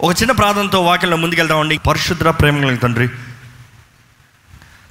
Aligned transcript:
ఒక 0.00 0.12
చిన్న 0.12 0.32
ప్రార్థనతో 0.32 0.80
వాక్యంలో 0.82 1.16
ముందుకెళ్తామండి 1.16 1.78
పరిశుద్ర 1.78 2.30
ప్రేమ 2.30 2.56
కలిగిన 2.56 2.76
తండ్రి 2.76 3.08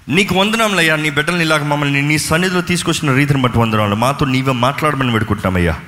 నీకు 0.10 0.36
వందనంలయ్యా 0.36 0.96
నీ 0.96 1.10
బిడ్డల్ని 1.10 1.42
ఇలాగ 1.42 1.64
మమ్మల్ని 1.64 2.02
నీ 2.02 2.18
సన్నిధిలో 2.18 2.62
తీసుకొచ్చిన 2.62 3.14
రీతిని 3.14 3.42
బట్టి 3.42 3.60
వందనాలు. 3.60 3.96
మాతో 3.96 4.26
నీవే 4.26 4.52
మాట్లాడమని 4.52 5.12
పెడుకుంటున్నామయ్యా 5.12 5.80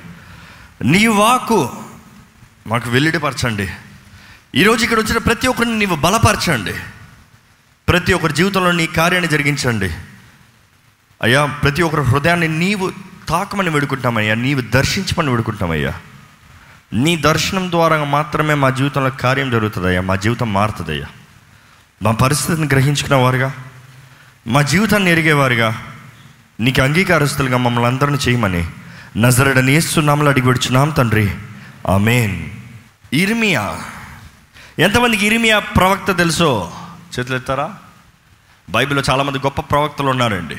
నీ 0.84 1.06
వాకు 1.06 1.72
మాకు 2.66 2.90
వెల్లడిపరచండి. 2.90 3.68
ఈరోజు 4.54 4.84
ఇక్కడ 4.84 4.98
వచ్చిన 4.98 5.18
ప్రతి 5.18 5.46
ఒక్కరిని 5.46 5.78
నీవు 5.78 5.96
బలపరచండి. 5.96 6.74
ప్రతి 7.88 8.12
ఒక్కరి 8.12 8.32
జీవితంలో 8.32 8.72
నీ 8.72 8.86
కార్యాన్ని 8.86 9.30
జరిగించండి. 9.30 9.90
అయ్యా 11.22 11.46
ప్రతి 11.46 11.82
ఒక్కరి 11.82 12.02
హృదయాన్ని 12.02 12.48
నీవు 12.48 12.92
తాకమని 13.28 13.70
వేడుకుంటామయ్యా 13.70 14.34
నీవు 14.34 14.60
దర్శించమని 14.60 15.30
వేడుకుంటామయ్యా 15.30 15.94
నీ 16.92 17.16
దర్శనం 17.16 17.70
ద్వారా 17.70 18.04
మాత్రమే 18.04 18.54
మా 18.54 18.70
జీవితంలో 18.70 19.10
కార్యం 19.10 19.50
జరుగుతుందయ్యా. 19.50 20.00
మా 20.00 20.16
జీవితం 20.16 20.52
మారుతుందయ్యా. 20.52 21.06
మా 22.02 22.10
పరిస్థితిని 22.10 22.66
గ్రహించుకున్న 22.66 23.14
వారుగా 23.14 23.54
మా 24.46 24.62
జీవితాన్ని 24.62 25.10
ఎరిగేవారుగా. 25.10 25.86
నీకు 26.60 26.82
అంగీకారస్తులుగా 26.82 27.56
మమ్మల్ని 27.56 27.86
అందరిని 27.86 28.18
చేయమని 28.18 28.70
నజరడని 29.16 29.72
ఏస్తున్నాములు 29.72 30.28
అడిగి 30.28 30.46
విడుచున్నాం 30.46 30.90
తండ్రి. 30.90 31.34
ఆమెన్. 31.88 32.50
ఇర్మియా. 33.12 33.80
ఎంతమందికి 34.78 35.26
ఇర్మియా 35.26 35.58
ప్రవక్త 35.58 36.16
తెలుసో? 36.16 36.72
చేతులు 37.18 37.36
ఎత్తారా 37.36 37.74
బైబిల్లో 38.70 39.02
చాలామంది 39.10 39.38
గొప్ప 39.38 39.60
ప్రవక్తలు 39.60 40.06
ఉన్నారండి. 40.06 40.56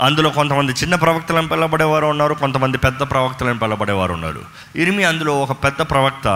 అందులో 0.00 0.30
కొంతమంది 0.30 0.72
చిన్న 0.72 0.94
ప్రవక్తలను 0.94 1.48
పిలబడేవారు 1.48 2.06
ఉన్నారు 2.06 2.34
కొంతమంది 2.34 2.78
పెద్ద 2.78 3.00
ప్రవక్తలను 3.10 3.58
పిలబడేవారు 3.58 4.12
ఉన్నారు. 4.12 4.42
ఇరిమి 4.76 5.04
అందులో 5.04 5.38
ఒక 5.38 5.52
పెద్ద 5.64 5.82
ప్రవక్త 5.82 6.28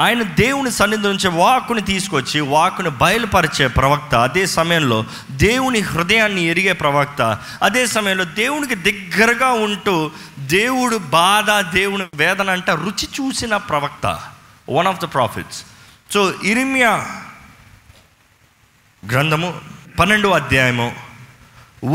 ఆయన 0.00 0.22
దేవుని 0.22 0.70
సన్నిధి 0.70 1.02
నుంచి 1.02 1.28
వాక్కుని 1.28 1.80
తీసుకొచ్చి 1.80 2.40
వాక్కుని 2.40 2.90
బయలుపరిచే 2.90 3.66
ప్రవక్త 3.66 4.14
అదే 4.14 4.46
సమయంలో 4.46 5.04
దేవుని 5.30 5.80
హృదయాన్ని 5.80 6.44
ఎరిగే 6.44 6.72
ప్రవక్త 6.72 7.38
అదే 7.62 7.86
సమయంలో 7.86 8.24
దేవునికి 8.24 8.74
దగ్గరగా 8.74 9.52
ఉంటూ 9.52 10.10
దేవుడు 10.38 10.96
బాధ 10.96 11.50
దేవుని 11.50 12.06
వేదన 12.14 12.50
అంటే 12.50 12.72
రుచి 12.74 13.08
చూసిన 13.20 13.56
ప్రవక్త 13.56 14.06
one 14.70 14.86
of 14.86 15.00
the 15.00 15.04
prophets 15.14 15.60
so 16.10 16.34
ఇరిమియా 16.44 16.92
గ్రంథము 19.02 19.54
పన్నెండో 19.98 20.30
అధ్యాయము 20.30 20.96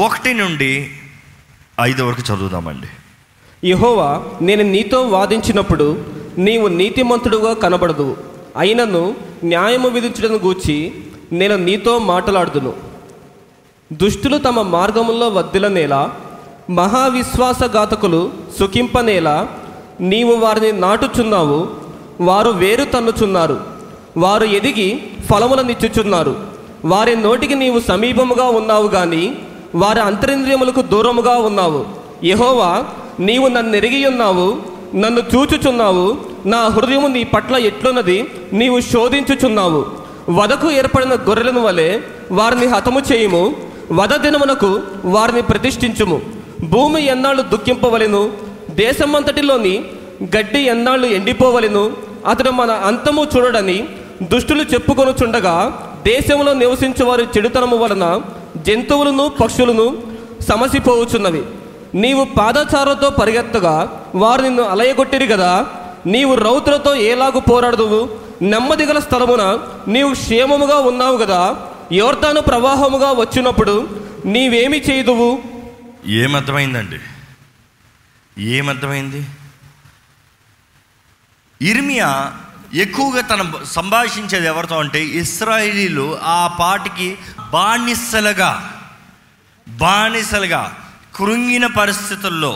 ఒకటి 0.02 0.34
నుండి 0.34 1.02
ఐదు 1.82 2.04
వరకు 2.04 2.34
చదువుదామండి. 2.34 2.88
యహోవా 3.70 4.24
నేను 4.42 4.64
నీతో 4.64 5.02
వాదించినప్పుడు 5.02 5.98
నీవు 6.38 6.68
నీతిమంతుడుగా 6.68 7.54
కనబడదు. 7.54 8.18
అయినను 8.58 9.16
న్యాయము 9.44 9.90
విధించడం 9.90 10.48
గూర్చి 10.48 10.94
నేను 11.32 11.56
నీతో 11.56 12.00
మాట్లాడుదును. 12.00 12.74
దుష్టులు 13.94 14.38
తమ 14.38 14.62
మార్గములో 14.62 15.28
వద్దిలనేలా 15.28 16.14
మహావిశ్వాసఘాతకులు 16.70 18.32
సుఖింపనేలా 18.60 19.48
నీవు 20.02 20.36
వారిని 20.36 20.72
నాటుచున్నావు 20.72 21.68
వారు 22.22 22.50
వేరు 22.50 22.84
తన్నుచున్నారు. 22.84 23.60
వారు 24.18 24.46
ఎదిగి 24.46 25.04
ఫలములనిచ్చుచున్నారు. 25.32 26.36
వారి 26.86 27.16
నోటికి 27.16 27.56
నీవు 27.56 27.80
సమీపముగా 27.80 28.46
ఉన్నావు 28.46 28.88
కానీ 28.88 29.38
వారి 29.76 30.00
అంతరింద్రియములకు 30.00 30.82
దూరముగా 30.82 31.38
ఉన్నావు. 31.38 31.86
యహోవా 32.26 32.84
నీవు 33.20 33.48
నన్ను 33.48 33.76
ఎరిగి 33.76 34.06
ఉన్నావు 34.06 34.58
నన్ను 34.96 35.22
చూచుచున్నావు 35.36 36.18
నా 36.46 36.68
హృదయము 36.68 37.08
నీ 37.08 37.24
పట్ల 37.24 37.56
ఎట్లున్నది 37.56 38.28
నీవు 38.54 38.80
శోధించుచున్నావు. 38.80 39.86
వదకు 40.30 40.72
ఏర్పడిన 40.72 41.14
గొర్రెలను 41.14 41.62
వలె 41.62 42.00
వారిని 42.32 42.66
హతము 42.66 43.02
చేయుము 43.12 43.56
వద 43.92 44.16
దినమునకు 44.16 44.82
వారిని 45.06 45.42
ప్రతిష్ఠించుము. 45.42 46.22
భూమి 46.70 47.06
ఎన్నాళ్ళు 47.06 47.42
దుఃఖింపవలెను 47.42 48.30
దేశమంతటిలోని 48.70 49.84
గడ్డి 50.38 50.60
ఎన్నాళ్ళు 50.60 51.08
ఎండిపోవలెను 51.08 51.92
అతడు 52.28 52.50
మన 52.50 52.72
అంతము 52.72 53.28
చూడడని 53.38 53.88
దుష్టులు 54.24 54.64
చెప్పుకొనుచుండగా 54.64 55.82
దేశంలో 56.04 56.54
నివసించువారి 56.54 57.24
చెడుతనము 57.38 57.78
వలన 57.78 58.22
జంతువులను 58.64 59.28
పక్షులను 59.42 60.04
సమసిపోవచ్చున్నవి 60.50 61.44
నీవు 61.94 62.24
పాదచారులతో 62.24 63.10
పరిగెత్తగా 63.10 63.76
వారు 64.16 64.42
నిన్ను 64.42 64.64
అలయగొట్టిరి 64.64 65.28
కదా 65.28 65.68
నీవు 66.06 66.36
రౌతులతో 66.36 66.96
ఏలాగు 66.96 67.40
పోరాడదువు. 67.40 68.10
నెమ్మదిగల 68.42 69.00
స్థలమున 69.00 69.60
నీవు 69.88 70.14
క్షేమముగా 70.14 70.78
ఉన్నావు 70.80 71.18
కదా 71.18 71.56
యోర్తాను 71.92 72.42
ప్రవాహముగా 72.42 73.12
వచ్చినప్పుడు 73.12 73.88
నీవేమి 74.26 74.78
చేయదువు? 74.78 75.42
ఏమర్థమైందండి? 76.06 77.00
ఏమర్థమైంది? 78.44 79.26
ఇర్మియా 81.62 82.34
ఎక్కువగా 82.74 83.22
తన 83.22 83.42
సంభాషించేది 83.66 84.48
ఎవరితో 84.48 84.76
అంటే 84.80 85.00
ఇస్రాయిలీలు 85.06 86.18
ఆ 86.24 86.48
పాటికి 86.60 87.08
బానిసలుగా 87.52 88.52
బానిసలుగా 89.68 90.62
కృంగిన 91.16 91.66
పరిస్థితుల్లో 91.78 92.52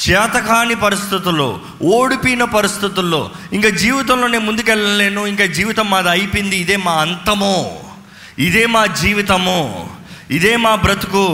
చేతకాని 0.00 0.74
పరిస్థితుల్లో 0.74 1.60
ఓడిపోయిన 1.82 2.44
పరిస్థితుల్లో 2.44 3.30
ఇంకా 3.52 3.68
జీవితంలో 3.68 4.26
నేను 4.28 4.44
ముందుకెళ్ళలేను 4.44 5.26
ఇంకా 5.26 5.46
జీవితం 5.46 5.90
మాది 5.90 6.08
అయిపోయింది 6.08 6.56
ఇదే 6.56 6.76
మా 6.76 6.92
అంతము 6.92 7.54
ఇదే 8.38 8.66
మా 8.66 8.86
జీవితము 8.86 9.60
ఇదే 10.30 10.56
మా 10.56 10.74
బ్రతుకు 10.74 11.26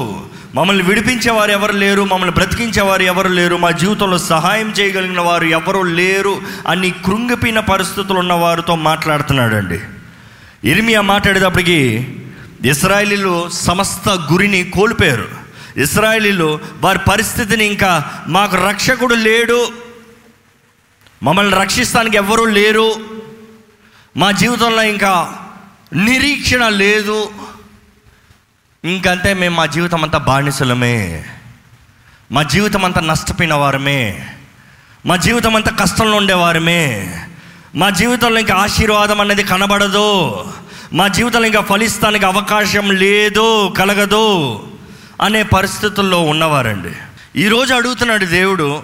మమ్మల్ని 0.54 0.82
విడిపించేవారు 0.82 1.50
ఎవరు 1.50 1.72
లేరు 1.72 2.02
మమ్మల్ని 2.02 2.34
బ్రతికించేవారు 2.34 3.02
ఎవరు 3.02 3.28
లేరు 3.28 3.56
మా 3.56 3.70
జీవితంలో 3.70 4.18
సహాయం 4.18 4.70
చేయగలిగిన 4.70 5.20
వారు 5.20 5.44
ఎవరు 5.44 5.82
లేరు 5.82 6.42
అని 6.68 6.90
కృంగిపోయిన 6.90 7.60
పరిస్థితులు 7.60 8.18
ఉన్న 8.18 8.32
వారితో 8.32 8.76
మాట్లాడుతున్నాడండి. 8.76 9.80
ఇర్మియా 10.70 11.00
మాట్లాడేటప్పటికి 11.00 11.78
ఇస్రాయలీలు 12.64 13.48
సమస్త 13.48 14.08
గురిని 14.08 14.64
కోల్పోయారు. 14.64 15.28
ఇస్రాయలీలు 15.76 16.60
వారి 16.80 16.98
పరిస్థితిని 17.08 17.64
ఇంకా 17.66 18.04
మాకు 18.28 18.56
రక్షకుడు 18.56 19.14
లేడు 19.14 19.68
మమ్మల్ని 21.22 21.56
రక్షిస్తానికి 21.56 22.16
ఎవ్వరూ 22.16 22.44
లేరు 22.44 22.94
మా 24.16 24.30
జీవితంలో 24.30 24.82
ఇంకా 24.82 25.34
నిరీక్షణ 25.94 26.68
లేదు 26.68 27.30
ఇంకంతే 28.84 29.34
మేము 29.34 29.56
మా 29.56 29.66
జీవితం 29.66 30.04
అంతా 30.04 30.18
బానిసలమే. 30.18 31.24
మా 32.32 32.42
జీవితం 32.42 32.84
అంతా 32.84 33.00
నష్టపోయిన 33.00 33.54
వారమే 33.54 34.28
మా 35.06 35.16
జీవితం 35.16 35.56
అంతా 35.56 35.70
కష్టంలో 35.70 36.16
ఉండేవారమే. 36.16 37.18
మా 37.74 37.90
జీవితంలో 37.90 38.40
ఇంకా 38.40 38.54
ఆశీర్వాదం 38.54 39.20
అనేది 39.20 39.42
కనబడదు. 39.42 40.44
మా 40.92 41.08
జీవితంలో 41.08 41.46
ఇంకా 41.46 41.60
ఫలిస్తానికి 41.60 42.26
అవకాశం 42.26 42.90
లేదు 42.90 43.74
కలగదు 43.78 44.66
అనే 45.22 45.42
పరిస్థితుల్లో 45.42 46.22
ఉన్నవారండి. 46.22 46.92
ఈరోజు 47.36 47.74
అడుగుతున్నాడు 47.74 48.24
దేవుడు 48.24 48.82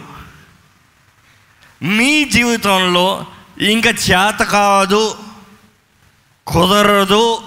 మీ 1.82 2.24
జీవితంలో 2.24 3.26
ఇంకా 3.60 3.90
చేత 3.90 4.38
కాదు 4.38 5.14
కుదరదు 6.46 7.38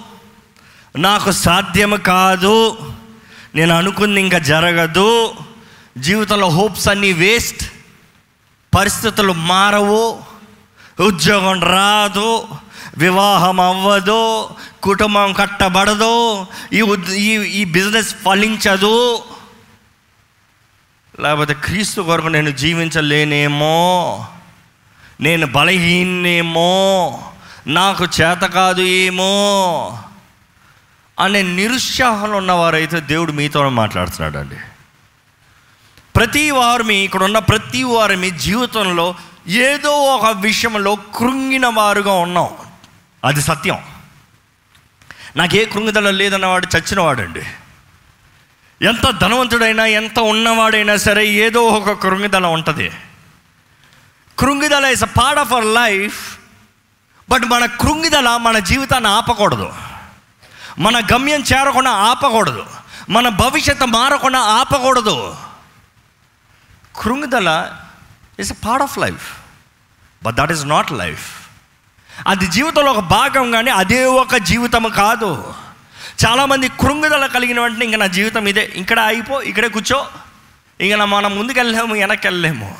నాకు 0.96 1.32
సాధ్యం 1.32 1.96
కాదు. 1.96 2.78
నేను 3.54 3.74
అనుకుంది 3.74 4.20
ఇంకా 4.20 4.38
జరగదు. 4.38 5.34
జీవితంలో 5.98 6.48
హోప్స్ 6.48 6.88
అన్నీ 6.88 7.12
వేస్ట్. 7.12 7.72
పరిస్థితులు 8.74 9.32
మారవు. 9.32 10.18
ఉద్యోగం 11.00 11.60
రాదు. 11.60 12.48
వివాహం 12.96 13.60
అవ్వదు. 13.60 14.48
కుటుంబం 14.82 15.32
కట్టబడదు. 15.32 16.46
ఈ 16.72 16.82
ఈ 17.14 17.38
ఈ 17.38 17.64
బిజినెస్ 17.64 18.14
ఫలించదు. 18.14 19.18
లేకపోతే 21.20 21.54
క్రీస్తు 21.54 22.02
కొరకు 22.02 22.26
నేను 22.26 22.50
జీవించలేనేమో. 22.50 24.26
నేను 25.20 25.46
బలహీనేమో 25.46 27.20
నాకు 27.66 28.04
చేత 28.04 28.40
కాదు 28.40 28.80
ఏమో. 28.80 29.98
అనే 31.22 31.42
నిరుత్సాహంలో 31.42 32.36
ఉన్నవారైతే 32.36 33.00
దేవుడు 33.00 33.32
మీతో 33.32 33.68
మాట్లాడుతున్నాడు 33.68 34.38
అండి 34.38 34.56
ప్రతి 36.16 36.50
వారి 36.50 36.94
ఇక్కడ 36.94 37.22
ఉన్న 37.22 37.38
ప్రతి 37.38 37.82
వారి 37.82 38.16
మీ 38.16 38.30
జీవితంలో 38.30 39.14
ఏదో 39.48 39.90
ఒక 39.90 40.36
విషయంలో 40.36 40.94
కృంగిన 40.94 41.66
వారుగా 41.66 42.12
ఉన్నాం. 42.12 42.48
అది 43.24 43.42
సత్యం. 43.42 43.78
నాకు 45.36 45.56
ఏ 45.56 45.64
లేదన్న 45.78 46.10
లేదన్నవాడు 46.10 46.68
చచ్చినవాడండి. 46.76 47.42
ఎంత 48.82 49.10
ధనవంతుడైనా 49.10 49.86
ఎంత 49.86 50.20
ఉన్నవాడైనా 50.20 50.96
సరే 50.96 51.26
ఏదో 51.26 51.60
ఒక 51.60 52.02
కృంగిదల 52.02 52.46
ఉంటుంది. 52.46 52.90
కృంగిదల 54.38 54.84
is 54.84 55.02
a 55.02 55.06
part 55.06 55.40
of 55.40 55.52
our 55.52 55.64
life 55.64 56.38
but 57.30 57.42
మన 57.42 57.66
కృంగిదల 57.66 58.36
మన 58.36 58.58
జీవితాన్ని 58.58 59.10
ఆపకూడదు. 59.10 59.72
మన 60.78 61.02
గమ్యం 61.14 61.40
చేరకుండా 61.40 61.90
ఆపకూడదు. 61.90 62.66
మన 63.10 63.28
భవిష్యత్తు 63.28 63.84
మారకుండా 63.84 64.38
ఆపకూడదు. 64.38 65.36
కృంగుదల 66.96 67.76
is 68.38 68.52
a 68.52 68.54
part 68.66 68.82
of 68.82 68.98
life 68.98 69.36
but 70.22 70.34
that 70.34 70.52
is 70.52 70.66
not 70.66 70.92
life 70.92 71.42
అది 72.26 72.46
జీవితంలో 72.46 72.92
ఒక 72.92 72.98
భాగం 72.98 73.50
కానీ 73.50 73.70
అదే 73.70 74.04
ఒక 74.04 74.36
జీవితం 74.36 74.88
కాదు. 74.88 75.54
చాలామంది 76.26 76.68
కృంగుదల 76.68 77.26
కలిగిన 77.26 77.60
వెంటనే 77.60 77.84
ఇంకా 77.84 77.98
నా 77.98 78.06
జీవితం 78.06 78.48
ఇదే. 78.48 78.72
ఇక్కడ 78.74 79.00
అయిపో 79.00 79.42
ఇక్కడే 79.42 79.68
కూర్చో. 79.68 80.06
ఇంక 80.80 80.94
మనం 80.94 81.38
ముందుకెళ్ళలేము 81.38 81.94
వెనక్కి 81.94 82.26
వెళ్ళలేము 82.26 82.78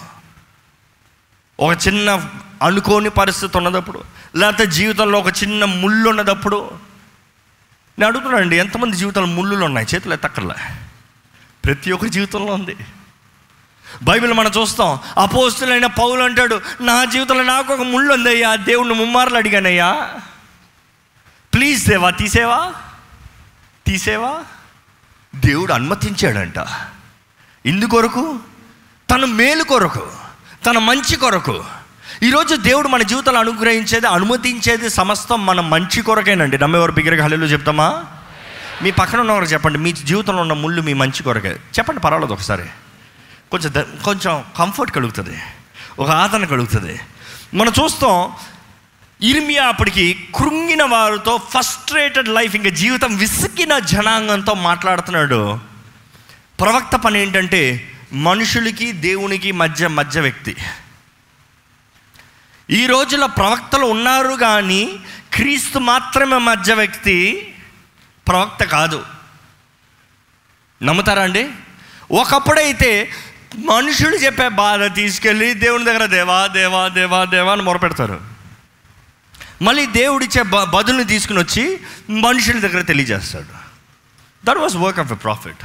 ఒక 1.60 1.78
చిన్న 1.86 2.30
అనుకోని 2.62 3.10
పరిస్థితి 3.10 3.56
ఉన్నదప్పుడు 3.56 4.04
లేకపోతే 4.36 4.66
జీవితంలో 4.66 5.18
ఒక 5.18 5.26
చిన్న 5.26 5.64
ముళ్ళు 5.64 6.10
ఉన్నదప్పుడు 6.10 6.70
నేను 7.98 8.06
అడుగుతున్నానండి 8.06 8.56
ఎంతమంది 8.56 8.96
జీవితంలో 8.96 9.26
ముళ్ళులు 9.26 9.64
ఉన్నాయి? 9.64 9.86
చేతులు 9.94 10.14
ఎత్తక్కర్లే. 10.14 10.54
ప్రతి 11.64 11.92
ఒక్కరి 11.92 12.10
జీవితంలో 12.10 12.54
ఉంది. 12.54 12.76
బైబిల్ 14.02 14.32
మనం 14.32 14.50
చూస్తాం 14.60 14.98
అపోస్తులైన 15.22 15.86
పౌలు 15.86 16.22
అంటాడు 16.22 16.60
నా 16.80 17.04
జీవితంలో 17.04 17.42
నాకు 17.42 17.74
ఒక 17.74 17.80
ముళ్ళు 17.80 18.14
ఉందయ్యా 18.14 18.56
దేవుణ్ణి 18.56 18.94
ముమ్మార్లు 18.94 19.36
అడిగానయ్యా. 19.36 20.14
ప్లీజ్ 21.54 21.88
దేవా 21.88 22.10
తీసేవా? 22.10 22.72
తీసేవా? 23.86 24.44
దేవుడు 25.34 25.72
అనుమతించాడంట. 25.72 26.54
ఇందుకొరకు 27.66 28.38
తన 29.10 29.24
మేలు 29.24 29.62
కొరకు 29.62 30.12
తన 30.66 30.78
మంచి 30.78 31.16
కొరకు 31.16 31.64
ఈరోజు 32.22 32.56
దేవుడు 32.56 32.88
మన 32.88 33.02
జీవితాలు 33.02 33.38
అనుగ్రహించేది 33.38 34.06
అనుమతించేది 34.06 34.90
సమస్తం 34.90 35.46
మన 35.46 35.60
మంచి 35.60 36.02
కొరకేనండి. 36.02 36.58
నమ్మేవారు 36.58 36.92
బిగ్గరగా 36.92 37.24
హల్లు 37.24 37.46
చెప్తామా? 37.46 38.04
మీ 38.82 38.90
పక్కన 38.90 39.20
ఉన్నవారు 39.20 39.44
చెప్పండి 39.44 39.78
మీ 39.78 39.92
జీవితంలో 39.92 40.42
ఉన్న 40.42 40.52
ముళ్ళు 40.52 40.82
మీ 40.82 40.92
మంచి 40.92 41.22
కొరకే. 41.22 41.48
చెప్పండి 41.48 42.00
పర్వాలేదు 42.00 42.32
ఒకసారి. 42.32 42.62
కొంచెం 43.50 43.72
ద- 43.76 44.04
కొంచెం 44.04 44.44
కంఫర్ట్ 44.58 44.92
కలుగుతుంది. 44.92 45.38
ఒక 45.98 46.10
ఆదరణ 46.10 46.44
కలుగుతుంది. 46.44 47.00
మనం 47.54 47.72
చూస్తాం 47.82 48.32
ఇర్మియా 49.22 49.64
అప్పటికి 49.64 50.28
కృంగిన 50.34 50.82
వారితో 50.82 51.40
ఫస్ట్రేటెడ్ 51.50 52.28
లైఫ్ 52.28 52.56
ఇంకా 52.56 52.70
జీవితం 52.70 53.16
విసిగిన 53.16 53.78
జనాంగంతో 53.78 54.54
మాట్లాడుతున్నాడు. 54.54 55.58
ప్రవక్త 56.60 56.96
పని 56.96 57.20
ఏంటంటే 57.22 57.92
మనుషులకి 58.12 58.92
దేవునికి 58.92 59.52
మధ్య 59.52 59.88
మధ్య 59.88 60.20
వ్యక్తి. 60.20 60.56
ఈ 62.72 62.86
రోజుల 62.86 63.26
ప్రవక్తలు 63.26 63.86
ఉన్నారు 63.86 64.32
కానీ 64.32 64.98
క్రీస్తు 65.34 65.78
మాత్రమే 65.78 66.38
మధ్య 66.38 66.74
వ్యక్తి 66.74 67.48
ప్రవక్త 68.28 68.64
కాదు. 68.64 69.04
నమ్ముతారా 70.82 71.22
అండి? 71.22 71.50
ఒకప్పుడైతే 72.12 73.10
మనుషులు 73.56 74.16
చెప్పే 74.16 74.48
బాధ 74.48 74.94
తీసుకెళ్ళి 74.94 75.54
దేవుని 75.54 75.84
దగ్గర 75.84 76.06
దేవా 76.06 76.46
దేవా 76.46 76.88
దేవా 76.88 77.24
దేవా 77.24 77.52
అని 77.52 77.62
మొరపెడతారు. 77.62 78.20
మళ్ళీ 79.62 79.86
దేవుడిచ్చే 79.86 80.42
బ 80.42 80.64
బదుల్ని 80.64 81.04
తీసుకుని 81.04 81.38
వచ్చి 81.38 81.80
మనుషుల 82.10 82.60
దగ్గర 82.60 82.82
తెలియజేస్తాడు. 82.82 83.62
That 84.46 84.58
was 84.58 84.76
work 84.76 84.98
of 84.98 85.12
a 85.12 85.14
prophet 85.14 85.64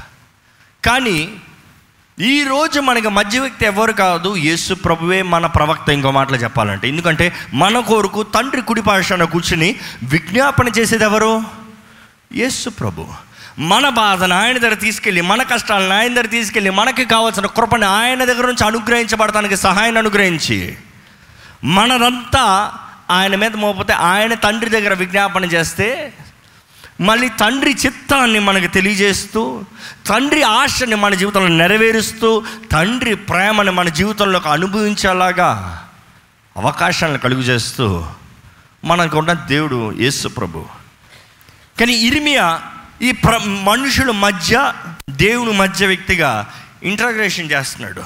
కానీ 0.86 1.42
ఈరోజు 2.20 2.80
మనకి 2.80 3.08
మధ్య 3.08 3.40
వ్యక్తి 3.40 3.66
ఎవరు 3.66 3.92
కాదు? 3.92 4.36
యేసు 4.36 4.74
ప్రభువే 4.74 5.22
మన 5.22 5.46
ప్రవక్త. 5.46 5.90
ఇంకో 5.90 6.12
మాటలు 6.12 6.36
చెప్పాలంటే 6.36 6.88
ఎందుకంటే 6.88 7.34
మన 7.54 7.80
కొరకు 7.80 8.24
తండ్రి 8.24 8.62
కుడి 8.62 8.82
పార్శ్వాన 8.82 9.24
కూర్చుని 9.24 9.76
విజ్ఞాపన 10.04 10.68
చేసేది 10.68 11.04
ఎవరు? 11.04 11.44
యేసు 12.34 12.70
ప్రభు. 12.70 13.06
మన 13.60 13.90
బాధను 13.90 14.36
ఆయన 14.36 14.58
దగ్గర 14.58 14.74
తీసుకెళ్ళి 14.74 15.22
మన 15.22 15.44
కష్టాలను 15.44 15.94
ఆయన 15.94 16.14
దగ్గర 16.14 16.26
తీసుకెళ్ళి 16.26 16.70
మనకి 16.70 17.06
కావాల్సిన 17.06 17.46
కృపని 17.46 17.86
ఆయన 17.86 18.26
దగ్గర 18.26 18.46
నుంచి 18.46 18.66
అనుగ్రహించబడటానికి 18.66 19.58
సహాయాన్ని 19.58 20.00
అనుగ్రహించి 20.00 20.78
మనదంతా 21.64 22.72
ఆయన 23.10 23.36
మీద 23.36 23.56
మోపితే 23.56 23.94
ఆయన 23.94 24.34
తండ్రి 24.34 24.70
దగ్గర 24.70 24.94
విజ్ఞాపన 24.94 25.46
చేస్తే 25.46 26.14
మళ్ళీ 27.02 27.30
తండ్రి 27.30 27.72
చిత్తాన్ని 27.86 28.40
మనకు 28.40 28.68
తెలియజేస్తూ 28.68 29.64
తండ్రి 30.08 30.44
ఆశని 30.44 30.96
మన 30.96 31.14
జీవితంలో 31.14 31.48
నెరవేరుస్తూ 31.48 32.44
తండ్రి 32.72 33.16
ప్రేమని 33.16 33.72
మన 33.72 33.90
జీవితంలోకి 33.90 34.50
అనుభవించేలాగా 34.50 35.84
అవకాశాలను 36.58 37.18
కలుగు 37.18 37.42
చేస్తూ 37.42 38.06
మనకున్న 38.86 39.34
దేవుడు 39.34 39.92
యేసు 39.92 40.28
ప్రభు. 40.28 40.66
కానీ 41.80 41.94
ఇర్మియా 41.94 42.62
ఈ 43.02 43.12
ప్ర 43.12 43.38
మనుషుల 43.38 44.12
మధ్య 44.12 44.74
దేవుని 45.10 45.52
మధ్య 45.52 45.88
వ్యక్తిగా 45.88 46.54
ఇంటగ్రేషన్ 46.84 47.52
చేస్తున్నాడు. 47.52 48.04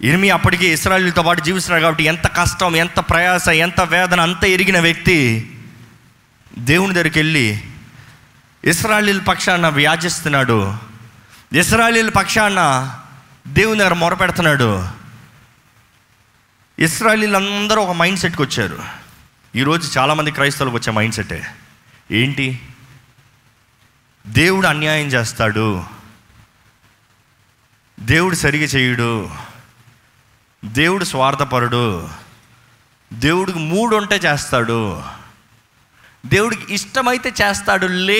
ఇర్మి 0.00 0.30
అప్పటికే 0.30 0.66
ఇస్రాయలీలతో 0.66 1.22
పాటు 1.22 1.40
జీవిస్తున్నాడు 1.40 1.82
కాబట్టి 1.82 2.04
ఎంత 2.04 2.26
కష్టం 2.26 2.76
ఎంత 2.76 3.00
ప్రయాస 3.00 3.48
ఎంత 3.48 3.80
వేదన 3.80 4.20
అంత 4.20 4.44
ఎరిగిన 4.44 4.80
వ్యక్తి 4.80 5.50
దేవుని 6.58 6.94
దగ్గరికి 6.94 7.18
వెళ్ళి 7.18 7.60
ఇస్రాయలీల 8.64 9.20
పక్షాన 9.20 9.68
వ్యాజిస్తున్నాడు. 9.68 10.76
ఇస్రాయలీల 11.52 12.08
పక్షాన 12.08 12.90
దేవుని 13.48 13.78
దగ్గర 13.78 13.94
మొరపెడుతున్నాడు. 13.94 14.88
ఇస్రాయలీలు 16.78 17.36
అందరూ 17.36 17.82
ఒక 17.82 17.96
మైండ్ 17.96 18.20
సెట్కి 18.20 18.42
వచ్చారు. 18.42 18.78
ఈరోజు 19.56 19.98
చాలామంది 19.98 20.30
క్రైస్తవులకు 20.30 20.76
వచ్చే 20.76 20.92
మైండ్ 20.92 21.14
సెట్టే 21.14 21.46
ఏంటి? 22.10 22.68
దేవుడు 24.26 24.66
అన్యాయం 24.66 25.06
చేస్తాడు. 25.06 25.84
దేవుడు 28.00 28.34
సరిగా 28.34 28.64
చేయుడు. 28.64 29.30
దేవుడు 30.64 31.04
స్వార్థపరుడు. 31.04 32.08
దేవుడికి 33.12 33.58
మూడు 33.58 33.96
ఉంటే 33.96 34.16
చేస్తాడు. 34.16 35.02
దేవుడికి 36.26 36.74
ఇష్టమైతే 36.74 37.32
చేస్తాడు 37.42 37.86
లే. 37.86 38.18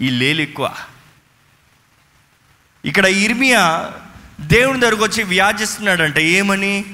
ఈ 0.00 0.10
లేలు 0.10 0.42
ఎక్కువ. 0.42 0.70
ఇక్కడ 2.84 3.06
ఇర్మియా 3.06 3.92
దేవుని 4.40 4.80
దగ్గరకు 4.80 5.04
వచ్చి 5.04 5.22
వ్యాజిస్తున్నాడంట 5.22 6.18
ఏమని? 6.18 6.84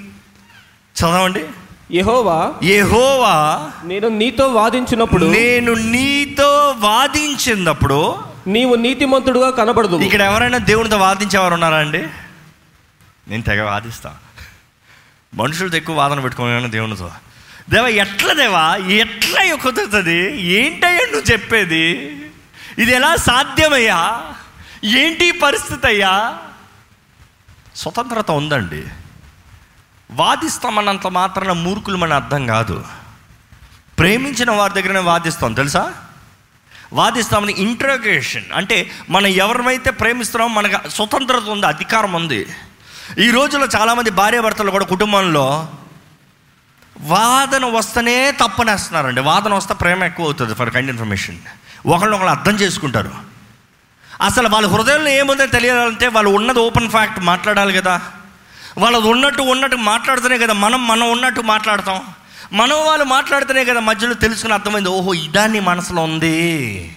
చదవండి. 1.01 1.45
యెహోవా 1.93 2.55
యెహోవా 2.63 3.71
నేను 3.85 4.09
నీతో 4.09 4.47
వాదించినప్పుడు 4.47 5.27
నేను 5.27 5.75
నీతో 5.75 6.75
వాదించినప్పుడు 6.79 8.19
నీవు 8.47 8.75
నీతిమంతుడుగా 8.75 9.51
కనబడదు. 9.51 9.97
ఇక్కడ 9.97 10.21
ఎవరైనా 10.21 10.59
దేవునితో 10.59 10.99
వాదించేవారు 10.99 11.55
ఉన్నారా 11.55 11.79
అండి? 11.79 12.07
నేను 13.29 13.43
తెగ 13.43 13.63
వాదిస్తా. 13.63 14.17
మనుషులతో 15.35 15.77
ఎక్కువ 15.77 15.97
వాదన 15.97 16.21
పెట్టుకున్నాను 16.21 16.71
దేవునితో. 16.71 17.11
దేవా 17.71 17.89
ఎట్లా 17.89 18.33
దేవా? 18.33 18.77
ఎట్లా 18.77 19.57
కుదురుతుంది 19.57 20.41
ఏంటయ్యా 20.43 21.07
నువ్వు 21.07 21.33
చెప్పేది? 21.33 21.89
ఇది 22.79 22.93
ఎలా 22.93 23.17
సాధ్యమయ్యా? 23.17 24.23
ఏంటి 24.85 25.31
పరిస్థితి 25.31 25.87
అయ్యా? 25.87 26.39
స్వతంత్రత 27.77 28.31
ఉందండి. 28.31 28.85
వాదిస్తామన్నంత 30.11 31.07
మాత్రాన 31.07 31.53
మూర్ఖులు 31.53 31.97
మన 31.97 32.13
అర్థం 32.13 32.47
కాదు. 32.47 32.85
ప్రేమించిన 33.99 34.51
వారి 34.51 34.73
దగ్గరనే 34.73 34.99
వాదిస్తాం 34.99 35.53
తెలుసా? 35.53 35.95
వాదిస్తామని 36.93 37.53
ఇంట్రోగేషన్ 37.53 38.45
అంటే 38.55 38.91
మనం 39.11 39.27
ఎవరినైతే 39.27 39.91
ప్రేమిస్తున్నామో 39.91 40.55
మనకు 40.55 40.89
స్వతంత్రత 40.89 41.43
ఉంది 41.43 41.67
అధికారం 41.67 42.13
ఉంది. 42.13 42.47
ఈ 43.19 43.31
రోజుల్లో 43.31 43.69
చాలామంది 43.81 44.11
భార్యాభర్తలు 44.11 44.71
కూడా 44.71 44.85
కుటుంబంలో 44.85 45.69
వాదన 47.03 47.65
వస్తేనే 47.65 48.31
తప్పనేస్తున్నారండి. 48.31 49.21
వాదన 49.21 49.55
వస్తే 49.55 49.75
ప్రేమ 49.75 50.05
ఎక్కువ 50.05 50.27
అవుతుంది 50.27 50.55
ఫర్ 50.55 50.71
కైండ్ 50.71 50.91
ఇన్ఫర్మేషన్ 50.91 51.39
ఒకళ్ళు 51.87 52.17
ఒకళ్ళు 52.17 52.31
అర్థం 52.31 52.53
చేసుకుంటారు. 52.53 53.15
అసలు 54.23 54.49
వాళ్ళ 54.49 54.69
హృదయంలో 54.69 55.09
ఏముందో 55.09 55.47
తెలియాలంటే 55.47 56.09
వాళ్ళు 56.09 56.31
ఉన్నది 56.31 56.59
ఓపెన్ 56.59 56.91
ఫ్యాక్ట్ 56.91 57.21
మాట్లాడాలి 57.21 57.73
కదా. 57.73 58.01
వాళ్ళది 58.79 59.07
ఉన్నట్టు 59.07 59.43
ఉన్నట్టు 59.43 59.77
మాట్లాడుతూనే 59.77 60.39
కదా 60.39 60.53
మనం 60.53 60.87
మనం 60.87 61.11
ఉన్నట్టు 61.11 61.41
మాట్లాడతాం. 61.41 62.07
మనం 62.53 62.87
వాళ్ళు 62.87 63.05
మాట్లాడితేనే 63.05 63.65
కదా 63.65 63.81
మధ్యలో 63.81 64.15
తెలుసుకుని 64.15 64.55
అర్థమైంది 64.55 64.89
ఓహో 64.89 65.15
ఇదాన్ని 65.15 65.61
మనసులో 65.61 66.03
ఉంది. 66.03 66.97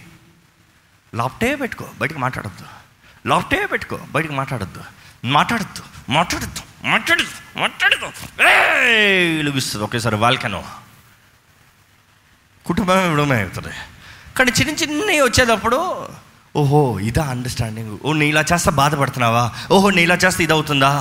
లాప్టే 1.16 1.56
పెట్టుకో 1.56 1.86
బయటికి 2.00 2.20
మాట్లాడద్దు. 2.20 2.66
లాప్టే 3.28 3.66
పెట్టుకో 3.66 4.00
బయటికి 4.12 4.34
మాట్లాడద్దు. 4.34 4.84
మాట్లాడద్దు 5.26 6.12
మాట్లాడద్దు. 6.12 6.65
మాట్లాడద్దు 6.86 7.60
మాట్లాడద్దు 7.60 8.10
వెలుగుస్తుంది 9.38 9.84
ఒకేసారి 9.86 10.18
వాల్కనో. 10.24 10.62
కుటుంబమే 12.66 13.08
విడమే 13.10 13.38
అవుతుంది. 13.42 13.74
కానీ 14.38 14.52
చిన్న 14.60 14.72
చిన్నవి 14.82 15.20
వచ్చేటప్పుడు 15.22 15.80
ఓహో 16.62 16.82
ఇదా 17.10 17.24
అండర్స్టాండింగ్ 17.34 17.94
ఓ 18.06 18.14
నీ 18.20 18.26
ఇలా 18.34 18.44
చేస్తే 18.52 18.72
బాధపడుతున్నావా? 18.82 19.44
ఓహో 19.72 19.90
నీ 19.98 20.02
ఇలా 20.08 20.18
చేస్తే 20.24 20.42
ఇది 20.44 20.54
అవుతుందా 20.54 20.92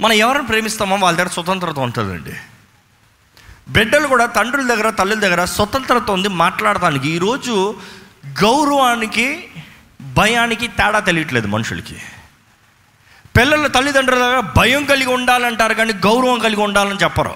మనం 0.00 0.16
ఎవరిని 0.24 0.46
ప్రేమిస్తామో 0.46 0.96
వాళ్ళ 1.04 1.16
దగ్గర 1.18 1.30
స్వతంత్రత 1.36 1.78
ఉంటుందండి. 1.78 2.34
బిడ్డలు 3.68 4.06
కూడా 4.12 4.26
తండ్రుల 4.26 4.66
దగ్గర 4.72 4.88
తల్లుల 4.90 5.20
దగ్గర 5.20 5.42
స్వతంత్రత 5.44 6.10
ఉంది 6.16 6.28
మాట్లాడటానికి. 6.42 7.08
ఈరోజు 7.16 7.54
గౌరవానికి 8.42 9.26
భయానికి 10.18 10.66
తేడా 10.78 11.00
తెలియట్లేదు 11.08 11.48
మనుషులకి. 11.54 11.96
పిల్లల 13.36 13.66
తల్లిదండ్రుల 13.66 14.18
దగ్గర 14.18 14.40
భయం 14.56 14.84
కలిగి 14.84 15.10
ఉండాలంటారు 15.10 15.74
కానీ 15.74 15.92
గౌరవం 15.92 16.38
కలిగి 16.38 16.60
ఉండాలని 16.60 16.98
చెప్పరు. 17.02 17.34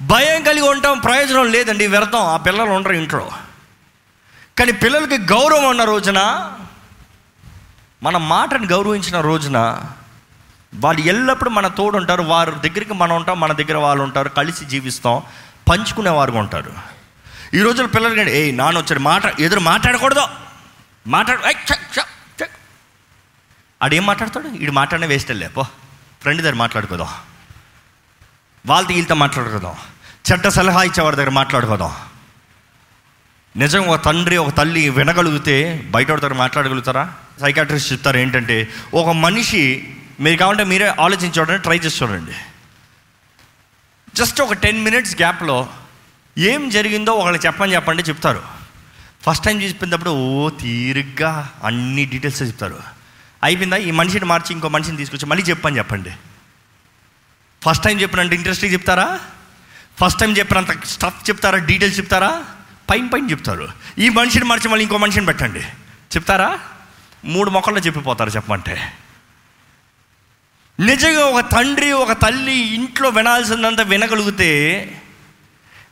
భయం 0.00 0.42
కలిగి 0.42 0.68
ఉండటం 0.68 0.98
ప్రయోజనం 0.98 1.52
లేదండి 1.52 1.86
వ్యర్థం. 1.86 2.18
ఆ 2.18 2.36
పిల్లలు 2.36 2.70
ఉండరు 2.70 2.92
ఇంట్లో. 2.92 3.30
కానీ 4.58 4.72
పిల్లలకి 4.72 5.18
గౌరవం 5.18 5.64
ఉన్న 5.64 5.84
రోజున 5.84 6.50
మన 8.02 8.16
మాటను 8.16 8.66
గౌరవించిన 8.66 9.20
రోజున 9.20 9.82
వాళ్ళు 10.74 11.02
ఎల్లప్పుడూ 11.02 11.50
మన 11.50 11.68
తోడు 11.68 11.96
ఉంటారు 11.96 12.22
వారి 12.22 12.50
దగ్గరికి 12.50 12.94
మనం 12.94 13.16
ఉంటాం 13.16 13.40
మన 13.40 13.52
దగ్గర 13.52 13.76
వాళ్ళు 13.76 14.04
ఉంటారు 14.04 14.28
కలిసి 14.28 14.64
జీవిస్తాం 14.64 15.22
పంచుకునేవారుగా 15.68 16.38
ఉంటారు. 16.38 16.72
ఈ 17.54 17.60
రోజుల 17.62 17.86
పిల్లలు 17.86 18.20
ఏ 18.20 18.50
నాన్న 18.50 18.78
వచ్చాడు 18.78 19.00
మాట 19.00 19.40
ఎదురు 19.40 19.60
మాట్లాడకూడదు. 19.60 20.22
మాట్లాడు 21.06 21.46
ఏయ్, 21.46 21.54
ఆడేం 23.82 24.06
మాట్లాడతాడు? 24.06 24.48
వీడు 24.48 24.72
మాట్లాడిన 24.72 25.06
వేస్ట్ 25.06 25.56
పో. 25.56 25.62
ఫ్రెండ్ 26.20 26.42
దగ్గర 26.42 26.54
మాట్లాడుకోదాం. 26.54 27.08
వాళ్ళతో 28.66 28.94
వీళ్ళతో 28.94 29.14
మాట్లాడుకోదాం. 29.14 29.74
చెడ్డ 30.32 30.48
సలహా 30.48 30.82
ఇచ్చేవారి 30.82 31.16
దగ్గర 31.16 31.30
మాట్లాడుకోదాం. 31.30 31.96
నిజం 33.56 33.86
ఒక 33.86 34.04
తండ్రి 34.04 34.36
ఒక 34.36 34.56
తల్లి 34.56 34.88
వినగలిగితే 34.88 35.88
బయట 35.90 36.08
దగ్గర 36.08 36.34
మాట్లాడగలుగుతారా? 36.34 37.14
సైకాట్రిస్ట్ 37.40 37.92
చెప్తారు 37.92 38.18
ఏంటంటే 38.18 38.68
ఒక 38.94 39.08
మనిషి 39.08 39.94
మీరు 40.20 40.36
కావాలంటే 40.36 40.64
మీరే 40.64 40.86
ఆలోచించి 40.86 41.32
చూడండి 41.38 41.62
ట్రై 41.62 41.78
చేసి 41.78 42.04
చూడండి. 42.04 42.32
జస్ట్ 44.14 44.40
ఒక 44.40 44.52
టెన్ 44.52 44.84
మినిట్స్ 44.84 45.14
గ్యాప్లో 45.14 45.68
ఏం 46.38 46.68
జరిగిందో 46.68 47.12
ఒకళ్ళు 47.12 47.46
చెప్పని 47.46 47.74
చెప్పండి 47.74 48.02
చెప్తారు. 48.02 48.42
ఫస్ట్ 49.22 49.44
టైం 49.44 49.62
చూసిపోయినప్పుడు 49.62 50.10
ఓ 50.10 50.48
తీరిగ్గా 50.48 51.54
అన్ని 51.64 52.04
డీటెయిల్స్ 52.04 52.42
చెప్తారు. 52.42 52.99
అయిపోయిందా? 53.42 53.76
ఈ 53.76 53.90
మనిషిని 53.90 54.24
మార్చి 54.24 54.52
ఇంకో 54.52 54.68
మనిషిని 54.68 54.96
తీసుకొచ్చి 54.96 55.26
మళ్ళీ 55.26 55.44
చెప్పని 55.44 55.78
చెప్పండి. 55.78 56.10
ఫస్ట్ 57.62 57.84
టైం 57.84 58.00
చెప్పినంత 58.00 58.32
ఇంట్రెస్ట్గా 58.32 58.72
చెప్తారా? 58.72 59.20
ఫస్ట్ 60.00 60.20
టైం 60.20 60.36
చెప్పినంత 60.36 60.84
స్టఫ్ 60.84 61.30
చెప్తారా? 61.30 61.58
డీటెయిల్స్ 61.58 61.98
చెప్తారా? 61.98 62.44
పైన 62.90 63.06
పైన 63.06 63.30
చెప్తారు. 63.30 63.68
ఈ 63.98 64.08
మనిషిని 64.08 64.44
మార్చి 64.44 64.68
మళ్ళీ 64.68 64.82
ఇంకో 64.82 64.96
మనిషిని 64.96 65.26
పెట్టండి. 65.26 65.60
చెప్తారా? 66.16 66.58
మూడు 67.24 67.50
మొక్కల్లో 67.50 67.80
చెప్పిపోతారు 67.80 68.30
చెప్పమంటే. 68.30 68.92
నిజంగా 70.80 71.20
ఒక 71.20 71.52
తండ్రి 71.52 71.92
ఒక 71.92 72.12
తల్లి 72.12 72.54
ఇంట్లో 72.54 73.08
వినాల్సిందంతా 73.08 73.82
వినగలిగితే 73.82 75.02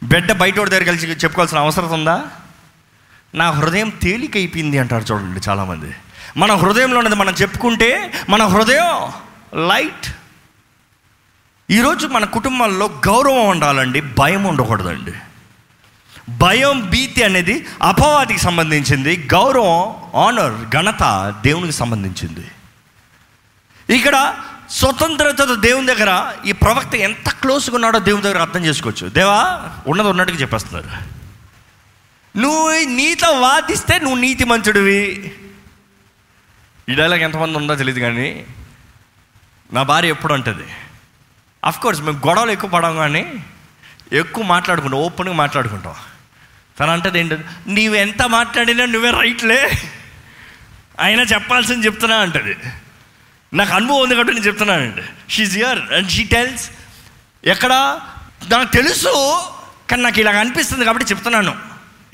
బిడ్డ 0.02 0.32
బయట 0.32 0.54
దగ్గర 0.54 0.84
కలిసి 0.84 1.06
చెప్పుకోవాల్సిన 1.06 1.58
అవసరం 1.58 1.90
ఉందా? 1.90 2.24
నా 3.34 3.50
హృదయం 3.50 3.88
తేలికైపోయింది 3.88 4.78
అంటారు 4.78 5.04
చూడండి 5.12 5.40
చాలామంది. 5.48 5.94
మన 6.36 6.52
హృదయంలో 6.54 6.98
ఉన్నది 6.98 7.14
మనం 7.14 7.32
చెప్పుకుంటే 7.32 8.12
మన 8.28 8.46
హృదయం 8.46 9.12
లైట్. 9.68 10.06
ఈరోజు 11.70 12.06
మన 12.06 12.24
కుటుంబాల్లో 12.24 12.86
గౌరవం 12.86 13.48
ఉండాలండి 13.48 14.00
భయం 14.00 14.44
ఉండకూడదండి. 14.44 15.12
భయం 16.30 16.90
భీతి 16.90 17.22
అనేది 17.22 17.66
అపవాదికి 17.82 18.38
సంబంధించింది 18.38 19.28
గౌరవం 19.34 19.96
ఆనర్ 20.20 20.68
ఘనత 20.68 21.34
దేవునికి 21.44 21.72
సంబంధించింది. 21.72 22.46
ఇక్కడ 23.96 24.34
స్వతంత్రతతో 24.70 25.54
దేవుని 25.54 25.86
దగ్గర 25.86 26.32
ఈ 26.46 26.52
ప్రవక్త 26.52 26.94
ఎంత 26.94 27.28
క్లోజ్గా 27.28 27.74
ఉన్నాడో 27.74 27.98
దేవుని 27.98 28.22
దగ్గర 28.22 28.38
అర్థం 28.38 28.64
చేసుకోవచ్చు. 28.64 29.08
దేవా 29.08 29.68
ఉన్నది 29.86 30.08
ఉన్నట్టుగా 30.08 30.38
చెప్పేస్తున్నారు. 30.38 31.18
నువ్వు 32.38 32.84
నీతో 32.84 33.30
వాదిస్తే 33.30 33.98
నువ్వు 33.98 34.18
నీతి 34.18 34.44
మంచుడివి 34.44 35.32
ఈ 36.88 36.94
డైలాగ్ 36.94 37.22
ఎంతమంది 37.22 37.58
ఉందో 37.58 37.74
తెలియదు 37.74 38.00
కానీ 38.00 38.46
నా 39.72 39.82
భార్య 39.82 40.08
ఎప్పుడు 40.08 40.34
అంటది. 40.34 40.66
కోర్స్ 41.82 42.02
మేము 42.02 42.20
గొడవలు 42.26 42.50
ఎక్కువ 42.50 42.70
పడం 42.70 42.96
కానీ 42.96 43.24
ఎక్కువ 44.12 44.44
మాట్లాడుకుంటాం 44.44 45.00
ఓపెన్గా 45.00 45.34
మాట్లాడుకుంటాం. 45.34 45.94
తను 46.80 46.90
అంటది 46.90 47.18
ఏంటంటే 47.18 47.48
నీవు 47.66 47.94
ఎంత 47.94 48.22
మాట్లాడినా 48.22 48.84
నువ్వే 48.84 49.10
రైట్లే 49.10 49.72
అయినా 51.00 51.22
చెప్పాల్సింది 51.22 51.86
చెప్తున్నా 51.86 52.16
అంటది. 52.16 52.56
నాకు 53.52 53.72
అనుభవం 53.74 54.02
ఉంది 54.02 54.14
కాబట్టి 54.14 54.34
నేను 54.34 54.46
చెప్తున్నానండి 54.46 55.02
she's 55.28 55.58
here 55.58 55.78
and 55.92 56.10
she 56.10 56.24
tells 56.24 56.70
ఎక్కడ? 57.44 57.72
నాకు 58.50 58.72
తెలుసు 58.72 59.14
కానీ 59.90 60.02
నాకు 60.02 60.20
ఇలాగ 60.20 60.38
అనిపిస్తుంది 60.38 60.84
కాబట్టి 60.84 61.10
చెప్తున్నాను. 61.10 61.56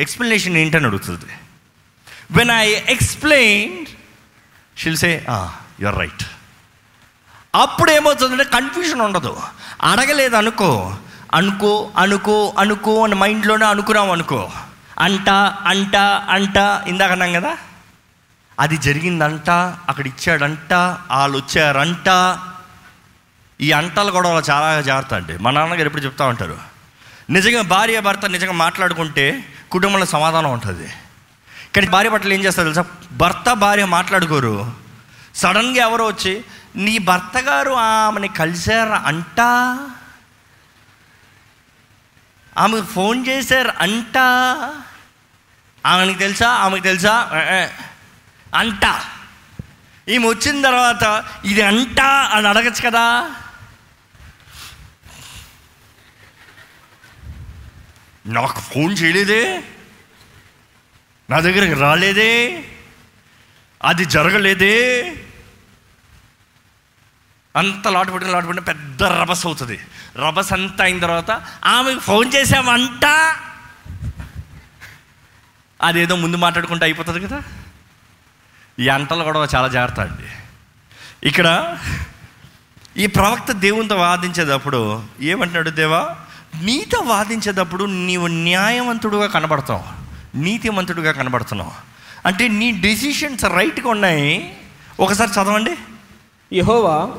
ఎక్స్ప్లెనేషన్ 0.00 0.57
ఏంటని 0.57 0.87
అడుగుతుంది. 0.87 1.33
When 2.31 2.50
I 2.50 2.66
explain 2.69 3.87
she'll 4.78 4.97
say 4.97 5.26
you're 5.81 5.99
right 5.99 6.25
అప్పుడు 7.54 7.90
ఏమవుతుందంటే 7.90 8.45
కన్ఫ్యూజన్ 8.45 9.00
ఉండదు. 9.00 9.40
అడగలేదు 9.83 10.37
అనుకో. 10.37 10.97
అనుకో 11.35 11.90
అనుకో 11.97 12.54
అనుకో 12.59 13.04
అని 13.04 13.14
మైండ్లోనే 13.14 13.66
అనుకున్నాం 13.66 14.11
అనుకో. 14.11 14.50
అంట 14.99 15.31
అంట 15.66 15.97
అంట 16.31 16.83
ఇందాక 16.87 17.11
అన్నాం 17.11 17.33
కదా? 17.33 17.57
అది 18.61 18.76
జరిగిందంట 18.76 19.50
అక్కడ 19.88 20.07
ఇచ్చాడంట 20.07 20.73
వాళ్ళు 20.73 21.38
వచ్చారంట. 21.38 22.38
ఈ 23.61 23.73
అంటలు 23.73 24.11
కూడా 24.11 24.28
చాలా 24.28 24.81
జాగ్రత్త 24.81 25.14
అండి. 25.14 25.38
మా 25.38 25.50
నాన్నగారు 25.50 25.87
ఎప్పుడు 25.87 26.02
చెప్తా 26.02 26.26
ఉంటారు. 26.26 26.59
నిజంగా 27.31 27.62
భార్య 27.62 28.00
భర్త 28.00 28.26
నిజంగా 28.26 28.52
మాట్లాడుకుంటే 28.52 29.45
కుటుంబంలో 29.71 30.07
సమాధానం 30.07 30.52
ఉంటుంది. 30.52 30.88
కానీ 31.76 31.88
భార్య 31.88 32.09
పట్ల 32.09 32.33
ఏం 32.33 32.45
చేస్తారు 32.45 32.73
తెలుసా? 32.73 32.85
భర్త 33.12 33.52
భార్య 33.52 33.85
మాట్లాడుకోరు. 33.85 34.73
సడన్గా 35.35 35.87
ఎవరో 35.87 36.07
వచ్చి 36.07 36.45
నీ 36.76 36.99
భర్త 36.99 37.38
గారు 37.38 37.71
ఆమెని 37.71 38.28
కలిశారు 38.28 38.90
అంట? 38.90 39.40
ఆమెకు 42.59 42.87
ఫోన్ 42.87 43.26
చేశారు 43.26 43.73
అంట? 43.81 44.19
ఆమెకి 45.87 46.19
తెలుసా? 46.19 46.49
ఆమెకు 46.49 46.83
తెలుసా? 46.83 47.31
అంట. 48.54 49.00
ఈమె 50.09 50.28
వచ్చిన 50.28 50.62
తర్వాత 50.62 51.25
ఇది 51.45 51.62
అంట 51.62 52.00
అని 52.00 52.49
అడగచ్చు 52.49 52.90
కదా? 52.90 53.31
నాకు 58.26 58.61
ఫోన్ 58.61 58.97
చేయలేదే. 59.02 59.64
నా 61.31 61.40
దగ్గరికి 61.40 61.81
రాలేదే? 61.81 62.64
అది 63.85 64.04
జరగలేదే? 64.04 65.02
అంత 67.57 67.88
లాటు 67.88 68.11
పెట్టిన 68.11 68.33
లాటు 68.33 68.47
పెట్టిన 68.47 68.64
పెద్ద 68.64 69.02
రభస్ 69.02 69.47
అవుతుంది. 69.47 69.81
రభస్ 70.16 70.52
అంతా 70.52 70.85
అయిన 70.85 70.99
తర్వాత 70.99 71.31
ఆమెకు 71.64 71.99
ఫోన్ 71.99 72.35
చేసామంట 72.35 73.04
అదేదో 75.83 76.16
ముందు 76.16 76.37
మాట్లాడుకుంటే 76.37 76.85
అయిపోతుంది 76.85 77.21
కదా? 77.21 77.43
ఈ 78.78 78.88
అంటలు 78.88 79.25
కూడా 79.25 79.49
చాలా 79.54 79.69
జాగ్రత్త 79.69 80.00
అండి. 80.00 80.28
ఇక్కడ 81.28 81.78
ఈ 82.97 83.07
ప్రవక్త 83.07 83.52
దేవునితో 83.52 83.97
వాదించేటప్పుడు 83.97 85.02
ఏమంటున్నాడు 85.21 85.71
దేవా? 85.71 86.16
నీతో 86.62 86.99
వాదించేటప్పుడు 86.99 87.85
నీవు 87.85 88.26
న్యాయవంతుడుగా 88.26 89.26
కనబడతావు. 89.26 90.03
నీతిమంతుడుగా 90.34 91.12
కనబడుతున్నావు. 91.12 91.70
అంటే 92.26 92.48
నీ 92.48 92.70
డెసిషన్స్ 92.70 93.44
రైట్గా 93.44 93.88
ఉన్నాయి. 93.90 94.56
ఒకసారి 95.00 95.30
చదవండి. 95.30 95.76
యహోవా 96.52 97.10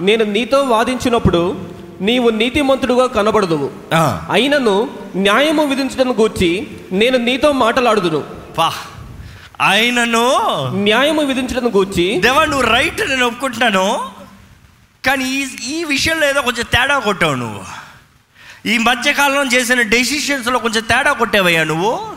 నేను 0.00 0.24
నీతో 0.24 0.62
వాదించినప్పుడు 0.62 1.70
నీవు 2.00 2.28
నీతిమంతుడుగా 2.30 3.06
కనబడదువు 3.06 3.70
ఆ, 3.94 4.26
అయినను 4.30 4.90
న్యాయము 5.16 5.64
విధించడం 5.64 6.12
గూర్చి 6.12 6.66
నేను 6.92 7.18
నీతో 7.18 7.52
మాట్లాడుదును. 7.52 8.24
పా. 8.58 8.72
ఆయనను 9.60 10.30
న్యాయము 10.74 11.22
విధించడం 11.22 11.74
గూర్చి 11.74 12.20
దేవా 12.20 12.44
నువ్వు 12.44 12.68
రైట్ 12.68 13.08
నేను 13.08 13.26
ఒప్పుకుంటున్నాను. 13.26 14.10
కానీ 15.06 15.24
ఈ 15.24 15.46
ఈ 15.68 15.84
విషయంలో 15.84 16.28
ఏదో 16.28 16.42
కొంచెం 16.42 16.64
తేడా 16.72 16.98
కొట్టావు 16.98 17.34
నువ్వు. 17.34 17.64
ఈ 18.68 18.78
మధ్యకాలంలో 18.78 19.44
చేసిన 19.44 19.82
డెసిషన్స్లో 19.82 20.58
కొంచెం 20.58 20.82
తేడా 20.82 21.12
కొట్టావయ్యా 21.12 21.64
నువ్వు? 21.64 22.16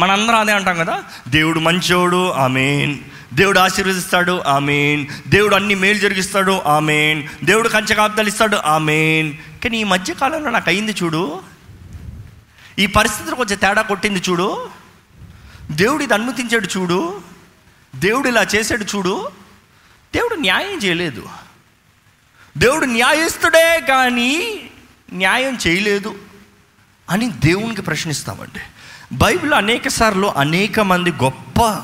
మనందరం 0.00 0.40
అదే 0.40 0.52
అంటాం 0.52 0.78
కదా? 0.78 1.04
దేవుడు 1.28 1.60
మంచోడు 1.60 2.30
ఆమెన్. 2.30 2.98
దేవుడు 3.34 3.58
ఆశీర్వదిస్తాడు 3.58 4.40
ఆమెన్. 4.40 5.06
దేవుడు 5.28 5.54
అన్ని 5.54 5.74
మేలు 5.74 5.98
జరిగిస్తాడు 5.98 6.52
ఆమెన్. 6.66 7.28
దేవుడు 7.44 7.68
కంచకాబ్దాలు 7.68 8.28
ఇస్తాడు 8.28 8.56
ఆమెన్. 8.56 9.32
కానీ 9.32 9.80
ఈ 9.80 9.84
మధ్యకాలంలో 9.84 10.50
నాకు 10.50 10.70
అయింది 10.70 10.92
చూడు. 11.02 11.40
ఈ 12.78 12.86
పరిస్థితులు 12.86 13.34
కొంచెం 13.34 13.58
తేడా 13.58 13.82
కొట్టింది 13.82 14.22
చూడు. 14.28 14.68
దేవుడు 15.70 16.02
ఇది 16.02 16.14
అనుమతించాడు 16.14 16.78
చూడు. 16.78 17.20
దేవుడు 17.96 18.28
ఇలా 18.28 18.42
చేశాడు 18.42 18.84
చూడు. 18.84 19.28
దేవుడు 20.14 20.34
న్యాయం 20.34 20.78
చేయలేదు. 20.78 21.28
దేవుడు 22.58 22.84
న్యాయస్తుడే 22.84 23.80
కానీ 23.88 24.60
న్యాయం 25.12 25.58
చేయలేదు 25.66 26.14
అని 27.10 27.30
దేవునికి 27.30 27.82
ప్రశ్నిస్తామండి. 27.82 28.60
బైబిల్ 29.12 29.52
అనేక 29.52 29.88
సార్లు 29.88 30.26
అనేక 30.26 30.80
మంది 30.80 31.10
గొప్ప 31.10 31.82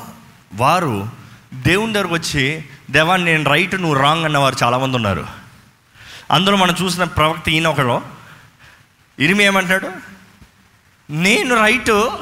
వారు 0.55 1.09
దేవుని 1.53 1.93
దగ్గరకు 1.93 2.13
వచ్చి 2.13 2.65
దేవా 2.91 3.15
నేను 3.15 3.49
రైట్ 3.49 3.75
నువ్వు 3.75 3.93
రాంగ్ 3.93 4.25
అన్నవారు 4.25 4.55
చాలామంది 4.63 4.95
ఉన్నారు. 4.95 5.27
అందులో 6.31 6.57
మనం 6.57 6.75
చూసిన 6.81 7.03
ప్రవక్త 7.03 7.49
ఈయన 7.49 7.67
ఒకడు. 7.67 8.01
ఇరిమి 9.19 9.43
ఏమంటాడు 9.43 9.91
నేను 11.09 11.61
రైటు 11.61 12.19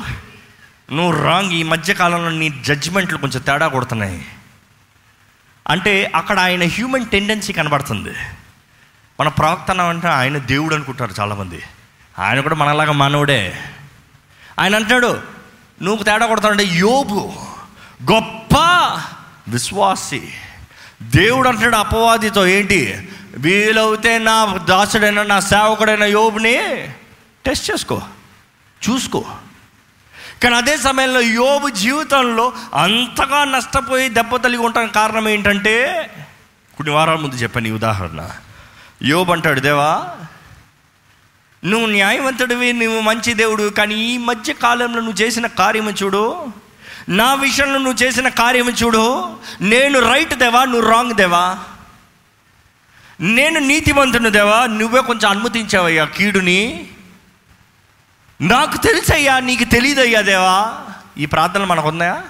నువ్వు 0.91 1.23
రాంగ్. 1.23 1.51
ఈ 1.51 1.63
మధ్యకాలంలో 1.63 2.29
నీ 2.29 2.49
జడ్జిమెంట్లు 2.49 3.17
కొంచెం 3.17 3.41
తేడా 3.41 3.67
కొడుతున్నాయి. 3.67 4.25
అంటే 5.67 6.11
అక్కడ 6.15 6.39
ఆయన 6.39 6.63
హ్యూమన్ 6.63 7.05
టెండెన్సీ 7.05 7.53
కనబడుతుంది. 7.53 8.13
మన 9.19 9.27
ప్రవక్త 9.27 9.71
అంటే 9.71 10.07
ఆయన 10.07 10.37
దేవుడు 10.37 10.75
అనుకుంటారు 10.75 11.13
చాలామంది. 11.19 11.61
ఆయన 12.19 12.39
కూడా 12.39 12.55
మనలాగా 12.55 12.91
మానవుడే. 12.91 13.63
ఆయన 14.59 14.75
అంటాడు 14.75 15.21
నువ్వు 15.81 16.03
తేడా 16.03 16.25
కొడతాడంటే 16.25 16.63
యోబు 16.63 17.33
గొప్ప 18.11 18.55
విశ్వాసి. 19.47 20.33
దేవుడు 21.01 21.49
అంటాడు 21.49 21.75
అపవాదితో 21.75 22.47
ఏంటి? 22.47 23.09
వీలవుతే 23.37 24.17
నా 24.17 24.45
దాసుడైన 24.45 25.23
నా 25.23 25.39
సేవకుడైన 25.39 26.03
యోబుని 26.03 26.55
టెస్ట్ 27.45 27.71
చేసుకో 27.71 28.01
చూసుకో. 28.89 29.25
కానీ 30.43 30.55
అదే 30.55 30.77
సమయంలో 30.77 31.21
యోబు 31.21 31.69
జీవితంలో 31.69 32.53
అంతగా 32.73 33.43
నష్టపోయి 33.43 34.09
దెబ్బ 34.09 34.35
తలిగి 34.35 34.61
ఉండడానికి 34.61 34.93
కారణం 34.93 35.27
ఏంటంటే 35.27 35.75
కొన్ని 36.77 36.95
వారాల 36.95 37.15
ముందు 37.15 37.35
చెప్పాను 37.35 37.67
ఈ 37.67 37.71
ఉదాహరణ. 37.71 38.29
యోబు 39.03 39.31
అంటాడు 39.31 39.59
దేవా 39.59 40.11
నువ్వు 41.65 41.87
న్యాయవంతుడివి 41.87 42.73
నువ్వు 42.73 43.01
మంచి 43.01 43.33
దేవుడు 43.33 43.69
కానీ 43.69 43.95
ఈ 43.95 44.17
మధ్య 44.17 44.53
కాలంలో 44.53 45.01
నువ్వు 45.01 45.21
చేసిన 45.21 45.47
కార్యము 45.47 45.91
చూడు. 45.91 46.47
నా 47.09 47.33
విషయంలో 47.33 47.79
నువ్వు 47.79 48.03
చేసిన 48.03 48.29
కార్యము 48.29 48.69
చూడు. 48.69 49.37
నేను 49.61 49.99
రైట్ 49.99 50.33
దేవా 50.33 50.65
నువ్వు 50.65 50.89
రాంగ్ 50.89 51.13
దేవా? 51.13 51.57
నేను 53.21 53.59
నీతిమంతుని 53.59 54.31
దేవా? 54.31 54.65
నువ్వే 54.65 55.01
కొంచెం 55.01 55.29
అనుమతించావయ్యా 55.29 56.05
కీడుని. 56.05 56.87
నాకు 58.41 58.77
తెలుసయ్యా 58.77 59.39
నీకు 59.39 59.63
తెలియదయ్యా 59.63 60.21
దేవా? 60.21 60.77
ఈ 61.17 61.25
ప్రార్థనలు 61.25 61.65
మనకు 61.65 61.87
ఉన్నాయా? 61.87 62.23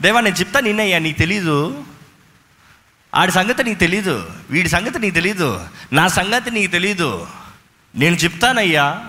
దేవా 0.00 0.20
నేను 0.20 0.34
చెప్తా 0.34 0.60
నిన్నయ్యా 0.60 0.98
నీకు 0.98 1.18
తెలీదు. 1.18 1.84
ఆడి 3.14 3.32
సంగతి 3.32 3.64
నీకు 3.64 3.78
తెలీదు. 3.78 4.30
వీడి 4.50 4.68
సంగతి 4.68 4.98
నీకు 4.98 5.14
తెలీదు. 5.14 5.60
నా 5.92 6.08
సంగతి 6.08 6.50
నీకు 6.50 6.72
తెలీదు. 6.72 7.26
నేను 7.94 8.16
చెప్తానయ్యా. 8.16 9.04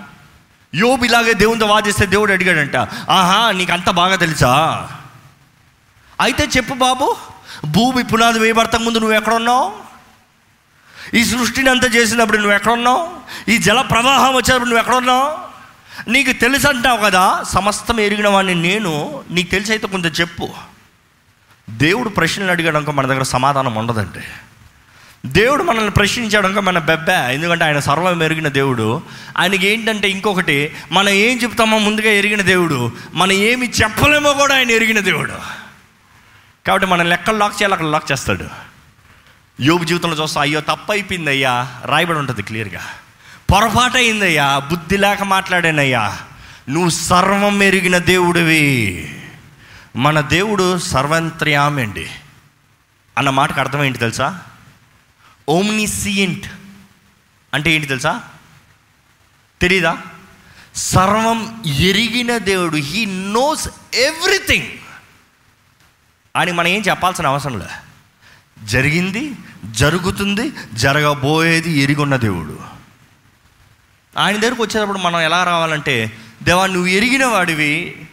యోబు 0.74 1.04
ఇలాగే 1.04 1.32
దేవునితో 1.32 1.66
వాదిస్తే 1.66 2.06
దేవుడు 2.06 2.32
అడిగాడంట 2.32 2.76
ఆహా 3.10 3.50
నీకు 3.50 3.72
అంత 3.72 3.90
బాగా 3.90 4.16
తెలుసా? 4.16 4.52
అయితే 6.20 6.48
చెప్పు 6.56 6.74
బాబు 6.74 7.16
భూమి 7.66 8.04
పునాది 8.04 8.38
వేయబడత 8.38 8.76
ముందు 8.76 8.98
నువ్వు 8.98 9.16
ఎక్కడ 9.16 9.34
ఉన్నావు 9.34 9.72
ఈ 11.14 11.24
సృష్టిని 11.24 11.70
అంతా 11.70 11.86
చేసినప్పుడు 11.86 12.36
నువ్వు 12.36 12.54
ఎక్కడున్నావు? 12.54 13.10
ఈ 13.48 13.58
జల 13.58 13.80
ప్రవాహం 13.80 14.34
వచ్చినప్పుడు 14.34 14.70
నువ్వు 14.70 14.78
ఎక్కడున్నావు? 14.78 15.50
నీకు 16.10 16.32
తెలుసు 16.32 16.68
అంటావు 16.68 16.96
కదా 16.96 17.42
సమస్తం 17.42 18.00
ఎరిగిన 18.00 18.28
వాడిని 18.28 18.54
నేను 18.54 19.22
నీకు 19.30 19.50
తెలిసి 19.50 19.72
అయితే 19.72 19.86
కొంచెం 19.86 20.12
చెప్పు. 20.12 20.48
దేవుడు 21.70 22.08
ప్రశ్నలు 22.08 22.50
అడిగాడనుకో 22.50 22.92
మన 22.92 23.06
దగ్గర 23.06 23.22
సమాధానం 23.22 23.74
ఉండదండి 23.74 24.24
దేవుడు 25.26 25.62
మనల్ని 25.62 25.90
ప్రశ్నించాడనుకో 25.90 26.60
మన 26.60 26.78
బెబ్బే. 26.78 27.34
ఎందుకంటే 27.34 27.64
ఆయన 27.64 27.78
సర్వం 27.78 28.22
ఎరిగిన 28.22 28.48
దేవుడు. 28.48 29.02
ఆయనకి 29.38 29.68
ఏంటంటే 29.68 30.10
ఇంకొకటి 30.10 30.76
మనం 30.92 31.08
ఏం 31.08 31.38
చెప్తామో 31.38 31.78
ముందుగా 31.78 32.10
ఎరిగిన 32.10 32.40
దేవుడు 32.40 32.92
మనం 33.14 33.32
ఏమి 33.32 33.70
చెప్పలేమో 33.70 34.32
కూడా 34.32 34.54
ఆయన 34.54 34.70
ఎరిగిన 34.70 35.00
దేవుడు. 35.00 35.32
కాబట్టి 36.66 36.86
మన 36.86 37.02
లెక్కలు 37.02 37.38
లాక్ 37.38 37.52
చేయాలి 37.52 37.72
అక్కడ 37.72 37.86
లాక్ 37.86 38.12
చేస్తాడు. 38.12 38.46
యోగు 39.60 39.84
జీవితంలో 39.84 40.22
చూస్తా 40.22 40.40
అయ్యో 40.40 40.60
తప్పు 40.60 40.92
అయిపోయింది 40.92 41.30
అయ్యా 41.30 41.68
రాయబడి 41.84 42.18
ఉంటుంది 42.18 42.42
క్లియర్గా. 42.42 42.80
పొరపాటు 43.52 43.96
అయిందయ్యా 43.96 44.58
బుద్ధి 44.58 44.96
లేక 44.96 45.22
మాట్లాడానయ్యా. 45.22 46.18
నువ్వు 46.68 46.90
సర్వం 46.90 47.62
ఎరిగిన 47.62 47.98
దేవుడివి. 47.98 49.08
మన 49.96 50.20
దేవుడు 50.20 50.78
సర్వంత్ర్యామి 50.78 51.82
అండి. 51.82 52.10
అన్న 53.18 53.30
మాటకు 53.30 53.60
అర్థం 53.60 53.84
ఏంటి 53.84 53.98
తెలుసా? 53.98 54.38
ఓమ్నిసియంట్ 55.50 56.46
అంటే 57.54 57.72
ఏంటి 57.72 57.86
తెలుసా? 57.86 58.22
తెలీదా? 59.60 59.98
సర్వం 60.74 61.62
ఎరిగిన 61.66 62.38
దేవుడు. 62.38 62.76
హీ 62.76 63.04
నోస్ 63.04 63.68
ఎవ్రీథింగ్ 63.94 64.66
అని 66.36 66.52
మనం 66.52 66.68
ఏం 66.68 66.80
చెప్పాల్సిన 66.80 67.26
అవసరం 67.26 67.58
లే. 67.58 67.66
జరిగింది 68.64 69.32
జరుగుతుంది 69.70 70.52
జరగబోయేది 70.72 71.72
ఎరిగొన్న 71.72 72.16
దేవుడు. 72.16 72.58
ఆయన 74.18 74.36
దగ్గరకు 74.36 74.62
వచ్చేటప్పుడు 74.62 74.98
మనం 74.98 75.20
ఎలా 75.20 75.44
రావాలంటే 75.44 76.18
దేవా 76.42 76.66
నువ్వు 76.66 76.86
ఎరిగిన 76.86 77.26
వాడివి. 77.26 78.08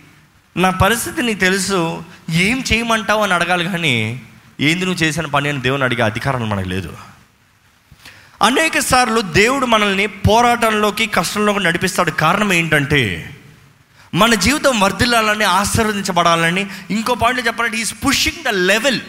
నా 0.57 0.69
పరిస్థితి 0.69 1.21
నీకు 1.21 1.39
తెలుసు. 1.39 2.03
ఏం 2.29 2.63
చేయమంటావు? 2.73 3.23
అని 3.23 3.33
అడగాలి 3.33 3.65
కానీ 3.65 4.21
ఏంది 4.59 4.85
నువ్వు 4.85 5.03
చేసిన 5.03 5.25
పని? 5.25 5.49
అని 5.49 5.61
దేవుని 5.61 5.83
అడిగే 5.83 6.01
అధికారం 6.01 6.49
మనకు 6.49 6.69
లేదు. 6.69 6.97
అనేక 8.41 8.79
సార్లు 8.79 9.21
దేవుడు 9.21 9.65
మనల్ని 9.65 10.07
పోరాటంలోకి 10.07 11.07
కష్టంలోకి 11.07 11.59
నడిపిస్తాడు. 11.59 12.11
కారణం 12.11 12.53
ఏంటంటే 12.53 13.33
మన 14.13 14.35
జీవితం 14.35 14.79
వర్ధిల్లాలని 14.79 15.43
ఆశీర్వదించబడాలని 15.43 16.69
ఇంకో 16.89 17.13
పాయింట్లో 17.13 17.47
చెప్పాలంటే 17.47 17.77
is 17.77 17.93
pushing 18.05 18.43
the 18.43 18.47
level 18.47 19.01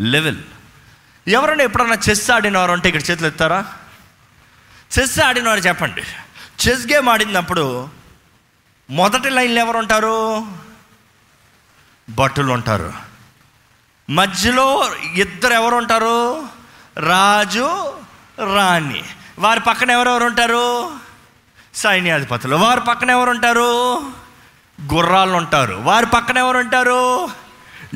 level 0.00 0.38
ఎవరైనా 1.28 1.64
ఎప్పుడన్నా 1.64 1.96
చెస్ 2.10 2.30
ఆడినవారు 2.30 2.72
అంటే 2.72 2.88
ఇక్కడ 2.88 3.10
చేతులు 3.10 3.26
ఎత్తారా? 3.26 3.66
చెస్ 4.98 5.20
ఆడినవారు 5.20 5.60
చెప్పండి. 5.60 6.02
చెస్ 6.68 6.92
గేమ్ 6.92 7.08
ఆడినప్పుడు 7.08 7.88
మొదటి 8.90 9.30
లైన్లో 9.30 9.60
ఎవరు 9.60 9.78
ఉంటారు? 9.78 10.46
భటులు 12.10 12.52
ఉంటారు. 12.52 12.92
మధ్యలో 14.10 14.94
ఇద్దరు 15.14 15.52
ఎవరు 15.52 15.76
ఉంటారు? 15.76 16.48
రాజు 16.96 17.99
రాణి. 18.40 19.04
వారి 19.38 19.60
పక్కన 19.60 19.90
ఎవరెవరు 19.90 20.24
ఉంటారు? 20.24 20.90
సైన్యాధిపతులు. 21.74 22.56
వారి 22.56 22.80
పక్కన 22.80 23.10
ఎవరు 23.10 23.30
ఉంటారు? 23.30 23.96
గుర్రాలు 24.94 25.32
ఉంటారు. 25.32 25.74
వారి 25.74 26.06
పక్కన 26.06 26.38
ఎవరు 26.38 26.58
ఉంటారు? 26.58 27.28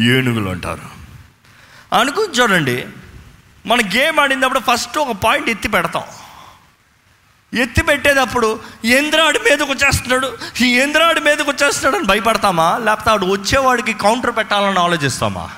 ఏనుగులు 0.00 0.50
ఉంటారు. 0.50 0.82
అనుకుని 1.92 2.26
చూడండి 2.26 2.86
మన 3.66 3.78
గేమ్ 3.80 4.20
ఆడినప్పుడు 4.20 4.60
ఫస్ట్ 4.60 4.98
ఒక 4.98 5.16
పాయింట్ 5.16 5.48
ఎత్తి 5.48 5.68
పెడతాం. 5.68 6.02
ఎత్తి 7.54 7.82
పెట్టేటప్పుడు 7.82 8.60
ఎంద్రాడి 8.84 9.38
మీదకు 9.38 9.72
వచ్చేస్తున్నాడు. 9.72 10.38
ఈ 10.60 10.66
ఎంద్రాడి 10.66 11.20
మీదకు 11.20 11.50
వచ్చేస్తున్నాడు 11.50 11.96
అని 11.96 12.06
భయపడతామా? 12.06 12.78
లేకపోతే 12.78 13.10
ఆడు 13.10 13.26
వచ్చేవాడికి 13.26 13.92
కౌంటర్ 13.92 14.36
పెట్టాలని 14.36 14.78
ఆలోచిస్తామా? 14.78 15.50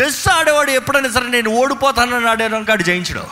చెస్ 0.00 0.28
ఆడేవాడు 0.28 0.70
ఎప్పుడైనా 0.70 1.08
సరే 1.08 1.28
నేను 1.28 1.50
ఓడిపోతానని 1.50 2.28
ఆడాను 2.28 2.66
ఆడు 2.72 2.82
జయించడం. 2.82 3.26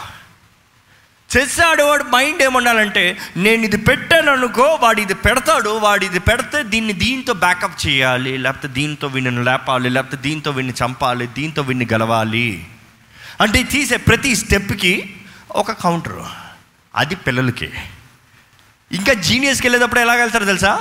చెస్ 1.30 1.54
ఆడేవాడు 1.66 2.04
మైండ్ 2.14 2.40
ఏమన్నాలంటే 2.46 3.02
నేను 3.44 3.62
ఇది 3.68 3.78
పెట్టాను 3.88 4.30
అనుకో 4.36 4.66
వాడు 4.82 5.00
ఇది 5.04 5.16
పెడతాడు 5.26 5.70
వాడు 5.84 6.04
ఇది 6.08 6.20
పెడితే 6.28 6.58
దీన్ని 6.72 6.94
దీంతో 7.04 7.32
బ్యాకప్ 7.44 7.78
చేయాలి 7.84 8.32
లేకపోతే 8.44 8.68
దీంతో 8.78 9.06
వీడిని 9.14 9.42
లేపాలి 9.48 9.88
లేకపోతే 9.96 10.18
దీంతో 10.26 10.50
వీడిని 10.56 10.74
చంపాలి 10.82 11.26
దీంతో 11.38 11.62
వీడిని 11.68 11.86
గెలవాలి. 11.94 12.48
అంటే 13.44 13.62
తీసే 13.72 13.96
ప్రతి 14.08 14.30
స్టెప్కి 14.42 14.94
ఒక 15.62 15.72
కౌంటర్ 15.84 16.20
అది 16.94 17.16
పిల్లలకి. 17.26 17.70
ఇంకా 18.90 19.12
జీనియస్కి 19.26 19.66
వెళ్ళేటప్పుడు 19.66 20.02
ఎలా 20.04 20.14
వెళ్తారు 20.22 20.46
తెలుసా? 20.52 20.72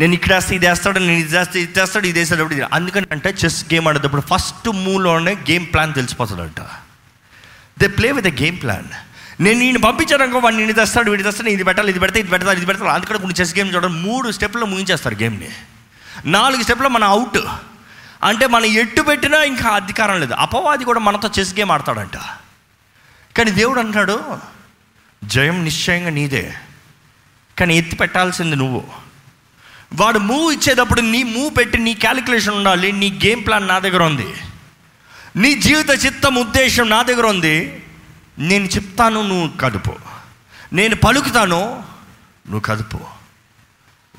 నేను 0.00 0.14
ఇక్కడ 0.18 0.32
వేస్తే 0.36 0.52
ఇది 0.58 0.66
వేస్తాడు 0.70 0.98
నేను 1.06 1.20
ఇది 1.24 1.36
వేస్తే 1.38 1.58
ఇది 1.64 1.80
వేస్తాడు 1.80 2.06
ఇది 2.10 2.18
వేసేటప్పుడు 2.20 2.56
ఇది 2.58 2.64
అందుకని 2.78 3.06
అంటే 3.16 3.30
చెస్ 3.42 3.58
గేమ్ 3.72 3.88
ఆడేటప్పుడు 3.88 4.24
ఫస్ట్ 4.32 4.68
మూవ్లోనే 4.84 5.34
game 5.50 5.66
plan 5.72 5.92
తెలిసిపోతుందంట. 6.00 6.60
They 7.80 7.88
play 7.98 8.08
with 8.18 8.28
the 8.30 8.34
game 8.42 8.58
plan 8.64 8.90
నేను 9.40 9.58
నేను 9.58 9.78
పంపించాను 9.78 10.38
వాడిని 10.38 10.62
నేను 10.62 10.74
తెస్తాడు 10.74 11.10
వీడి 11.10 11.22
తెస్తాడు 11.22 11.48
ఇది 11.48 11.64
పెట్టాలి 11.64 11.90
ఇది 11.90 12.00
పెడితే 12.00 12.20
ఇది 12.20 12.30
పెడతా 12.30 12.52
ఇది 12.52 12.66
పెడతాను 12.66 12.90
అందుకని 12.90 13.18
కొన్ని 13.18 13.40
చెస్ 13.40 13.58
గేమ్ 13.58 13.74
చూడడం 13.74 14.02
మూడు 14.02 14.30
స్టెప్లో 14.30 14.66
ముగించేస్తారు 14.66 15.14
గేమ్ని. 15.14 15.48
నాలుగు 16.24 16.62
స్టెప్లో 16.62 16.88
మన 16.88 17.04
అవుట్. 17.04 17.38
అంటే 18.22 18.46
మనం 18.46 18.64
ఎట్టు 18.64 19.02
పెట్టినా 19.02 19.42
ఇంకా 19.42 19.70
అధికారం 19.70 20.20
లేదు. 20.20 20.34
అపవాది 20.34 20.84
కూడా 20.84 21.00
మనతో 21.00 21.30
చెస్ 21.38 21.54
గేమ్ 21.54 21.70
ఆడతాడంట. 21.70 22.16
కానీ 23.36 23.50
దేవుడు 23.50 23.80
అంటాడు 23.80 24.38
జయం 25.24 25.64
నిశ్చయంగా 25.64 26.10
నీదే. 26.10 26.54
కానీ 27.58 27.78
ఎత్తి 27.78 27.96
పెట్టాల్సింది 27.96 28.56
నువ్వు. 28.56 28.84
వాడు 29.94 30.18
మూవ్ 30.18 30.54
ఇచ్చేటప్పుడు 30.54 31.00
నీ 31.00 31.22
మూవ్ 31.22 31.56
పెట్టి 31.56 31.78
నీ 31.78 31.94
క్యాలిక్యులేషన్ 31.94 32.54
ఉండాలి. 32.54 32.92
నీ 32.92 33.20
గేమ్ 33.26 33.46
ప్లాన్ 33.46 33.68
నా 33.68 33.78
దగ్గర 33.78 34.02
ఉంది. 34.02 34.34
నీ 35.36 35.54
జీవిత 35.54 36.06
చిత్తం 36.06 36.34
ఉద్దేశం 36.34 36.90
నా 36.90 37.02
దగ్గర 37.02 37.26
ఉంది. 37.26 37.82
నేను 38.38 38.64
చెప్తాను 38.64 39.22
నువ్వు 39.22 39.50
కదుపు. 39.60 39.94
నేను 40.72 40.96
పలుకుతాను 40.96 41.84
నువ్వు 42.50 42.60
కదుపు. 42.60 42.98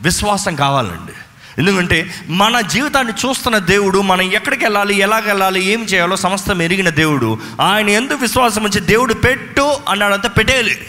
విశ్వాసం 0.02 0.56
కావాలండి. 0.56 1.14
ఎందుకంటే 1.58 2.16
మన 2.28 2.62
జీవితాన్ని 2.62 3.14
చూస్తున్న 3.14 3.58
దేవుడు 3.58 4.02
మనం 4.02 4.22
ఎక్కడికి 4.22 4.66
వెళ్ళాలి 4.66 4.96
ఎలాగ 4.96 5.28
వెళ్ళాలి 5.28 5.64
ఏం 5.64 5.84
చేయాలో 5.84 6.16
సమస్తం 6.16 6.62
ఎరిగిన 6.62 6.90
దేవుడు 6.90 7.40
ఆయన 7.62 7.90
ఎందుకు 7.90 8.20
విశ్వాసం 8.20 8.64
వచ్చి 8.64 8.80
దేవుడు 8.80 9.14
పెట్టు 9.14 9.78
అన్నాడంతా 9.90 10.30
పెట్టేయాలి. 10.30 10.88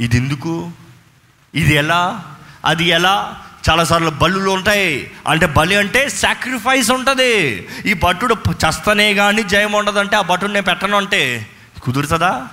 ఇది 0.00 0.16
ఎందుకు 0.16 0.70
ఇది 1.54 1.74
ఎలా? 1.74 2.24
అది 2.64 2.84
ఎలా? 2.84 3.42
చాలాసార్లు 3.70 4.10
బలులు 4.10 4.50
ఉంటాయి. 4.50 5.10
అంటే 5.28 5.46
బలి 5.46 5.76
అంటే 5.76 6.08
సాక్రిఫైస్ 6.08 6.90
ఉంటుంది. 6.90 7.68
ఈ 7.86 7.92
భట్టుడు 7.92 8.36
చస్తనే 8.50 9.14
కానీ 9.14 9.42
జయం 9.42 9.72
ఉండదంటే 9.72 10.16
ఆ 10.16 10.20
భట్టుడు 10.20 10.52
నేను 10.52 10.64
పెట్టను 10.64 10.96
అంటే 10.96 11.50
కుదురుతుందా? 11.86 12.48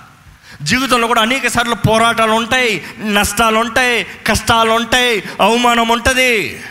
జీవితంలో 0.62 1.06
కూడా 1.06 1.22
అనేక 1.22 1.46
సార్లు 1.46 1.74
పోరాటాలు 1.74 2.32
ఉంటాయి 2.32 2.72
నష్టాలు 2.98 3.58
ఉంటాయి 3.58 4.06
కష్టాలు 4.26 4.70
ఉంటాయి 4.70 5.22
అవమానం 5.40 5.88
ఉంటుంది. 5.88 6.62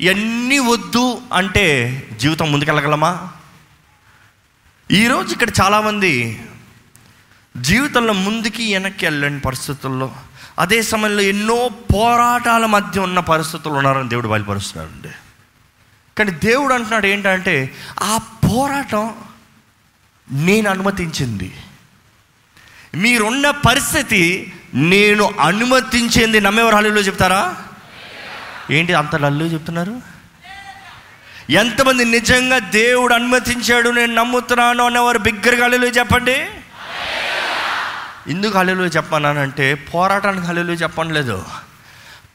ఇవన్నీ 0.00 0.58
వద్దు 0.58 1.04
అంటే 1.32 1.66
జీవితం 2.20 2.52
ముందుకెళ్ళగలమా? 2.52 3.12
ఈరోజు 4.90 5.32
ఇక్కడ 5.32 5.48
చాలామంది 5.60 6.12
జీవితంలో 7.56 8.12
ముందుకి 8.12 8.64
వెనక్కి 8.72 9.04
వెళ్ళని 9.06 9.40
పరిస్థితుల్లో 9.40 10.08
అదే 10.58 10.82
సమయంలో 10.82 11.22
ఎన్నో 11.22 11.70
పోరాటాల 11.94 12.66
మధ్య 12.66 13.00
ఉన్న 13.00 13.20
పరిస్థితులు 13.20 13.74
ఉన్నారని 13.74 14.08
దేవుడు 14.08 14.28
బయలుపరుస్తున్నాడండి. 14.28 15.12
కానీ 16.18 16.30
దేవుడు 16.30 16.74
అంటున్నాడు 16.74 17.06
ఏంటంటే 17.06 17.54
ఆ 18.00 18.16
పోరాటం 18.44 19.14
నేను 20.32 20.70
అనుమతించింది. 20.70 21.52
మీరున్న 22.94 23.50
పరిస్థితి 23.50 24.52
నేను 24.74 25.34
అనుమతించింది. 25.40 26.40
నమ్మేవారు 26.40 26.76
హల్లులో 26.76 27.00
చెప్తారా? 27.00 27.54
ఏంటి 28.70 28.94
అంత 28.94 29.16
లల్లు 29.16 29.44
చెప్తున్నారు? 29.44 30.00
ఎంతమంది 31.50 32.04
నిజంగా 32.04 32.58
దేవుడు 32.58 33.14
అనుమతించాడు 33.14 33.90
నేను 33.90 34.14
నమ్ముతున్నాను 34.14 34.84
అనేవారు 34.84 35.18
బిగ్గరగా 35.18 35.64
హల్లులో 35.64 35.86
చెప్పండి. 35.86 36.46
ఎందుకు 38.28 38.58
హల్లులో 38.58 38.84
చెప్పానంటే 38.84 39.74
పోరాటానికి 39.74 40.46
హల్లులో 40.46 40.72
చెప్పట్లేదు 40.72 41.44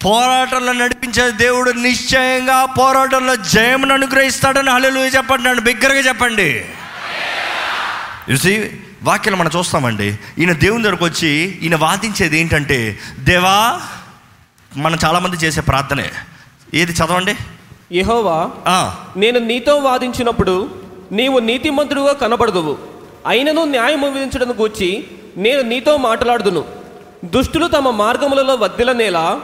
పోరాటంలో 0.05 0.73
నడిపించే 0.73 1.31
దేవుడు 1.31 1.71
నిశ్చయంగా 1.71 2.65
పోరాటంలో 2.65 3.35
జయమును 3.35 3.93
అనుగ్రహిస్తాడని 3.93 4.69
హల్లులో 4.69 5.07
చెప్పండి. 5.07 5.43
నన్ను 5.43 5.61
బిగ్గరగా 5.61 5.99
చెప్పండి. 5.99 6.65
చూసి 8.31 8.79
వాక్యం 9.03 9.37
మనం 9.37 9.51
చూస్తామండి. 9.57 10.19
ఈయన 10.37 10.51
దేవుని 10.51 10.83
దగ్గరకు 10.83 11.05
వచ్చి 11.05 11.29
ఈయన 11.61 11.75
వాదించేది 11.75 12.39
ఏంటంటే 12.39 12.99
దేవా 13.19 13.81
మనం 14.77 14.97
చాలామంది 15.05 15.35
చేసే 15.35 15.61
ప్రార్థనే. 15.61 16.11
ఏది 16.73 16.91
చదవండి? 16.91 17.35
యెహోవా 17.91 18.49
ఆ, 18.67 18.95
నేను 19.17 19.39
నీతో 19.39 19.75
వాదించినప్పుడు 19.75 20.69
నీవు 21.11 21.39
నీతిమంతుడుగా 21.39 22.13
కనబడదువు. 22.13 22.77
అయినను 23.27 23.63
న్యాయము 23.65 24.07
విధించడం 24.07 24.51
గూర్చి 24.51 25.07
నేను 25.37 25.61
నీతో 25.61 25.97
మాట్లాడుదును. 25.97 26.65
దుష్టులు 27.25 27.67
తమ 27.67 27.89
మార్గములలో 27.89 28.55
వద్దిలనేలా 28.55 29.41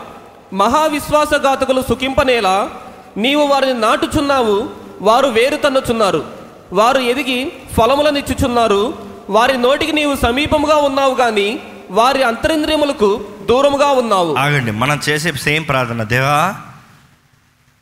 మహావిశ్వాసఘాతకులు 0.54 1.82
సుఖింపనేలా 1.82 2.70
నీవు 3.18 3.48
వారిని 3.48 3.74
నాటుచున్నావు 3.74 4.70
వారు 5.02 5.28
వేరు 5.28 5.56
తన్నుచున్నారు. 5.56 6.26
వారు 6.74 7.00
ఎదిగి 7.00 7.52
ఫలములనిచ్చుచున్నారు. 7.78 8.82
వారి 9.30 9.58
నోటికి 9.58 9.92
నీవు 9.92 10.16
సమీపముగా 10.16 10.76
ఉన్నావు 10.76 11.16
కానీ 11.16 11.50
వారి 11.92 12.24
అంతరింద్రియములకు 12.24 13.10
దూరముగా 13.50 13.90
ఉన్నావు. 13.92 14.36
ఆగండి 14.36 14.72
మనం 14.72 15.00
చేసే 15.10 15.32
సేమ్ 15.32 15.68
ప్రార్థన 15.68 16.04
దేవా 16.04 16.40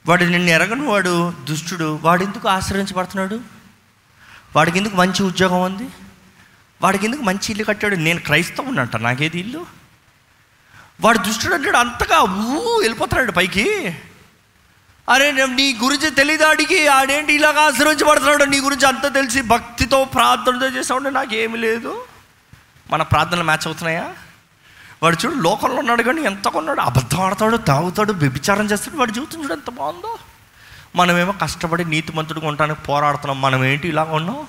వాడు 0.07 0.23
నిన్ను 0.23 0.49
ఎరగను 0.49 0.83
వాడు 0.87 1.33
దుష్టుడు 1.49 1.99
వాడు 2.01 2.23
ఎందుకు 2.23 2.47
ఆశ్రయించబడుతున్నాడు? 2.49 3.39
వాడికి 4.55 4.77
ఎందుకు 4.77 4.95
మంచి 4.95 5.23
ఉద్యోగం 5.23 5.61
ఉంది? 5.61 5.87
వాడికి 6.81 7.05
ఎందుకు 7.05 7.21
మంచి 7.21 7.47
ఇల్లు 7.49 7.63
కట్టాడు? 7.63 7.95
నేను 7.95 8.19
క్రైస్తవుని 8.19 8.79
అంట 8.79 8.95
నాకేది 8.95 9.39
ఇల్లు? 9.39 9.65
వాడు 11.01 11.17
దుష్టుడు 11.17 11.53
అంటాడు 11.53 11.77
అంతగా 11.77 12.19
ఊ 12.21 12.79
వెళ్ళిపోతున్నాడు 12.79 13.31
పైకి. 13.31 13.65
అరే 15.09 15.31
నేను 15.31 15.55
నీ 15.55 15.77
గురించి 15.83 16.09
తెలియదు 16.09 16.43
ఆడికి. 16.43 16.87
ఆడేంటి 16.87 17.33
ఇలాగ 17.33 17.59
ఆశ్రయించబడుతున్నాడు 17.59 18.43
నీ 18.43 18.59
గురించి 18.59 18.87
అంతా 18.87 19.09
తెలిసి 19.09 19.41
భక్తితో 19.41 20.05
ప్రార్థనతో 20.05 20.65
చేసాడు 20.65 21.09
నాకేమి 21.09 21.57
లేదు. 21.57 22.03
మన 22.91 23.01
ప్రార్థనలు 23.01 23.43
మ్యాచ్ 23.43 23.67
అవుతున్నాయా? 23.67 24.09
వాడు 25.03 25.25
చూడు 25.25 25.35
లోకంలో 25.35 25.75
ఉన్నాడు 25.75 26.03
కానీ 26.03 26.21
ఎంత 26.21 26.47
కొన్నాడు? 26.47 26.81
అబద్ధం 26.81 27.21
ఆడతాడు 27.21 27.57
తాగుతాడు 27.57 28.13
వ్యభిచారం 28.13 28.65
చేస్తాడు. 28.65 28.97
వాడు 28.97 29.11
జీవితం 29.11 29.43
చూడు 29.43 29.53
ఎంత 29.53 29.69
బాగుందో. 29.69 30.17
మనమేమో 30.95 31.33
కష్టపడి 31.41 31.85
నీతిమంతుడిగా 31.85 32.47
ఉండడానికి 32.47 32.81
పోరాడుతున్నాం. 32.81 33.41
మనం 33.41 33.65
ఏంటి 33.65 33.87
ఇలా 33.87 34.03
ఉన్నాం 34.03 34.47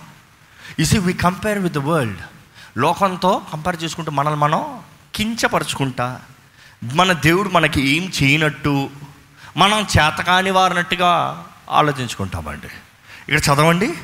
is 0.78 0.96
we 0.96 1.12
compare 1.12 1.58
with 1.58 1.74
the 1.74 1.78
world 1.78 2.18
లోకంతో 2.78 3.42
కంపేర్ 3.52 3.82
చేసుకుంటూ 3.82 4.10
మనల్ని 4.10 4.40
మనం 4.40 4.80
కించపరుచుకుంటా. 5.14 6.20
మన 6.94 7.12
దేవుడు 7.12 7.48
మనకి 7.48 7.88
ఏం 7.96 8.12
చేయనట్టు? 8.22 8.90
మనం 9.56 9.80
చేతకాని 9.82 10.50
వారినట్టుగా 10.50 11.44
ఆలోచించుకుంటామండి. 11.70 12.66
ఇక్కడ 13.28 13.38
చదవండి. 13.38 13.94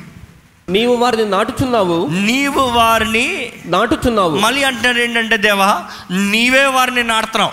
నీవు 0.69 0.95
వారిని 0.95 1.25
నాటుచున్నావు. 1.25 2.07
నీవు 2.07 2.59
వారిని 2.59 3.53
నాటుచున్నావు. 3.65 4.37
మళ్ళీ 4.39 4.63
అంటున్నాడు 4.63 4.97
ఏంటంటే 4.97 5.37
దేవా 5.37 5.89
నీవే 6.11 6.65
వారిని 6.65 7.03
నాడుతున్నావు 7.03 7.51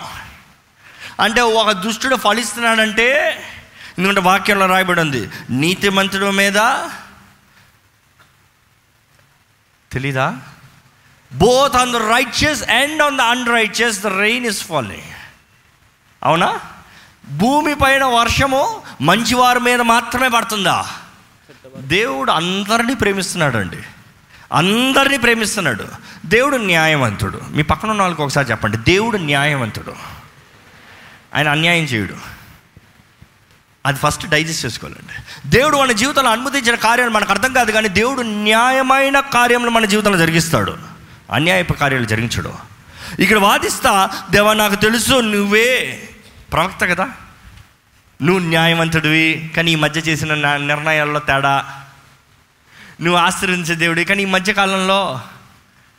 అంటే 1.22 1.40
ఒక 1.40 1.70
దుష్టుడు 1.70 2.16
ఫలిస్తున్నాడంటే 2.16 3.08
ఎందుకంటే 3.98 4.20
వాక్యంలో 4.20 4.66
రాయబడి 4.66 5.00
ఉంది 5.00 5.30
నీతిమంతుడు 5.50 6.30
మీద 6.30 6.58
తెలీదా? 9.92 10.36
Both 11.34 11.76
on 11.76 11.92
the 11.92 11.96
righteous 11.96 12.62
and 12.62 13.02
on 13.02 13.18
the 13.18 13.20
unrighteous 13.48 14.02
the 14.02 14.06
rain 14.06 14.46
is 14.46 14.64
falling 14.64 15.10
అవునా? 16.22 16.60
భూమి 17.30 17.74
పైన 17.74 18.04
వర్షము 18.04 18.82
మంచివారి 19.00 19.60
మీద 19.60 19.80
మాత్రమే 19.80 20.28
పడుతుందా? 20.28 20.86
దేవుడు 21.76 22.30
అందరినీ 22.30 22.94
ప్రేమిస్తున్నాడు 22.94 23.56
అండి 23.56 23.78
అందరినీ 24.52 25.18
ప్రేమిస్తున్నాడు. 25.18 25.88
దేవుడు 26.26 26.56
న్యాయవంతుడు. 26.56 27.40
మీ 27.50 27.62
పక్కన 27.62 27.90
ఉన్న 27.90 28.02
వాళ్ళకి 28.02 28.22
ఒకసారి 28.22 28.50
చెప్పండి. 28.50 28.76
దేవుడు 28.76 29.16
న్యాయవంతుడు. 29.16 29.92
ఆయన 31.34 31.48
అన్యాయం 31.48 31.84
చేయుడు. 31.84 32.14
అది 33.86 33.98
ఫస్ట్ 33.98 34.28
డైజెస్ట్ 34.28 34.66
చేసుకోవాలండి. 34.66 35.48
దేవుడు 35.48 35.76
మన 35.76 35.92
జీవితంలో 35.92 36.30
అనుమతించిన 36.30 36.74
కార్యాలు 36.74 37.10
మనకు 37.10 37.30
అర్థం 37.30 37.52
కాదు 37.52 37.70
కానీ 37.70 37.88
దేవుడు 37.88 38.22
న్యాయమైన 38.22 39.20
కార్యములు 39.20 39.70
మన 39.70 39.84
జీవితంలో 39.84 40.18
జరిగిస్తాడు. 40.18 40.78
అన్యాయపు 41.32 41.72
కార్యాలు 41.72 42.04
జరిగించడు. 42.04 42.54
ఇక్కడ 43.18 43.38
వాదిస్తా 43.38 44.10
దేవా 44.30 44.52
నాకు 44.52 44.74
తెలుసు 44.74 45.20
నువ్వే 45.20 46.02
ప్రవక్త 46.52 46.84
కదా? 46.84 47.10
నువ్వు 48.22 48.48
న్యాయవంతుడివి 48.48 49.52
కానీ 49.56 49.72
ఈ 49.72 49.74
మధ్య 49.74 50.00
చేసిన 50.00 50.56
నిర్ణయాల్లో 50.56 51.20
తేడా. 51.20 51.82
నువ్వు 53.00 53.20
ఆశ్రయించే 53.20 53.74
దేవుడి 53.74 54.04
కానీ 54.04 54.22
ఈ 54.22 54.26
మధ్యకాలంలో 54.26 55.20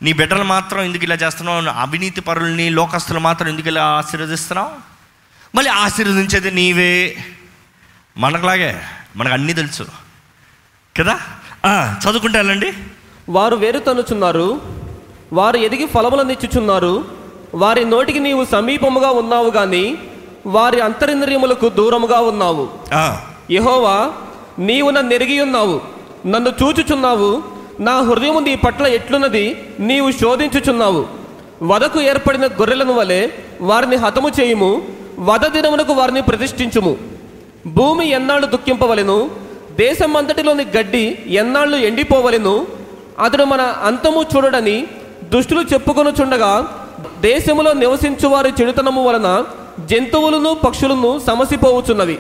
నీ 0.01 0.13
బిడ్డలు 0.13 0.43
మాత్రం 0.43 0.81
ఎందుకు 0.81 1.03
ఇలా 1.03 1.15
చేస్తున్నావు? 1.15 1.65
అవినీతి 1.65 2.21
పరుల్ని 2.21 2.69
లోకస్తులు 2.69 3.19
మాత్రం 3.19 3.47
ఎందుకు 3.47 3.67
ఇలా 3.67 3.85
ఆశీర్వదిస్తున్నావు? 3.85 4.71
మళ్ళీ 5.55 5.71
ఆశీర్వదించేది 5.71 6.51
నీవే. 6.51 7.17
మనకులాగే 8.17 8.81
మనకు 9.15 9.33
అన్నీ 9.33 9.53
తెలుసు. 9.53 9.87
కదా? 10.99 11.19
ఆ, 11.65 11.99
చదువుకుంటే 12.03 12.37
వెళ్ళండి. 12.37 12.73
వారు 13.29 13.55
వేరు 13.55 13.79
తనుచున్నారు 13.79 14.61
వారు 15.33 15.57
ఎదిగి 15.57 15.87
ఫలములనిచ్చుచున్నారు 15.87 17.17
వారి 17.53 17.85
నోటికి 17.85 18.19
నీవు 18.19 18.45
సమీపముగా 18.45 19.09
ఉన్నావు 19.09 19.49
కానీ 19.49 20.10
వారి 20.45 20.81
అంతరింద్రియములకు 20.81 21.69
దూరముగా 21.69 22.19
ఉన్నావు. 22.19 22.67
ఆ, 22.93 23.17
యెహోవా 23.51 24.11
నీవు 24.59 24.89
నన్ను 24.89 25.13
ఎరిగి 25.13 25.41
ఉన్నావు 25.41 25.81
నన్ను 26.27 26.49
చూచుచున్నావు 26.49 27.43
నా 27.79 27.99
హృదయము 27.99 28.39
నీ 28.39 28.55
పట్ల 28.55 28.87
ఎట్లున్నది 28.87 29.57
నీవు 29.79 30.11
శోధించుచున్నావు. 30.11 31.05
వదకు 31.63 32.01
ఏర్పడిన 32.01 32.45
గొర్రెలను 32.45 32.93
వలె 32.93 33.27
వారిని 33.61 33.95
హతము 33.95 34.29
చేయుము 34.39 34.81
వద 35.19 35.47
దినమునకు 35.47 35.93
వారిని 35.93 36.21
ప్రతిష్ఠించుము. 36.21 36.97
భూమి 37.67 38.09
ఎన్నాళ్ళు 38.09 38.47
దుఃఖింపవలెను 38.47 39.29
దేశం 39.71 40.17
అంతటిలోని 40.17 40.65
గడ్డి 40.77 41.17
ఎన్నాళ్ళు 41.27 41.77
ఎండిపోవలెను 41.77 42.67
అతడు 43.23 43.43
మన 43.43 43.61
అంతము 43.61 44.25
చూడడని 44.35 44.87
దుష్టులు 45.29 45.61
చెప్పుకొనుచుండగా 45.61 46.67
దేశములో 47.21 47.73
నివసించు 47.73 48.27
వారి 48.27 48.53
చెడుతనము 48.61 49.03
వలన 49.03 49.43
జంతువులను 49.79 50.53
పక్షులను 50.53 51.21
సమసిపోవుచున్నవి. 51.27 52.19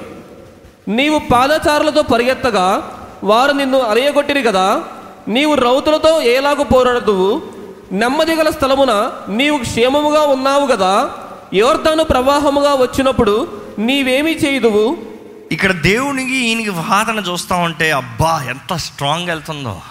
నీవు 0.87 1.19
పాదచారులతో 1.19 2.01
పరిగెత్తగా 2.01 2.97
వారు 3.23 3.51
నిన్ను 3.51 3.79
అరయగొట్టిరి 3.79 4.43
కదా. 4.43 4.83
నీవు 5.27 5.55
రౌతులతో 5.55 6.21
ఏలాగు 6.21 6.63
పోరాడుతువు 6.63 7.41
నెమ్మది 7.91 8.35
గల 8.35 8.49
స్థలమున 8.49 9.11
నీవు 9.29 9.57
క్షేమముగా 9.57 10.21
ఉన్నావు 10.21 10.67
కదా. 10.67 11.09
యోర్దాను 11.53 12.03
ప్రవాహముగా 12.03 12.73
వచ్చినప్పుడు 12.73 13.61
నీవేమీ 13.79 14.31
చేయదువు? 14.31 14.97
ఇక్కడ 15.51 15.71
దేవునికి 15.71 16.35
ఈయనకి 16.35 16.69
వాదన 16.69 17.19
చూస్తా 17.19 17.55
ఉంటే 17.55 17.91
అబ్బా 17.91 18.45
ఎంత 18.49 18.75
స్ట్రాంగ్ 18.75 19.27
వెళ్తుందో. 19.27 19.81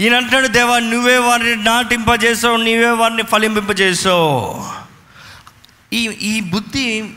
ఈయన 0.00 0.16
అంటున్నాడు 0.16 0.46
దేవా 0.46 0.78
నువ్వే 0.78 1.18
వారిని 1.18 1.64
నాటింపజేసావు 1.64 2.56
నీవే 2.56 2.90
వారిని 2.90 3.22
ఫలింపింపజేసావు 3.22 4.64
ఈ 5.92 5.98
ఈ 6.06 6.40
బుద్ధి 6.40 7.14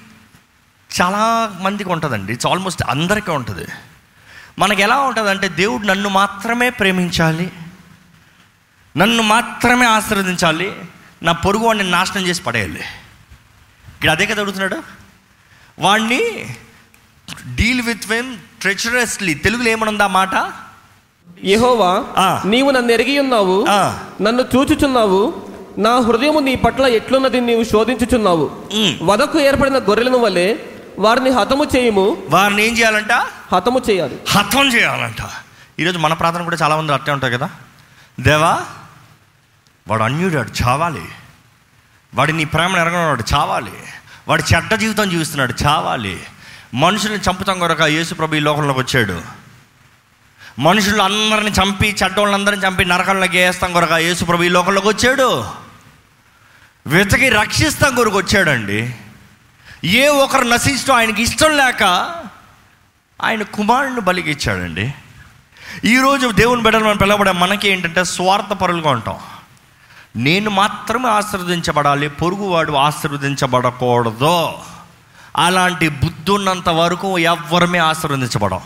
చాలా 1.02 1.56
మందికి 1.62 1.90
ఉంటుందండి. 1.90 2.34
ఇట్స్ 2.34 2.48
ఆల్మోస్ట్ 2.48 2.84
అందరికీ 2.84 3.32
ఉంటుంది. 3.32 3.68
మనకి 4.60 4.82
ఎలా 4.82 4.98
ఉంటుంది 4.98 5.30
అంటే 5.30 5.48
దేవుడు 5.48 5.84
నన్ను 5.84 6.10
మాత్రమే 6.10 6.70
ప్రేమించాలి 6.70 7.52
నన్ను 8.98 9.24
మాత్రమే 9.24 9.86
ఆశీర్వదించాలి 9.86 10.76
నా 11.24 11.32
పొరుగు 11.32 11.64
వాడిని 11.64 11.92
నాశనం 11.92 12.28
చేసి 12.28 12.44
పడేయాలి. 12.44 12.80
ఇక్కడ 13.88 14.10
అదే 14.10 14.26
కదా 14.26 14.42
అడుగుతున్నాడు. 14.42 14.84
వాడిని 15.80 16.56
డీల్ 17.56 17.82
విత్ 17.82 18.08
వెమ్ 18.08 18.38
ట్రెచరస్లీ. 18.62 19.34
తెలుగులో 19.34 19.70
ఏమనుంది 19.70 20.08
మాట? 20.08 20.54
యెహోవా. 21.44 22.42
నీవు 22.46 22.72
నన్ను 22.72 22.92
ఎరిగి 22.92 23.20
ఉన్నావు 23.20 23.66
ఆ. 23.70 24.00
నన్ను 24.22 24.42
చూచుచున్నావు 24.42 25.49
నా 25.80 26.00
హృదయము 26.00 26.40
నీ 26.40 26.56
పట్ల 26.56 26.86
ఎట్లున్నది 26.86 27.42
నీవు 27.42 27.64
శోధించుచున్నావు. 27.64 28.64
వదకు 29.02 29.40
ఏర్పడిన 29.40 29.78
గొర్రెలను 29.78 30.18
వలె 30.18 30.56
వారిని 31.00 31.30
హతము 31.30 31.68
చేయుము. 31.76 32.24
వారిని 32.30 32.68
ఏం 32.68 32.78
చేయాలంట? 32.78 33.12
హతము 33.56 33.82
చేయాలి. 33.90 34.20
హతం 34.30 34.74
చేయాలంట. 34.74 35.30
ఈరోజు 35.80 35.98
మన 35.98 36.14
ప్రార్థన 36.14 36.44
కూడా 36.44 36.56
చాలా 36.56 36.78
మంది 36.78 36.94
అట్టే 36.94 37.12
ఉంటాయి 37.12 37.34
కదా. 37.34 37.50
దేవా 38.20 38.62
వాడు 39.88 40.04
అన్యుడాడు 40.04 40.52
చావాలి. 40.64 41.02
వాడి 42.16 42.34
నీ 42.34 42.46
ప్రేమను 42.46 42.82
ఎరగనవాడు 42.82 43.24
చావాలి. 43.34 43.72
వాడు 44.28 44.44
చెడ్డ 44.56 44.76
జీవితం 44.76 45.10
జీవిస్తున్నాడు 45.10 45.54
చావాలి. 45.66 46.20
మనుషుల్ని 46.74 47.20
చంపుతాం 47.20 47.60
కొరక 47.60 47.82
యేసు 47.82 48.14
ప్రభు 48.14 48.36
ఈ 48.36 48.40
లోకంలోకి 48.40 48.80
వచ్చాడు. 48.80 49.22
మనుషులు 50.60 51.02
అందరిని 51.02 51.52
చంపి 51.52 51.96
చెడ్డోళ్ళందరిని 52.04 52.68
చంపి 52.68 52.86
నరకంలోకి 52.86 53.38
వేస్తాం 53.38 53.74
కొరక 53.74 53.92
యేసు 53.92 54.26
ప్రభు 54.26 54.44
ఈ 54.44 54.50
లోకంలోకి 54.50 54.88
వచ్చాడు. 54.88 55.44
వెతకి 56.90 57.30
రక్షిస్తాం 57.30 57.96
కొరకు 57.96 58.18
వచ్చాడండి. 58.18 58.96
ఏ 59.86 60.08
ఒకరు 60.08 60.44
నశించడం 60.44 60.96
ఆయనకి 60.96 61.22
ఇష్టం 61.24 61.58
లేక 61.58 61.84
ఆయన 63.22 63.44
కుమారుడిని 63.44 64.02
బలికి 64.02 64.32
ఇచ్చాడండి 64.32 64.94
ఈరోజు 65.86 66.28
దేవుని 66.28 66.62
బిడ్డలు 66.62 66.84
మనం 66.84 66.98
పిలవబడే 66.98 67.32
మనకి 67.32 67.70
ఏంటంటే 67.70 68.04
స్వార్థపరులుగా 68.04 68.90
ఉంటాం. 68.90 69.18
నేను 70.16 70.50
మాత్రమే 70.50 71.10
ఆశీర్వదించబడాలి 71.10 72.10
పొరుగువాడు 72.10 72.72
ఆశీర్వదించబడకూడదు. 72.72 74.52
అలాంటి 75.38 75.90
బుద్ధి 75.90 76.32
ఉన్నంత 76.32 76.70
వరకు 76.70 77.20
ఎవ్వరమే 77.20 77.80
ఆశీర్వదించబడం. 77.80 78.62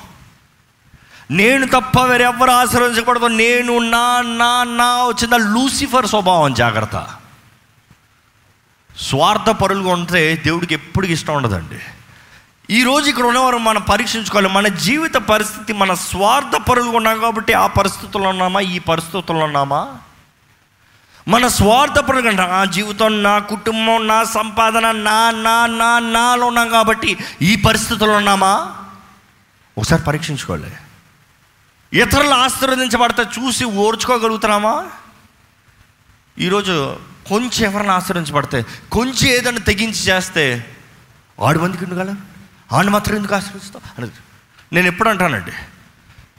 నేను 1.31 1.67
తప్ప 1.67 1.99
వేరెవ్వరు 1.99 2.51
ఆశీర్వదించకూడదు. 2.51 3.25
నేను 3.25 3.79
నా 3.79 4.21
నా 4.21 4.63
నా 4.63 5.03
వచ్చిన 5.03 5.37
లూసిఫర్ 5.37 6.07
స్వభావం 6.07 6.53
జాగ్రత్త. 6.53 7.07
స్వార్థ 8.97 9.49
పరులుగా 9.49 9.91
ఉంటే 9.91 10.35
దేవుడికి 10.35 10.73
ఎప్పటికి 10.73 11.13
ఇష్టం 11.13 11.33
ఉండదండి. 11.33 11.79
ఈ 12.69 12.83
రోజు 12.83 13.09
ఇక్కడ 13.09 13.23
ఉన్నవారు 13.23 13.57
మనం 13.57 13.81
పరీక్షించుకోవాలి. 13.81 14.49
మన 14.49 14.67
జీవిత 14.67 15.13
పరిస్థితి 15.13 15.73
మన 15.73 15.93
స్వార్థ 15.93 16.69
పరులుగా 16.69 16.97
ఉన్నాం 16.97 17.19
కాబట్టి 17.19 17.53
ఆ 17.53 17.67
పరిస్థితుల్లో 17.67 18.29
ఉన్నామా? 18.29 18.59
ఈ 18.59 18.79
పరిస్థితుల్లో 18.79 19.45
ఉన్నామా? 19.45 19.97
మన 21.27 21.47
స్వార్థ 21.47 21.99
పరులుగా 21.99 22.47
నా 22.47 22.65
జీవితం 22.65 23.23
నా 23.23 23.39
కుటుంబం 23.39 24.07
నా 24.07 24.23
సంపాదన 24.23 24.91
నా 24.91 25.31
నా 25.31 25.65
నా 25.65 25.99
నాలో 25.99 26.45
ఉన్నాం 26.45 26.69
కాబట్టి 26.69 27.17
ఈ 27.41 27.55
పరిస్థితుల్లో 27.55 28.15
ఉన్నామా? 28.15 28.75
ఒకసారి 29.77 30.01
పరీక్షించుకోవాలి. 30.01 30.75
ఇతరులు 31.93 32.29
ఆశీర్వదించబడితే 32.29 33.23
చూసి 33.23 33.65
ఓర్చుకోగలుగుతున్నామా? 33.65 34.85
ఈరోజు 36.39 36.95
కొంచెం 37.29 37.71
ఎవరిని 37.71 37.91
ఆశ్రయించబడితే 37.91 38.65
కొంచెం 38.91 39.29
ఏదైనా 39.29 39.57
తెగించి 39.57 40.03
చేస్తే 40.03 40.75
ఆడు 41.43 41.59
మందికి 41.59 41.83
ఎందుకు 41.83 41.99
అలా 41.99 42.15
ఆడు 42.71 42.87
మాత్రం 42.87 43.15
ఎందుకు 43.15 43.35
ఆశ్రయిస్తావు? 43.35 43.89
అనేది 43.97 44.13
నేను 44.73 44.87
ఎప్పుడు 44.87 45.09
అంటానండి 45.09 45.51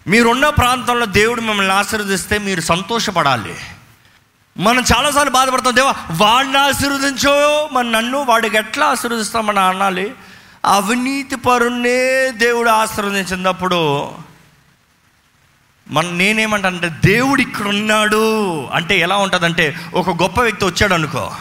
మీరున్న 0.06 0.48
ప్రాంతంలో 0.48 1.06
దేవుడు 1.06 1.40
మిమ్మల్ని 1.40 1.72
ఆశీర్వదిస్తే 1.72 2.38
మీరు 2.38 2.60
సంతోషపడాలి. 2.60 3.54
మనం 4.56 4.84
చాలాసార్లు 4.96 5.32
బాధపడతాం 5.32 5.76
దేవా 5.76 5.94
వాడిని 6.10 6.58
ఆశీర్వదించో 6.58 7.68
మన 7.72 7.86
నన్ను 7.86 8.22
వాడికి 8.22 8.56
ఎట్లా 8.56 8.86
ఆశీర్వదిస్తామని 8.86 9.60
అనాలి? 9.60 10.14
అవినీతి 10.64 11.36
పరుణ్ణే 11.36 12.30
దేవుడు 12.30 12.70
ఆశీర్వదించినప్పుడు 12.70 14.12
మన 15.90 16.10
నేనేమంటానంటే 16.10 16.88
దేవుడు 17.04 17.40
ఇక్కడ 17.40 17.68
ఉన్నాడు. 17.68 18.66
అంటే 18.66 18.98
ఎలా 18.98 19.16
ఉంటుందంటే 19.16 19.76
ఒక 19.94 20.10
గొప్ప 20.10 20.40
వ్యక్తి 20.40 20.64
వచ్చాడు 20.64 20.94
అనుకో 20.94 21.32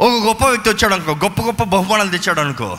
ఒక 0.00 0.26
గొప్ప 0.26 0.44
వ్యక్తి 0.44 0.70
వచ్చాడు 0.70 0.94
అనుకో 0.94 1.12
గొప్ప 1.12 1.42
గొప్ప 1.42 1.62
బహుమానాలు 1.62 2.10
తెచ్చాడు 2.10 2.40
అనుకో 2.40 2.78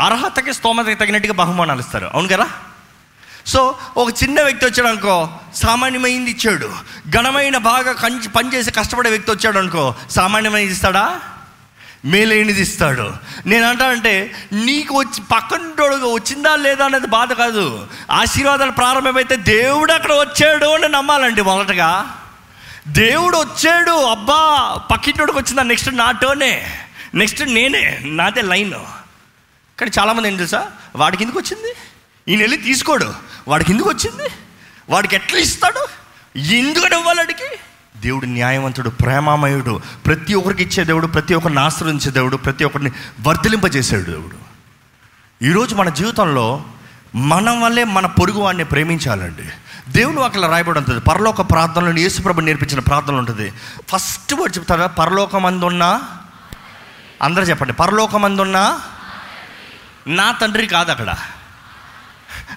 అర్హతకి 0.00 0.52
స్తోమతకి 0.52 0.94
తగినట్టుగా 0.94 1.32
బహుమానాలు 1.32 1.80
ఇస్తారు. 1.80 2.10
అవును 2.14 2.28
కదా? 2.28 2.48
సో 3.46 3.78
ఒక 3.96 4.08
చిన్న 4.22 4.42
వ్యక్తి 4.42 4.66
వచ్చాడు 4.66 4.88
అనుకో 4.88 5.30
సామాన్యమైంది 5.54 6.30
ఇచ్చాడు. 6.30 6.72
ఘనమైన 7.10 7.56
బాగా 7.56 7.92
కంచి 7.92 8.28
పనిచేసి 8.28 8.70
కష్టపడే 8.70 9.10
వ్యక్తి 9.10 9.30
వచ్చాడు 9.30 9.58
అనుకో 9.58 9.94
సామాన్యమైంది 10.10 10.72
ఇస్తాడా? 10.72 11.20
మేలైనది 12.04 12.62
ఇస్తాడు 12.62 13.12
నేను 13.46 13.68
అంటానంటే 13.68 14.34
నీకు 14.52 14.98
వచ్చి 14.98 15.20
పక్కనోడుగా 15.32 16.06
వచ్చిందా 16.06 16.56
లేదా 16.56 16.84
అనేది 16.84 17.06
బాధ 17.06 17.32
కాదు. 17.32 17.86
ఆశీర్వాదాలు 18.10 18.70
ప్రారంభమైతే 18.70 19.36
దేవుడు 19.36 19.92
అక్కడ 19.92 20.12
వచ్చాడు 20.12 20.64
అని 20.64 20.88
నమ్మాలండి 20.88 21.42
మొదటగా. 21.42 22.18
దేవుడు 22.88 23.36
వచ్చాడు 23.36 23.90
అబ్బా 23.90 24.74
పక్కింటోడికి 24.90 25.38
వచ్చిందా? 25.38 25.62
నెక్స్ట్ 25.62 25.96
నాటోనే 25.96 26.78
నెక్స్ట్ 27.14 27.42
నేనే 27.42 27.98
నాదే 28.02 28.42
లైన్. 28.42 28.72
కానీ 29.78 29.90
చాలామంది 29.98 30.28
ఏం 30.28 30.36
తెలుసా? 30.36 30.70
వాడికి 30.96 31.22
ఎందుకు 31.22 31.38
వచ్చింది? 31.38 31.74
ఈయన 32.28 32.40
వెళ్ళి 32.40 32.56
తీసుకోడు. 32.56 33.14
వాడికి 33.48 33.72
ఎందుకు 33.72 33.88
వచ్చింది? 33.88 34.30
వాడికి 34.88 35.16
ఎట్లా 35.16 35.38
ఇస్తాడు? 35.38 35.88
ఎందుకని 36.38 36.96
ఇవ్వాలి 36.96 37.18
వాడికి 37.18 37.44
దేవుడు 37.96 38.26
న్యాయవంతుడు 38.26 38.90
ప్రేమామయుడు. 38.90 39.80
ప్రతి 40.06 40.34
ఒక్కరికి 40.34 40.62
ఇచ్చే 40.62 40.84
దేవుడు 40.84 41.06
ప్రతి 41.06 41.34
ఒక్కరిని 41.34 41.60
ఆశ్రయించే 41.60 42.10
దేవుడు 42.10 42.36
ప్రతి 42.36 42.64
ఒక్కరిని 42.64 42.92
వర్ధలింపజేసాడు 43.20 44.02
దేవుడు. 44.02 44.52
ఈరోజు 45.44 45.74
మన 45.74 45.88
జీవితంలో 45.88 46.64
మనం 47.14 47.60
వల్లే 47.60 47.84
మన 47.84 48.06
పొరుగు 48.06 48.38
వాడిని 48.38 48.64
ప్రేమించాలండి. 48.64 49.42
దేవుని 49.88 50.16
వాక్యలో 50.16 50.48
రాయబడి 50.48 50.78
ఉంటుంది 50.78 51.00
పరలోక 51.00 51.40
ప్రార్థనలో 51.40 51.98
యేసుప్రభు 51.98 52.40
నేర్పించిన 52.40 52.80
ప్రార్థనలు 52.80 53.18
ఉంటుంది. 53.18 53.52
ఫస్ట్ 53.88 54.34
వర్డ్ 54.34 54.56
చెప్తారా? 54.56 54.86
పరలోకమందున్నా? 54.86 56.02
అందరూ 57.22 57.44
చెప్పండి 57.44 57.72
పరలోకమందున్నా? 57.72 58.80
నా 60.06 60.32
తండ్రి 60.32 60.66
కాదు 60.66 60.90
అక్కడ 60.90 61.16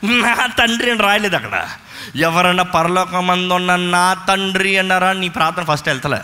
నా 0.04 0.45
తండ్రి 0.45 0.91
అని 0.91 1.00
రాయలేదు 1.00 1.36
అక్కడ 1.36 1.67
ఎవరన్నా 2.15 2.63
పరలోకమందున్న 2.63 3.76
నా 3.76 4.13
తండ్రి 4.13 4.78
అన్నారా? 4.78 5.13
నీ 5.13 5.30
ప్రార్థన 5.30 5.63
ఫస్ట్ 5.63 5.88
వెళ్తలే. 5.88 6.22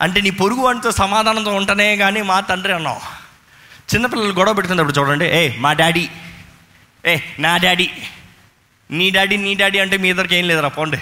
అంటే 0.00 0.20
నీ 0.20 0.30
పొరుగు 0.30 0.60
వాడితో 0.60 0.90
సమాధానంతో 0.90 1.54
ఉంటనే 1.54 1.96
కానీ 1.96 2.22
మా 2.22 2.40
తండ్రి 2.40 2.72
అన్నావు. 2.72 3.00
చిన్నపిల్లలు 3.94 4.32
గొడవ 4.32 4.52
పెట్టుకున్నప్పుడు 4.52 4.98
చూడండి 4.98 5.24
ఏ 5.24 5.56
మా 5.56 5.72
డాడీ. 5.72 6.08
ఏ 7.06 7.18
నా 7.38 7.56
డాడీ. 7.56 7.90
నీ 8.90 9.10
డాడీ 9.10 9.36
నీ 9.36 9.54
డాడీ 9.54 9.78
అంటే 9.78 9.96
మీ 9.96 10.08
ఇద్దరికి 10.08 10.36
ఏం 10.36 10.48
లేదురా 10.48 10.68
పోండి. 10.68 10.98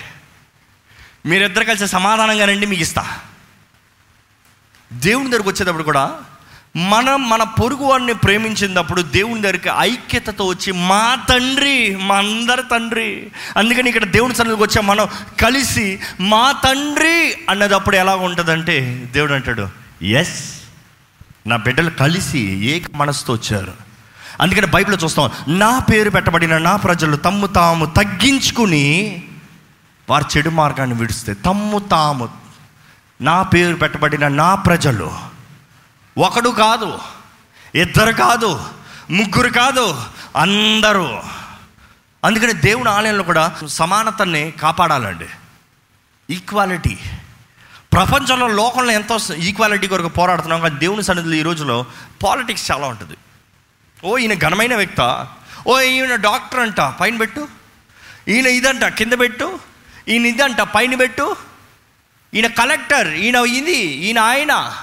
మీరిద్దరు 1.27 1.65
కలిసి 1.65 1.89
సమాధానంగా 1.89 2.45
రండి 2.45 2.67
మీకు 2.67 2.83
ఇస్తా. 2.83 3.21
దేవుని 4.93 5.31
దగ్గరకు 5.31 5.49
వచ్చేటప్పుడు 5.49 5.83
కూడా 5.83 6.21
మనం 6.77 7.29
మన 7.29 7.43
పొరుగు 7.43 7.85
వాడిని 7.85 8.15
ప్రేమించినప్పుడు 8.15 9.03
దేవుని 9.03 9.41
దగ్గరికి 9.41 9.71
ఐక్యతతో 9.79 10.45
వచ్చి 10.45 10.73
మా 10.73 11.19
తండ్రి 11.29 11.97
మా 11.97 12.17
అందరి 12.17 12.63
తండ్రి. 12.71 13.31
అందుకని 13.57 13.89
ఇక్కడ 13.89 14.05
దేవుని 14.05 14.35
సన్నిధికి 14.35 14.63
వచ్చే 14.63 14.83
మనం 14.83 15.09
కలిసి 15.41 16.01
మా 16.21 16.53
తండ్రి 16.53 17.35
అన్నదప్పుడు 17.51 17.97
ఎలా 17.97 18.17
ఉంటుందంటే 18.17 19.09
దేవుడు 19.13 19.33
అంటాడు 19.33 19.69
ఎస్ 20.05 20.63
నా 21.47 21.57
బిడ్డలు 21.57 21.91
కలిసి 21.91 22.41
ఏక 22.65 22.85
మనసుతో 22.95 23.33
వచ్చారు. 23.33 23.73
అందుకని 24.41 24.67
బైబిల్లో 24.67 25.05
చూస్తాం 25.05 25.31
నా 25.49 25.79
పేరు 25.79 26.11
పెట్టబడిన 26.11 26.59
నా 26.59 26.77
ప్రజలు 26.77 27.17
తమ్ము 27.17 27.47
తాము 27.47 27.87
తగ్గించుకుని 27.87 29.23
వారి 30.11 30.25
చెడు 30.37 30.51
మార్గాన్ని 30.51 30.97
విడిస్తే 30.97 31.35
తమ్ము 31.35 31.79
తాము 31.79 32.29
నా 33.21 33.43
పేరు 33.43 33.77
పెట్టబడిన 33.77 34.29
నా 34.29 34.55
ప్రజలు 34.55 35.34
ఒకడు 36.19 36.51
కాదు 36.51 36.99
ఇద్దరు 37.75 38.13
కాదు 38.13 38.65
ముగ్గురు 39.11 39.51
కాదు 39.51 40.03
అందరూ. 40.37 41.21
అందుకని 42.25 42.53
దేవుని 42.53 42.89
ఆలయంలో 42.89 43.25
కూడా 43.25 43.61
సమానతని 43.67 44.51
కాపాడాలండి. 44.51 45.27
ఈక్వాలిటీ 46.31 46.99
ప్రపంచంలో 47.93 48.49
లోకంలో 48.49 48.93
ఎంతో 48.93 49.35
ఈక్వాలిటీ 49.35 49.87
కొరకు 49.87 50.09
పోరాడుతున్నాం 50.09 50.61
కానీ 50.61 50.79
దేవుని 50.79 51.03
సన్నిధిలో 51.03 51.35
ఈ 51.35 51.43
రోజులో 51.43 51.87
పాలిటిక్స్ 52.23 52.71
చాలా 52.71 52.87
ఉంటుంది. 52.87 53.17
ఓ 54.05 54.19
ఈయన 54.19 54.35
ఘనమైన 54.35 54.77
వ్యక్త. 54.77 55.27
ఓ 55.67 55.81
ఈయన 55.81 56.15
డాక్టర్ 56.15 56.61
అంట 56.61 56.81
పైన 56.81 57.17
పెట్టు. 57.17 57.49
ఈయన 58.29 58.47
ఇదంట 58.47 58.85
కింద 58.85 59.13
పెట్టు. 59.21 59.59
ఈయన 60.09 60.27
ఇదంట 60.27 60.61
పైన 60.61 60.95
పెట్టు. 60.95 61.37
ఈయన 62.35 62.47
కలెక్టర్ 62.47 63.15
ఈయన 63.15 63.35
ఇది 63.35 63.79
ఈయన 63.79 64.19
ఆయన. 64.19 64.77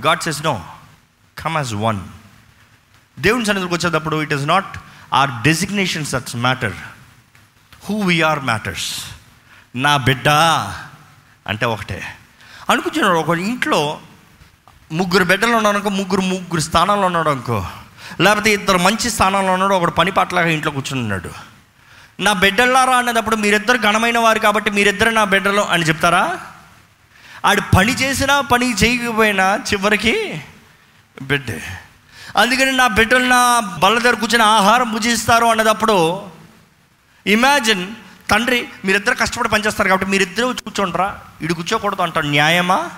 God 0.00 0.20
says 0.20 0.44
no 0.44 0.64
come 1.38 1.56
as 1.56 1.74
one 1.74 2.00
దేవుని 3.18 3.46
సన్నిధికి 3.46 3.74
వచ్చేటప్పుడు 3.74 4.22
it 4.22 4.32
is 4.32 4.46
not 4.46 4.78
our 5.12 5.30
designations 5.42 6.12
that's 6.12 6.36
matter 6.36 6.72
who 7.84 8.00
we are 8.00 8.40
matters 8.40 9.04
నా 9.76 9.96
బిడ్డ 9.96 10.28
అంటే 11.46 11.66
ఒకటే. 11.66 12.04
అనుకుంటున్నాడు 12.70 13.14
ఒక 13.14 13.38
ఇంట్లో 13.38 14.00
ముగ్గురు 14.92 15.24
బిడ్డలు 15.24 15.56
ఉన్నాడు 15.56 15.76
అనుకో 15.76 15.90
ముగ్గురు 15.90 16.20
ముగ్గురు 16.20 16.60
స్థానాల్లో 16.60 17.06
ఉన్నాడు 17.06 17.30
అనుకో. 17.30 17.66
లేకపోతే 18.20 18.52
ఇద్దరు 18.52 18.78
మంచి 18.78 19.10
స్థానంలో 19.10 19.52
ఉన్నాడు 19.52 19.74
ఒకడు 19.74 19.90
పని 19.90 20.12
ఇంట్లో 20.52 20.72
కూర్చుని 20.72 21.00
ఉన్నాడు. 21.00 21.30
నా 22.20 22.32
బిడ్డలారా 22.32 22.96
అన్నదప్పుడు 22.96 23.36
మీరిద్దరు 23.36 23.78
ఘనమైన 23.78 24.18
వారు 24.18 24.38
కాబట్టి 24.38 24.70
మీరిద్దరు 24.70 25.10
నా 25.10 25.24
బిడ్డలు 25.24 25.60
అని 25.60 25.82
చెప్తారా? 25.82 26.40
ఆడు 27.44 27.62
పని 27.76 27.92
చేసినా 27.92 28.40
పని 28.40 28.74
చేయకపోయినా 28.74 29.56
చివరికి 29.56 30.42
బిడ్డే. 31.22 31.62
అందుకని 32.36 32.72
నా 32.72 32.86
బిడ్డలు 32.86 33.24
నా 33.24 33.60
బల్ల 33.60 33.98
దగ్గర 33.98 34.14
కూర్చొని 34.14 34.44
ఆహారం 34.44 34.92
భుజిస్తారు 34.92 35.46
అన్నదప్పుడు 35.46 36.22
ఇమాజిన్ 37.26 37.94
తండ్రి 38.30 38.68
మీరిద్దరు 38.84 39.14
కష్టపడి 39.14 39.48
పనిచేస్తారు 39.48 39.88
కాబట్టి 39.88 40.10
మీరిద్దరూ 40.10 40.48
వచ్చి 40.48 40.60
కూర్చోండిరా 40.60 41.18
ఇడు 41.42 41.54
కూర్చోకూడదు 41.54 42.02
అంటాడు. 42.02 42.26
న్యాయమా? 42.26 42.90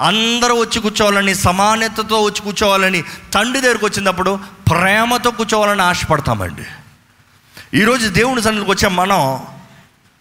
అందరూ 0.00 0.60
వచ్చి 0.60 0.80
కూర్చోవాలని 0.80 1.34
సమానతతో 1.34 2.22
వచ్చి 2.22 2.40
కూర్చోవాలని 2.40 3.02
తండ్రి 3.02 3.60
దగ్గరకు 3.60 3.86
వచ్చినప్పుడు 3.86 4.40
ప్రేమతో 4.70 5.30
కూర్చోవాలని 5.30 5.82
ఆశపడతామండి. 5.82 6.64
ఈరోజు 7.74 8.08
దేవుని 8.08 8.42
సన్నిధికి 8.42 8.70
వచ్చే 8.70 8.88
మనం 8.88 9.46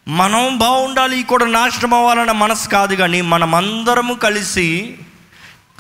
మనం 0.08 0.58
బాగుండాలి 0.58 1.24
కూడా 1.24 1.46
నాశనం 1.46 1.94
అవ్వాలన్న 1.94 2.32
మనసు 2.32 2.70
కాదు 2.70 2.96
కానీ 2.96 3.22
మనమందరము 3.22 4.14
కలిసి 4.14 4.98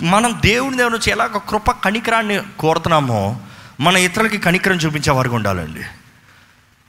మనం 0.03 0.39
దేవుని 0.45 0.77
దేవుని 0.77 0.93
నుంచి 0.93 1.11
ఎలాగ 1.11 1.37
కృప 1.49 1.71
కనికరాన్ని 1.71 2.39
కోరుతున్నామో 2.59 3.41
మన 3.79 3.97
ఇతరులకి 3.97 4.37
కనికరం 4.37 4.75
చూపించే 4.75 5.11
వారికి 5.11 5.35
ఉండాలండి. 5.35 5.83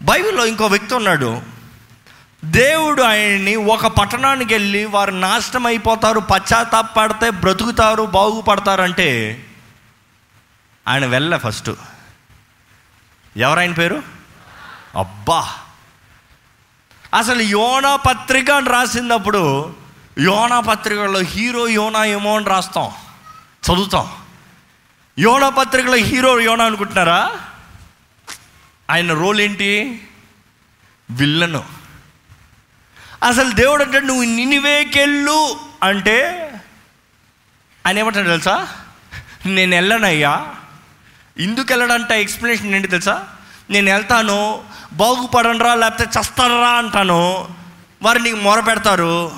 బైబిల్లో 0.03 0.46
ఇంకో 0.46 0.66
వ్యక్తి 0.66 0.94
ఉన్నాడు. 0.94 1.42
దేవుడు 2.44 3.03
ఆయన్ని 3.03 3.57
ఒక 3.57 3.87
పట్టణానికి 3.87 4.55
వెళ్ళి 4.55 4.85
వారు 4.85 5.11
నాశనం 5.11 5.66
అయిపోతారు 5.66 6.20
పశ్చాత్తాపడితే 6.20 7.31
బ్రతుకుతారు 7.31 8.03
బాగుపడతారంటే 8.03 9.42
ఆయన 10.88 11.07
వెళ్ళ 11.07 11.37
ఫస్ట్. 11.37 11.70
ఎవరాయన 13.37 13.72
పేరు? 13.72 14.03
అబ్బా! 14.99 15.49
అసలు 17.16 17.42
యోనా 17.42 17.96
పత్రిక 17.96 18.50
అని 18.50 18.70
రాసినప్పుడు 18.70 19.74
యోనా 20.18 20.61
పత్రికలో 20.61 21.20
హీరో 21.20 21.68
యోనా 21.68 22.05
ఏమో 22.05 22.37
అని 22.37 22.44
రాస్తాం 22.44 22.90
చదువుతాం. 23.66 24.12
యోనా 25.18 25.48
పత్రికలో 25.48 25.94
హీరో 25.94 26.40
యోనా 26.40 26.64
అనుకుంటున్నారా? 26.64 27.33
ఆయన 28.90 29.12
రోల్ 29.12 29.40
ఏంటి? 29.40 30.02
విల్లను. 31.11 31.64
అసలు 33.22 33.50
దేవుడు 33.50 33.85
అంటే 33.85 34.00
నువ్వు 34.00 34.24
నినివేకెళ్ళు 34.24 35.57
అంటే 35.83 36.50
ఆయన 37.87 37.98
ఏమంటాడు 37.98 38.29
తెలుసా? 38.29 38.68
నేను 39.46 39.74
వెళ్ళనయ్యా. 39.74 40.55
ఎందుకు 41.38 41.66
వెళ్ళడంటే 41.70 42.20
ఎక్స్ప్లెనేషన్ 42.20 42.74
ఏంటి 42.74 42.88
తెలుసా? 42.88 43.26
నేను 43.70 43.92
వెళ్తాను 43.92 44.64
బాగుపడనరా 44.96 45.74
లేకపోతే 45.74 46.20
చస్తారా 46.20 46.70
అంటాను. 46.70 47.48
వారు 48.02 48.18
నీకు 48.18 48.37
మొర 48.37 48.61
పెడతారు. 48.61 49.32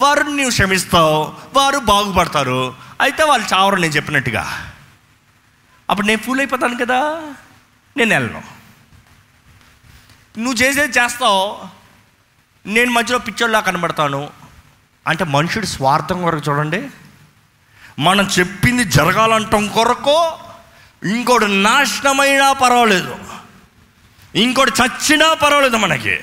వారు 0.00 0.22
నీవు 0.22 0.50
క్షమిస్తావు. 0.50 1.34
వారు 1.54 1.78
బాగుపడతారు. 1.78 2.74
అయితే 3.00 3.22
వాళ్ళు 3.22 3.54
చావరు 3.54 3.76
నేను 3.76 3.92
చెప్పినట్టుగా. 3.92 4.72
అప్పుడు 5.90 6.06
నేను 6.06 6.22
ఫూల్ 6.22 6.40
అయిపోతాను 6.40 6.76
కదా. 6.76 7.22
నేను 7.96 8.14
వెళ్ళను. 8.14 8.42
నువ్వు 10.38 10.54
చేసేది 10.54 10.98
చేస్తావు. 10.98 11.58
నేను 12.68 12.90
మధ్యలో 12.90 13.18
పిచ్చోళ్ళలా 13.18 13.60
కనబడతాను. 13.60 14.30
అంటే 15.06 15.24
మనుషుడు 15.24 15.66
స్వార్థం 15.66 16.22
కొరకు 16.22 16.50
చూడండి. 16.50 16.88
మనం 17.98 18.24
చెప్పింది 18.38 18.84
జరగాలంటాం 18.84 19.68
కొరకు 19.68 20.30
ఇంకోటి 21.04 21.62
నాశనమైనా 21.62 22.52
పర్వాలేదు. 22.52 23.25
ఇంకోటి 24.34 24.70
చచ్చినా 24.70 25.34
పర్వాలేదు 25.34 25.76
మనకి. 25.76 26.18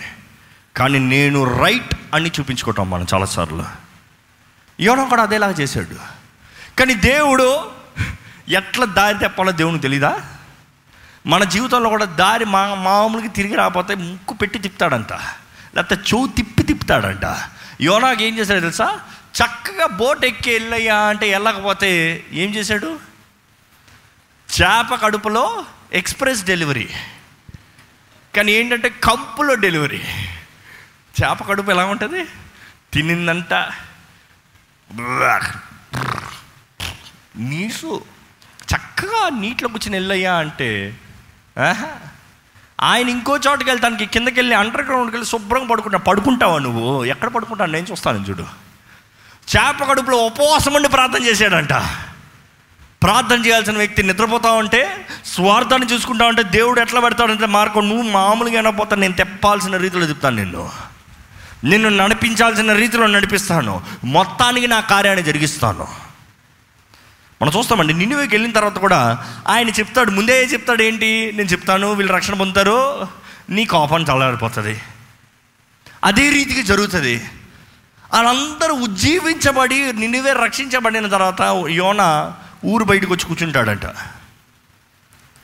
కానీ 0.75 0.99
నేను 0.99 1.57
రైట్ 1.57 1.95
అని 2.13 2.31
చూపించుకుంటాం 2.39 2.89
మనం 2.89 3.07
చాలాసార్లు. 3.13 3.65
ఇవ్వడం 4.79 5.09
కూడా 5.09 5.23
అదేలాగా 5.23 5.51
చేశాడు. 5.51 5.95
కానీ 6.79 6.93
దేవుడు 6.93 7.71
ఎట్లా 8.49 8.85
దారి 8.85 9.19
తెప్పాలో 9.19 9.51
దేవునికి 9.51 9.81
తెలీదా? 9.81 10.21
మన 11.25 11.43
జీవితంలో 11.43 11.89
కూడా 11.89 12.05
దారి 12.05 12.45
మా 12.45 12.75
మామూలుగా 12.75 13.27
తిరిగి 13.27 13.55
రాకపోతే 13.55 13.95
ముక్కు 13.95 14.33
పెట్టి 14.33 14.59
తిప్పుతాడంట. 14.59 15.13
లేకపోతే 15.75 15.95
చెవు 15.95 16.27
తిప్పి 16.27 16.63
తిప్పుతాడంట. 16.63 17.37
యోనాకి 17.81 18.25
ఏం 18.25 18.37
చేశాడు 18.37 18.59
తెలుసా? 18.59 18.99
చక్కగా 19.43 19.85
బోట్ 19.85 20.25
ఎక్కి 20.25 20.49
వెళ్ళయ్యా 20.49 20.95
అంటే 20.95 21.31
వెళ్ళకపోతే 21.31 22.23
ఏం 22.31 22.55
చేశాడు? 22.55 22.99
చేప 24.61 24.95
కడుపులో 25.03 25.65
ఎక్స్ప్రెస్ 25.93 26.43
డెలివరీ. 26.43 26.89
కానీ 28.35 28.51
ఏంటంటే 28.51 28.89
కంపులో 28.89 29.55
డెలివరీ. 29.55 30.01
చేప 31.23 31.43
కడుపు 31.43 31.71
ఎలా 31.71 31.85
ఉంటుంది? 31.85 32.25
తినిందంట. 32.93 33.53
నీసు. 37.37 38.05
చక్కగా 38.75 39.29
నీటిలో 39.39 39.69
కూర్చొని 39.69 39.97
వెళ్ళయ్యా 39.97 40.35
అంటే 40.35 40.97
ఆహా. 41.69 41.87
ఆయన 42.81 43.09
ఇంకో 43.09 43.37
చోటుకి 43.37 43.69
వెళ్తానికి 43.69 44.05
కిందకి 44.05 44.35
వెళ్ళి 44.35 44.55
అండర్ 44.55 44.85
గ్రౌండ్కి 44.85 45.15
వెళ్ళి 45.15 45.29
శుభ్రంగా 45.29 45.67
పడుకుంటా 45.67 45.97
పడుకుంటావా 45.97 46.59
నువ్వు? 46.59 47.05
ఎక్కడ 47.05 47.29
పడుకుంటావు? 47.29 47.69
నేను 47.69 47.85
చూస్తాను 47.91 48.17
చూడు. 48.17 48.43
చేప 49.57 49.83
కడుపులో 49.83 50.17
ఉపవాసం 50.17 50.73
ఉండి 50.73 50.89
ప్రార్థన 50.89 51.23
చేశాడంట. 51.23 51.73
ప్రార్థన 53.03 53.45
చేయాల్సిన 53.45 53.77
వ్యక్తి 53.77 54.03
నిద్రపోతా 54.03 54.51
ఉంటే 54.51 55.07
స్వార్థాన్ని 55.25 55.93
చూసుకుంటా 55.93 56.25
ఉంటే 56.25 56.43
దేవుడు 56.43 56.81
ఎట్లా 56.81 56.99
పెడతాడంటే 56.99 57.45
మార్గం 57.45 57.89
నువ్వు 57.89 58.11
మామూలుగా 58.11 58.55
అయినా 58.55 58.95
నేను 58.95 59.13
తెప్పాల్సిన 59.13 59.77
రీతిలో 59.77 60.05
చెప్తాను 60.05 60.35
నిన్ను. 60.35 60.69
నిన్ను 61.63 61.89
నడిపించాల్సిన 61.89 62.73
రీతిలో 62.73 63.07
నడిపిస్తాను. 63.07 63.81
మొత్తానికి 64.03 64.67
నా 64.67 64.79
కార్యాన్ని 64.79 65.23
జరిగిస్తాను. 65.23 65.87
మనం 67.41 67.51
చూస్తామండి 67.57 67.93
నిన్నువేకి 67.93 68.35
వెళ్ళిన 68.35 68.51
తర్వాత 68.51 68.77
కూడా 68.77 69.25
ఆయన 69.47 69.69
చెప్తాడు 69.69 70.11
ముందే 70.11 70.43
చెప్తాడు 70.43 70.83
ఏంటి? 70.83 71.31
నేను 71.35 71.49
చెప్తాను 71.49 71.93
వీళ్ళు 71.93 72.13
రక్షణ 72.13 72.33
పొందుతారు. 72.33 73.07
నీ 73.49 73.65
కోపం 73.65 74.01
చల్లారిపోతుంది. 74.01 74.81
అదే 76.03 76.29
రీతికి 76.29 76.63
జరుగుతుంది. 76.63 77.29
వాళ్ళందరూ 78.13 78.73
ఉజ్జీవించబడి 78.73 79.93
నిన్నువే 79.93 80.33
రక్షించబడిన 80.33 81.07
తర్వాత 81.07 81.41
యోన 81.69 82.33
ఊరు 82.65 82.83
బయటకు 82.83 83.13
వచ్చి 83.13 83.25
కూర్చుంటాడంట. 83.25 83.85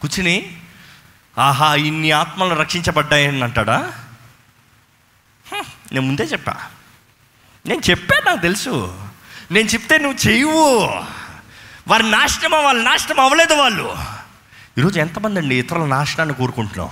కూర్చుని 0.02 0.58
ఆహా 1.38 1.76
ఇన్ని 1.76 2.12
ఆత్మలు 2.12 2.56
రక్షించబడ్డాయని 2.56 3.44
అంటాడా? 3.44 3.94
నేను 5.54 6.02
ముందే 6.02 6.24
చెప్పా. 6.24 6.56
నేను 7.66 7.82
చెప్పాను 7.90 8.30
నాకు 8.30 8.42
తెలుసు. 8.42 9.00
నేను 9.52 9.68
చెప్తే 9.68 9.98
నువ్వు 9.98 10.28
చెయ్యవు. 10.28 10.80
వారి 11.88 12.12
నాశనం 12.12 12.64
వాళ్ళ 12.64 12.84
నాశనం 12.84 13.20
అవ్వలేదు 13.20 13.54
వాళ్ళు. 13.54 13.96
ఈరోజు 14.78 15.00
ఎంతమంది 15.00 15.40
అండి 15.40 15.56
ఇతరుల 15.56 15.86
నాశనాన్ని 15.86 16.36
కోరుకుంటున్నాం. 16.36 16.90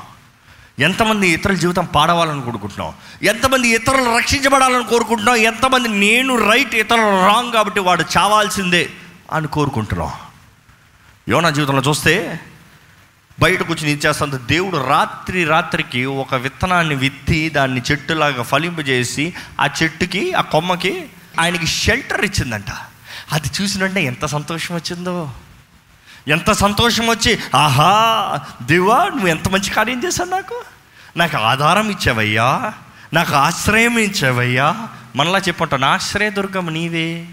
ఎంతమంది 0.80 1.28
ఇతరుల 1.30 1.56
జీవితం 1.56 1.86
పాడవాలని 1.86 2.42
కోరుకుంటున్నాం. 2.42 2.94
ఎంతమంది 3.24 3.68
ఇతరులు 3.68 4.18
రక్షించబడాలని 4.18 4.84
కోరుకుంటున్నాం. 4.84 5.36
ఎంతమంది 5.36 5.90
నేను 5.90 6.52
రైట్ 6.52 6.76
ఇతరులు 6.76 7.26
రాంగ్ 7.26 7.54
కాబట్టి 7.54 7.80
వాడు 7.80 8.06
చావాల్సిందే. 8.18 8.90
అని 9.32 9.48
కోరుకుంటున్నాం. 9.48 10.12
యోనా 11.30 11.50
జీవితంలో 11.50 11.82
చూస్తే 11.82 12.40
బయట 13.40 13.62
కూర్చుని 13.62 13.92
ఇచ్చేస్తాంత 13.92 14.36
దేవుడు 14.36 14.88
రాత్రి 14.88 15.44
రాత్రికి 15.44 16.06
ఒక 16.06 16.36
విత్తనాన్ని 16.36 16.96
విత్తి 16.96 17.50
దాన్ని 17.50 17.82
చెట్టులాగా 17.92 18.44
ఫలింపజేసి 18.44 19.34
ఆ 19.62 19.70
చెట్టుకి 19.84 20.34
ఆ 20.34 20.42
కొమ్మకి 20.42 21.10
ఆయనకి 21.40 21.68
షెల్టర్ 21.68 22.26
ఇచ్చిందంట. 22.26 22.72
అది 23.32 23.48
చూసినంటే 23.62 24.04
ఎంత 24.04 24.26
సంతోషం 24.26 24.76
వచ్చిందో. 24.76 25.32
ఎంత 26.28 26.52
సంతోషం 26.52 27.08
వచ్చి 27.08 27.40
ఆహా 27.56 28.40
దివా 28.62 29.06
నువ్వు 29.06 29.28
ఎంత 29.28 29.50
మంచి 29.50 29.70
కార్యం 29.70 30.04
చేశావు 30.06 30.30
నాకు. 30.30 30.64
నాకు 31.18 31.38
ఆధారం 31.38 31.90
ఇచ్చావయ్యా. 31.90 32.74
నాకు 33.14 33.36
ఆశ్రయం 33.36 33.98
ఇచ్చావయ్యా. 33.98 34.88
మనలా 35.16 35.38
ఆశ్రయ 35.38 35.86
ఆశ్రయదుర్గం 35.86 36.74
నీవే. 36.74 37.28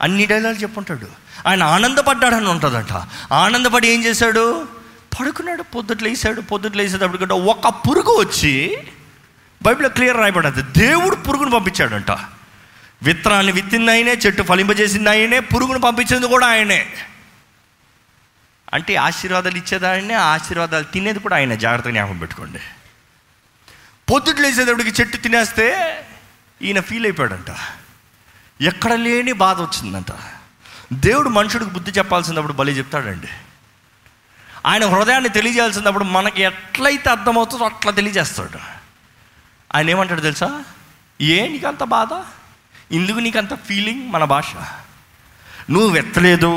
అన్ని 0.00 0.26
డైలాగ్ 0.26 0.62
చెప్పుంటాడు. 0.62 1.08
ఆయన 1.48 1.62
ఆనందపడ్డాడని 1.62 2.48
ఉంటుందంట. 2.48 3.08
ఆనందపడి 3.32 3.88
ఏం 3.88 4.04
చేశాడు? 4.04 4.68
పడుకున్నాడు 5.20 5.62
పొద్దుట్లు 5.62 6.08
వేసాడు 6.08 6.40
పొద్దుట్లు 6.40 6.82
వేసేటప్పటికంటే 6.82 7.34
ఒక 7.34 7.68
పురుగు 7.68 8.20
వచ్చి 8.20 8.78
బైబిల్లో 9.62 9.88
క్లియర్ 9.88 10.16
రాయబడదు. 10.16 10.64
దేవుడు 10.78 11.16
పురుగును 11.16 11.50
పంపించాడంట. 11.50 12.10
విత్తనాన్ని 13.02 13.52
విత్తింది 13.52 13.90
ఆయనే 13.90 14.12
చెట్టు 14.12 14.42
ఫలింపజేసింది 14.42 15.10
ఆయనే 15.10 15.40
పురుగును 15.40 15.80
పంపించింది 15.80 16.26
కూడా 16.26 16.46
ఆయనే. 16.46 16.86
అంటే 18.72 18.96
ఆశీర్వాదాలు 18.96 19.56
ఇచ్చేది 19.56 19.86
ఆయనే 19.86 20.14
ఆశీర్వాదాలు 20.14 20.84
తినేది 20.84 21.18
కూడా 21.18 21.36
ఆయన. 21.36 21.54
జాగ్రత్తగా 21.54 21.90
జ్ఞాపకం 21.90 22.18
పెట్టుకోండి. 22.18 22.58
పొద్దుట్లు 24.12 24.46
వేసేటప్పటికి 24.46 25.02
చెట్టు 25.02 25.16
తినేస్తే 25.16 25.96
ఈయన 26.62 26.80
ఫీల్ 26.80 27.06
అయిపోయాడంట. 27.06 27.50
ఎక్కడ 28.60 28.92
లేని 28.92 29.32
బాధ 29.32 29.60
వచ్చిందంట. 29.60 30.06
దేవుడు 30.92 31.28
మనుషుడికి 31.28 31.70
బుద్ధి 31.70 31.90
చెప్పాల్సినప్పుడు 31.90 32.52
బలి 32.52 32.72
చెప్తాడండి. 32.72 33.28
ఆయన 34.66 34.86
హృదయాన్ని 34.86 35.28
తెలియజేయాల్సినప్పుడు 35.28 36.04
మనకి 36.04 36.42
ఎట్లయితే 36.42 37.10
అర్థమవుతుందో 37.10 37.64
అట్లా 37.64 37.92
తెలియజేస్తాడు. 37.92 38.58
ఆయన 39.74 39.90
ఏమంటాడు 39.90 40.20
తెలుసా? 40.20 40.64
ఏ 41.20 41.48
నీకంత 41.48 41.84
బాధ? 41.84 42.24
ఇందుకు 42.94 43.18
నీకంత 43.18 43.54
ఫీలింగ్ 43.54 44.12
మన 44.12 44.24
భాష. 44.24 44.52
నువ్వు 45.70 45.88
వెత్తలేదు 45.88 46.56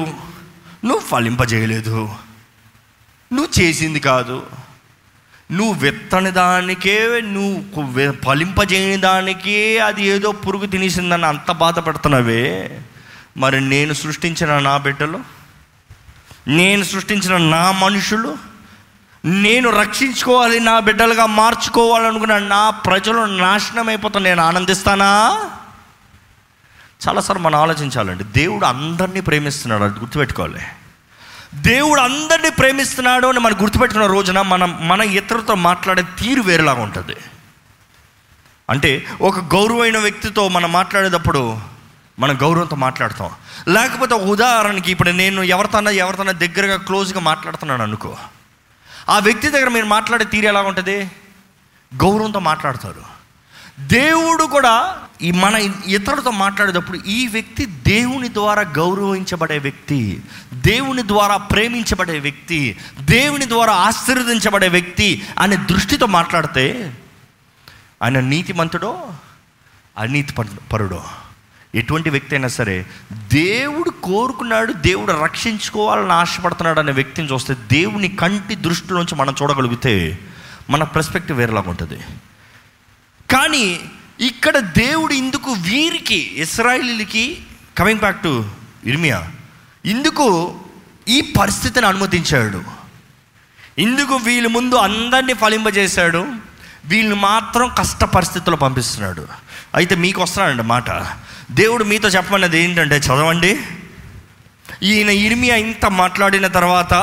నువ్వు 0.86 1.00
ఫలింపజేయలేదు 1.00 2.16
నువ్వు 3.34 3.62
చేసింది 3.62 4.00
కాదు. 4.00 4.48
నువ్వు 5.52 5.74
వెత్తని 5.74 6.32
దానికే 6.32 7.22
నువ్వు 7.24 8.12
ఫలింపజేయని 8.12 9.02
దానికే 9.02 9.80
అది 9.80 10.08
ఏదో 10.08 10.32
పురుగు 10.32 10.66
తినేసిందని 10.66 11.26
అంత 11.26 11.52
బాధపడుతున్నావే. 11.52 12.82
మరి 13.38 13.62
నేను 13.62 13.94
సృష్టించిన 13.94 14.60
నా 14.60 14.78
బిడ్డలు 14.78 15.20
నేను 16.48 16.84
సృష్టించిన 16.84 17.38
నా 17.38 17.72
మనుషులు 17.72 18.38
నేను 19.26 19.70
రక్షించుకోవాలి 19.70 20.60
నా 20.60 20.80
బిడ్డలుగా 20.80 21.26
మార్చుకోవాలనుకున్న 21.26 22.38
నా 22.38 22.70
ప్రజలు 22.70 23.26
నాశనం 23.26 23.88
అయిపోతాను 23.90 24.26
నేను 24.26 24.42
ఆనందిస్తానా? 24.42 25.10
చాలాసార్లు 27.08 27.44
మనం 27.44 27.60
ఆలోచించాలండి 27.60 28.24
దేవుడు 28.24 28.66
అందరినీ 28.66 29.22
ప్రేమిస్తున్నాడు 29.22 29.84
అది 29.84 30.00
గుర్తుపెట్టుకోవాలి. 30.00 30.62
దేవుడు 31.56 32.02
అందరినీ 32.02 32.50
ప్రేమిస్తున్నాడు 32.50 33.28
అని 33.28 33.40
మనం 33.40 33.62
గుర్తుపెట్టుకున్న 33.62 34.08
రోజున 34.08 34.42
మనం 34.42 34.88
మన 34.88 35.02
ఇతరులతో 35.02 35.56
మాట్లాడే 35.56 36.04
తీరు 36.20 36.42
వేరేలాగా 36.42 36.84
ఉంటుంది. 36.84 37.16
అంటే 38.70 39.08
ఒక 39.22 39.40
గౌరవమైన 39.40 39.98
వ్యక్తితో 39.98 40.50
మనం 40.50 40.72
మాట్లాడేటప్పుడు 40.72 41.60
మనం 42.20 42.38
గౌరవంతో 42.42 42.76
మాట్లాడతాం. 42.76 43.30
లేకపోతే 43.68 44.14
ఒక 44.16 44.22
ఉదాహరణకి 44.22 44.92
ఇప్పుడు 44.92 45.10
నేను 45.10 45.44
ఎవరితోనా 45.44 45.92
ఎవరితోనా 45.92 46.32
దగ్గరగా 46.32 46.78
క్లోజ్గా 46.78 47.20
మాట్లాడుతున్నాను 47.20 47.84
అనుకో. 47.84 48.18
ఆ 49.10 49.20
వ్యక్తి 49.20 49.48
దగ్గర 49.48 49.70
మీరు 49.70 49.86
మాట్లాడే 49.86 50.26
తీరు 50.26 50.46
ఎలా 50.46 50.62
ఉంటుంది? 50.62 51.12
గౌరవంతో 51.96 52.40
మాట్లాడతారు. 52.40 53.21
దేవుడు 53.90 54.44
కూడా 54.48 54.74
ఈ 55.22 55.32
మన 55.32 55.56
ఇతరులతో 55.88 56.32
మాట్లాడేటప్పుడు 56.32 56.98
ఈ 57.08 57.28
వ్యక్తి 57.28 57.66
దేవుని 57.66 58.30
ద్వారా 58.30 58.62
గౌరవించబడే 58.62 59.58
వ్యక్తి 59.58 60.00
దేవుని 60.54 61.04
ద్వారా 61.08 61.38
ప్రేమించబడే 61.38 62.20
వ్యక్తి 62.20 62.60
దేవుని 63.00 63.46
ద్వారా 63.46 63.74
ఆశీర్వదించబడే 63.74 64.68
వ్యక్తి 64.68 65.10
అనే 65.38 65.56
దృష్టితో 65.56 66.08
మాట్లాడితే 66.08 66.66
ఆయన 68.02 68.20
నీతిమంతుడో 68.20 68.94
అనీతి 69.98 70.34
పరుడో 70.72 71.02
ఎటువంటి 71.76 72.10
వ్యక్తి 72.10 72.36
అయినా 72.36 72.48
సరే 72.48 72.86
దేవుడు 73.34 73.90
కోరుకున్నాడు 73.90 74.74
దేవుడు 74.74 75.12
రక్షించుకోవాలని 75.12 76.14
ఆశపడుతున్నాడు 76.14 76.80
అనే 76.80 76.92
వ్యక్తిని 76.92 77.28
చూస్తే 77.28 77.54
దేవుని 77.70 78.08
కంటి 78.16 78.56
దృష్టిలోంచి 78.56 79.16
మనం 79.16 79.36
చూడగలిగితే 79.42 80.20
మన 80.70 80.84
పర్స్పెక్టివ్ 80.84 81.38
వేరేలాగా 81.38 81.70
ఉంటుంది 81.70 82.00
కానీ 83.32 83.80
ఇక్కడ 84.22 84.58
దేవుడు 84.58 85.14
ఇందుకు 85.14 85.52
వీరికి 85.52 86.32
ఇస్రాయిలీలకి 86.38 87.38
కమింగ్ 87.78 88.00
బ్యాక్ 88.00 88.24
టు 88.24 88.46
ఇర్మియా 88.86 89.28
ఇందుకు 89.86 90.56
ఈ 91.08 91.34
పరిస్థితిని 91.40 91.86
అనుమతించాడు. 91.86 92.62
ఇందుకు 93.78 94.16
వీళ్ళ 94.16 94.48
ముందు 94.48 94.76
అందరినీ 94.76 95.34
ఫలింపజేశాడు. 95.34 96.26
వీళ్ళు 96.86 97.16
మాత్రం 97.16 97.72
కష్ట 97.78 98.04
పరిస్థితుల్లో 98.04 98.58
పంపిస్తున్నాడు. 98.58 99.28
అయితే 99.76 99.96
మీకు 99.96 100.22
వస్తున్నాడండి 100.22 100.64
మాట. 100.64 100.90
దేవుడు 101.52 101.84
మీతో 101.84 102.10
చెప్పమన్నది 102.10 102.64
ఏంటంటే 102.64 102.98
చదవండి. 102.98 103.60
ఈయన 104.84 105.10
ఇర్మియా 105.10 105.56
ఇంత 105.56 105.86
మాట్లాడిన 105.86 106.48
తర్వాత 106.48 106.94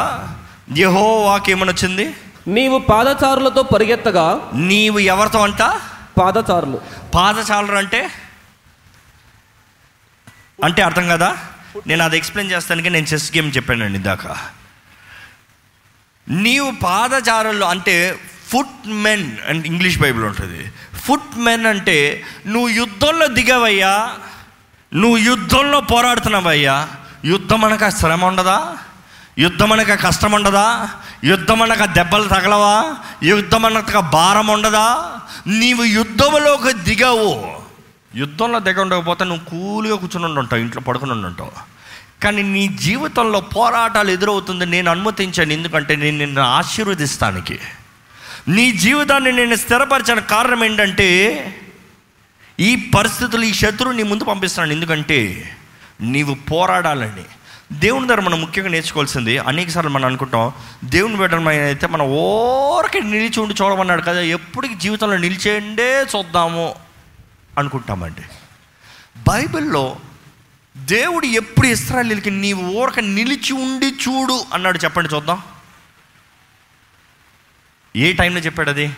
యహో 0.78 1.22
వాక్యం 1.22 1.60
వచ్చింది 1.60 2.14
నీవు 2.48 2.78
పాదచారులతో 2.78 3.62
పరిగెత్తగా 3.62 4.40
నీవు 4.54 4.98
ఎవరితో 4.98 5.38
అంట? 5.38 5.62
పాదచారులు. 6.18 6.80
పాదచారులు 7.14 7.76
అంటే? 7.76 8.10
అంటే 10.64 10.82
అర్థం 10.82 11.08
కదా? 11.08 11.36
నేను 11.86 12.04
అది 12.04 12.16
ఎక్స్ప్లెయిన్ 12.16 12.54
చేస్తానికి 12.54 12.90
నేను 12.90 13.06
చెస్ 13.06 13.36
గేమ్ 13.36 13.52
చెప్పానండి 13.56 13.98
ఇందాక. 13.98 14.36
నీవు 16.28 16.70
పాదచారులు 16.70 17.64
అంటే 17.64 18.20
foot 18.48 18.88
men 18.88 19.36
and 19.48 19.66
English 19.66 19.98
Bible 19.98 20.24
ఉంటుంది. 20.24 20.72
ఫుట్ 21.04 21.38
మెన్ 21.38 21.66
అంటే 21.66 22.24
నువ్వు 22.46 22.68
యుద్ధంలో 22.68 23.26
దిగవయ్యా 23.26 24.16
నువ్వు 24.94 25.18
యుద్ధంలో 25.18 25.80
పోరాడుతున్నావయ్యా 25.80 26.88
యుద్ధం 27.24 27.64
అనక 27.64 27.88
శ్రమ 27.88 28.24
ఉండదా? 28.24 28.76
యుద్ధం 29.38 29.72
అనక 29.72 30.06
కష్టం 30.06 30.32
ఉండదా 30.32 30.90
యుద్ధం 31.24 31.62
అనక 31.62 31.84
దెబ్బలు 31.84 32.28
తగలవా? 32.28 32.94
యుద్ధం 33.22 33.64
అనక 33.64 33.98
భారం 33.98 34.46
ఉండదా 34.46 34.86
నీవు 35.46 35.84
యుద్ధంలోకి 35.84 36.72
దిగవు. 36.72 37.58
యుద్ధంలో 38.14 38.58
దిగ 38.58 38.80
ఉండకపోతే 38.80 39.24
నువ్వు 39.24 39.44
కూలిగా 39.44 39.96
కూర్చుని 39.96 40.38
ఉంటావు 40.38 40.62
ఇంట్లో 40.62 40.82
పడుకుని 40.82 41.12
ఉంటావు 41.12 41.50
కానీ 42.22 42.42
నీ 42.42 42.68
జీవితంలో 42.68 43.40
పోరాటాలు 43.40 44.10
ఎదురవుతుంది 44.10 44.66
నేను 44.66 44.90
అనుమతించాను 44.90 45.52
ఎందుకంటే 45.52 45.96
నేను 45.96 46.18
నిన్ను 46.18 46.40
ఆశీర్వదిస్తానికి. 46.40 47.60
నీ 48.48 48.72
జీవితాన్ని 48.72 49.32
నేను 49.32 49.56
స్థిరపరచిన 49.56 50.18
కారణం 50.18 50.64
ఏంటంటే 50.64 51.08
ఈ 52.60 52.90
పరిస్థితులు 52.94 53.44
ఈ 53.44 53.54
శత్రువు 53.54 53.92
నీ 53.92 54.02
ముందు 54.02 54.24
పంపిస్తున్నాను. 54.24 54.72
ఎందుకంటే 54.72 55.18
నీవు 56.00 56.34
పోరాడాలని. 56.34 57.24
దేవుని 57.72 58.08
దగ్గర 58.08 58.20
మనం 58.20 58.40
ముఖ్యంగా 58.40 58.68
నేర్చుకోవాల్సింది 58.68 59.38
అనేకసార్లు 59.38 59.90
మనం 59.90 60.04
అనుకుంటాం 60.04 60.52
దేవుని 60.84 61.16
బిడ్డమైన 61.16 61.62
అయితే 61.62 61.86
మనం 61.86 62.06
ఓరకే 62.06 63.00
నిలిచి 63.00 63.40
ఉండి 63.40 63.54
చూడమన్నాడు 63.62 64.02
కదా 64.02 64.20
ఎప్పటికి 64.20 64.74
జీవితంలో 64.74 65.16
నిలిచేయండే 65.16 66.06
చూద్దాము 66.16 66.74
అనుకుంటామండి. 67.58 68.22
బైబిల్లో 69.28 69.96
దేవుడు 70.76 71.26
ఎప్పుడు 71.26 71.66
ఇస్రాయలీలకి 71.66 72.30
నీ 72.30 72.52
ఊరక 72.52 73.00
నిలిచి 73.00 73.52
ఉండి 73.52 73.86
చూడు 73.86 74.44
అన్నాడు 74.54 74.78
చెప్పండి 74.78 75.14
చూద్దాం. 75.14 75.42
ఏ 77.96 78.12
టైంలో 78.12 78.40
చెప్పాడు 78.40 78.70
అది? 78.70 78.90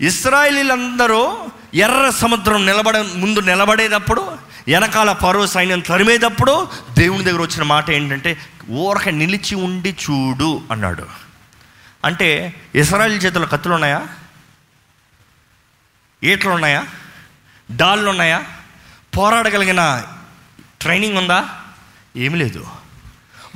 ఇస్రాయలీలందరూ 0.00 1.38
ఎర్ర 1.74 2.10
సముద్రం 2.10 2.66
నిలబడ 2.66 2.96
ముందు 2.96 3.40
నిలబడేటప్పుడు 3.40 4.49
వెనకాల 4.68 5.12
పరో 5.12 5.46
సైన్యం 5.46 5.80
తరిమేటప్పుడు 5.80 6.68
దేవుని 6.90 7.24
దగ్గర 7.24 7.40
వచ్చిన 7.40 7.62
మాట 7.62 7.90
ఏంటంటే 7.90 8.38
ఊరక 8.70 9.08
నిలిచి 9.08 9.54
ఉండి 9.54 9.90
చూడు 9.90 10.62
అన్నాడు. 10.70 11.06
అంటే 12.04 12.54
ఇస్రాయల్ 12.74 13.22
చేతిలో 13.22 13.46
కత్తులు 13.46 13.74
ఉన్నాయా? 13.74 14.06
ఏట్లు 16.24 16.50
ఉన్నాయా? 16.50 16.86
డాళ్ళు 17.76 18.10
ఉన్నాయా? 18.10 18.44
పోరాడగలిగిన 19.16 20.04
ట్రైనింగ్ 20.80 21.18
ఉందా? 21.18 21.48
ఏమీ 22.16 22.38
లేదు. 22.38 22.66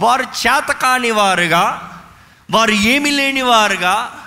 వారు 0.01 0.23
చేతకాని 0.23 1.11
వారుగా 1.11 1.91
వారు 2.51 2.71
ఏమి 2.71 3.11
లేని 3.11 3.43
వారుగా 3.43 4.27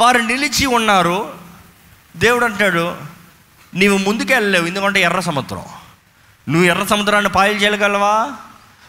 వారు 0.00 0.18
నిలిచి 0.18 0.66
ఉన్నారు. 0.66 1.34
దేవుడు 2.16 2.44
అంటాడు 2.44 2.96
నీవు 3.74 3.98
ముందుకెళ్ళలేవు 3.98 4.66
ఎందుకంటే 4.66 5.02
ఎర్ర 5.02 5.20
సముద్రం. 5.20 5.62
నువ్వు 6.48 6.68
ఎర్ర 6.68 6.84
సముద్రాన్ని 6.84 7.30
పాయలు 7.30 7.58
చేయగలవా? 7.58 8.32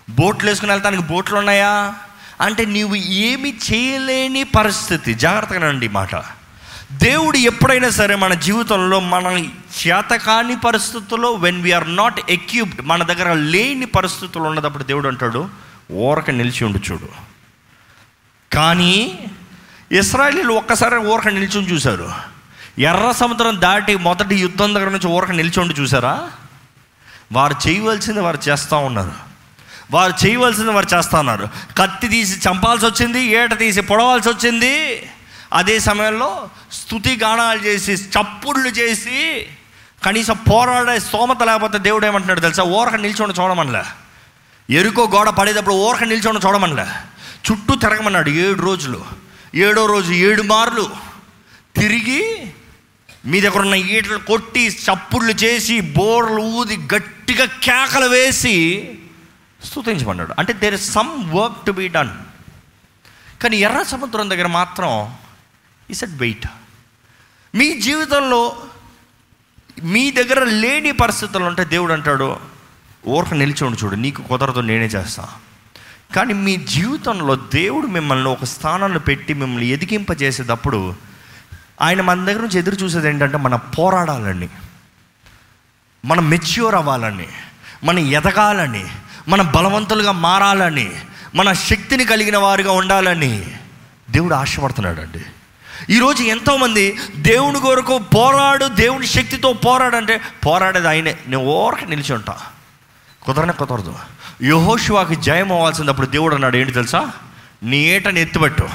బోట్లు 0.10 0.50
వేసుకుని 0.50 0.72
వెళ్తానికి 0.72 1.04
బోట్లు 1.04 1.38
ఉన్నాయా? 1.38 1.94
అంటే 2.42 2.66
నీవు 2.66 2.96
ఏమి 2.96 3.54
చేయలేని 3.74 4.44
పరిస్థితి. 4.44 5.14
జాగ్రత్తగా 5.14 5.72
నండి 5.72 5.88
మాట. 5.88 6.16
దేవుడు 6.92 7.38
ఎప్పుడైనా 7.38 7.90
సరే 7.90 8.16
మన 8.16 8.34
జీవితంలో 8.34 9.00
మన 9.00 9.46
చేతకాని 9.88 10.60
పరిస్థితుల్లో 10.60 11.34
వెన్ 11.34 11.62
వీఆర్ 11.62 11.96
నాట్ 11.96 12.22
ఎక్యూబ్డ్ 12.30 12.82
మన 12.82 13.04
దగ్గర 13.04 13.34
లేని 13.34 13.86
పరిస్థితులు 13.86 14.44
ఉన్నదప్పుడు 14.44 14.84
దేవుడు 14.84 15.08
అంటాడు 15.08 15.50
ఓరక 15.92 16.32
నిలిచి 16.32 16.64
ఉండు 16.64 16.92
చూడు. 16.92 17.10
కానీ 18.56 19.20
ఇస్రాయలీలు 19.92 20.54
ఒక్కసారి 20.54 20.98
ఊరక 20.98 21.28
నిలిచి 21.28 21.62
చూశారు. 21.62 22.12
ఎర్ర 22.80 23.12
సముద్రం 23.12 23.62
దాటి 23.62 23.96
మొదటి 23.96 24.36
యుద్ధం 24.36 24.76
దగ్గర 24.76 24.90
నుంచి 24.90 25.08
ఊరక 25.08 25.30
ఉండి 25.30 25.82
చూసారా 25.82 26.32
వారు 27.34 27.56
చేయవలసింది 27.68 28.20
వారు 28.20 28.40
చేస్తూ 28.50 28.78
ఉన్నారు. 28.78 29.14
వారు 29.92 30.26
చేయవలసింది 30.26 30.72
వారు 30.72 30.96
చేస్తూ 30.96 31.18
ఉన్నారు. 31.18 31.50
కత్తి 31.78 32.08
తీసి 32.08 32.50
చంపాల్సి 32.50 32.86
వచ్చింది 32.86 33.22
ఏట 33.22 33.60
తీసి 33.60 33.82
పొడవాల్సి 33.82 34.30
వచ్చింది. 34.30 35.04
అదే 35.54 35.80
సమయంలో 35.80 36.50
స్థుతి 36.72 37.16
గానాలు 37.16 37.60
చేసి 37.60 37.94
చప్పుళ్ళు 37.94 38.70
చేసి 38.70 39.48
కనీసం 40.06 40.38
పోరాడే 40.52 41.00
స్తోమత 41.00 41.44
లేకపోతే 41.44 41.78
దేవుడు 41.78 42.06
ఏమంటున్నాడు 42.06 42.40
తెలుసా? 42.40 42.64
ఓరక 42.64 42.96
నిల్చొని 42.96 43.34
చూడమనలే. 43.34 43.84
ఎరుకో 44.70 45.08
గోడ 45.16 45.30
పడేటప్పుడు 45.30 45.76
ఓరక 45.76 46.04
నిల్చొని 46.04 46.40
చూడమనలే. 46.46 46.86
చుట్టూ 47.52 47.76
తిరగమన్నాడు 47.76 48.30
ఏడు 48.30 48.62
రోజులు. 48.62 49.06
ఏడో 49.56 49.86
రోజు 49.86 50.14
ఏడు 50.14 50.42
మార్లు 50.42 50.90
తిరిగి 51.76 52.52
మీ 53.26 53.42
దగ్గర 53.42 53.60
ఉన్న 53.60 53.76
ఈటలు 53.76 54.18
కొట్టి 54.18 54.68
చప్పుళ్ళు 54.68 55.32
చేసి 55.32 55.82
బోర్లు 55.82 56.42
ఊది 56.42 56.78
గట్టి 56.78 57.13
గట్టిగా 57.24 57.46
కేకలు 57.46 58.06
వేసి 58.06 58.54
స్తుతించమన్నాడు. 59.64 60.34
అంటే 60.40 60.54
there 60.54 60.74
is 60.74 60.92
some 60.92 61.36
work 61.36 61.66
to 61.66 61.72
be 61.72 61.88
done 61.88 62.10
కానీ 63.44 63.58
ఎర్ర 63.58 63.84
సముద్రం 63.84 64.30
దగ్గర 64.30 64.48
మాత్రం 64.48 65.16
ఇస్ 65.90 66.04
అట్ 66.04 66.12
వెయిట్ 66.12 66.48
మీ 67.56 67.80
జీవితంలో 67.80 68.56
మీ 69.84 70.12
దగ్గర 70.12 70.44
లేని 70.44 70.92
పరిస్థితులు 70.92 71.44
ఉంటే 71.44 71.64
దేవుడు 71.66 71.94
అంటాడు 71.94 72.40
ఓర్క 73.08 73.34
నిలిచి 73.34 73.68
చూడు 73.68 73.96
నీకు 73.96 74.22
కుదరదు 74.22 74.60
నేనే 74.60 74.86
చేస్తా. 74.86 75.30
కానీ 76.16 76.34
మీ 76.34 76.56
జీవితంలో 76.56 77.36
దేవుడు 77.36 77.88
మిమ్మల్ని 77.88 78.30
ఒక 78.30 78.44
స్థానంలో 78.44 79.00
పెట్టి 79.00 79.34
మిమ్మల్ని 79.34 79.68
ఎదిగింపజేసేటప్పుడు 79.68 80.96
ఆయన 81.82 82.02
మన 82.02 82.26
దగ్గర 82.26 82.42
నుంచి 82.42 82.60
ఎదురు 82.60 82.76
చూసేది 82.76 83.08
ఏంటంటే 83.08 83.38
మన 83.38 83.56
పోరాడాలని 83.56 84.50
మనం 86.06 86.30
మెచ్యూర్ 86.30 86.76
అవ్వాలని 86.76 87.28
మనం 87.84 88.00
ఎదగాలని 88.00 88.86
మన 89.28 89.42
బలవంతులుగా 89.42 90.12
మారాలని 90.12 90.92
మన 91.36 91.54
శక్తిని 91.54 92.06
కలిగిన 92.06 92.38
వారుగా 92.38 92.72
ఉండాలని 92.72 93.58
దేవుడు 94.10 94.36
ఆశపడుతున్నాడు 94.36 95.02
అండి 95.02 95.26
ఈరోజు 95.90 96.24
ఎంతోమంది 96.24 97.00
దేవుని 97.16 97.60
కొరకు 97.60 97.98
పోరాడు 97.98 98.66
దేవుని 98.66 99.08
శక్తితో 99.08 99.54
పోరాడంటే 99.54 100.22
పోరాడేది 100.46 100.88
ఆయనే. 100.88 101.12
నేను 101.12 101.44
ఓరక 101.44 101.84
నిలిచి 101.84 102.14
ఉంటా. 102.14 102.38
కుదరనే 103.22 103.54
కుదరదు. 103.54 104.00
యహోశివాకి 104.44 105.16
జయం 105.16 105.52
అవ్వాల్సిందప్పుడు 105.52 106.08
దేవుడు 106.08 106.36
అన్నాడు 106.36 106.58
ఏంటి 106.58 106.72
తెలుసా? 106.72 107.12
నీ 107.64 107.78
ఏటని 107.78 108.22
ఎత్తిపెట్టు. 108.22 108.70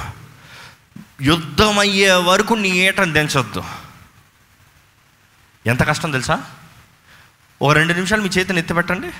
యుద్ధం 1.21 1.79
అయ్యే 1.79 2.11
వరకు 2.11 2.53
నీ 2.53 2.69
ఏటని 2.69 3.13
దించొద్దు. 3.13 3.63
ఎంత 5.67 5.83
కష్టం 5.83 6.11
తెలుసా? 6.11 6.43
ఒక 7.61 7.73
రెండు 7.73 7.93
నిమిషాలు 7.93 8.21
మీ 8.21 8.29
చేతిని 8.29 8.59
ఎత్తిపెట్టండి. 8.59 9.11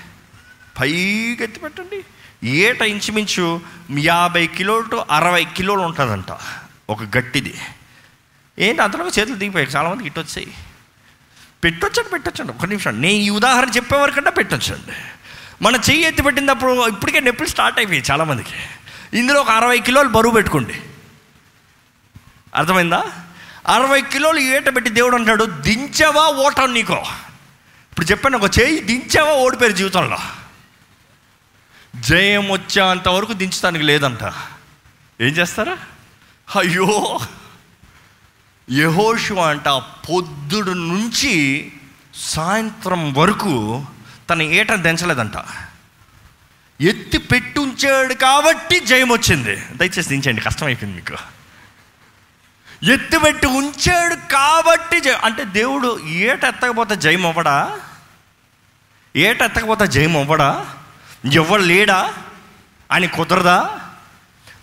పైకి 0.79 1.37
ఎత్తిపెట్టండి. 1.41 2.05
ఏట 2.47 2.81
ఇంచుమించు 2.81 3.61
యాభై 3.99 4.47
కిలోలు 4.47 4.83
టు 4.83 5.05
అరవై 5.11 5.45
కిలోలు 5.45 5.79
ఉంటుందంట 5.79 6.37
ఒక 6.89 7.03
గట్టిది. 7.17 7.53
ఏంటి 8.59 8.81
అంతలో 8.81 9.07
చేతులు 9.07 9.35
దిగిపోయాయి? 9.35 9.71
చాలామంది 9.75 10.05
ఇటు 10.05 10.19
వచ్చాయి. 10.19 10.53
పెట్టొచ్చండి 11.63 12.09
పెట్టొచ్చండి. 12.09 12.53
ఒక 12.53 12.65
నిమిషం. 12.65 13.01
నేను 13.01 13.13
ఈ 13.13 13.29
ఉదాహరణ 13.29 13.69
చెప్పేవారికంటే 13.69 14.29
పెట్టొచ్చండి. 14.29 14.93
మన 15.61 15.75
చెయ్యి 15.75 16.03
ఎత్తి 16.03 16.21
పెట్టినప్పుడు 16.21 16.87
ఇప్పటికే 16.87 17.19
నొప్పులు 17.19 17.47
స్టార్ట్ 17.47 17.79
అయిపోయాయి 17.79 18.11
చాలామందికి 18.11 18.49
ఇందులో 19.19 19.41
ఒక 19.41 19.49
అరవై 19.49 19.79
కిలోలు 19.79 20.07
బరువు 20.07 20.33
పెట్టుకోండి. 20.33 20.81
అర్థమైందా? 22.55 23.03
అరవై 23.67 24.01
కిలోలు 24.01 24.39
ఏట 24.39 24.75
పెట్టి 24.75 24.91
దేవుడు 24.91 25.15
అంటాడు 25.15 25.43
దించవా 25.43 26.27
ఓటం 26.27 26.73
నీకో? 26.73 27.05
ఇప్పుడు 27.99 28.11
చెప్పాను 28.11 28.37
ఒక 28.37 28.59
చేయి 28.59 28.79
దించావా? 28.79 29.31
ఓడిపోయారు 29.31 29.75
జీవితంలో. 29.75 30.17
జయం 31.95 32.51
వచ్చేంత 32.51 33.07
వరకు 33.07 33.33
దించడానికి 33.33 33.85
లేదంట. 33.85 34.23
ఏం 35.21 35.27
చేస్తారా? 35.27 35.77
అయ్యో! 36.59 37.19
యహోషు 38.71 39.33
అంట 39.33 39.67
పొద్దుడు 40.09 40.71
నుంచి 40.71 41.71
సాయంత్రం 42.15 43.13
వరకు 43.13 43.85
తన 44.29 44.41
ఏట 44.41 44.73
దించలేదంట. 44.73 45.33
ఎత్తి 46.81 47.17
పెట్టుంచాడు 47.17 48.13
కాబట్టి 48.13 48.79
జయం 48.79 49.09
వచ్చింది. 49.11 49.55
దయచేసి 49.55 50.09
దించండి 50.09 50.41
కష్టమైపోయింది 50.41 51.01
మీకు. 51.01 51.17
ఎత్తిపెట్టి 52.91 53.47
ఉంచాడు 53.47 54.15
కాబట్టి 54.15 54.99
జయ- 54.99 55.21
అంటే 55.23 55.43
దేవుడు 55.43 55.99
ఏట 56.07 56.43
ఎత్తకపోతే 56.43 56.95
జయం 56.95 57.25
అవ్వడా? 57.25 57.79
ఏట 59.19 59.41
ఎత్తకపోతే 59.41 59.87
జయం 59.87 60.17
అవ్వడా? 60.17 60.65
ఎవడు 61.33 61.61
లేడా? 61.61 62.13
అని 62.91 63.07
కుదరదా? 63.07 63.79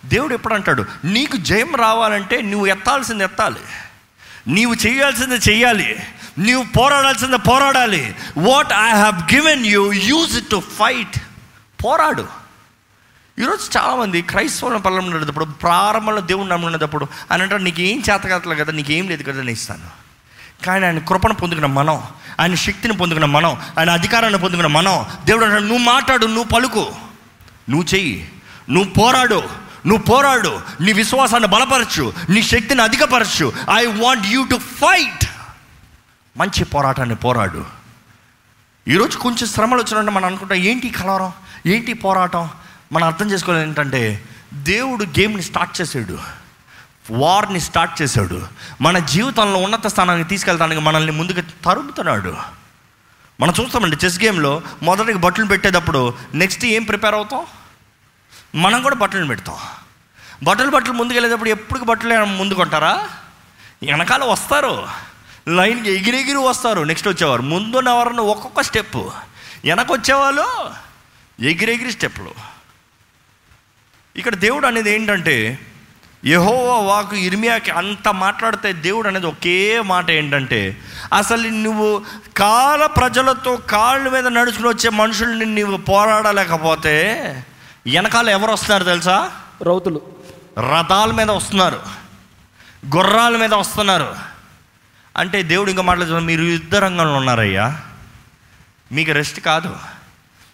దేవుడు 0.04 0.34
ఎప్పుడు 0.34 0.54
అంటాడు 0.54 0.84
నీకు 1.04 1.36
జయం 1.36 1.76
రావాలంటే 1.76 2.42
నువ్వు 2.42 2.66
ఎత్తాల్సింది 2.66 3.24
ఎత్తాలి. 3.24 3.60
నీవు 4.48 4.74
చేయాల్సింది 4.74 5.34
చెయ్యాలి 5.34 5.96
నీవు 6.38 6.64
పోరాడాల్సింది 6.78 7.38
పోరాడాలి. 7.38 8.14
What 8.36 8.72
I 8.72 8.90
have 8.90 9.34
given 9.34 9.66
you 9.66 9.92
use 9.92 10.38
it 10.38 10.48
to 10.48 10.62
fight 10.78 11.18
పోరాడు. 11.84 12.26
ఈరోజు 13.38 13.78
చాలామంది 13.78 14.22
క్రైస్తవుల 14.22 14.76
పల్లెం 14.76 15.12
ఉండేటప్పుడు 15.12 15.44
ప్రారంభంలో 15.44 16.20
దేవుడు 16.20 16.48
నమ్ముకునేటప్పుడు 16.48 17.06
అని 17.30 17.42
అంటాడు 17.42 17.62
నీకు 17.62 17.80
ఏం 17.80 17.98
చేతకాతలేదు 17.98 18.64
కదా 18.64 18.72
నీకేం 18.72 19.08
లేదు 19.08 19.22
కదా 19.22 19.38
నేను 19.38 19.50
ఇస్తాను. 19.50 20.06
కానీ 20.64 20.86
ఆయన 20.86 20.98
కృపణ 20.98 21.32
పొందుకున్న 21.32 21.66
మనం 21.66 22.02
ఆయన 22.40 22.54
శక్తిని 22.54 22.96
పొందుకున్న 22.96 23.24
మనం 23.24 23.60
ఆయన 23.78 23.90
అధికారాన్ని 23.90 24.38
పొందుకున్న 24.38 24.66
మనం. 24.66 25.06
దేవుడు 25.24 25.44
అంటాడు 25.44 25.62
నువ్వు 25.62 25.78
మాట్లాడు 25.78 26.26
నువ్వు 26.26 26.44
పలుకు. 26.44 26.92
నువ్వు 27.68 27.94
చెయ్యి. 27.94 28.32
నువ్వు 28.70 28.92
పోరాడు 28.92 29.42
నువ్వు 29.86 30.02
పోరాడు. 30.02 30.60
నీ 30.80 30.92
విశ్వాసాన్ని 30.92 31.48
బలపరచు. 31.48 32.12
నీ 32.28 32.42
శక్తిని 32.42 32.82
అధికపరచు. 32.82 33.52
I 33.74 33.86
want 33.86 34.26
you 34.26 34.44
to 34.44 34.56
fight 34.56 35.26
మంచి 36.36 36.64
పోరాటాన్ని 36.64 37.14
పోరాడు. 37.14 37.64
ఈరోజు 38.88 39.18
కొంచెం 39.18 39.48
శ్రమలు 39.48 39.82
వచ్చినట్టు 39.82 40.10
మనం 40.10 40.24
అనుకుంటాం 40.24 40.58
ఏంటి 40.58 40.88
కలవరం? 40.88 41.32
ఏంటి 41.66 41.92
పోరాటం? 41.92 42.48
మనం 42.92 43.06
అర్థం 43.06 43.30
చేసుకోవాలి 43.30 43.62
ఏంటంటే 43.62 44.24
దేవుడు 44.54 45.04
గేమ్ని 45.04 45.42
స్టార్ట్ 45.42 45.80
చేసాడు. 45.80 46.18
వార్ని 47.10 47.60
స్టార్ట్ 47.60 48.02
చేశాడు. 48.02 48.46
మన 48.80 48.98
జీవితంలో 48.98 49.58
ఉన్నత 49.58 49.86
స్థానానికి 49.86 50.28
తీసుకెళ్తానికి 50.28 50.80
మనల్ని 50.80 51.12
ముందుకు 51.12 51.64
తరుపుతున్నాడు 51.64 52.36
మనం 53.40 53.54
చూస్తామండి 53.60 53.96
చెస్ 54.04 54.22
గేమ్లో 54.22 54.62
మొదటికి 54.82 55.18
బట్టలు 55.18 55.44
పెట్టేటప్పుడు 55.44 56.14
నెక్స్ట్ 56.34 56.64
ఏం 56.64 56.82
ప్రిపేర్ 56.82 57.14
అవుతాం? 57.14 57.46
మనం 58.54 58.82
కూడా 58.82 58.94
బట్టలు 58.94 59.26
పెడతాం. 59.26 59.56
బట్టలు 60.42 60.70
బట్టలు 60.70 60.92
ముందుకు 60.92 61.16
వెళ్ళేటప్పుడు 61.16 61.50
ఎప్పుడు 61.50 61.80
బట్టలు 61.80 62.24
ముందు 62.24 62.54
కొంటారా 62.54 63.08
వెనకాల 63.82 64.24
వస్తారు. 64.24 64.88
లైన్కి 65.48 65.92
ఎగిరెగిరి 65.92 66.38
వస్తారు. 66.38 66.82
నెక్స్ట్ 66.82 67.08
వచ్చేవారు. 67.08 67.42
ముందున్న 67.42 67.88
ఎవరన్నా 67.88 68.22
ఒక్కొక్క 68.22 68.60
స్టెప్ 68.60 68.96
వెనక 68.96 69.92
వచ్చేవాళ్ళు 69.92 70.70
ఎగిరెగిరి 71.40 71.92
స్టెప్లు 71.92 72.30
ఇక్కడ 74.16 74.34
దేవుడు 74.34 74.66
అనేది 74.66 74.94
ఏంటంటే 74.94 75.58
యహోవా 76.24 76.80
వాకు 76.80 77.16
ఇర్మియాకి 77.16 77.70
అంత 77.70 78.08
మాట్లాడితే 78.08 78.72
దేవుడు 78.72 79.08
అనేది 79.08 79.26
ఒకే 79.26 79.80
మాట 79.80 80.10
ఏంటంటే 80.10 80.76
అసలు 81.16 81.48
నువ్వు 81.48 82.02
కాల 82.36 82.86
ప్రజలతో 82.86 83.56
కాళ్ళ 83.56 84.08
మీద 84.08 84.26
నడుచుకుని 84.26 84.68
వచ్చే 84.68 84.90
మనుషుల్ని 84.90 85.44
నువ్వు 85.46 85.76
పోరాడలేకపోతే 85.76 87.02
వెనకాల 87.86 88.28
ఎవరు 88.28 88.52
వస్తున్నారు 88.52 88.84
తెలుసా? 88.84 89.30
రౌతులు. 89.62 90.00
రథాల 90.58 91.10
మీద 91.10 91.30
వస్తున్నారు. 91.30 91.80
గుర్రాల 92.96 93.36
మీద 93.36 93.54
వస్తున్నారు. 93.54 94.14
అంటే 95.16 95.42
దేవుడు 95.42 95.70
ఇంకా 95.70 95.82
మాట్లాడుతున్నారు 95.82 96.26
మీరు 96.26 96.42
యుద్ధ 96.42 96.76
రంగంలో 96.76 97.14
ఉన్నారయ్యా. 97.14 97.80
మీకు 98.92 99.12
రెస్ట్ 99.12 99.40
కాదు. 99.40 99.76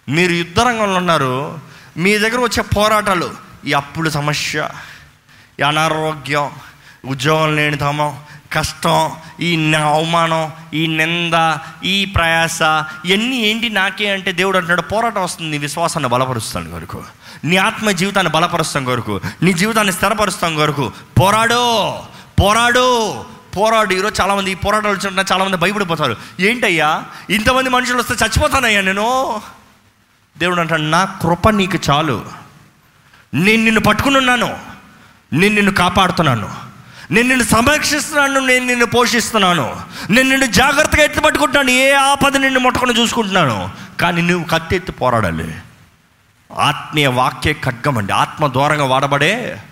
మీరు 0.09 0.33
యుద్ధ 0.33 0.61
రంగంలో 0.61 0.99
ఉన్నారు. 0.99 1.59
మీ 1.97 2.19
దగ్గర 2.19 2.41
వచ్చే 2.41 2.63
పోరాటాలు 2.63 3.35
ఈ 3.67 3.73
అప్పుల 3.73 4.09
సమస్య. 4.09 4.69
ఈ 5.59 5.63
అనారోగ్యం 5.63 6.51
ఉద్యోగం 7.05 7.57
లేని 7.57 7.79
కష్టం 8.53 9.11
ఈ 9.41 9.51
అవమానం 9.75 10.53
ఈ 10.75 10.87
నింద 10.87 11.35
ఈ 11.85 12.07
ప్రయాస 12.07 12.61
ఇవన్నీ 13.05 13.37
ఏంటి 13.37 13.69
నాకే 13.71 14.09
అంటే 14.11 14.33
దేవుడు 14.33 14.57
అంటున్నాడు 14.59 14.83
పోరాటం 14.83 15.23
వస్తుంది 15.23 15.51
నీ 15.51 15.59
విశ్వాసాన్ని 15.59 16.09
బలపరుస్తాను 16.09 16.71
కొరకు 16.71 17.01
నీ 17.45 17.57
ఆత్మ 17.57 17.91
జీవితాన్ని 17.91 18.33
బలపరుస్తాం 18.33 18.85
కొరకు 18.85 19.21
నీ 19.43 19.53
జీవితాన్ని 19.53 19.93
స్థిరపరుస్తాం 19.93 20.57
కొరకు 20.57 20.93
పోరాడు 21.21 21.63
పోరాడు 22.43 22.87
పోరాడు 23.57 23.93
ఈరోజు 23.95 24.23
చాలామంది 24.23 24.51
ఈ 24.51 24.55
పోరాటాలు 24.55 24.95
వచ్చిన 24.95 25.25
చాలామంది 25.33 25.57
భయపడిపోతారు 25.57 26.17
ఏంటయ్యా 26.41 27.05
ఇంతమంది 27.31 27.71
మనుషులు 27.71 27.99
వస్తే 27.99 28.15
చచ్చిపోతానయ్యా 28.25 28.81
నేను 28.81 29.09
దేవుడు 30.37 30.61
అంటాడు 30.61 30.87
నా 30.89 31.05
కృప 31.23 31.49
నీకు 31.49 31.79
చాలు 31.91 32.17
నేను 33.33 33.63
నిన్ను 33.65 33.81
పట్టుకుని 33.81 34.17
ఉన్నాను 34.17 34.72
నేను 35.33 35.55
నిన్ను 35.55 35.73
కాపాడుతున్నాను. 35.73 36.55
నేను 37.11 37.29
నిన్ను 37.29 37.45
సంరక్షిస్తున్నాను 37.45 38.41
నేను 38.41 38.67
నిన్ను 38.67 38.87
పోషిస్తున్నాను. 38.87 39.81
నేను 40.11 40.29
నిన్ను 40.29 40.47
జాగ్రత్తగా 40.47 41.03
ఎత్తి 41.03 41.21
పట్టుకుంటున్నాను. 41.21 41.71
ఏ 41.71 41.93
ఆపద 41.93 42.37
నిన్ను 42.37 42.61
ముట్టకుండా 42.61 43.01
చూసుకుంటున్నాను. 43.01 43.71
కానీ 44.01 44.23
నువ్వు 44.23 44.49
కత్తి 44.49 44.77
ఎత్తి 44.77 44.93
పోరాడాలి. 44.93 45.55
ఆత్మీయ 46.59 47.07
వాక్య 47.07 47.53
ఖడ్గం 47.53 47.99
అండి 47.99 48.13
ఆత్మ 48.13 48.47
ద్వారంగా 48.47 48.85
వాడబడే 48.85 49.63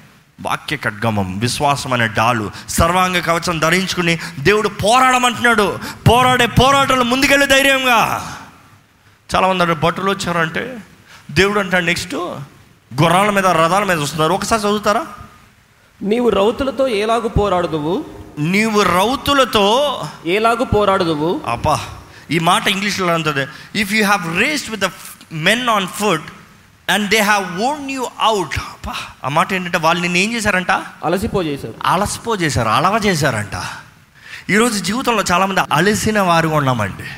వాక్య 0.42 0.76
ఖడ్గమం 0.76 1.38
విశ్వాసం 1.38 1.92
అనే 1.92 2.06
డాలు. 2.06 2.50
సర్వాంగ 2.68 3.20
కవచం 3.20 3.58
ధరించుకుని 3.58 4.18
దేవుడు 4.38 4.68
పోరాడమంటున్నాడు. 4.68 5.78
పోరాడే 6.08 6.46
పోరాటంలో 6.46 7.04
ముందుకెళ్ళి 7.04 7.46
ధైర్యంగా. 7.46 8.36
చాలామంది 9.36 9.64
భటులు 9.64 9.80
బట్టలు 9.80 10.10
వచ్చారంటే? 10.10 10.76
దేవుడు 11.30 11.60
అంటాడు 11.60 11.84
నెక్స్ట్ 11.84 12.14
గుర్రాల 13.02 13.30
మీద 13.30 13.46
రథాల 13.46 13.84
మీద 13.84 13.98
వస్తున్నారు. 13.98 14.32
ఒకసారి 14.32 14.62
చదువుతారా? 14.62 15.06
నీవు 16.02 16.28
రౌతులతో 16.28 16.88
ఏలాగు 16.88 17.28
పోరాడుదువు? 17.28 18.04
నీవు 18.38 18.80
రౌతులతో 18.80 20.00
ఏలాగు 20.26 20.64
పోరాడుదువు? 20.64 21.40
అబ్బా 21.46 21.80
ఈ 22.30 22.38
మాట 22.38 22.68
ఇంగ్లీష్లో 22.68 23.14
అంటుంది 23.14 23.46
if 23.80 23.92
you 23.92 24.04
have 24.04 24.38
raced 24.40 24.70
with 24.70 24.82
the 24.82 24.88
men 25.32 25.68
on 25.68 25.88
foot 25.88 26.22
and 26.90 27.10
they 27.10 27.18
have 27.18 27.60
worn 27.62 27.90
you 27.90 28.06
out 28.20 28.58
అబ్బా 28.58 28.94
ఆ 29.24 29.28
మాట 29.28 29.52
ఏంటంటే 29.52 29.78
వాళ్ళు 29.78 30.02
నిన్ను 30.02 30.18
ఏం 30.18 30.32
చేశారంట? 30.32 30.70
అలసిపోజేశారు 31.04 31.74
అలసిపో 31.84 32.36
చేశారు 32.36 32.68
అలవ 32.68 33.00
చేశారంట. 33.06 33.62
ఈరోజు 34.50 34.78
జీవితంలో 34.78 35.24
చాలామంది 35.32 35.60
అలసిన 35.72 36.20
వారుగా 36.20 36.56
ఉన్నామండి. 36.56 37.08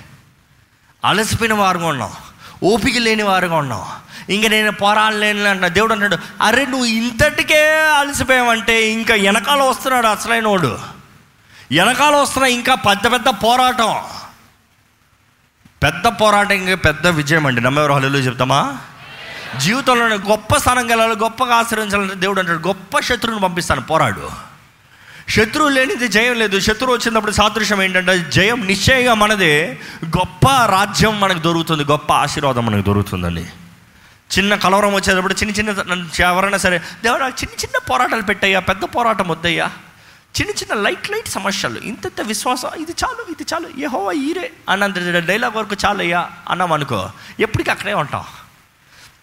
అలసిపోయిన 1.04 1.54
వారుగా 1.54 1.86
ఉన్నాం. 1.86 2.10
ఓపిక 2.64 2.98
లేని 2.98 3.22
వారుగా 3.22 3.56
ఉన్నాం. 3.56 3.82
ఇంక 4.30 4.46
నేను 4.46 4.72
పోరాడలేను 4.72 5.44
అంటున్నా. 5.44 5.68
దేవుడు 5.68 5.92
అంటాడు 5.92 6.18
అరే 6.42 6.66
నువ్వు 6.66 6.86
ఇంతటికే 6.86 7.80
అలసిపోయావంటే 7.80 8.88
ఇంకా 8.88 9.14
వెనకాల 9.14 9.62
వస్తున్నాడు 9.62 10.06
అసలైన 10.06 10.48
వాడు 10.48 10.78
వెనకాల 11.72 12.16
వస్తున్న 12.16 12.46
ఇంకా 12.46 12.74
పెద్ద 12.74 13.12
పెద్ద 13.12 13.28
పోరాటం. 13.28 13.96
పెద్ద 15.82 16.06
పోరాటం 16.06 16.52
ఇంకా 16.52 16.74
పెద్ద 16.74 17.06
విజయం 17.06 17.46
అండి. 17.46 17.60
నమ్మేవారు 17.60 17.92
హలో 17.92 18.18
చెప్తామా? 18.18 18.78
జీవితంలో 19.56 20.06
గొప్ప 20.06 20.56
స్థానం 20.56 20.88
కలాలి 20.88 21.18
గొప్పగా 21.18 21.54
ఆశ్రయించాలంటే 21.54 22.14
దేవుడు 22.14 22.40
అంటాడు 22.40 22.66
గొప్ప 22.66 23.00
శత్రువుని 23.00 23.40
పంపిస్తాను 23.40 23.80
పోరాడు. 23.80 24.52
శత్రువు 25.28 25.68
లేనిది 25.68 26.08
జయం 26.08 26.34
లేదు. 26.34 26.60
శత్రువు 26.60 26.92
వచ్చినప్పుడు 26.92 27.32
సాదృశ్యం 27.32 27.82
ఏంటంటే 27.82 28.18
జయం 28.18 28.66
నిశ్చయంగా 28.66 29.14
మనదే. 29.14 29.80
గొప్ప 30.04 30.48
రాజ్యం 30.48 31.20
మనకు 31.20 31.38
దొరుకుతుంది 31.38 31.84
గొప్ప 31.84 32.12
ఆశీర్వాదం 32.12 32.66
మనకు 32.66 32.86
దొరుకుతుందండి. 32.86 33.46
చిన్న 34.38 34.54
కలవరం 34.54 34.94
వచ్చేటప్పుడు 34.94 35.34
చిన్న 35.34 35.52
చిన్న 35.52 36.06
ఎవరైనా 36.20 36.56
సరే 36.56 36.78
దేవుడు 36.78 37.22
చిన్న 37.22 37.54
చిన్న 37.54 37.78
పోరాటాలు 37.90 38.22
పెట్టయ్యా 38.22 38.60
పెద్ద 38.60 38.84
పోరాటం 38.84 39.28
వద్దయ్యా. 39.28 39.70
చిన్న 40.40 40.50
చిన్న 40.50 40.74
లైట్ 40.74 41.10
లైట్ 41.10 41.28
సమస్యలు. 41.28 41.78
ఇంత 41.78 42.06
ఇంత 42.06 42.20
విశ్వాసం 42.20 42.68
ఇది 42.68 42.92
చాలు 43.04 43.32
ఇది 43.32 43.44
చాలు. 43.54 43.68
ఏహో 43.78 44.12
ఈరే 44.12 44.52
అన్నంత 44.68 44.94
డైలాగ్ 44.98 45.56
వరకు 45.56 45.76
చాలయ్యా 45.86 46.30
అన్నాం 46.48 46.72
అనుకో. 46.72 47.10
ఎప్పటికీ 47.40 47.70
అక్కడే 47.70 47.94
ఉంటాం. 47.94 48.24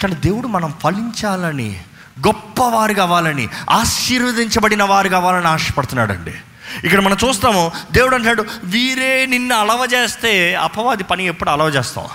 కానీ 0.01 0.15
దేవుడు 0.15 0.47
మనం 0.47 0.73
ఫలించాలని 0.83 1.81
గొప్పవారు 2.27 2.93
కావాలని 2.93 3.49
ఆశీర్వదించబడిన 3.69 4.83
వారు 4.83 5.09
కావాలని 5.09 5.47
ఆశపడుతున్నాడండి. 5.47 6.35
ఇక్కడ 6.83 6.99
మనం 6.99 7.17
చూస్తాము 7.27 7.71
దేవుడు 7.91 8.15
అంటాడు 8.15 8.45
వీరే 8.63 9.25
నిన్ను 9.25 9.55
అలవ 9.55 9.87
చేస్తే 9.93 10.55
అపవాది 10.55 11.03
పని 11.03 11.25
ఎప్పుడు 11.25 11.49
అలవ 11.49 11.67
చేస్తాం? 11.67 12.07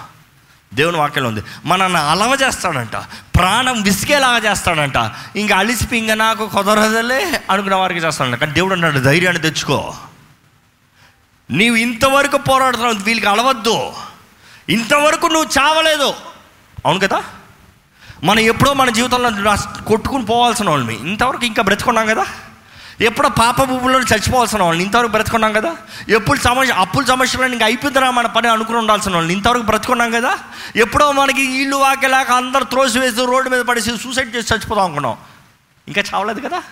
దేవుని 0.74 0.96
వాక్యంలో 0.96 1.28
ఉంది. 1.30 1.42
మనల్ని 1.64 1.98
అలవ 1.98 2.38
చేస్తాడంట. 2.42 2.96
ప్రాణం 3.36 3.82
విసిగేలాగా 3.82 4.50
చేస్తాడంట. 4.50 5.12
ఇంకా 5.36 5.56
అలిసిపి 5.56 5.98
ఇంకా 5.98 6.14
నాకు 6.14 6.48
కుదరదలే 6.48 7.42
అనుకున్న 7.50 7.74
వారికి 7.74 8.00
చేస్తాడంట. 8.00 8.34
కానీ 8.34 8.52
దేవుడు 8.52 8.74
అన్నాడు 8.74 8.98
ధైర్యాన్ని 8.98 9.42
తెచ్చుకో. 9.42 9.94
నీవు 11.50 11.76
ఇంతవరకు 11.76 12.36
పోరాడుతున్నావు 12.36 12.98
వీళ్ళకి 12.98 13.26
అలవద్దు. 13.26 13.92
ఇంతవరకు 14.68 15.26
నువ్వు 15.26 15.50
చావలేదు. 15.58 16.14
అవును 16.86 17.00
కదా? 17.00 17.24
మనం 18.24 18.40
ఎప్పుడో 18.40 18.72
మన 18.72 18.90
జీవితంలో 18.90 19.56
కొట్టుకుని 19.84 20.24
పోవాల్సిన 20.24 20.70
వాళ్ళని 20.70 20.94
ఇంతవరకు 20.94 21.44
ఇంకా 21.44 21.62
బ్రతుకున్నాం 21.62 22.06
కదా? 22.06 22.26
ఎప్పుడో 23.00 23.28
పాప 23.28 23.62
భూముల్లో 23.62 24.00
చచ్చిపోవాల్సిన 24.00 24.62
వాళ్ళని. 24.62 24.84
ఇంతవరకు 24.84 25.10
బ్రతుకున్నాం 25.10 25.52
కదా? 25.52 25.76
ఎప్పుడు 26.08 26.38
సమస్య 26.40 26.72
అప్పుల 26.72 27.04
సమస్యలు 27.04 27.52
ఇంకా 27.52 27.64
అయిపోతుందా 27.64 28.10
మన 28.10 28.26
పని 28.26 28.48
అనుకుని 28.48 28.78
ఉండాల్సిన 28.78 29.14
వాళ్ళని. 29.14 29.34
ఇంతవరకు 29.34 29.62
బ్రతుకున్నాం 29.62 30.10
కదా? 30.10 30.38
ఎప్పుడో 30.76 31.12
మనకి 31.12 31.62
ఇల్లు 31.62 31.76
వాకేలాక 31.76 32.30
అందరు 32.30 32.64
త్రోసి 32.64 32.98
వేసి 32.98 33.24
రోడ్డు 33.24 33.50
మీద 33.50 33.60
పడేసి 33.60 33.96
సూసైడ్ 33.96 34.36
చేసి 34.36 34.54
చచ్చిపోదాం 34.54 34.84
అనుకున్నాం. 34.84 35.16
ఇంకా 35.88 36.02
చావలేదు 36.14 36.40
కదా? 36.40 36.62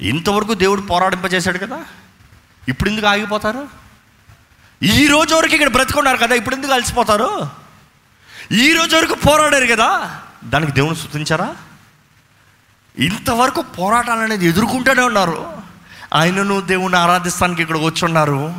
ఇంతవరకు 0.00 0.54
దేవుడు 0.54 0.80
పోరాడింపజేశాడు 0.80 1.58
కదా? 1.58 1.84
ఇప్పుడు 2.68 2.90
ఎందుకు 2.90 3.06
ఆగిపోతారు? 3.06 3.68
ఈ 4.82 5.06
రోజు 5.06 5.34
వరకు 5.34 5.54
ఇక్కడ 5.54 5.68
బ్రతుకున్నారు 5.68 6.16
కదా? 6.16 6.34
ఇప్పుడు 6.34 6.54
ఎందుకు 6.54 6.72
అలసిపోతారు? 6.72 7.48
ఈ 8.52 8.72
రోజు 8.72 8.96
వరకు 8.96 9.14
పోరాడారు 9.14 9.66
కదా? 9.66 10.20
దానికి 10.44 10.72
దేవుని 10.72 10.96
స్థుతించారా? 10.96 11.56
ఇంతవరకు 12.98 13.62
పోరాటాలు 13.62 14.20
అనేది 14.20 14.46
ఎదుర్కొంటూనే 14.46 15.02
ఉన్నారు. 15.02 15.52
ఆయనను 16.14 16.60
దేవుని 16.60 16.96
ఆరాధిస్తానికి 16.96 17.62
ఇక్కడికి 17.62 17.84
వచ్చి 17.84 18.04
ఉన్నారు. 18.04 18.54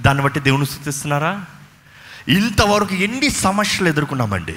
దాన్ని 0.00 0.24
బట్టి 0.24 0.40
దేవుని 0.40 0.66
స్థుతిస్తున్నారా? 0.66 1.44
ఇంతవరకు 2.28 2.94
ఎన్ని 2.94 3.30
సమస్యలు 3.30 3.88
ఎదుర్కొన్నామండి? 3.88 4.56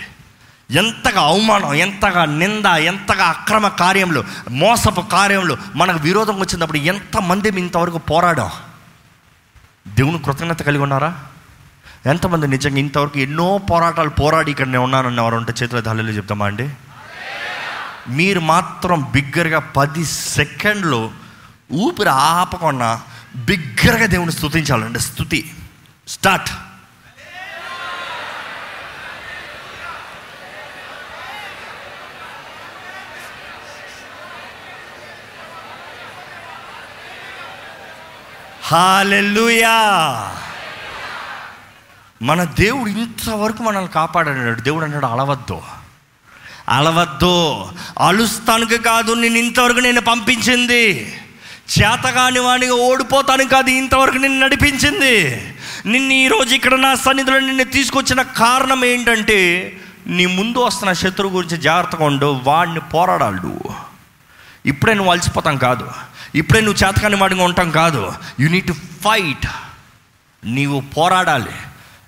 ఎంతగా 0.72 1.22
అవమానం 1.22 1.74
ఎంతగా 1.74 2.26
నింద 2.26 2.66
ఎంతగా 2.66 3.26
అక్రమ 3.26 3.68
కార్యంలో 3.68 4.24
మోసపు 4.50 5.02
కార్యంలో 5.02 5.58
మనకు 5.76 5.98
విరోధం 5.98 6.40
వచ్చినప్పుడు 6.40 6.78
ఎంతమంది 6.78 7.50
ఇంతవరకు 7.50 7.98
పోరాడాం? 7.98 8.50
దేవుని 9.88 10.20
కృతజ్ఞత 10.20 10.62
కలిగి 10.62 10.84
ఉన్నారా? 10.84 11.20
ఎంతమంది 12.06 12.48
నిజంగా 12.48 12.78
ఇంతవరకు 12.78 13.20
ఎన్నో 13.20 13.58
పోరాటాలు 13.58 14.10
పోరాడి 14.10 14.52
ఇక్కడ 14.52 14.66
నేను 14.66 14.80
ఉన్నానన్న 14.80 15.22
వారు 15.22 15.36
ఉంటే 15.36 15.54
చేతుల 15.64 15.80
దాళ్ళు 15.80 16.12
చెప్తామా 16.12 16.46
అండి? 16.46 16.70
మీరు 18.10 18.40
మాత్రం 18.40 19.02
బిగ్గరగా 19.02 19.60
పది 19.60 20.06
సెకండ్లు 20.06 21.12
ఊపిరి 21.72 22.10
ఆపకుండా 22.10 23.02
బిగ్గరగా 23.36 24.06
దేవుని 24.06 24.32
స్థుతించాలండి 24.32 25.00
స్థుతి 25.00 25.54
స్టార్ట్. 26.08 26.50
హాలెల్లుయా 38.64 39.76
మన 42.22 42.44
దేవుడు 42.44 42.90
ఇంతవరకు 42.90 43.64
మనల్ని 43.64 43.92
కాపాడాడు 43.92 44.62
దేవుడు 44.62 44.86
అన్నాడు 44.86 45.06
అలవద్దు. 45.06 45.77
అలవద్దు. 46.70 47.66
అలుస్తానికి 48.02 48.78
కాదు 48.78 49.14
నేను 49.14 49.38
ఇంతవరకు 49.38 49.80
నేను 49.80 50.02
పంపించింది. 50.02 51.14
చేతగాని 51.80 52.40
వాడిగా 52.40 52.74
ఓడిపోతాను 52.74 53.46
కాదు 53.46 53.70
ఇంతవరకు 53.70 54.16
నిన్ను 54.16 54.46
నడిపించింది. 54.46 55.44
నిన్ను 55.86 56.14
ఈరోజు 56.14 56.56
ఇక్కడ 56.56 56.74
నా 56.74 56.96
సన్నిధిలో 56.96 57.40
నిన్ను 57.40 57.64
తీసుకొచ్చిన 57.64 58.22
కారణం 58.22 58.86
ఏంటంటే 58.86 59.74
నీ 60.08 60.26
ముందు 60.26 60.58
వస్తున్న 60.58 60.94
శత్రువు 60.94 61.34
గురించి 61.34 61.58
జాగ్రత్తగా 61.58 62.06
ఉండు 62.06 62.42
వాడిని 62.44 62.80
పోరాడాలి. 62.80 63.36
నువ్వు 63.36 63.76
ఇప్పుడే 64.66 64.94
నువ్వు 64.94 65.12
అలసిపోతాం 65.12 65.58
కాదు. 65.58 65.88
ఇప్పుడే 66.36 66.62
నువ్వు 66.62 66.88
చేతకాని 66.88 67.16
వాడిగా 67.16 67.44
ఉంటాం 67.44 67.72
కాదు. 67.72 68.14
యు 68.40 68.50
నీడ్ 68.50 68.68
టు 68.68 68.74
ఫైట్ 68.74 69.48
నీవు 70.46 70.80
పోరాడాలి. 70.80 71.52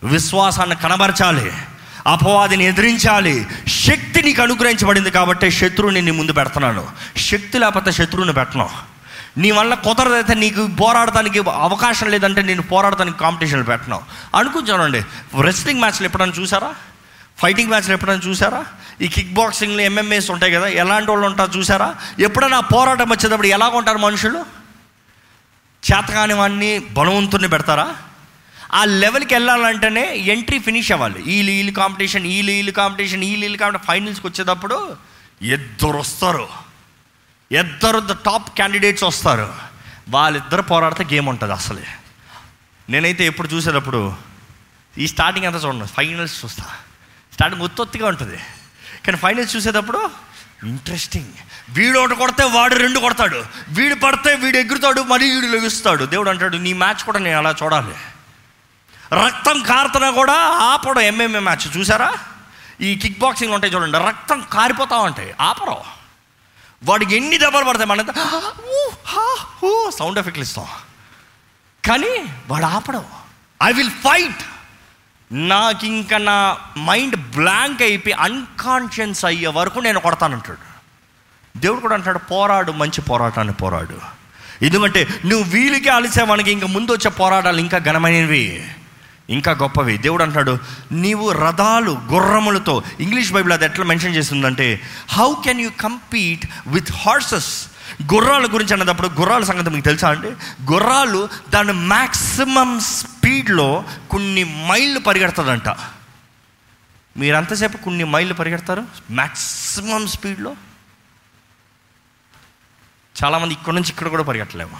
విశ్వాసాన్ని 0.03 0.75
కనబరచాలి. 0.75 1.51
అపవాదిని 2.07 2.65
ఎదిరించాలి. 2.65 3.45
శక్తి 4.19 4.29
నీకు 4.29 4.41
అనుగ్రహించబడింది 4.41 5.11
కాబట్టి 5.11 5.51
శత్రువుని 5.51 6.01
నీ 6.01 6.11
ముందు 6.11 6.31
పెడుతున్నాను. 6.31 6.87
శక్తి 7.17 7.57
లేకపోతే 7.59 7.91
శత్రువుని 7.91 8.33
పెట్టను. 8.33 8.69
నీ 9.37 9.51
వల్ల 9.51 9.73
కుదరదైతే 9.73 10.33
నీకు 10.33 10.67
పోరాడటానికి 10.67 11.39
అవకాశం 11.39 12.07
లేదంటే 12.09 12.41
నేను 12.41 12.61
పోరాడటానికి 12.61 13.17
కాంపిటీషన్లు 13.17 13.63
పెట్టను. 13.63 14.01
అనుకుంటానండి 14.35 15.03
రెస్లింగ్ 15.41 15.79
మ్యాచ్లు 15.79 16.05
ఎప్పుడైనా 16.05 16.33
చూసారా? 16.39 16.75
ఫైటింగ్ 17.37 17.69
మ్యాచ్లు 17.69 17.93
ఎప్పుడైనా 17.93 18.29
చూసారా? 18.29 18.65
ఈ 19.01 19.07
కిక్ 19.07 19.33
బాక్సింగ్లు 19.33 19.81
ఎంఎంఏస్ 19.81 20.31
ఉంటాయి 20.31 20.51
కదా 20.51 20.67
ఎలాంటి 20.67 21.11
వాళ్ళు 21.11 21.27
ఉంటారు 21.27 21.57
చూసారా? 21.57 21.95
ఎప్పుడైనా 22.19 22.59
పోరాటం 22.59 23.09
వచ్చేటప్పుడు 23.09 23.47
ఎలా 23.47 23.67
ఉంటారు 23.67 23.97
మనుషులు? 23.97 24.39
చేతకాని 25.87 26.33
వాడిని 26.33 26.79
బలవంతుని 26.79 27.47
పెడతారా? 27.47 27.95
ఆ 28.73 28.85
లెవెల్కి 28.85 29.33
వెళ్ళాలంటేనే 29.33 30.15
ఎంట్రీ 30.15 30.59
ఫినిష్ 30.59 30.91
అవ్వాలి. 30.91 31.21
వీళ్ళు 31.21 31.51
వీళ్ళు 31.51 31.71
కాంపిటీషన్ 31.71 32.23
వీళ్ళు 32.23 32.51
వీళ్ళు 32.51 32.71
కాంపిటీషన్ 32.71 33.19
వీళ్ళు 33.19 33.41
వీళ్ళు 33.41 33.57
కాంపిటీషన్ 33.57 33.87
ఫైనల్స్కి 33.87 34.27
వచ్చేటప్పుడు 34.27 34.97
ఇద్దరు 35.41 35.97
వస్తారు. 35.97 36.49
ఇద్దరు 37.51 38.13
టాప్ 38.13 38.55
క్యాండిడేట్స్ 38.55 39.03
వస్తారు. 39.03 39.53
వాళ్ళిద్దరు 40.09 40.61
పోరాడితే 40.61 41.15
గేమ్ 41.15 41.27
ఉంటుంది 41.27 41.53
అసలే. 41.53 41.83
నేనైతే 42.89 43.25
ఎప్పుడు 43.25 43.47
చూసేటప్పుడు 43.47 44.15
ఈ 44.97 45.07
స్టార్టింగ్ 45.07 45.45
అంతా 45.45 45.59
చూడండి 45.59 45.85
ఫైనల్స్ 45.85 46.45
చూస్తా. 46.45 46.65
స్టార్టింగ్ 47.33 47.63
ఒత్తొత్తిగా 47.63 48.07
ఉంటుంది. 48.07 48.37
కానీ 49.05 49.17
ఫైనల్స్ 49.17 49.55
చూసేటప్పుడు 49.55 50.09
ఇంట్రెస్టింగ్. 50.63 51.33
వీడు 51.69 51.99
ఒకటి 51.99 52.15
కొడితే 52.15 52.43
వాడు 52.43 52.75
రెండు 52.75 52.99
కొడతాడు. 52.99 53.45
వీడు 53.69 53.95
పడితే 53.95 54.35
వీడు 54.35 54.57
ఎగురుతాడు 54.57 55.01
మరీ 55.01 55.31
వీడు 55.31 55.45
లెగుస్తాడు. 55.45 56.05
దేవుడు 56.05 56.29
అంటాడు 56.29 56.57
నీ 56.57 56.73
మ్యాచ్ 56.73 57.03
కూడా 57.03 57.19
నేను 57.19 57.37
అలా 57.37 57.55
చూడాలి. 57.63 57.95
రక్తం 59.13 59.61
కారుతున్నా 59.61 60.09
కూడా 60.09 60.33
ఆపడం 60.43 61.01
ఎంఎంఏ 61.01 61.39
మ్యాచ్ 61.39 61.77
చూసారా? 61.77 62.13
ఈ 62.81 62.95
కిక్ 62.95 63.19
బాక్సింగ్ 63.19 63.53
ఉంటాయి 63.53 63.73
చూడండి 63.73 63.97
రక్తం 63.97 64.43
కారిపోతా 64.51 64.97
ఉంటాయి. 64.97 65.35
ఆపరం. 65.41 65.77
వాడికి 66.83 67.15
ఎన్ని 67.15 67.37
దెబ్బలు 67.37 67.65
పడతాయి 67.65 67.89
మన 67.89 68.01
సౌండ్ 69.99 70.19
ఎఫెక్ట్లు 70.19 70.43
ఇస్తాం. 70.43 70.67
కానీ 71.87 72.25
వాడు 72.47 72.65
ఆపడం. 72.65 73.05
ఐ 73.63 73.71
విల్ 73.71 73.89
ఫైట్ 73.89 74.43
నాకు 75.31 75.85
ఇంకా 75.85 76.17
నా 76.17 76.57
మైండ్ 76.77 77.15
బ్లాంక్ 77.15 77.81
అయిపోయి 77.81 78.13
అన్కాన్షియన్స్ 78.13 79.25
అయ్యే 79.25 79.47
వరకు 79.47 79.79
నేను 79.79 79.99
కొడతానంటాడు. 79.99 80.69
దేవుడు 81.59 81.79
కూడా 81.79 81.93
అంటాడు 81.93 82.17
పోరాడు 82.17 82.71
మంచి 82.71 83.01
పోరాటాన్ని 83.01 83.53
పోరాడు. 83.53 83.99
ఎందుకంటే 84.61 85.07
నువ్వు 85.25 85.51
వీలుకే 85.51 85.89
అలిసే 85.89 86.23
మనకి 86.23 86.51
ఇంకా 86.51 86.67
ముందు 86.67 86.91
వచ్చే 86.91 87.11
పోరాటాలు 87.11 87.59
ఇంకా 87.59 87.77
ఘనమైనవి. 87.77 88.71
ఇంకా 89.29 89.51
గొప్పవి. 89.51 89.97
దేవుడు 89.97 90.23
అంటాడు 90.23 90.59
నీవు 90.91 91.31
రథాలు 91.31 91.91
గుర్రములతో 91.91 92.83
ఇంగ్లీష్ 92.99 93.31
బైబిల్ 93.31 93.53
అది 93.53 93.65
ఎట్లా 93.65 93.85
మెన్షన్ 93.85 94.15
చేస్తుందంటే 94.15 94.81
how 95.09 95.33
can 95.43 95.61
you 95.61 95.69
compete 95.69 96.45
with 96.67 96.91
horses 96.91 97.67
గుర్రాల 98.13 98.45
గురించి 98.53 98.73
అన్నప్పుడు 98.73 99.07
గుర్రాల 99.07 99.43
సంగతి 99.43 99.69
మీకు 99.69 99.85
తెలుసా 99.85 100.09
అండి? 100.09 100.27
గుర్రాలు 100.71 101.29
దాని 101.49 101.73
మ్యాక్సిమం 101.73 102.79
స్పీడ్లో 102.79 103.83
కొన్ని 104.09 104.43
మైళ్ళు 104.43 104.99
పరిగెడుతుందంట. 104.99 105.67
మీరంతసేపు 107.17 107.77
కొన్ని 107.77 108.03
మైళ్ళు 108.03 108.33
పరిగెడతారు? 108.33 108.85
మ్యాక్సిమం 109.11 110.07
స్పీడ్లో 110.07 110.55
చాలామంది 113.23 113.53
ఇక్కడ 113.53 113.73
నుంచి 113.73 113.89
ఇక్కడ 113.89 114.07
కూడా 114.07 114.23
పరిగెట్టలేము. 114.23 114.77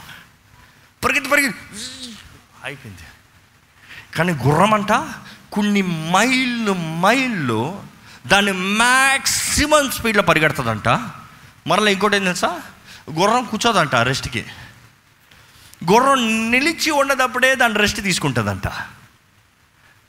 పరిగెత్తి 1.04 1.32
పరిగెత్తి. 1.32 1.62
అయిపోయింది. 2.64 3.04
కానీ 4.18 4.34
గుర్రం 4.34 4.74
అంట 4.74 4.91
కొన్ని 5.51 5.82
మైళ్ళు 5.82 6.72
మైళ్ళు 6.72 7.84
దాన్ని 8.28 8.51
మ్యాక్సిమం 8.51 9.91
స్పీడ్లో 9.91 10.24
పరిగెడుతుందంట. 10.24 10.89
మరలా 11.68 11.89
ఇంకోటి 11.89 12.16
ఏం 12.16 12.24
తెలుసా? 12.24 12.62
గుర్రం 13.12 13.43
కూర్చోదంట 13.43 13.95
రెస్ట్కి. 13.95 14.45
గుర్రం 15.91 16.51
నిలిచి 16.51 16.91
ఉన్నదప్పుడే 16.91 17.55
దాని 17.55 17.74
రెస్ట్ 17.74 18.01
తీసుకుంటుందంట. 18.01 18.68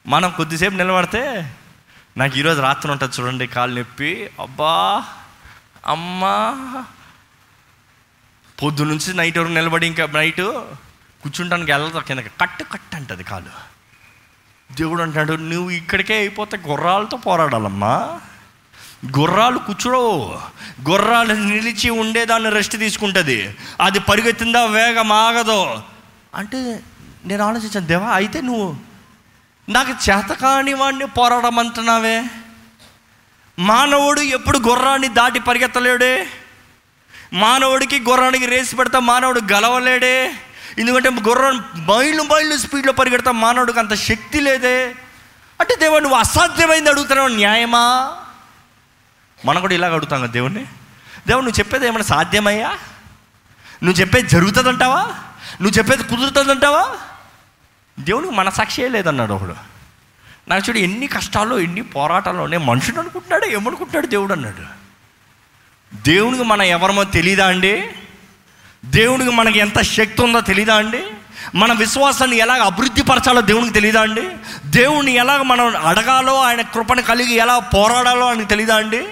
మనం 0.07 0.30
కొద్దిసేపు 0.30 0.74
నిలబడితే 0.74 1.55
నాకు 2.16 2.38
ఈరోజు 2.38 2.61
రాత్రి 2.61 2.92
ఉంటుంది 2.92 3.20
చూడండి 3.20 3.46
కాలు 3.46 3.74
నొప్పి. 3.74 4.30
అబ్బా! 4.40 5.05
అమ్మా! 5.86 6.84
పొద్దు 8.62 8.82
నుంచి 8.82 9.14
నైట్ 9.14 9.38
వరకు 9.38 9.51
నిలబడి 9.51 9.86
ఇంకా 9.86 10.07
నైట్ 10.07 10.40
కూర్చుంటానికి 11.22 11.72
వెళ్ళదు 11.72 11.98
కింద 11.98 12.18
కట్టు 12.18 12.64
కట్ 12.64 12.94
అంటది 12.94 13.24
కాలు. 13.24 13.69
దేవుడు 14.74 15.02
అంటాడు 15.02 15.32
నువ్వు 15.32 15.70
ఇక్కడికే 15.70 16.14
అయిపోతే 16.14 16.58
గుర్రాలతో 16.66 17.16
పోరాడాలమ్మా. 17.16 18.20
గుర్రాలు 19.18 19.58
కూర్చోవు 19.58 20.38
గుర్రాలు 20.90 21.34
నిలిచి 21.34 21.90
ఉండేదాన్ని 21.90 22.50
రెస్ట్ 22.50 22.76
తీసుకుంటుంది. 22.76 23.56
అది 23.80 24.00
పరిగెత్తిందా 24.00 24.64
వేగం 24.64 25.12
ఆగదో. 25.12 25.82
అంటే 26.34 26.80
నేను 27.24 27.44
ఆలోచించాను 27.44 27.86
దేవా 27.86 28.06
అయితే 28.06 28.40
నువ్వు 28.40 28.76
నాకు 29.68 29.90
చేత 29.90 30.32
కాని 30.32 30.74
వాడిని 30.74 31.06
పోరాడమంటున్నావే. 31.06 32.24
మానవుడు 33.58 34.20
ఎప్పుడు 34.20 34.58
గుర్రాన్ని 34.58 35.08
దాటి 35.08 35.40
పరిగెత్తలేడే? 35.40 36.26
మానవుడికి 37.32 38.00
గుర్రానికి 38.00 38.46
రేసి 38.46 38.76
పెడతా 38.76 38.98
మానవుడు 38.98 39.40
గలవలేడే? 39.52 40.32
ఎందుకంటే 40.78 41.10
గుర్రం 41.10 41.64
మైళ్ళు 41.76 42.22
మైళ్ళు 42.22 42.56
స్పీడ్లో 42.56 42.92
పరిగెడతా 42.92 43.30
మానవుడికి 43.30 43.78
అంత 43.78 43.94
శక్తి 43.94 44.40
లేదే. 44.40 44.94
అంటే 45.60 45.76
దేవుడు 45.76 46.02
నువ్వు 46.02 46.18
అసాధ్యమైంది 46.18 46.90
అడుగుతున్నావు 46.90 47.28
న్యాయమా? 47.28 48.16
మనం 49.44 49.60
కూడా 49.60 49.74
ఇలాగ 49.74 49.94
అడుగుతాం 49.94 50.22
కదా 50.22 50.32
దేవుణ్ణి. 50.32 50.64
దేవుడు 51.26 51.44
నువ్వు 51.44 51.58
చెప్పేది 51.58 51.86
ఏమైనా 51.86 52.02
సాధ్యమయ్యా? 52.02 52.78
నువ్వు 53.82 54.00
చెప్పేది 54.00 54.28
జరుగుతుందంటావా? 54.28 55.02
నువ్వు 55.60 55.70
చెప్పేది 55.70 56.02
కుదురుతుందంటావా? 56.02 56.96
దేవునికి 58.00 58.34
మన 58.34 58.48
సాక్షియే 58.48 58.88
లేదన్నాడు 58.88 59.32
ఒకడు. 59.32 59.56
నాకు 60.48 60.68
చూడు 60.68 60.78
ఎన్ని 60.78 61.06
కష్టాలు 61.06 61.58
ఎన్ని 61.58 61.82
పోరాటాలు 61.82 62.46
నేను 62.46 62.64
మనుషుడు 62.64 63.00
అనుకుంటున్నాడు 63.00 63.44
ఏమనుకుంటున్నాడు 63.44 64.06
దేవుడు 64.06 64.32
అన్నాడు. 64.32 64.80
దేవునికి 65.94 66.44
మనం 66.44 66.62
ఎవరమో 66.62 67.04
తెలీదా 67.04 67.46
అండి? 67.46 67.92
దేవునికి 68.85 69.31
మనకి 69.31 69.59
ఎంత 69.59 69.83
శక్తి 69.83 70.22
ఉందో 70.22 70.41
తెలీదా 70.41 70.76
అండి? 70.76 71.05
మన 71.55 71.72
విశ్వాసాన్ని 71.72 72.37
ఎలాగ 72.37 72.62
అభివృద్ధి 72.62 73.03
పరచాలో 73.03 73.41
దేవునికి 73.41 73.74
తెలీదా 73.74 74.01
అండి? 74.01 74.28
దేవుణ్ణి 74.64 75.12
ఎలాగ 75.12 75.43
మనం 75.43 75.87
అడగాలో 75.87 76.41
ఆయన 76.43 76.61
కృపను 76.61 77.03
కలిగి 77.03 77.35
ఎలా 77.35 77.59
పోరాడాలో 77.59 78.26
అని 78.26 78.45
తెలీదా 78.45 78.76
అండి? 78.76 79.09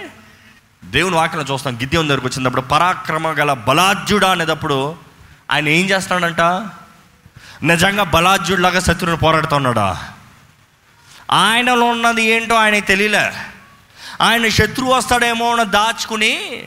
దేవుని 0.84 1.16
వాక్యం 1.16 1.42
చూస్తాం. 1.42 1.76
గిద్యం 1.76 2.08
దగ్గరకు 2.08 2.26
వచ్చినప్పుడు 2.26 2.60
పరాక్రమ 2.60 3.28
గల 3.28 3.52
బలాజ్యుడా 3.52 4.30
అనేటప్పుడు 4.30 4.96
ఆయన 5.50 5.68
ఏం 5.68 5.86
చేస్తున్నాడంట 5.90 6.40
నిజంగా 7.62 8.02
బలాజ్యుడిలాగా 8.02 8.80
శత్రువుని 8.80 9.16
పోరాడుతున్నాడా? 9.16 10.08
ఆయనలో 11.30 11.86
ఉన్నది 11.86 12.24
ఏంటో 12.24 12.54
ఆయనకి 12.54 12.86
తెలియలే. 12.86 13.32
ఆయన 14.20 14.48
శత్రువు 14.48 14.94
వస్తాడేమో 14.94 15.56
అని 15.56 15.70
దాచుకుని 15.70 16.62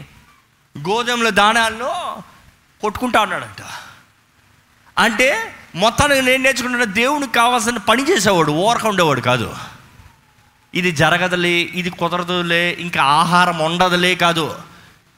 గోధుమల 0.77 1.29
దానాల్లో 1.29 2.23
కొట్టుకుంటా 2.81 3.21
ఉన్నాడంట. 3.21 3.61
అంటే 4.97 5.29
మొత్తానికి 5.75 6.21
నేను 6.21 6.43
నేర్చుకుంటున్న 6.43 6.83
దేవునికి 6.83 7.33
కావాల్సిన 7.33 7.77
పని 7.77 8.09
చేసేవాడు 8.09 8.51
ఓరక 8.51 8.85
ఉండేవాడు 8.87 9.21
కాదు. 9.21 9.55
ఇది 10.73 10.91
జరగదులే 10.91 11.59
ఇది 11.73 11.89
కుదరదులే 11.89 12.77
ఇంకా 12.79 13.03
ఆహారం 13.03 13.59
ఉండదులే 13.59 14.15
కాదు. 14.15 14.45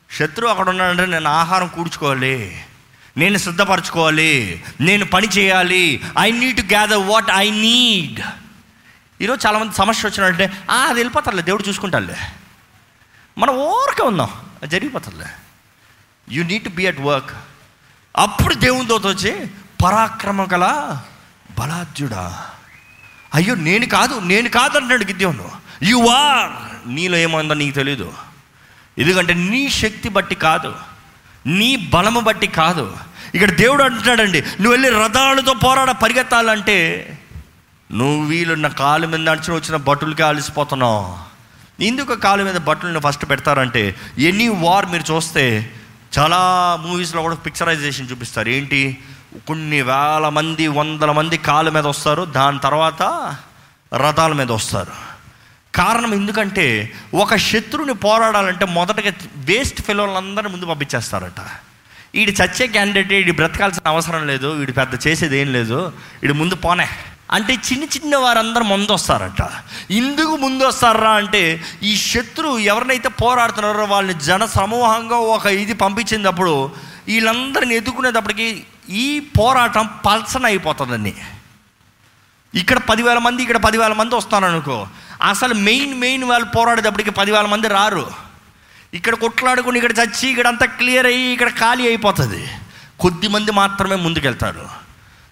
శత్రువు 0.10 0.52
అక్కడ 0.52 0.70
ఉన్నాడంటే 0.70 1.06
నేను 1.06 1.30
ఆహారం 1.30 1.68
కూర్చుకోవాలి 1.68 2.66
నేను 3.18 3.38
సిద్ధపరచుకోవాలి 3.38 4.32
నేను 4.82 5.06
పని 5.06 5.28
చేయాలి 5.28 6.02
I 6.20 6.32
need 6.32 6.58
to 6.58 6.62
gather 6.62 6.98
what 6.98 7.32
I 7.32 7.50
need 7.50 8.20
ఈరోజు 9.22 9.48
చాలామంది 9.48 9.74
సమస్య 9.74 10.10
వచ్చినట్టే 10.10 10.46
"ఆ, 10.72 10.76
అది 10.84 10.94
వెళ్ళిపోతారులే 10.94 11.42
దేవుడు 11.42 11.64
చూసుకుంటారులే. 11.70 12.18
మనం 13.38 13.56
ఓరక 13.56 14.02
ఉందాం 14.02 14.32
అది 14.64 14.72
జరిగిపోతుందిలే 14.72 15.30
you 16.28 16.44
need 16.44 16.64
to 16.64 16.70
be 16.70 16.86
at 16.86 17.00
work 17.00 17.32
అప్పుడు 18.18 18.54
దేవునితో 18.54 18.96
వచ్చి 18.96 19.48
పరాక్రమ 19.84 20.44
గల 20.44 20.98
బలాద్యుడా. 21.60 22.46
అయ్యో 23.34 23.56
నేను 23.56 23.86
కాదు 23.86 24.20
నేను 24.20 24.50
కాదు 24.50 24.78
అంటున్నాడు 24.78 25.04
గిద్యోను. 25.04 25.52
యు 25.84 26.08
ఆర్ 26.08 26.50
నీలో 26.94 27.18
ఏమైందో 27.18 27.54
నీకు 27.54 27.76
తెలీదు. 27.76 28.14
ఎందుకంటే 28.98 29.34
నీ 29.34 29.70
శక్తి 29.70 30.10
బట్టి 30.10 30.36
కాదు. 30.36 30.76
నీ 31.46 31.76
బలము 31.76 32.20
బట్టి 32.20 32.48
కాదు. 32.48 32.98
ఇక్కడ 33.36 33.52
దేవుడు 33.52 33.84
అంటున్నాడండి 33.84 34.42
నువ్వు 34.42 34.72
వెళ్ళి 34.72 34.90
రథాలతో 34.90 35.54
పోరాడ 35.54 35.92
పరిగెత్తాలంటే 35.92 37.10
నువ్వు 37.92 38.26
వీళ్ళున్న 38.26 38.68
కాలు 38.68 39.08
మీద 39.08 39.30
నడిచిన 39.30 39.54
వచ్చిన 39.54 39.76
బట్టులకే 39.76 40.24
అలసిపోతున్నావు. 40.24 41.18
ఎందుకు 41.84 42.16
కాలు 42.16 42.44
మీద 42.44 42.56
బట్టలను 42.56 43.00
ఫస్ట్ 43.00 43.30
పెడతారంటే 43.30 43.96
ఎనీ 44.18 44.48
వార్ 44.48 44.86
మీరు 44.86 45.14
చూస్తే 45.14 45.76
చాలా 46.20 46.80
మూవీస్లో 46.82 47.22
కూడా 47.22 47.36
పిక్చరైజేషన్ 47.36 48.12
చూపిస్తారు. 48.12 48.50
ఏంటి? 48.50 48.98
కొన్ని 49.48 49.82
వేల 49.82 50.30
మంది 50.30 50.68
వందల 50.68 51.12
మంది 51.12 51.38
కాళ్ళ 51.38 51.70
మీద 51.70 51.88
వస్తారు. 51.88 52.26
దాని 52.26 52.60
తర్వాత 52.60 53.02
రథాల 53.96 54.34
మీద 54.34 54.52
వస్తారు. 54.52 55.14
కారణం 55.76 56.14
ఎందుకంటే 56.14 56.94
ఒక 57.14 57.36
శత్రువుని 57.36 57.94
పోరాడాలంటే 57.94 58.66
మొదటగా 58.66 59.12
వేస్ట్ 59.36 59.82
ఫెలోలందరినీ 59.82 60.52
ముందు 60.52 60.66
పంపించేస్తారట. 60.66 61.40
వీడి 62.16 62.32
చచ్చే 62.32 62.68
క్యాండిడేట్ 62.68 63.10
వీడి 63.10 63.32
బ్రతకాల్సిన 63.32 63.88
అవసరం 63.88 64.28
లేదు. 64.28 64.48
వీడు 64.48 64.72
పెద్ద 64.72 65.08
చేసేది 65.08 65.38
ఏం 65.38 65.54
లేదు. 65.54 65.94
వీడు 66.22 66.34
ముందు 66.34 66.56
పోనే. 66.56 66.88
అంటే 67.30 67.54
చిన్న 67.54 67.84
చిన్న 67.84 68.16
వారందరూ 68.16 68.64
ముందు 68.64 68.94
వస్తారట 68.94 69.42
ఇందుకు 69.92 70.36
ముందు 70.36 70.64
వస్తారా 70.68 71.12
అంటే 71.12 71.64
ఈ 71.84 71.98
శత్రువు 71.98 72.60
ఎవరినైతే 72.60 73.10
పోరాడుతున్నారో 73.10 73.86
వాళ్ళని 73.86 74.14
జన 74.14 74.46
సమూహంగా 74.46 75.16
ఒక 75.16 75.46
ఇది 75.46 75.74
పంపించినప్పుడు 75.74 76.72
వీళ్ళందరిని 77.08 77.76
ఎదుర్కొనేటప్పటికి 77.76 78.66
ఈ 78.90 79.20
పోరాటం 79.20 79.90
పల్సన 80.06 80.46
అయిపోతుందండి. 80.46 81.16
ఇక్కడ 82.54 82.78
పదివేల 82.78 83.18
మంది 83.18 83.42
ఇక్కడ 83.44 83.58
పదివేల 83.58 83.94
మంది 83.94 84.16
వస్తారనుకో. 84.16 84.88
అసలు 85.22 85.54
మెయిన్ 85.54 86.00
మెయిన్ 86.00 86.24
వాళ్ళు 86.24 86.48
పోరాడేటప్పటికి 86.56 87.12
పదివేల 87.12 87.46
మంది 87.46 87.68
రారు. 87.68 88.06
ఇక్కడ 88.94 89.16
కొట్లాడుకుని 89.16 89.78
ఇక్కడ 89.80 90.00
చచ్చి 90.00 90.30
ఇక్కడ 90.30 90.48
అంతా 90.48 90.66
క్లియర్ 90.66 91.06
అయ్యి 91.06 91.34
ఇక్కడ 91.34 91.50
ఖాళీ 91.50 91.88
అయిపోతుంది. 91.88 92.48
కొద్ది 93.00 93.28
మంది 93.28 93.52
మాత్రమే 93.52 93.96
ముందుకెళ్తారు. 93.96 94.83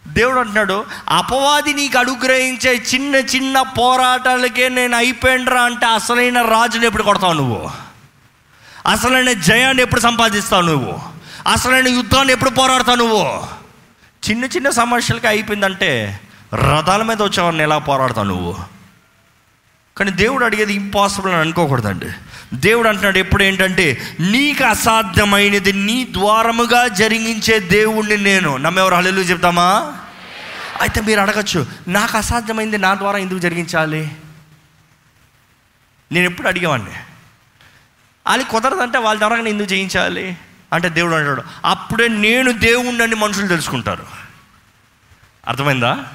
దేవుడు 0.08 0.40
అంటున్నాడు 0.40 0.86
అపవాది 1.10 1.74
నీకు 1.74 2.00
అనుగ్రహించే 2.00 2.84
చిన్న 2.94 3.16
చిన్న 3.16 3.62
పోరాటాలకే 3.62 4.70
నేను 4.70 4.96
అయిపోయిండ్రా 4.98 5.62
అంటే 5.62 5.86
అసలైన 5.86 6.42
రాజుని 6.42 6.86
ఎప్పుడు 6.86 7.04
కొడతావు 7.04 7.34
నువ్వు? 7.34 7.70
అసలైన 8.88 9.32
జయాన్ని 9.32 9.84
ఎప్పుడు 9.84 10.02
సంపాదిస్తావు 10.02 10.62
నువ్వు? 10.62 11.00
అసలైన 11.52 11.88
యుద్ధాన్ని 11.88 12.34
ఎప్పుడు 12.34 12.50
పోరాడతావు 12.50 12.98
నువ్వు? 12.98 13.48
చిన్న 14.30 14.46
చిన్న 14.46 14.70
సమస్యలకి 14.70 15.28
అయిపోయిందంటే 15.28 16.20
రథాల 16.54 17.04
మీద 17.04 17.22
వచ్చేవాడిని 17.22 17.64
ఎలా 17.64 17.78
పోరాడతావు 17.78 18.28
నువ్వు? 18.28 18.58
కానీ 19.98 20.12
దేవుడు 20.12 20.46
అడిగేది 20.46 20.74
ఇంపాసిబుల్ 20.74 21.32
అని 21.34 21.42
అనుకోకూడదండి. 21.42 22.10
దేవుడు 22.54 22.88
అంటున్నాడు 22.88 23.18
ఎప్పుడు 23.18 23.44
ఏంటంటే 23.44 24.16
నీకు 24.20 24.64
అసాధ్యమైనది 24.64 25.74
నీ 25.74 26.08
ద్వారముగా 26.12 26.88
జరిగించే 26.88 27.60
దేవుణ్ణి 27.60 28.18
నేను. 28.18 28.58
నమ్మెవరు 28.58 28.96
హల్లెలూయా 28.96 29.28
చెప్తామా? 29.28 29.98
అయితే 30.82 31.02
మీరు 31.02 31.20
అడగచ్చు 31.20 31.66
నాకు 31.88 32.18
అసాధ్యమైంది 32.18 32.78
నా 32.78 32.96
ద్వారా 32.96 33.18
ఎందుకు 33.18 33.40
జరిగించాలి? 33.40 34.12
నేను 36.12 36.26
ఎప్పుడు 36.26 36.48
అడిగేవాడిని? 36.48 36.92
అది 38.28 38.44
కుదరదంటే 38.44 38.98
వాళ్ళ 38.98 39.20
ద్వారా 39.20 39.36
నేను 39.36 39.50
ఎందుకు 39.50 39.74
చేయించాలి 39.74 40.38
అంటే 40.74 40.90
దేవుడు 40.90 41.14
అంటాడు 41.14 41.44
అప్పుడే 41.66 42.08
నేను 42.08 42.52
దేవుణ్ణి 42.52 43.16
మనుషులు 43.16 43.48
తెలుసుకుంటారు. 43.48 44.06
అర్థమైందా? 45.48 46.06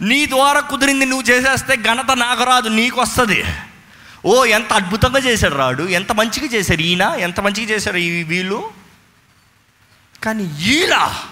నీ 0.00 0.26
ద్వారా 0.26 0.60
కుదిరింది 0.60 1.04
నువ్వు 1.04 1.30
చేసేస్తే 1.30 1.76
ఘనత 1.76 2.16
నాకు 2.16 2.44
రాదు 2.44 2.68
నీకు 2.68 3.00
వస్తుంది. 3.00 3.44
ఓ 4.24 4.44
ఎంత 4.44 4.72
అద్భుతంగా 4.72 5.18
చేశాడు 5.18 5.54
రాడు. 5.54 5.82
ఎంత 5.82 6.12
మంచిగా 6.12 6.46
చేశారు 6.46 6.80
ఈయన 6.80 7.02
ఎంత 7.02 7.40
మంచిగా 7.40 7.70
చేశారు 7.70 7.96
ఈ 7.96 8.22
వీళ్ళు? 8.22 8.70
కానీ 10.22 10.44
వీలా 10.44 11.24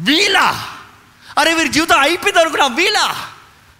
వీలా 0.00 0.66
అరే 1.38 1.54
వీరి 1.54 1.68
జీవితం 1.68 2.00
అయిపోయింది 2.00 2.40
అనుకున్నా 2.40 2.66
వీలా 2.66 3.28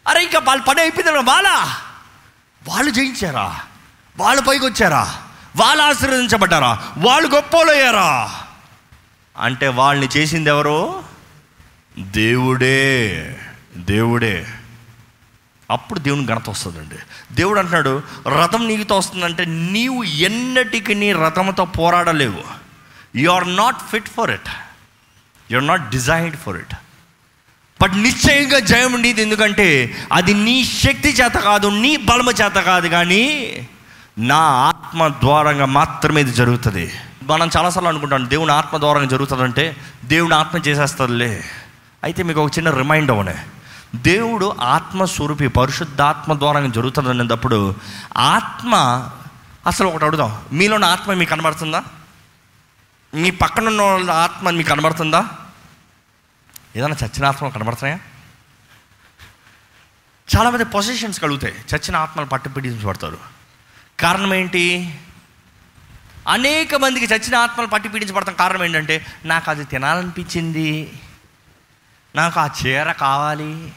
అరే 0.09 0.23
ఇంకా 0.25 0.39
వాళ్ళ 0.39 0.63
పని 0.63 0.81
అయిపోయింది 0.81 1.11
అనుకున్నా 1.11 1.35
వాళ్ళా. 1.35 1.77
వాళ్ళు 2.69 2.91
జయించారా? 2.91 3.61
వాళ్ళు 4.17 4.43
పైకి 4.43 4.65
వచ్చారా? 4.65 5.23
వాళ్ళు 5.57 5.83
ఆశీర్వదించబడ్డారా? 5.83 6.93
వాళ్ళు 6.99 7.35
గొప్పలయ్యారా 7.35 8.41
అంటే 9.39 9.69
వాళ్ళని 9.69 10.09
చేసింది 10.17 10.51
ఎవరు? 10.51 11.05
దేవుడే. 11.99 13.41
దేవుడే. 13.77 14.47
అప్పుడు 15.71 15.99
దేవుని 15.99 16.27
ఘనత 16.27 16.51
వస్తుందండి. 16.51 16.99
దేవుడు 17.35 17.59
అంటున్నాడు 17.59 18.03
రథం 18.29 18.69
నీకుతో 18.69 18.99
వస్తుందంటే 18.99 19.45
నీవు 19.45 20.05
ఎన్నటికి 20.05 20.95
నీ 20.95 21.13
రథంతో 21.13 21.65
పోరాడలేవు. 21.65 22.43
You 23.17 23.31
are 23.31 23.57
not 23.57 23.77
fit 23.91 24.09
for 24.09 24.31
it 24.31 24.51
you 25.51 25.59
are 25.59 25.67
not 25.67 25.91
designed 25.91 26.37
for 26.37 26.57
it 26.57 26.75
but 27.83 27.97
నిశ్చయంగా 27.97 28.59
జయం 28.59 29.03
నీది 29.03 29.23
ఎందుకంటే 29.23 29.97
అది 30.13 30.35
నీ 30.35 30.65
శక్తి 30.65 31.09
చేత 31.09 31.33
కాదు 31.33 31.69
నీ 31.69 31.97
బలము 31.97 32.31
చేత 32.31 32.55
కాదు 32.55 32.89
కానీ 32.89 33.25
నా 34.19 34.39
ఆత్మ 34.39 35.09
ద్వారంగా 35.09 35.65
మాత్రమే 35.65 36.21
ఇది 36.21 36.33
జరుగుతుంది. 36.33 36.93
మనం 37.23 37.51
చాలాసార్లు 37.57 37.89
అనుకుంటాం 37.89 38.31
దేవుని 38.31 38.53
ఆత్మ 38.53 38.79
ద్వారంగా 38.79 39.05
జరుగుతుందంటే 39.05 39.77
దేవుని 40.05 40.35
ఆత్మ 40.35 40.59
చేసేస్తుందిలే. 40.59 41.45
అయితే 42.05 42.23
మీకు 42.23 42.41
ఒక 42.41 42.59
చిన్న 42.59 42.71
రిమైండ్ 42.71 43.11
అవనే 43.11 43.35
దేవుడు 44.03 44.57
ఆత్మ 44.61 45.05
స్వరూపి 45.05 45.49
పరిశుద్ధాత్మ 45.49 46.39
ద్వారా 46.39 46.67
జరుగుతుంది 46.67 47.09
అనేటప్పుడు 47.09 47.75
ఆత్మ 48.17 48.75
అసలు 49.67 49.89
ఒకటి 49.89 50.05
అడుగుదాం. 50.05 50.45
మీలోని 50.53 50.87
ఆత్మ 50.87 51.13
మీకు 51.13 51.31
కనబడుతుందా? 51.31 51.85
మీ 53.15 53.31
పక్కన 53.31 53.67
ఉన్న 53.67 53.83
వాళ్ళ 53.83 54.11
ఆత్మ 54.11 54.51
మీకు 54.51 54.69
కనబడుతుందా? 54.69 55.29
ఏదైనా 56.77 56.97
చచ్చిన 57.05 57.27
ఆత్మ 57.27 57.49
కనబడుతున్నాయా? 57.49 57.99
చాలామంది 60.37 60.65
పొజిషన్స్ 60.65 61.21
కలుగుతాయి 61.21 61.55
చచ్చిన 61.55 61.97
ఆత్మలు 61.97 62.27
పట్టుపీడించబడతారు 62.27 63.19
కారణం 64.01 64.35
ఏంటి? 64.35 64.99
అనేక 66.29 66.75
మందికి 66.75 67.15
చచ్చిన 67.15 67.37
ఆత్మలు 67.37 67.67
పట్టి 67.67 67.89
పీడించబడతాం 67.89 68.35
కారణం 68.35 68.65
ఏంటంటే 68.65 69.07
నాకు 69.25 69.51
అది 69.51 69.65
తినాలనిపించింది. 69.65 70.93
నాకు 72.17 72.41
ఆ 72.41 72.49
చీర 72.67 72.93
కావాలి. 72.93 73.73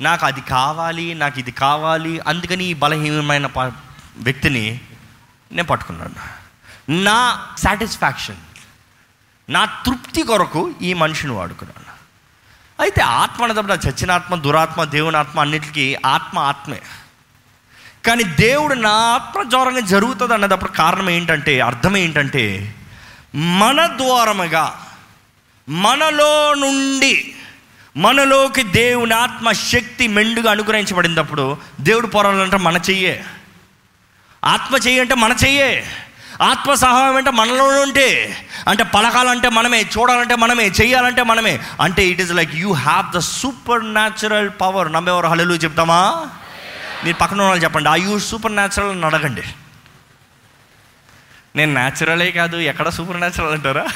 నాకు 0.00 0.26
అది 0.26 0.40
కావాలి 0.40 1.14
నాకు 1.14 1.38
ఇది 1.38 1.50
కావాలి 1.50 2.20
అందుకని 2.20 2.64
ఈ 2.64 2.74
బలహీనమైన 2.74 3.46
ప- 3.46 3.72
వ్యక్తిని 4.16 4.80
నేను 5.52 5.68
పట్టుకున్నాను. 5.68 6.40
నా 7.02 7.46
సాటిస్ఫాక్షన్ 7.58 8.36
నా 9.48 9.64
తృప్తి 9.64 10.22
కొరకు 10.22 10.74
ఈ 10.82 10.94
మనిషిని 10.94 11.32
వాడుకున్నాను. 11.32 11.90
అయితే 12.82 13.02
ఆత్మ 13.02 13.44
అనేటప్పుడు 13.44 13.72
చచ్చిన 13.72 14.10
ఆత్మ 14.10 14.34
దురాత్మ 14.34 14.84
దేవుని 14.84 15.16
ఆత్మ 15.16 15.40
అన్నిటికీ 15.40 15.96
ఆత్మ 16.06 16.38
ఆత్మే. 16.38 16.80
కానీ 18.06 18.24
దేవుడు 18.24 18.74
నా 18.74 18.90
ఆత్మ 18.90 19.50
ద్వారంగా 19.50 19.80
జరుగుతుంది 19.80 20.34
అన్నదప్పుడు 20.34 20.72
కారణం 20.72 21.10
ఏంటంటే 21.10 21.60
అర్థం 21.60 21.96
ఏంటంటే 21.96 22.74
మన 23.34 23.86
ద్వారముగా 23.86 24.86
మనలో 25.68 26.54
నుండి 26.54 27.34
మనలోకి 28.00 28.62
దేవుని 28.62 29.14
ఆత్మ 29.14 29.52
శక్తి 29.52 30.08
మెండుగా 30.08 30.50
అనుగ్రహించబడినప్పుడు 30.50 31.56
దేవుడు 31.80 32.06
పొరాలంటే 32.06 32.56
మన 32.56 32.80
చెయ్యే. 32.90 33.24
ఆత్మ 34.44 34.76
చెయ్యి 34.76 35.00
అంటే 35.00 35.14
మన 35.14 35.34
చెయ్యే. 35.44 35.84
ఆత్మ 36.42 36.74
సహాయం 36.74 37.16
అంటే 37.16 37.30
మనలో 37.30 37.64
ఉంటే 37.64 38.36
అంటే 38.68 38.82
పలకాలంటే 38.82 39.48
మనమే 39.48 39.82
చూడాలంటే 39.82 40.34
మనమే 40.36 40.66
చేయాలంటే 40.68 41.22
మనమే 41.22 41.60
అంటే 41.80 42.06
it 42.06 42.20
is 42.20 42.32
like 42.32 42.54
you 42.54 42.72
have 42.72 43.16
the 43.16 43.18
supernatural 43.84 44.50
power 44.60 44.92
నమ్మేవారు 44.92 45.26
హలలు 45.26 45.54
చెప్తామా? 45.54 46.28
మీరు 47.04 47.16
పక్కన 47.16 47.42
వాళ్ళు 47.42 47.64
చెప్పండి 47.64 47.88
ఆ 47.88 47.94
యూ 47.94 48.18
సూపర్ 48.18 48.54
న్యాచురల్ 48.54 48.90
అని 48.90 49.06
అడగండి. 49.06 49.42
నేను 51.56 51.72
న్యాచురలే 51.72 52.30
కాదు 52.30 52.56
ఎక్కడ 52.56 52.88
సూపర్ 52.88 53.16
న్యాచురల్ 53.16 53.52
అంటారా? 53.52 53.86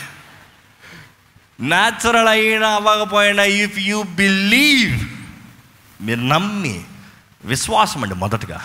న్యాచురల్ 1.60 2.28
అయినా 2.28 2.68
అవ్వకపోయినా 2.68 3.42
ఇఫ్ 3.42 3.78
యూ 3.78 4.02
బిలీవ్ 4.02 5.00
మీరు 6.00 6.20
నమ్మి 6.20 6.84
విశ్వాసం 7.44 8.02
అండి 8.02 8.14
మొదటగా. 8.14 8.60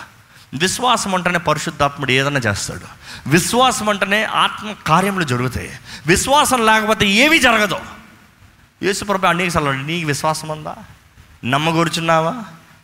విశ్వాసం 0.54 1.14
అంటేనే 1.14 1.38
పరిశుద్ధాత్ముడు 1.38 2.10
ఏదైనా 2.10 2.40
చేస్తాడు. 2.46 2.80
విశ్వాసం 3.26 3.88
అంటేనే 3.88 4.24
ఆత్మ 4.24 4.74
కార్యములు 4.86 5.24
జరుగుతాయి. 5.24 5.70
విశ్వాసం 6.06 6.66
లేకపోతే 6.66 7.06
ఏమీ 7.06 7.38
జరగదు. 7.38 7.76
యేసుప్రభు 8.82 9.26
అనేక 9.26 9.50
సార్లు 9.50 9.70
నీకు 9.70 10.06
విశ్వాసం 10.06 10.48
ఉందా? 10.48 10.76
నమ్మగూర్చున్నావా? 11.44 12.34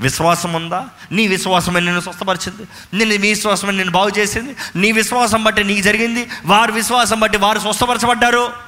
విశ్వాసం 0.00 0.52
ఉందా? 0.52 0.88
నీ 1.12 1.28
విశ్వాసమే 1.28 1.80
నిన్ను 1.80 2.00
స్వస్థపరిచింది. 2.00 2.68
నేను 2.94 3.10
నీ 3.10 3.16
విశ్వాసమే 3.16 3.70
నిన్ను 3.70 3.90
బాగు 3.90 4.08
చేసింది. 4.18 4.56
నీ 4.76 4.92
విశ్వాసం 4.92 5.44
బట్టి 5.44 5.64
నీకు 5.64 5.80
జరిగింది. 5.80 6.28
వారి 6.46 6.72
విశ్వాసం 6.72 7.20
బట్టి 7.20 7.38
వారు 7.38 7.58
స్వస్థపరచబడ్డారు. 7.58 8.65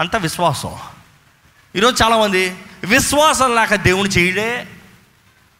అంత 0.00 0.16
విశ్వాసం. 0.16 0.76
ఈరోజు 1.76 2.02
చాలామంది 2.02 2.58
విశ్వాసం 2.84 3.54
లేక 3.54 3.74
దేవుని 3.74 4.08
చేయడే? 4.08 4.68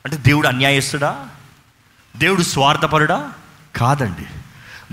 అంటే 0.05 0.17
దేవుడు 0.17 0.49
అన్యాయస్తుడా? 0.49 1.29
దేవుడు 2.17 2.43
స్వార్థపరుడా? 2.43 3.33
కాదండి. 3.77 4.27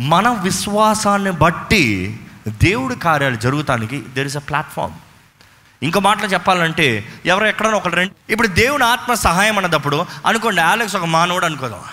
మన 0.01 0.29
విశ్వాసాన్ని 0.29 1.31
బట్టి 1.31 2.19
దేవుడి 2.47 2.95
కార్యాలు 2.95 3.35
జరుగుతానికి 3.35 3.99
దేర్ 3.99 4.27
ఇస్ 4.27 4.37
అ 4.37 4.39
ప్లాట్ఫామ్ 4.39 4.93
ఇంకో 5.83 5.99
మాటలు 5.99 6.27
చెప్పాలంటే 6.27 7.13
ఎవరు 7.25 7.45
ఎక్కడైనా 7.45 7.77
ఒకరు 7.77 7.95
రండి 7.95 8.33
ఇప్పుడు 8.33 8.47
దేవుని 8.47 8.83
ఆత్మ 8.83 9.13
సహాయం 9.13 9.57
అన్నదప్పుడు 9.57 10.05
అనుకోండి 10.25 10.61
ఆలెక్స్ 10.61 10.95
ఒక 10.95 11.05
మానవుడు 11.05 11.45
అనుకోదాం. 11.45 11.83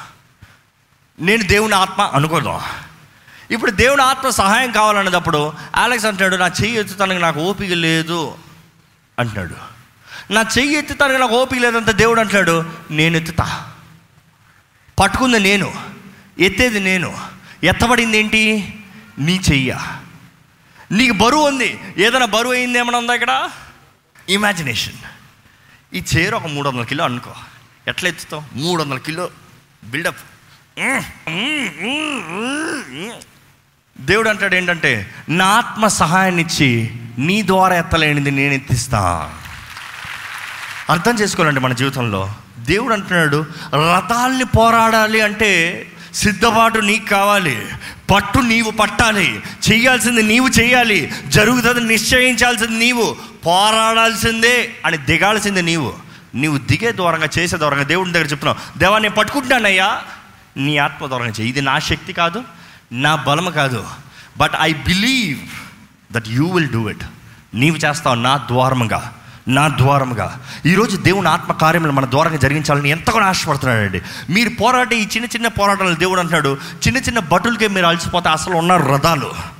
నేను 1.20 1.42
దేవుని 1.42 1.74
ఆత్మ 1.74 2.02
అనుకోదాం. 2.02 2.60
ఇప్పుడు 3.52 3.70
దేవుని 3.70 4.02
ఆత్మ 4.02 4.28
సహాయం 4.28 4.70
కావాలన్నప్పుడు 4.70 5.52
ఆలెక్స్ 5.76 6.06
అంటాడు 6.06 6.36
నా 6.36 6.46
చెయ్యి 6.46 6.78
ఎత్తుతానికి 6.78 7.20
నాకు 7.20 7.40
ఓపిక 7.40 7.72
లేదు 7.72 8.38
అంటున్నాడు. 9.18 9.54
నా 10.32 10.44
చెయ్యి 10.58 10.78
ఎత్తుతానికి 10.78 11.20
నాకు 11.20 11.34
ఓపిక 11.34 11.58
లేదంత 11.58 11.90
దేవుడు 11.90 12.20
అంటున్నాడు. 12.20 12.72
నేను 12.90 13.16
ఎత్తుతా. 13.16 13.72
పట్టుకుంది 15.00 15.40
నేను. 15.40 15.74
ఎత్తేది 16.38 16.80
నేను. 16.80 17.18
ఎత్తబడింది 17.64 18.18
ఏంటి? 18.18 18.74
నీ 19.18 19.40
చెయ్య. 19.52 19.78
నీకు 20.92 21.12
బరువు 21.12 21.48
ఉంది. 21.48 21.80
ఏదైనా 21.98 22.26
బరువు 22.26 22.52
అయింది 22.52 22.78
ఏమైనా 22.78 22.98
ఉందా 22.98 23.14
ఇక్కడ? 23.14 23.50
ఇమాజినేషన్ 24.28 24.94
ఈ 25.94 26.04
చీర 26.16 26.34
ఒక 26.34 26.46
మూడు 26.46 26.68
వందల 26.68 26.82
కిలో 26.82 27.04
అనుకో. 27.04 27.34
ఎట్లా 27.88 28.08
ఎత్తుతావు? 28.08 28.42
మూడు 28.52 28.82
వందల 28.82 28.98
కిలో 28.98 29.30
బిల్డప్ 29.84 30.16
దేవుడు 34.00 34.28
అంటాడు 34.28 34.54
ఏంటంటే 34.54 35.14
నా 35.28 35.46
ఆత్మ 35.46 35.86
సహాయాన్ని 35.86 36.42
ఇచ్చి 36.42 36.90
నీ 37.18 37.46
ద్వారా 37.46 37.76
ఎత్తలేనిది 37.76 38.30
నేను 38.30 38.54
ఎత్తిస్తా. 38.54 39.32
అర్థం 40.90 41.14
చేసుకోవాలండి 41.14 41.60
మన 41.60 41.72
జీవితంలో. 41.72 42.34
దేవుడు 42.58 42.94
అంటున్నాడు 42.94 43.46
రథాల్ని 43.74 44.44
పోరాడాలి 44.44 45.20
అంటే 45.20 45.86
సిద్ధపాటు 46.14 46.78
నీకు 46.78 47.08
కావాలి. 47.08 47.66
పట్టు 48.14 48.38
నీవు 48.38 48.70
పట్టాలి. 48.70 49.42
చేయాల్సింది 49.72 50.22
నీవు 50.22 50.48
చేయాలి. 50.48 51.12
జరుగుతుంది 51.28 51.80
నిశ్చయించాల్సింది 51.80 52.78
నీవు. 52.78 53.16
పోరాడాల్సిందే 53.46 54.74
అని 54.86 54.96
దిగాల్సింది 54.96 55.62
నీవు. 55.62 55.94
నీవు 56.34 56.58
దిగే 56.58 56.92
దూరంగా 56.92 57.28
చేసే 57.38 57.56
దూరంగా 57.56 57.82
దేవుడి 57.82 58.10
దగ్గర 58.12 58.26
చెప్తున్నావు 58.26 58.78
దేవా 58.78 58.98
నేను 58.98 59.14
పట్టుకుంటానయ్యా 59.14 60.02
నీ 60.56 60.76
ఆత్మ 60.76 61.06
దూరంగా 61.06 61.30
చేయి 61.30 61.48
ఇది 61.48 61.60
నా 61.60 61.78
శక్తి 61.78 62.12
కాదు. 62.12 62.44
నా 62.92 63.14
బలం 63.14 63.50
కాదు 63.50 63.84
but 64.38 64.52
I 64.60 64.72
believe 64.72 65.38
that 66.12 66.28
you 66.28 66.46
will 66.46 66.68
do 66.68 66.88
it 66.88 67.04
నీవు 67.54 67.76
చేస్తావు 67.76 68.16
నా 68.16 68.36
ద్వారముగా 68.36 69.12
నా 69.48 69.68
ద్వారముగా. 69.68 70.40
ఈరోజు 70.66 70.96
దేవుని 70.96 71.28
ఆత్మ 71.28 71.52
కార్యములు 71.52 71.92
మన 71.92 72.04
ద్వారంగా 72.04 72.36
జరిగించాలని 72.36 72.88
ఎంతగానో 72.88 73.26
ఆశపడుతున్నాడండి. 73.26 74.02
మీరు 74.30 74.48
పోరాటే 74.48 74.96
ఈ 74.96 75.02
చిన్న 75.02 75.24
చిన్న 75.24 75.48
పోరాటాలు 75.48 75.94
దేవుడు 75.94 76.20
అంటున్నాడు 76.20 76.58
చిన్న 76.88 76.98
చిన్న 76.98 77.18
బటులకే 77.18 77.68
మీరు 77.68 77.86
అలసిపోతే 77.86 78.28
అసలు 78.28 78.54
ఉన్నారు 78.54 78.82
రథాలు. 78.82 79.51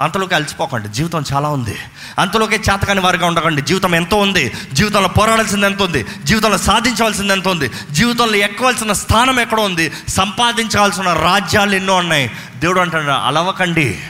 అంతలోకి 0.00 0.34
అలసిపోకండి. 0.34 0.88
జీవితం 0.88 1.24
చాలా 1.32 1.48
ఉంది. 1.48 1.78
అంతలోకే 2.18 2.56
చేతకాని 2.56 3.00
వారిగా 3.00 3.26
ఉండకండి. 3.26 3.62
జీవితం 3.62 3.94
ఎంతో 3.94 4.16
ఉంది. 4.16 4.52
జీవితంలో 4.72 5.08
పోరాడాల్సింది 5.08 5.66
ఎంత 5.66 5.82
ఉంది? 5.82 6.06
జీవితంలో 6.24 6.58
సాధించవలసింది 6.58 7.32
ఎంత 7.32 7.48
ఉంది? 7.48 7.70
జీవితంలో 7.90 8.34
ఎక్కవలసిన 8.34 8.92
స్థానం 8.92 9.40
ఎక్కడ 9.40 9.60
ఉంది? 9.60 9.92
సంపాదించాల్సిన 10.08 11.12
రాజ్యాలు 11.12 11.74
ఎన్నో 11.74 11.96
ఉన్నాయి. 11.96 12.30
దేవుడు 12.56 12.80
అంటాడు 12.80 13.10
అలవకండి. 13.10 14.00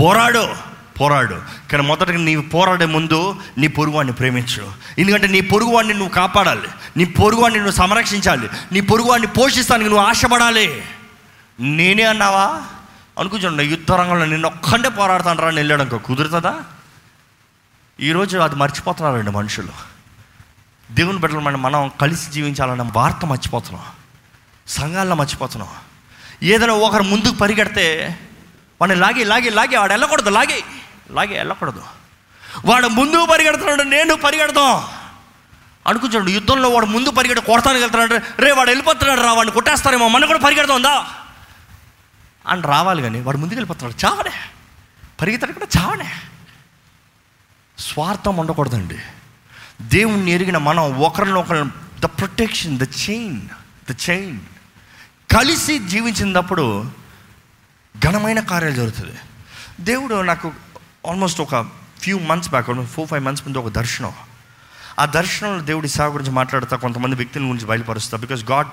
పోరాడు 0.00 0.74
పోరాడు. 1.00 1.36
కానీ 1.72 1.82
మొదటగా 1.82 2.16
నీవు 2.16 2.42
పోరాడే 2.42 2.84
ముందు 2.84 3.36
నీ 3.58 3.66
పొరుగువాడిని 3.66 4.14
ప్రేమించు. 4.14 4.72
ఎందుకంటే 4.98 5.26
నీ 5.26 5.40
పొరుగువాడిని 5.40 5.94
నువ్వు 5.94 6.08
కాపాడాలి. 6.08 6.68
నీ 6.96 7.04
పొరుగువాడిని 7.04 7.60
నువ్వు 7.60 7.76
సంరక్షించాలి. 7.76 8.48
నీ 8.72 8.80
పొరుగువాడిని 8.80 9.28
పోషిస్తానికి 9.28 9.90
నువ్వు 9.90 10.06
ఆశపడాలి. 10.06 10.82
నేనే 11.60 12.02
అన్నావా? 12.02 12.62
అనుకుంటున్నా 13.18 13.62
యుద్ధ 13.62 13.92
రంగంలో 13.92 14.26
నిన్న 14.26 14.46
ఒక్కడే 14.46 14.88
పోరాడుతాను 14.88 15.40
రా 15.40 15.48
వెళ్ళాడు 15.48 15.82
ఇంకా 15.82 15.96
కుదురుతుందా? 15.96 16.62
ఈరోజు 18.00 18.38
అది 18.38 18.54
మర్చిపోతున్నారండి 18.54 19.30
మనుషులు. 19.30 19.68
దేవుని 20.90 21.18
బిడ్డలు 21.18 21.40
మనం 21.40 21.62
మనం 21.62 21.90
కలిసి 22.00 22.30
జీవించాలన్న 22.30 22.90
వార్త 22.92 23.26
మర్చిపోతున్నాం. 23.26 23.84
సంఘాల్లో 24.66 25.16
మర్చిపోతున్నాం. 25.16 25.68
ఏదైనా 26.42 26.72
ఒకరు 26.72 27.02
ముందుకు 27.02 27.34
పరిగెడితే 27.34 28.18
వాడిని 28.80 29.00
లాగి 29.00 29.24
లాగి 29.24 29.50
లాగి 29.50 29.76
వాడు 29.76 29.92
వెళ్ళకూడదు 29.92 30.30
లాగి 30.30 30.64
లాగి 31.10 31.34
వెళ్ళకూడదు. 31.34 31.82
వాడు 32.64 32.86
ముందుకు 32.86 33.26
పరిగెడుతున్నాడు 33.26 33.82
నేను 33.82 34.14
పరిగెడతాం. 34.14 34.84
అనుకుంటాడు 35.86 36.28
యుద్ధంలో 36.28 36.68
వాడు 36.68 36.86
ముందు 36.86 37.10
పరిగెడ 37.10 37.38
కొడతానికి 37.38 37.84
వెళ్తున్నాడు 37.84 38.42
రే 38.42 38.52
వాడు 38.52 38.68
వెళ్ళిపోతున్నాడు 38.68 39.20
రా 39.20 39.32
వాడిని 39.32 39.52
కొట్టేస్తారేమో 39.52 40.08
మనం 40.08 40.26
కూడా 40.26 40.38
పరిగెడుతుందా 40.38 41.06
అని 42.46 42.62
రావాలి 42.62 43.02
కానీ 43.02 43.20
వాడు 43.20 43.36
ముందుకెళ్ళిపోతాడు. 43.36 44.06
చావనే. 44.06 44.30
పరిగెత్తాడు 45.20 45.52
కూడా 45.52 45.66
చావనే. 45.78 46.12
స్వార్థం 47.78 48.36
ఉండకూడదండి. 48.36 48.98
దేవుణ్ణి 49.82 50.30
ఎరిగిన 50.30 50.58
మనం 50.58 50.98
ఒకరినొకరు 50.98 51.70
the 52.00 52.04
protection 52.04 52.78
the 52.78 52.82
chain 52.82 53.40
the 53.92 53.96
chain 54.10 54.40
కలిసి 55.36 55.78
జీవించినప్పుడు 55.78 56.90
ఘనమైన 58.04 58.40
కార్యాలు 58.40 58.74
జరుగుతుంది 58.74 59.16
దేవుడు 59.80 60.20
నాకు 60.20 60.52
ఆల్మోస్ట్ 61.08 61.40
ఒక 61.40 61.66
few 62.00 62.18
months 62.18 62.50
back 62.50 62.86
four 62.86 63.08
five 63.08 63.24
months 63.24 63.44
ముందు 63.44 63.58
ఒక 63.58 63.72
దర్శనం. 63.72 64.12
ఆ 64.98 65.04
దర్శనంలో 65.04 65.62
దేవుడి 65.62 65.88
సేవ 65.88 66.12
గురించి 66.12 66.30
మాట్లాడతా 66.30 66.76
కొంతమంది 66.76 67.16
వ్యక్తుల 67.16 67.42
గురించి 67.42 67.66
బయలుపరుస్తా. 67.66 68.18
బికాస్ 68.18 68.44
గాడ్ 68.44 68.68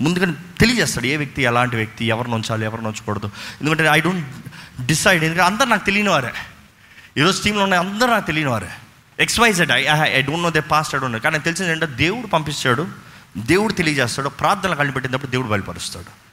ముందుగా 0.00 0.26
తెలియజేస్తాడు 0.60 1.06
ఏ 1.06 1.16
వ్యక్తి 1.16 1.42
ఎలాంటి 1.42 1.76
వ్యక్తి 1.76 2.04
ఎవరిని 2.04 2.34
ఉంచాలి 2.34 2.64
ఎవరిని 2.64 2.88
ఉంచకూడదు. 2.88 3.30
ఎందుకంటే 3.60 3.86
ఐ 3.86 4.00
డోంట్ 4.00 4.26
డిసైడ్ 4.86 5.24
ఎందుకంటే 5.24 5.46
అందరు 5.52 5.68
నాకు 5.68 5.84
తెలియని 5.84 6.08
వారే 6.08 6.32
ఈరోజు 7.16 7.42
టీంలో 7.42 7.62
ఉన్న 7.62 7.74
అందరూ 7.74 8.10
నాకు 8.10 8.26
తెలియని 8.26 8.50
వారే 8.50 8.70
XYZ 9.18 9.70
I 9.70 9.84
I 9.84 10.22
don't 10.22 10.42
know 10.42 10.50
they 10.50 10.60
past 10.60 10.94
I 10.94 10.98
don't 10.98 11.22
కానీ 11.22 11.34
నాకు 11.34 11.44
తెలిసింది 11.44 11.70
ఏంటంటే 11.70 11.94
దేవుడు 11.94 12.26
పంపిస్తాడు 12.26 12.86
దేవుడు 13.36 13.72
తెలియజేస్తాడు 13.72 14.28
ప్రార్థనలు 14.28 14.74
కలిపెట్టినప్పుడు 14.74 15.30
దేవుడు 15.30 15.48
బయలుపరుస్తాడు. 15.48 16.24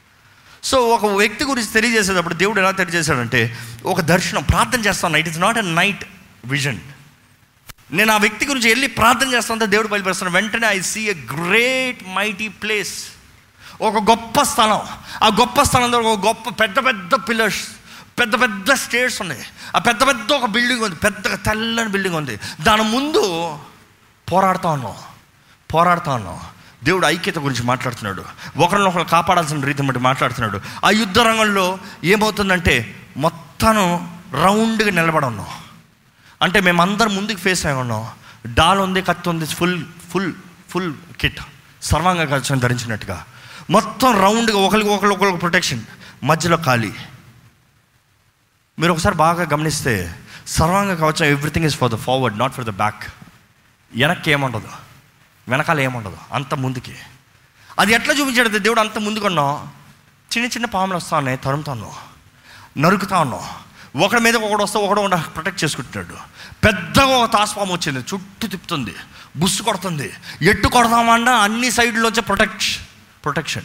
సో 0.64 0.88
ఒక 0.88 1.06
వ్యక్తి 1.06 1.44
గురించి 1.44 1.72
తెలియజేసేటప్పుడు 1.72 2.34
దేవుడు 2.34 2.60
ఎలా 2.60 2.70
తెలియజేశాడంటే 2.70 3.58
ఒక 3.84 4.00
దర్శనం 4.00 4.42
ప్రార్థన 4.42 4.80
చేస్తాను. 4.80 5.16
It 5.16 5.28
is 5.28 5.38
not 5.38 5.58
a 5.58 5.62
night 5.62 6.04
vision 6.44 6.80
నేను 7.92 8.12
ఆ 8.12 8.16
వ్యక్తి 8.16 8.46
గురించి 8.46 8.68
వెళ్ళి 8.68 8.86
ప్రార్థన 8.86 9.34
చేస్తానంటే 9.34 9.66
దేవుడు 9.66 9.88
బయలుపరుస్తాను 9.88 10.32
వెంటనే 10.32 10.66
I 10.66 10.80
see 10.80 11.00
a 11.00 11.14
great 11.14 12.08
mighty 12.14 12.48
place 12.48 13.08
ఒక 13.80 14.10
గొప్ప 14.10 14.42
స్థలం. 14.42 14.80
ఆ 15.22 15.26
గొప్ప 15.26 15.62
స్థలంలో 15.62 15.98
ఒక 15.98 16.26
గొప్ప 16.26 16.62
పెద్ద 16.62 16.86
పెద్ద 16.86 17.14
పిల్లర్స్ 17.14 17.68
పెద్ద 18.20 18.40
పెద్ద 18.40 18.72
స్టేట్స్ 18.72 19.20
ఉన్నాయి. 19.20 19.44
ఆ 19.76 19.78
పెద్ద 19.78 20.06
పెద్ద 20.06 20.32
ఒక 20.32 20.46
బిల్డింగ్ 20.46 20.82
ఉంది. 20.82 20.96
పెద్దగా 20.96 21.36
తెల్లని 21.36 21.88
బిల్డింగ్ 21.88 22.14
ఉంది. 22.14 22.40
దాని 22.60 22.82
ముందు 22.82 23.58
పోరాడుతా 24.32 24.68
ఉన్నాం. 24.68 24.94
పోరాడుతా 25.74 26.14
ఉన్నాం. 26.14 26.40
దేవుడు 26.84 27.06
ఐక్యత 27.06 27.38
గురించి 27.38 27.62
మాట్లాడుతున్నాడు. 27.62 28.24
ఒకరినొకరు 28.56 29.02
కాపాడాల్సిన 29.02 29.64
రీతిని 29.64 29.88
బట్టి 29.88 30.02
మాట్లాడుతున్నాడు. 30.02 30.60
ఆ 30.84 30.90
యుద్ధ 30.90 31.18
రంగంలో 31.18 31.78
ఏమవుతుందంటే 32.04 33.06
మొత్తం 33.16 33.74
రౌండ్గా 34.32 34.90
నిలబడి 34.90 35.26
ఉన్నాం. 35.26 35.46
అంటే 36.42 36.60
మేమందరం 36.60 37.16
ముందుకు 37.16 37.38
ఫేస్ 37.38 37.66
అయి 37.66 37.74
ఉన్నాం. 37.74 38.10
డాల్ 38.54 38.78
ఉంది 38.78 39.02
కత్తి 39.02 39.28
ఉంది 39.28 39.46
ఫుల్ 39.46 39.84
ఫుల్ 40.12 40.32
ఫుల్ 40.70 40.94
కిట్ 41.20 41.40
సర్వాంగ 41.82 42.24
కవచం 42.24 42.58
ధరించినట్టుగా. 42.58 43.24
మొత్తం 43.72 44.20
రౌండ్గా 44.20 44.58
ఒకరికి 44.58 44.88
ఒకరికి 44.88 45.14
ఒకరికి 45.14 45.38
ప్రొటెక్షన్ 45.38 45.80
మధ్యలో 46.24 46.56
ఖాళీ. 46.56 46.92
మీరు 48.78 48.92
ఒకసారి 48.92 49.14
బాగా 49.14 49.48
గమనిస్తే 49.52 50.14
సర్వాంగ 50.46 50.94
కవచం 50.94 51.26
everything 51.26 51.66
is 51.66 51.76
for 51.76 51.92
the 51.92 51.94
forward 51.94 52.38
not 52.38 52.54
for 52.54 52.64
the 52.64 52.70
back 52.70 53.02
వెనక్కి 53.96 54.30
ఏముండదు? 54.30 54.68
వెనకాల 55.48 55.80
ఏముండదు? 55.80 56.16
అంత 56.32 56.54
ముందుకి. 56.54 56.94
అది 57.78 57.92
ఎట్లా 57.92 58.14
చూపించాడు? 58.14 58.58
దేవుడు 58.58 58.80
అంత 58.80 58.98
ముందుకున్నాం 58.98 59.70
చిన్న 60.36 60.46
చిన్న 60.46 60.66
పాములు 60.66 60.96
వస్తా 60.96 61.18
ఉన్నాయి 61.18 61.38
తరుముతాను 61.38 61.92
నరుకుతా 62.78 63.18
ఉన్నాం. 63.18 63.40
ఒకడి 64.02 64.20
మీద 64.20 64.36
ఒకడు 64.36 64.62
వస్తే 64.62 64.78
ఒకడు 64.78 65.00
ఉండ 65.00 65.14
ప్రొటెక్ట్ 65.14 65.64
చేసుకుంటున్నాడు. 65.64 66.14
పెద్దగా 66.64 67.06
ఒక 67.06 67.32
తాస్పాము 67.32 67.74
వచ్చింది. 67.74 68.00
చుట్టూ 68.00 68.48
తిప్పుతుంది. 68.48 68.94
బుస్సు 69.36 69.62
కొడుతుంది. 69.62 70.12
ఎట్టు 70.42 70.68
కొడదామన్నా 70.68 71.32
అన్ని 71.32 71.70
సైడ్లోంచి 71.70 72.22
ప్రొటెక్ట్ 72.22 72.91
ప్రొటెక్షన్ 73.24 73.64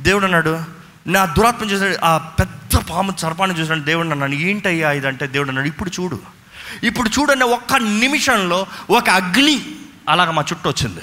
దేవుడు 0.00 0.24
అన్నాడు 0.24 0.64
నా 1.06 1.24
దురాత్మ 1.24 1.64
చూసాడు 1.64 2.04
ఆ 2.04 2.18
పెద్ద 2.18 2.76
పాము 2.76 3.16
సర్పాన్ని 3.16 3.60
చూసాడు 3.60 3.80
దేవుడు 3.80 4.08
అన్నాడు 4.08 4.32
ఏంటయ్యా 4.32 4.92
ఇదంటే 4.92 5.26
దేవుడు 5.26 5.48
అన్నాడు 5.48 5.68
ఇప్పుడు 5.68 5.90
చూడు. 6.00 6.22
ఇప్పుడు 6.82 7.08
చూడన్న 7.08 7.44
ఒక్క 7.44 7.74
నిమిషంలో 7.74 8.66
ఒక 8.90 9.10
అగ్ని 9.10 9.74
అలాగ 10.08 10.30
మా 10.30 10.42
చుట్టూ 10.42 10.70
వచ్చింది. 10.70 11.00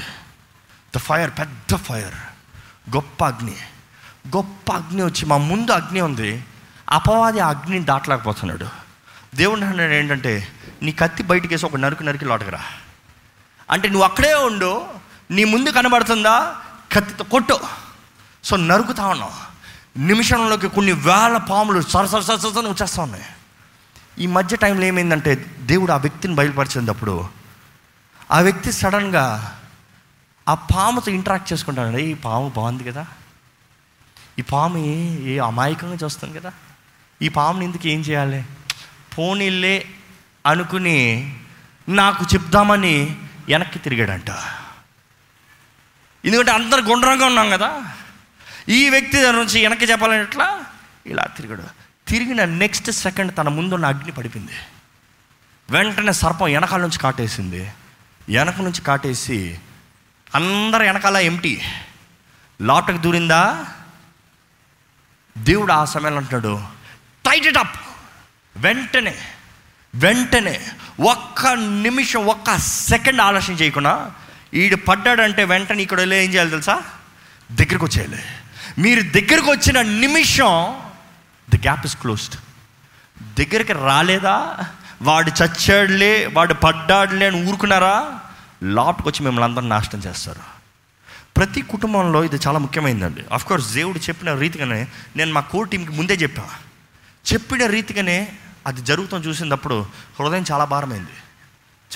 ద 0.96 0.98
ఫైర్ 0.98 1.32
పెద్ద 1.40 1.76
ఫైర్ 1.76 2.16
గొప్ప 2.90 3.26
అగ్ని. 3.26 3.56
గొప్ప 4.36 4.72
అగ్ని 4.72 5.04
వచ్చి 5.04 5.26
మా 5.26 5.38
ముందు 5.38 5.72
అగ్ని 5.72 6.02
ఉంది. 6.02 6.46
అపవాది 6.90 7.40
ఆ 7.40 7.50
అగ్నిని 7.50 7.86
దాటలేకపోతున్నాడు. 7.86 8.70
దేవుడు 9.36 9.62
అన్నాడు 9.62 9.92
ఏంటంటే 9.92 10.48
నీ 10.82 10.92
కత్తి 10.92 11.24
బయటికి 11.24 11.54
వేసి 11.54 11.66
ఒక 11.66 11.76
నరుకు 11.76 12.04
నరికి 12.04 12.26
లోటకరా 12.26 12.60
అంటే 13.70 13.88
నువ్వు 13.88 14.04
అక్కడే 14.04 14.34
ఉండు. 14.34 14.86
నీ 15.32 15.44
ముందు 15.44 15.70
కనబడుతుందా? 15.70 16.56
కత్తితో 16.92 17.24
కొట్టు. 17.24 17.60
సో 18.44 18.56
నరుకుతా 18.56 19.06
ఉన్నావు 19.06 19.50
నిమిషంలోకి 20.00 20.68
కొన్ని 20.68 20.92
వేల 20.92 21.38
పాములు 21.38 21.82
సరసర 21.82 22.20
సర 22.20 22.36
వచ్చేస్తా 22.36 23.04
ఉన్నాయి. 23.04 23.24
ఈ 24.20 24.28
మధ్య 24.28 24.58
టైంలో 24.58 24.86
ఏమైందంటే 24.86 25.36
దేవుడు 25.60 25.92
ఆ 25.92 25.98
వ్యక్తిని 25.98 26.36
బయలుపరిచినప్పుడు 26.36 27.30
ఆ 28.32 28.40
వ్యక్తి 28.40 28.72
సడన్గా 28.72 29.56
ఆ 30.50 30.54
పాముతో 30.54 31.12
ఇంటరాక్ట్ 31.12 31.54
చేసుకుంటాడు. 31.54 31.98
ఈ 31.98 32.14
పాము 32.14 32.50
బాగుంది 32.50 32.84
కదా. 32.84 33.06
ఈ 34.40 34.42
పాము 34.42 34.78
ఏ 35.28 35.38
అమాయకంగా 35.38 35.98
చూస్తుంది 36.04 36.40
కదా. 36.40 36.52
ఈ 37.22 37.30
పాముని 37.30 37.66
ఎందుకు 37.66 37.88
ఏం 37.88 38.00
చేయాలి? 38.00 38.46
పోనీళ్ళే 39.18 39.86
అనుకుని 40.46 41.36
నాకు 41.90 42.26
చెప్దామని 42.34 43.18
వెనక్కి 43.48 43.80
తిరిగాడంట. 43.80 44.32
ఎందుకంటే 46.26 46.52
అందరు 46.52 46.82
గుండ్రంగా 46.82 47.26
ఉన్నాం 47.26 47.50
కదా. 47.50 47.84
ఈ 48.70 48.90
వ్యక్తి 48.90 49.22
దాని 49.22 49.38
నుంచి 49.38 49.62
వెనక్కి 49.62 49.86
చెప్పాలని 49.86 50.22
ఎట్లా? 50.22 50.66
ఇలా 51.06 51.24
తిరిగాడు. 51.24 51.64
తిరిగిన 52.08 52.46
నెక్స్ట్ 52.46 52.92
సెకండ్ 52.92 53.38
తన 53.38 53.50
ముందున్న 53.50 53.86
అగ్ని 53.86 54.12
పడిపోయింది. 54.12 54.52
వెంటనే 55.70 56.12
సర్పం 56.12 56.46
వెనకాల 56.46 56.82
నుంచి 56.82 57.00
కాటేసింది. 57.00 57.72
వెనక 58.30 58.62
నుంచి 58.62 58.82
కాటేసి 58.82 59.60
అందరు 60.36 60.84
వెనకాల 60.84 61.18
ఎంటీ 61.18 61.62
లోటకు 62.62 62.98
దూరిందా? 62.98 63.66
దేవుడు 65.38 65.74
ఆ 65.74 65.86
సమయంలో 65.86 66.18
అంటున్నాడు 66.18 66.64
టైట్ 67.26 67.48
ఇట్ 67.48 67.58
అప్ 67.58 67.80
వెంటనే 68.56 69.16
వెంటనే 69.96 70.68
ఒక్క 71.10 71.48
నిమిషం 71.58 72.26
ఒక్క 72.26 72.58
సెకండ్ 72.58 73.22
ఆలోచన 73.22 73.54
చేయకుండా 73.54 74.16
ఈడు 74.54 74.76
పడ్డాడంటే 74.76 75.44
వెంటనే 75.44 75.84
ఇక్కడ 75.84 76.00
వెళ్ళి 76.00 76.24
ఏం 76.24 76.34
చేయాలి 76.34 76.50
తెలుసా? 76.50 76.84
దగ్గరికి 77.52 77.86
వచ్చేయాలి. 77.86 78.24
మీరు 78.78 79.02
దగ్గరికి 79.02 79.52
వచ్చిన 79.52 79.82
నిమిషం 79.82 80.80
ది 81.50 81.58
గ్యాప్ 81.58 81.86
ఇస్ 81.86 81.98
క్లోజ్డ్ 81.98 82.36
దగ్గరికి 83.40 83.74
రాలేదా? 83.74 84.58
వాడు 85.02 85.32
చచ్చాడులే 85.44 86.30
వాడు 86.34 86.54
పడ్డాడులే 86.54 87.28
అని 87.28 87.50
ఊరుకున్నారా? 87.50 88.20
లోపలికి 88.64 89.10
వచ్చి 89.10 89.26
మిమ్మల్ని 89.26 89.50
అందరిని 89.50 89.70
నాశనం 89.70 90.02
చేస్తారు. 90.02 90.40
ప్రతి 91.38 91.62
కుటుంబంలో 91.62 92.24
ఇది 92.24 92.36
చాలా 92.36 92.60
ముఖ్యమైనదండి 92.60 93.24
కోర్స్ 93.48 93.74
దేవుడు 93.74 94.00
చెప్పిన 94.00 94.34
రీతిగానే 94.34 94.88
నేను 95.16 95.34
మా 95.34 95.42
కోర్ 95.42 95.70
టీంకి 95.70 95.92
ముందే 95.92 96.14
చెప్పా. 96.14 96.44
చెప్పిన 97.34 97.66
రీతిగానే 97.66 98.32
అది 98.68 98.82
జరుగుతాం 98.82 99.20
చూసినప్పుడు 99.22 99.86
హృదయం 100.20 100.46
చాలా 100.52 100.66
భారమైంది. 100.66 101.12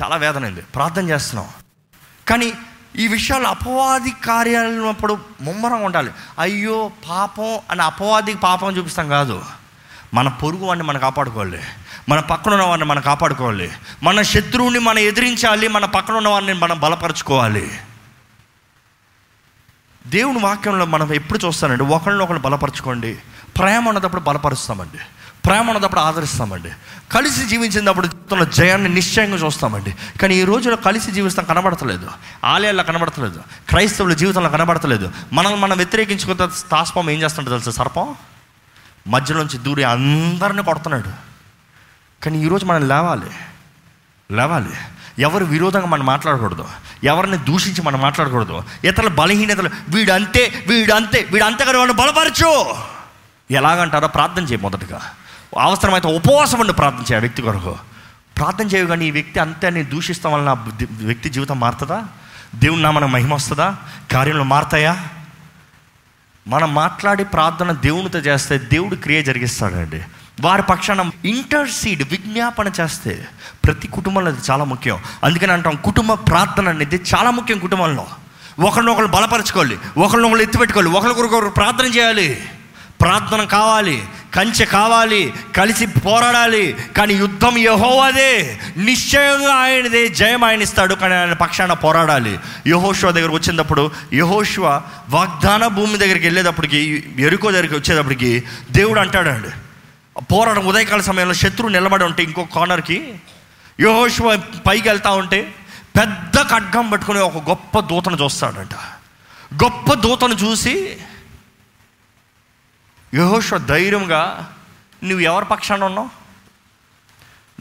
చాలా 0.04 0.16
వేదనైంది. 0.16 0.62
ప్రార్థన 0.62 1.10
చేస్తున్నాం. 1.10 1.50
కానీ 2.28 2.54
ఈ 2.96 3.08
విషయాలు 3.08 3.48
అపవాది 3.48 4.12
కార్యాలప్పుడు 4.12 5.18
ముమ్మరం 5.42 5.84
ఉండాలి. 5.84 6.12
అయ్యో 6.40 6.92
పాపం 7.10 7.60
అని 7.72 7.82
అపవాదికి 7.82 8.40
పాపం 8.40 8.78
చూపిస్తాం 8.78 9.10
కాదు. 9.10 9.46
మన 10.14 10.28
పొరుగు 10.28 10.66
వాడిని 10.66 10.86
మనం 10.86 11.00
కాపాడుకోవాలి. 11.00 11.60
మన 12.10 12.20
పక్కన 12.20 12.52
ఉన్న 12.52 12.64
వాడిని 12.64 12.86
మనం 12.86 13.02
కాపాడుకోవాలి. 13.02 13.72
మన 14.04 14.22
శత్రువుని 14.22 14.80
మనం 14.80 15.00
ఎదిరించాలి. 15.00 15.68
మన 15.68 15.86
పక్కన 15.86 16.14
ఉన్న 16.14 16.28
వాడిని 16.28 16.54
మనం 16.54 16.80
బలపరచుకోవాలి. 16.80 17.80
దేవుని 20.08 20.40
వాక్యంలో 20.40 20.86
మనం 20.86 21.14
ఎప్పుడు 21.14 21.46
చూస్తానండి 21.46 21.84
ఒకరిని 21.84 22.24
ఒకరు 22.24 22.40
బలపరచుకోండి. 22.40 23.20
ప్రేమ 23.58 23.90
ఉన్నప్పుడు 23.90 24.22
బలపరుస్తామండి. 24.22 24.98
ప్రేమ 25.46 25.72
ఉన్నప్పుడు 25.72 26.00
ఆదరిస్తామండి. 26.00 26.72
కలిసి 27.12 27.46
జీవించినప్పుడు 27.46 28.08
జీవితంలో 28.08 28.46
జయాన్ని 28.46 28.90
నిశ్చయంగా 28.90 29.36
చూస్తామండి. 29.36 29.96
కానీ 30.22 30.36
ఈ 30.36 30.44
రోజులో 30.44 30.76
కలిసి 30.76 31.12
జీవిస్తాం 31.12 31.46
కనబడతలేదు. 31.46 32.10
ఆలయాల్లో 32.46 32.84
కనబడతలేదు. 32.84 33.44
క్రైస్తవుల 33.70 34.14
జీవితంలో 34.14 34.50
కనబడతలేదు. 34.50 35.12
మనల్ని 35.34 35.60
మనం 35.60 35.78
వ్యతిరేకించుకున్న 35.78 36.52
తాస్పం 36.72 37.10
ఏం 37.10 37.22
చేస్తుంటే 37.22 37.50
తెలుసు 37.50 37.70
సర్పం? 37.70 38.16
మధ్యలోంచి 39.08 39.58
దూరి 39.58 39.84
అందరిని 39.84 40.64
కొడుతున్నాడు. 40.64 41.10
కానీ 42.24 42.44
ఈరోజు 42.46 42.66
మనం 42.66 42.88
లేవాలి. 42.88 43.32
లేవాలి. 44.32 44.70
ఎవరు 45.20 45.46
విరోధంగా 45.46 45.86
మనం 45.86 46.06
మాట్లాడకూడదు. 46.06 46.68
ఎవరిని 47.04 47.38
దూషించి 47.38 47.82
మనం 47.82 48.02
మాట్లాడకూడదు. 48.02 48.64
ఇతరుల 48.84 49.08
బలహీనతలు 49.08 49.70
వీడంతే 49.90 50.66
వీడంతే 50.68 51.28
వీడంతే 51.32 51.66
కదా 51.66 51.86
బలపరచు! 51.86 52.76
ఎలాగంటారో 53.52 54.08
ప్రార్థన 54.08 54.44
చేయి 54.44 54.62
మొదటగా. 54.62 55.02
అవసరమైతే 55.60 56.16
ఉపవాసం 56.16 56.60
ఉండి 56.60 56.74
ప్రార్థన 56.74 57.14
చేయ 57.14 57.20
వ్యక్తి 57.20 57.42
కొరకు. 57.42 57.78
ప్రార్థన 58.38 58.68
చేయవు 58.68 58.88
కానీ 58.88 59.06
ఈ 59.06 59.12
వ్యక్తి 59.12 59.40
అంతే 59.40 59.68
అని 59.68 59.84
దూషిస్తాం 59.84 60.34
వలన 60.34 60.74
వ్యక్తి 61.02 61.30
జీవితం 61.30 61.60
మారుతుందా? 61.60 62.04
దేవుని 62.56 62.82
నామన 62.82 63.06
మహిమ 63.06 63.34
వస్తుందా? 63.34 63.76
కార్యంలో 64.12 64.44
మారుతాయా? 64.44 65.08
మనం 66.48 66.74
మాట్లాడి 66.74 67.26
ప్రార్థన 67.26 67.72
దేవునితో 67.72 68.20
చేస్తే 68.20 68.58
దేవుడు 68.58 68.96
క్రియ 68.96 69.24
జరిగిస్తాడండి. 69.24 70.04
వారి 70.42 70.62
పక్షాన 70.62 71.12
ఇంటర్సీడ్ 71.26 72.04
విజ్ఞాపన 72.12 72.72
చేస్తే 72.82 73.28
ప్రతి 73.66 73.88
కుటుంబంలో 73.88 74.32
అది 74.32 74.42
చాలా 74.52 74.64
ముఖ్యం. 74.64 75.00
అందుకని 75.24 75.52
అంటాం 75.52 75.78
కుటుంబ 75.86 76.14
ప్రార్థన 76.14 76.70
అనేది 76.70 76.96
చాలా 76.96 77.32
ముఖ్యం 77.32 77.60
కుటుంబంలో. 77.60 78.08
ఒకరినొకరు 78.60 79.06
బలపరచుకోవాలి 79.06 79.80
ఒకరినొకరు 79.98 80.38
ఎత్తిపెట్టుకోవాలి 80.38 80.90
ఒకరికొకరు 80.90 81.50
ప్రార్థన 81.50 81.86
చేయాలి. 81.86 82.46
ప్రార్థన 83.04 83.44
కావాలి 83.44 83.98
కంచె 84.36 84.66
కావాలి 84.66 85.22
కలిసి 85.58 85.86
పోరాడాలి 85.86 86.76
కానీ 86.98 87.14
యుద్ధం 87.14 87.58
యహోవాదే. 87.58 88.60
నిశ్చయంగా 88.78 89.54
ఆయనదే 89.54 90.02
జయం 90.20 90.44
ఆయన 90.44 90.62
ఇస్తాడు 90.62 90.94
కానీ 91.02 91.14
ఆయన 91.14 91.34
పక్షాన 91.34 91.74
పోరాడాలి. 91.74 92.34
యహోశివ 92.68 93.12
దగ్గరకు 93.12 93.36
వచ్చినప్పుడు 93.36 93.92
యహోశివ 94.14 94.66
వాగ్దాన 95.10 95.68
భూమి 95.68 95.98
దగ్గరికి 95.98 96.26
వెళ్ళేటప్పటికి 96.26 96.80
ఎరుకో 97.20 97.52
దగ్గరికి 97.52 97.76
వచ్చేటప్పటికి 97.76 98.32
దేవుడు 98.72 99.00
అంటాడండి. 99.00 99.52
పోరాటం 100.32 100.66
ఉదయకాల 100.66 101.02
సమయంలో 101.02 101.34
శత్రువు 101.34 101.72
నిలబడి 101.72 102.04
ఉంటే 102.04 102.24
ఇంకో 102.24 102.44
కార్నర్కి 102.56 102.98
యహోశివ 103.80 104.36
పైకి 104.68 104.88
వెళ్తా 104.90 105.12
ఉంటే 105.12 105.40
పెద్ద 106.00 106.36
ఖడ్గం 106.52 106.90
పట్టుకుని 106.90 107.20
ఒక 107.20 107.50
గొప్ప 107.50 107.80
దూతను 107.80 108.18
చూస్తాడంట. 108.24 108.76
గొప్ప 109.64 109.94
దూతను 109.94 110.34
చూసి 110.34 110.74
యహోష 113.14 113.54
ధైర్యంగా 113.54 114.54
నువ్వు 115.04 115.20
ఎవరి 115.20 115.46
పక్షాన 115.46 115.84
ఉన్నావు? 115.84 116.10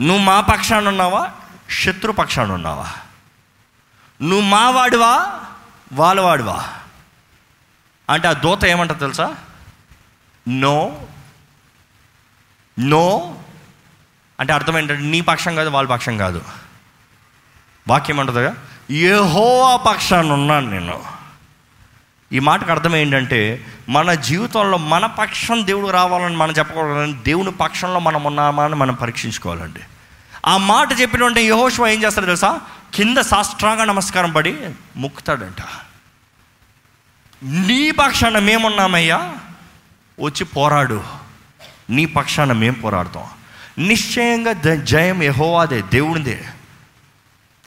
నువ్వు 0.00 0.24
మా 0.24 0.40
పక్షాన 0.40 0.88
ఉన్నావా? 0.88 1.30
శత్రు 1.70 2.12
పక్షాన 2.12 2.52
ఉన్నావా? 2.52 2.92
నువ్వు 4.22 4.40
మా 4.40 4.70
వాడివా? 4.70 5.40
వాళ్ళవాడివా 5.92 6.68
అంటే 8.10 8.28
ఆ 8.28 8.32
దూత 8.32 8.64
ఏమంటా 8.64 8.94
తెలుసా? 8.94 9.36
No 10.48 11.02
no. 12.78 13.38
అంటే 14.40 14.52
అర్థం 14.52 14.78
ఏంటంటే 14.78 15.02
నీ 15.02 15.20
పక్షం 15.20 15.54
కాదు 15.54 15.68
వాళ్ళ 15.68 15.90
పక్షం 15.90 16.18
కాదు. 16.18 16.44
వాక్యం 17.88 18.20
అంటుందిగా 18.20 18.56
యెహోవా 18.90 19.76
పక్షాన 19.76 20.32
ఉన్నాను 20.32 20.70
నేను. 20.70 21.21
ఈ 22.32 22.38
మాటకు 22.38 22.70
అర్థం 22.70 22.96
ఏంటంటే 22.96 23.66
మన 23.88 24.14
జీవితంలో 24.14 24.78
మన 24.78 25.06
పక్షం 25.06 25.66
దేవుడు 25.66 25.88
రావాలని 25.88 26.36
మనం 26.36 26.52
చెప్పకూడదని 26.52 27.12
దేవుని 27.12 27.50
పక్షంలో 27.50 27.98
మనం 27.98 28.24
ఉన్నామా 28.24 28.64
అని 28.64 28.74
మనం 28.74 28.94
పరీక్షించుకోవాలండి. 28.94 29.80
ఆ 30.46 30.56
మాట 30.56 31.00
చెప్పిన 31.00 31.22
వెంటనే 31.22 31.42
యహోశివ 31.42 31.86
ఏం 31.86 32.02
చేస్తాడు 32.02 32.26
తెలుసా? 32.26 32.60
కింద 32.94 33.18
సాష్టాంగ 33.18 33.84
నమస్కారం 33.84 34.32
పడి 34.32 34.56
ముక్కుతాడంట. 34.96 35.62
నీ 37.42 37.90
పక్షాన 37.90 38.38
మేమున్నామయ్యా 38.38 39.34
వచ్చి 40.20 40.44
పోరాడు. 40.44 41.04
నీ 41.90 42.06
పక్షాన 42.06 42.52
మేము 42.52 42.74
పోరాడతాం. 42.74 43.24
నిశ్చయంగా 43.78 44.52
జయం 44.74 45.22
యహోవాదే 45.22 45.82
దేవునిదే. 45.82 46.44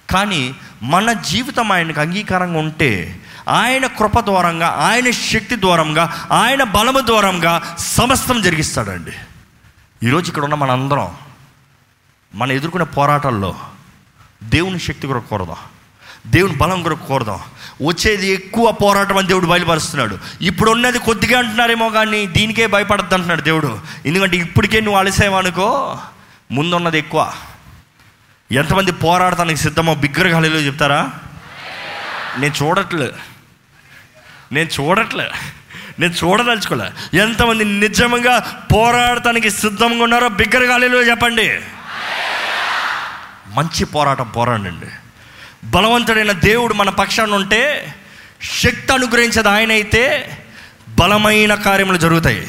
కానీ 0.10 0.54
మన 0.84 1.14
జీవితం 1.14 1.72
ఆయనకు 1.72 2.02
అంగీకారంగా 2.02 2.60
ఉంటే 2.60 3.20
ఆయన 3.48 3.88
కృప 3.88 4.20
ద్వారంగా 4.20 4.68
ఆయన 4.68 5.12
శక్తి 5.12 5.56
ద్వారంగా 5.56 6.28
ఆయన 6.32 6.64
బలము 6.64 7.00
ద్వారంగా 7.00 7.76
సమస్తం 7.80 8.42
జరిగిస్తాడండి. 8.42 9.12
ఈరోజు 10.08 10.30
ఇక్కడ 10.30 10.44
ఉన్న 10.44 10.56
మనందరం 10.56 11.16
మన 12.36 12.52
ఎదుర్కొనే 12.52 12.86
పోరాటాల్లో 12.86 13.56
దేవుని 14.44 14.80
శక్తి 14.80 15.08
కొరకు 15.08 15.30
కోరదాం. 15.30 15.56
దేవుని 16.28 16.56
బలం 16.56 16.84
కొరకు 16.84 17.08
కోరదాం. 17.08 17.40
వచ్చేది 17.88 18.28
ఎక్కువ 18.28 18.72
పోరాటం 18.72 19.18
అని 19.18 19.28
దేవుడు 19.28 19.46
బయలుపరుస్తున్నాడు. 19.46 20.20
ఇప్పుడు 20.42 20.72
ఉన్నది 20.72 21.00
కొద్దిగా 21.00 21.40
అంటున్నారేమో 21.40 21.90
కానీ 21.90 22.28
దీనికే 22.28 22.68
భయపడద్దు 22.68 23.14
అంటున్నాడు 23.14 23.42
దేవుడు. 23.42 23.80
ఎందుకంటే 24.06 24.38
ఇప్పటికే 24.38 24.80
నువ్వు 24.80 25.00
అలసేవనుకో 25.00 26.00
ముందున్నది 26.52 26.98
ఎక్కువ. 26.98 27.34
ఎంతమంది 28.52 28.92
పోరాడటానికి 28.92 29.60
సిద్ధమో 29.60 29.96
బిగ్గరగా 29.96 30.38
హలీలో 30.38 30.58
చెప్తారా? 30.58 31.12
నేను 32.38 32.54
చూడట్లేదు. 32.64 33.35
నేను 34.52 34.70
చూడట్లే. 34.80 35.30
నేను 36.00 36.14
చూడదలుచుకోలే. 36.14 37.18
ఎంతమంది 37.18 37.66
నిజంగా 37.66 38.66
పోరాడటానికి 38.74 39.50
సిద్ధంగా 39.50 40.04
ఉన్నారో 40.04 40.28
బిగ్గరగాలిలో 40.28 41.02
చెప్పండి. 41.02 41.60
మంచి 43.48 43.86
పోరాటం 43.86 44.28
పోరాడండి. 44.28 44.88
బలవంతుడైన 45.64 46.32
దేవుడు 46.32 46.74
మన 46.74 46.90
పక్షాన 46.90 47.32
ఉంటే 47.32 47.96
శక్తి 48.64 48.94
అనుగ్రహించేది 48.94 49.50
ఆయన 49.50 49.72
అయితే 49.72 50.38
బలమైన 50.90 51.54
కార్యములు 51.56 51.98
జరుగుతాయి. 51.98 52.48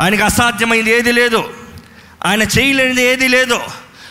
ఆయనకు 0.00 0.24
అసాధ్యమైంది 0.24 0.90
ఏది 0.90 1.12
లేదు. 1.12 1.54
ఆయన 2.24 2.42
చేయలేనిది 2.42 3.02
ఏది 3.02 3.28
లేదు. 3.28 3.60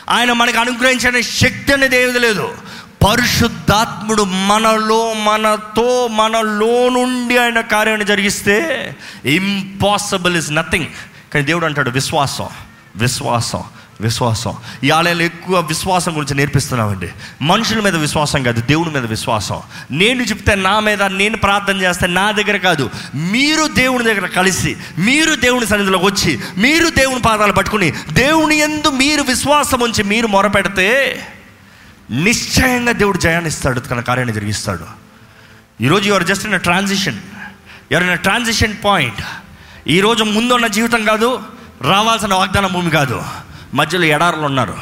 ఆయన 0.10 0.32
మనకు 0.32 0.60
అనుగ్రహించిన 0.60 1.22
శక్తి 1.22 1.74
అనేది 1.74 1.98
ఏది 1.98 2.20
లేదు. 2.20 2.58
పరిశుద్ధాత్ముడు 3.06 4.23
మనలో 4.23 5.14
మనతో 5.14 6.07
మనలో 6.07 6.90
నుండి 6.90 7.38
ఆయన 7.38 7.61
కార్యాన్ని 7.61 8.06
జరిగిస్తే 8.06 8.95
ఇంపాసిబుల్ 9.26 10.38
ఇస్ 10.38 10.52
నథింగ్. 10.52 10.86
కానీ 11.34 11.45
దేవుడు 11.45 11.65
అంటాడు 11.65 11.90
విశ్వాసం 11.90 12.48
విశ్వాసం 12.95 13.64
విశ్వాసం. 14.02 14.56
ఈ 14.84 14.90
ఆలయంలో 14.90 15.23
ఎక్కువ 15.23 15.60
విశ్వాసం 15.60 16.11
గురించి 16.15 16.36
నేర్పిస్తున్నామండి. 16.36 17.10
మనుషుల 17.41 17.80
మీద 17.80 17.95
విశ్వాసం 17.95 18.44
కాదు 18.44 18.61
దేవుని 18.61 18.91
మీద 18.91 19.06
విశ్వాసం. 19.06 19.60
నేను 19.91 20.23
చెప్తే 20.23 20.56
నా 20.56 20.80
మీద 20.80 21.03
నేను 21.03 21.38
ప్రార్థన 21.38 21.82
చేస్తే 21.82 22.07
నా 22.07 22.32
దగ్గర 22.32 22.57
కాదు. 22.57 22.90
మీరు 23.15 23.68
దేవుని 23.68 24.03
దగ్గర 24.03 24.26
కలిసి 24.26 24.77
మీరు 24.98 25.36
దేవుని 25.36 25.68
సన్నిధిలోకి 25.68 26.06
వచ్చి 26.06 26.40
మీరు 26.57 26.90
దేవుని 26.90 27.22
పాదాలు 27.22 27.53
పట్టుకుని 27.53 27.94
దేవుని 28.11 28.57
ఎందు 28.57 28.90
మీరు 28.90 29.22
విశ్వాసం 29.22 29.80
ఉంచి 29.80 30.03
మీరు 30.03 30.27
మొరపెడితే 30.27 31.19
నిశ్చయంగా 32.11 32.91
దేవుడు 32.91 33.18
జయాన్ని 33.18 33.49
ఇస్తాడు 33.49 33.80
తన 33.80 33.99
కార్యాన్ని 33.99 34.36
జరిగిస్తాడు. 34.36 35.06
ఈరోజు 35.84 36.07
your 36.07 36.23
just 36.23 36.48
in 36.48 36.60
transition 36.60 37.19
your 37.91 38.07
in 38.07 38.18
transition 38.18 38.73
point 38.86 39.23
ఈరోజు 39.88 40.23
ముందున్న 40.23 40.68
జీవితం 40.68 41.06
కాదు 41.06 41.40
రావాల్సిన 41.82 42.34
వాగ్దాన 42.34 42.68
భూమి 42.68 42.90
కాదు. 42.90 43.23
మధ్యలో 43.73 44.03
ఎడారులు 44.03 44.41
ఉన్నారు. 44.41 44.73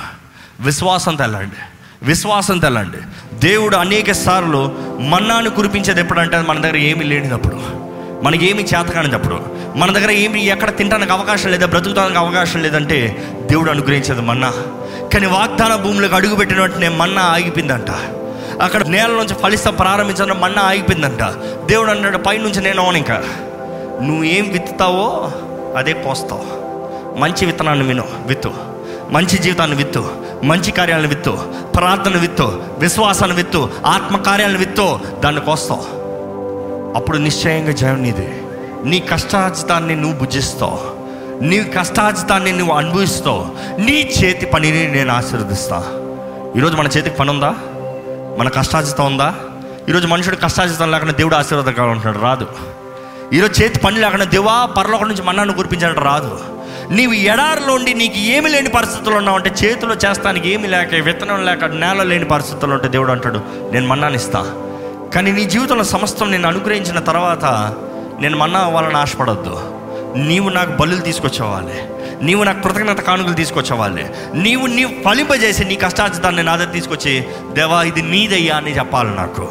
విశ్వాసం 0.59 1.15
తెల్లండి. 1.15 1.55
విశ్వాసం 2.03 2.59
తెల్లండి. 2.59 2.97
దేవుడు 3.37 3.75
అనేక 3.75 4.11
సార్లు 4.11 4.79
మన్నాను 5.01 5.49
కురిపించేది 5.49 6.01
ఎప్పుడంటే 6.01 6.41
మన 6.41 6.61
దగ్గర 6.61 6.75
ఏమీ 6.75 7.03
లేనిదప్పుడు. 7.03 7.83
మనకి 8.23 8.49
ఏమీ 8.49 8.63
చేతకానిదప్పుడు 8.63 9.57
మన 9.75 9.91
దగ్గర 9.91 10.11
ఏమి 10.11 10.45
ఎక్కడ 10.45 10.77
తినడానికి 10.77 11.11
అవకాశం 11.11 11.51
లేదా 11.51 11.65
బ్రతుకుతానికి 11.65 12.17
అవకాశం 12.17 12.61
లేదంటే 12.61 13.27
దేవుడు 13.51 13.71
అనుగ్రహించేది 13.71 14.21
మన్నా. 14.21 14.53
కానీ 15.13 15.25
వాగ్దాన 15.25 15.75
భూములకు 15.75 16.15
అడుగు 16.15 16.35
పెట్టిన 16.35 16.61
వెంటనే 16.61 16.89
మన్నా 16.89 17.21
ఆగిపోయిందంట. 17.21 17.91
అక్కడ 18.61 18.87
నేల 18.87 19.07
నుంచి 19.07 19.33
ఫలిస్తం 19.33 19.73
ప్రారంభించడం 19.73 20.41
మన్నా 20.41 20.61
ఆగిపోయిందంట. 20.61 21.23
దేవుడు 21.65 21.91
అన్నాడు 21.91 22.17
పైనుంచి 22.17 22.61
నేను 22.61 22.81
అవును 22.81 22.97
ఇంకా. 22.97 23.23
నువ్వు 24.01 24.23
ఏం 24.23 24.49
విత్తుతావో 24.51 25.31
అదే 25.77 25.93
పోస్తావు. 25.93 26.63
మంచి 27.19 27.45
విత్తనాన్ని 27.45 27.85
విను 27.85 28.03
విత్తు. 28.25 28.51
మంచి 29.09 29.37
జీవితాన్ని 29.37 29.77
విత్తు. 29.77 30.09
మంచి 30.43 30.71
కార్యాలను 30.71 31.07
విత్తు. 31.07 31.37
ప్రార్థన 31.75 32.17
విత్తు. 32.17 32.63
విశ్వాసాన్ని 32.77 33.37
విత్తు. 33.37 33.69
ఆత్మకార్యాలను 33.85 34.57
విత్తు. 34.57 34.99
దాన్ని 35.19 35.41
కోస్తావు 35.41 35.83
అప్పుడు 36.97 37.17
నిశ్చయంగా 37.17 37.71
జయం 37.71 38.03
నీదే. 38.03 38.41
నీ 38.83 38.99
కష్టార్జితాన్ని 38.99 39.95
నువ్వు 39.95 40.19
భుజిస్తావు. 40.19 40.92
నీ 41.43 41.63
కష్టాజితాన్ని 41.63 42.51
నువ్వు 42.51 42.75
అనుభవిస్తావు. 42.75 43.45
నీ 43.81 44.11
చేతి 44.23 44.45
పనిని 44.45 44.91
నేను 44.91 45.13
ఆశీర్వదిస్తా. 45.13 45.77
ఈరోజు 46.57 46.75
మన 46.75 46.85
చేతికి 46.85 47.15
పని 47.15 47.29
ఉందా 47.29 47.55
మన 48.39 48.49
కష్టాజితం 48.49 49.05
ఉందా? 49.05 49.35
ఈరోజు 49.89 50.07
మనుషుడు 50.07 50.35
కష్టాజితం 50.35 50.91
లేకుండా 50.91 51.13
దేవుడు 51.13 51.35
ఆశీర్వాదం 51.35 51.89
ఉంటున్నాడు 51.89 52.23
రాదు. 52.23 52.47
ఈరోజు 53.33 53.63
చేతి 53.63 53.79
పని 53.79 53.99
లేకుండా 53.99 54.25
దేవా 54.25 54.65
పరలోకం 54.65 55.07
నుంచి 55.07 55.21
మన్నాను 55.21 55.53
కురిపించాడు 55.53 55.99
రాదు. 55.99 56.39
నీవు 56.89 57.13
ఎడారిలో 57.13 57.73
ఉండి 57.73 57.93
నీకు 57.93 58.17
ఏమి 58.17 58.49
లేని 58.49 58.69
పరిస్థితుల్లో 58.69 59.17
ఉన్నావు 59.17 59.37
అంటే 59.37 59.49
చేతిలో 59.49 59.95
చేస్తానికి 59.95 60.49
ఏమి 60.49 60.67
లేక 60.67 60.95
విత్తనం 60.95 61.45
లేక 61.45 61.65
నేల 61.65 62.03
లేని 62.03 62.25
పరిస్థితుల్లో 62.25 62.75
ఉంటే 62.75 62.87
దేవుడు 62.87 63.11
అంటాడు 63.11 63.41
నేను 63.71 63.87
మన్నాను 63.87 64.15
ఇస్తా. 64.15 64.53
కానీ 65.15 65.31
నీ 65.31 65.43
జీవితంలో 65.43 65.83
సమస్తం 65.83 66.31
నేను 66.31 66.47
అనుగ్రహించిన 66.47 66.99
తర్వాత 66.99 67.45
నేను 68.21 68.37
మన్నా 68.37 68.59
అవ్వాలని 68.59 68.97
ఆశపడద్దు. 68.97 69.72
నీవు 70.15 70.49
నాకు 70.49 70.71
బలులు 70.71 71.01
తీసుకొచ్చేవాలి 71.01 71.85
నీవు 72.25 72.43
నాకు 72.43 72.61
కృతజ్ఞత 72.61 72.99
కానుకలు 72.99 73.33
తీసుకొచ్చేవాలి 73.33 74.05
నీవు 74.33 74.67
నీవు 74.67 74.91
ఫలింపజేసి 75.05 75.65
నీ 75.65 75.75
కష్టార్జితాన్ని 75.75 76.43
నా 76.43 76.55
దగ్గర 76.55 76.71
తీసుకొచ్చి 76.71 77.27
దేవా 77.53 77.83
ఇది 77.83 78.01
నీదయ్యా 78.01 78.55
అని 78.55 78.77
చెప్పాలి 78.77 79.09
నాకు. 79.09 79.47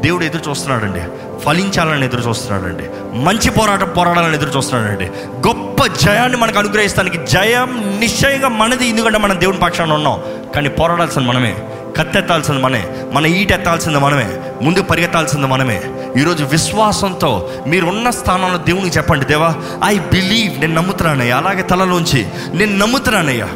దేవుడు 0.00 0.24
ఎదురు 0.24 0.50
చూస్తున్నాడండి. 0.50 1.00
ఫలించాలని 1.40 2.04
ఎదురు 2.04 2.28
చూస్తున్నాడండి. 2.28 2.84
మంచి 3.18 3.50
పోరాటం 3.50 3.88
పోరాడాలని 3.96 4.34
ఎదురు 4.34 4.50
చూస్తున్నాడండి. 4.56 5.04
గొప్ప 5.48 5.86
జయాన్ని 5.86 6.38
మనకు 6.38 6.58
అనుగ్రహిస్తానికి 6.58 7.18
జయం 7.26 7.96
నిశ్చయంగా 8.00 8.48
మనది. 8.48 8.86
ఎందుకంటే 8.86 9.18
మనం 9.18 9.40
దేవుని 9.40 9.58
పక్షాన 9.58 9.92
ఉన్నాం. 9.92 10.20
కానీ 10.54 10.68
పోరాడాల్సింది 10.68 11.28
మనమే. 11.28 11.56
కత్తెత్తాల్సింది 11.96 12.62
మనమే. 12.62 12.88
మన 13.12 13.26
ఈటెత్తాల్సింది 13.26 13.98
మనమే. 13.98 14.40
ముందు 14.62 14.82
పరిగెత్తాల్సింది 14.82 15.46
మనమే. 15.46 15.82
ఈరోజు 16.16 16.44
విశ్వాసంతో 16.44 17.50
మీరు 17.66 17.86
ఉన్న 17.86 18.10
స్థానంలో 18.10 18.58
దేవునికి 18.58 18.96
చెప్పండి 18.96 19.24
దేవా 19.24 19.54
ఐ 19.84 19.98
బిలీవ్ 19.98 20.60
నేను 20.60 20.74
నమ్ముతున్నానయ్యా. 20.74 21.36
అలాగే 21.36 21.62
తలలోంచి 21.62 22.26
నేను 22.52 22.76
నమ్ముతున్నానయ్యా. 22.76 23.48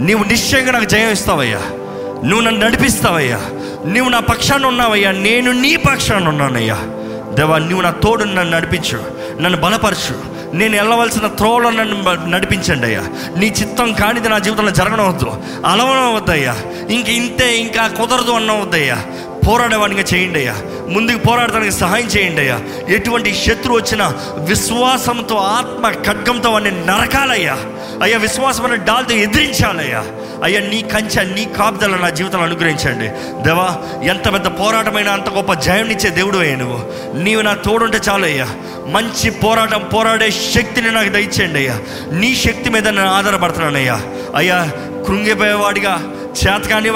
నీవు 0.00 0.24
నిశ్చయంగా 0.24 0.72
నాకు 0.72 0.84
జయం 0.84 1.10
ఇస్తావయ్యా. 1.10 1.58
నువ్వు 2.24 2.40
నన్ను 2.40 2.66
నడిపిస్తావయ్యా. 2.66 3.36
నువ్వు 3.86 4.08
నా 4.08 4.20
పక్షాన 4.20 4.66
ఉన్నావయ్యా. 4.66 5.10
నేను 5.10 5.52
నీ 5.52 5.76
పక్షాన 5.76 6.28
ఉన్నానయ్యా. 6.28 6.76
దేవా 7.34 7.58
నువ్వు 7.58 7.80
నా 7.80 7.90
తోడు 7.90 8.24
నన్ను 8.24 8.56
నడిపించు. 8.56 9.04
నన్ను 9.40 9.58
బలపరచు. 9.58 10.36
నేను 10.56 10.76
వెళ్ళవలసిన 10.76 11.26
త్రోవలో 11.26 11.70
నన్ను 11.70 12.26
నడిపించండి 12.30 12.86
అయ్యా. 12.86 13.00
నీ 13.36 13.46
చిత్తం 13.46 13.92
కానిది 13.92 14.28
నా 14.28 14.38
జీవితంలో 14.38 14.70
జరగనవద్దు. 14.70 15.34
అలవనవద్దయ్యా. 15.66 16.56
ఇంక 16.90 17.08
ఇంతే 17.08 17.56
ఇంకా 17.56 17.86
కుదరదు 17.86 18.30
అన్నవద్దయ్యా. 18.30 18.98
పోరాడేవాడిగా 19.46 20.04
చేయండి 20.14 20.38
అయ్యా. 20.38 20.54
ముందుకు 20.88 21.18
పోరాడడానికి 21.18 21.72
సహాయం 21.72 22.06
చేయండి 22.06 22.40
అయ్యా. 22.40 22.60
ఎటువంటి 22.88 23.34
శత్రువు 23.34 23.78
వచ్చినా 23.78 24.14
విశ్వాసంతో 24.36 25.36
ఆత్మ 25.36 25.90
ఖడ్గంతో 25.90 26.50
వాడిని 26.50 26.86
నరకాలయ్యా. 26.86 27.58
అయ్యా 28.02 28.18
విశ్వాసం 28.18 28.64
అనే 28.64 28.76
డాల్తో 28.76 29.14
ఎదిరించాలయ్యా. 29.14 30.04
అయ్యా 30.44 30.60
నీ 30.60 30.82
కంచె 30.82 31.24
నీ 31.24 31.44
కాపుదల 31.44 31.96
నా 31.96 32.10
జీవితంలో 32.10 32.44
అనుగ్రహించండి. 32.44 33.08
దేవా 33.42 33.78
ఎంత 34.02 34.32
పెద్ద 34.32 34.46
పోరాటమైనా 34.46 35.12
అంత 35.12 35.28
గొప్ప 35.28 35.52
జయం 35.52 35.98
దేవుడు 36.06 36.38
అయ్యా 36.38 36.56
నువ్వు. 36.56 36.92
నీవు 37.22 37.42
నా 37.42 37.54
తోడుంటే 37.54 38.00
చాలు 38.08 38.24
అయ్యా. 38.24 38.48
మంచి 38.86 39.30
పోరాటం 39.30 39.82
పోరాడే 39.94 40.30
శక్తిని 40.30 40.90
నాకు 40.90 41.08
దయచేయండి 41.08 41.58
అయ్యా. 41.58 41.78
నీ 42.12 42.36
శక్తి 42.36 42.70
మీద 42.70 42.88
నేను 42.88 43.08
ఆధారపడుతున్నానయ్యా. 43.08 44.00
అయ్యా 44.36 44.70
కృంగిపోయేవాడిగా 45.06 46.12
చేతకాని 46.44 46.90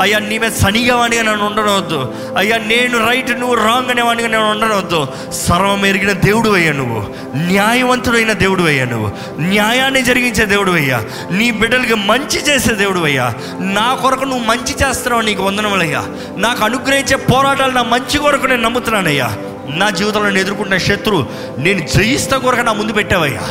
అయ్యా 0.00 0.18
నీ 0.18 0.38
మీద 0.38 0.50
సనిగా 0.50 1.06
నన్ను 1.06 1.46
ఉండనవద్దు. 1.46 2.14
అయ్యా 2.36 2.56
నేను 2.56 3.08
రైట్ 3.08 3.40
నువ్వు 3.40 3.54
రాంగ్ 3.54 3.90
అనేవాడిగా 3.90 4.28
నేను 4.28 4.50
ఉండనవద్దు. 4.50 5.06
సర్వం 5.30 5.86
ఎరిగిన 5.86 6.12
దేవుడు 6.12 6.50
అయ్యా 6.50 6.72
నువ్వు. 6.72 7.06
న్యాయవంతుడైన 7.36 8.32
దేవుడు 8.32 8.62
అయ్యా 8.62 8.84
నువ్వు. 8.84 9.10
న్యాయాన్ని 9.40 10.02
జరిగించే 10.02 10.44
దేవుడు 10.44 10.72
అయ్యా. 10.72 11.04
నీ 11.30 11.50
బిడ్డలకి 11.50 11.94
మంచి 11.94 12.38
చేసే 12.38 12.74
దేవుడు 12.74 13.00
అయ్యా. 13.00 13.34
నా 13.60 13.94
కొరకు 13.94 14.24
నువ్వు 14.24 14.44
మంచి 14.44 14.88
చేస్తున్నావు 14.88 15.22
నీకు 15.22 15.42
వందనములయ్యా 15.42 16.04
నాకు 16.36 16.64
అనుగ్రహించే 16.64 17.16
పోరాటాలు 17.16 17.72
నా 17.72 17.82
మంచి 17.82 18.18
కొరకు 18.18 18.46
నేను 18.46 18.62
నమ్ముతున్నానయ్యా. 18.62 19.36
నా 19.68 19.90
జీవితంలో 19.90 20.40
ఎదుర్కొంటున్న 20.40 20.78
శత్రు 20.78 21.26
నేను 21.58 21.78
జయిస్తా 21.78 22.36
కొరకు 22.36 22.60
నా 22.60 22.72
ముందు 22.72 22.92
పెట్టావయ్యా. 22.92 23.42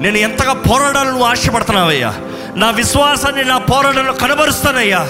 నేను 0.00 0.16
ఎంతగా 0.16 0.52
పోరాడాలని 0.52 1.10
నువ్వు 1.10 1.24
ఆశపడుతున్నావయ్యా? 1.24 2.14
నా 2.56 2.70
విశ్వాసాన్ని 2.70 3.44
నా 3.44 3.58
పోరాటంలో 3.58 4.12
కనబరుస్తానయ్యా. 4.12 5.08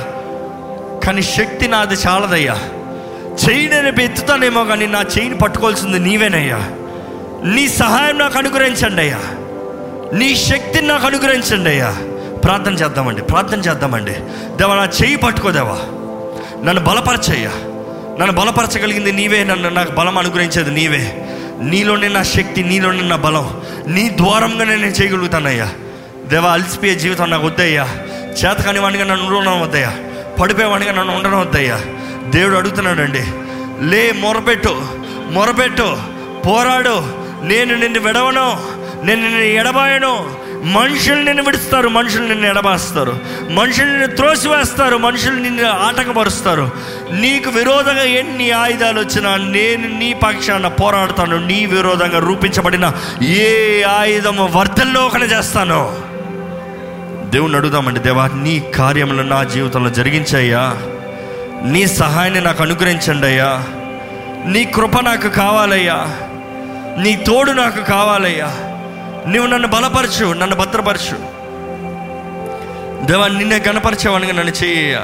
కానీ 1.05 1.23
శక్తి 1.23 1.69
నాది 1.69 1.95
చాలదయ్యా. 1.95 2.59
చెయ్యి 3.49 3.69
నేను 3.69 4.01
ఎత్తుతానేమో 4.01 4.65
కానీ 4.65 4.87
నా 4.87 5.01
చెయ్యిని 5.01 5.39
పట్టుకోవాల్సింది 5.39 5.99
నీవేనయ్యా. 5.99 6.57
నీ 7.45 7.69
సహాయం 7.69 8.19
నాకు 8.19 8.39
అనుగ్రహించండి 8.39 9.03
అయ్యా. 9.03 9.21
నీ 10.19 10.37
శక్తిని 10.37 10.89
నాకు 10.89 11.07
అనుగ్రహించండి 11.07 11.71
అయ్యా. 11.71 11.97
ప్రార్థన 12.45 12.75
చేద్దామండి 12.75 13.23
ప్రార్థన 13.23 13.59
చేద్దామండి. 13.59 14.13
దేవా 14.57 14.75
నా 14.75 14.85
చెయ్యి 14.85 15.17
పట్టుకోదేవా 15.17 15.79
నన్ను 16.65 16.85
బలపరచయ్యా. 16.85 17.51
నన్ను 18.21 18.33
బలపరచగలిగింది 18.33 19.13
నీవే 19.13 19.45
నన్ను 19.45 19.69
నాకు 19.69 19.93
బలం 19.93 20.19
అనుగ్రహించేది 20.19 20.71
నీవే. 20.71 21.27
నీలోనే 21.61 22.09
నా 22.09 22.23
శక్తి 22.23 22.63
నీలోనే 22.63 23.01
నా 23.01 23.17
బలం. 23.17 23.61
నీ 23.87 24.09
ద్వారంగానే 24.17 24.77
నేను 24.77 24.91
చేయగలుగుతానయ్యా. 24.91 25.69
దేవా 26.27 26.53
అలసిపోయే 26.53 26.95
జీవితం 26.95 27.31
నాకు 27.31 27.47
వద్దయ్యా. 27.47 27.89
చేతకాని 28.31 28.79
వాడిగా 28.79 29.05
నన్ను 29.05 29.37
ఉండడం 29.37 29.61
వద్దయ్యా. 29.61 29.93
పడిపోయేవాడిగా 30.41 30.93
నన్ను 30.93 31.15
ఉండడం 31.15 31.41
వద్దయ్యా. 31.41 31.81
దేవుడు 32.31 32.57
అడుగుతున్నాడండి 32.57 33.25
లే 33.87 34.13
మొరపెట్టు 34.13 34.83
మొరపెట్టు 35.31 35.97
పోరాడు. 36.47 37.03
నేను 37.43 37.75
నిన్ను 37.75 38.01
విడవను 38.01 38.61
నేను 39.05 39.23
నిన్ను 39.23 39.41
ఎడబాయను. 39.41 40.35
మనుషులు 40.65 41.23
నిన్ను 41.23 41.43
విడుస్తారు 41.43 41.89
మనుషులు 41.89 42.27
నిన్ను 42.27 42.47
ఎడబాస్తారు. 42.47 43.19
మనుషులు 43.51 43.87
నిన్ను 43.87 44.07
త్రోసివేస్తారు 44.07 44.97
మనుషులు 44.97 45.35
నిన్ను 45.35 45.71
ఆటంకపరుస్తారు. 45.71 46.71
నీకు 47.13 47.51
విరోధంగా 47.51 48.03
ఎన్ని 48.03 48.51
ఆయుధాలు 48.51 49.01
వచ్చినా 49.01 49.37
నేను 49.37 49.99
నీ 49.99 50.13
పక్షాన 50.13 50.69
పోరాడతాను 50.69 51.47
నీ 51.47 51.67
విరోధంగా 51.67 52.19
రూపించబడిన 52.19 52.93
ఏ 53.23 53.83
ఆయుధము 53.83 54.51
వర్ధల్లోకన 54.55 55.23
చేస్తాను. 55.23 55.97
దేవుని 57.31 57.57
అడుగుదామండి 57.57 58.01
దేవా 58.01 58.27
నీ 58.27 58.73
కార్యములు 58.75 59.23
నా 59.23 59.43
జీవితంలో 59.43 59.91
జరిగించయ్యా. 59.91 60.77
నీ 61.65 61.87
సహాయాన్ని 61.87 62.41
నాకు 62.41 62.63
అనుగ్రహించండి 62.63 63.27
అయ్యా. 63.27 63.65
నీ 64.47 64.65
కృప 64.65 65.01
నాకు 65.01 65.29
కావాలయ్యా. 65.29 66.07
నీ 66.99 67.17
తోడు 67.27 67.53
నాకు 67.53 67.85
కావాలయ్యా. 67.85 68.70
నువ్వు 69.27 69.47
నన్ను 69.47 69.69
బలపరచు 69.69 70.33
నన్ను 70.33 70.57
భద్రపరచు. 70.57 71.41
దేవా 73.07 73.29
నిన్నే 73.29 73.59
గణపరిచేవాడిగా 73.59 74.33
నన్ను 74.33 74.65
చేయ 74.65 74.99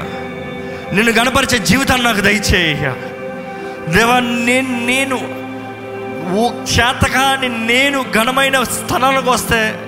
నిన్ను 0.93 1.13
గణపరిచే 1.13 1.59
జీవితాన్ని 1.59 2.07
నాకు 2.07 2.21
దయచేయ 2.21 2.95
దేవా 3.93 4.19
నేను 4.21 4.87
నేను 4.87 5.47
ఓ 6.35 6.51
చేతకాని 6.53 7.49
నేను 7.49 8.05
ఘనమైన 8.15 8.63
స్థలాలకు 8.63 9.31
వస్తే 9.31 9.79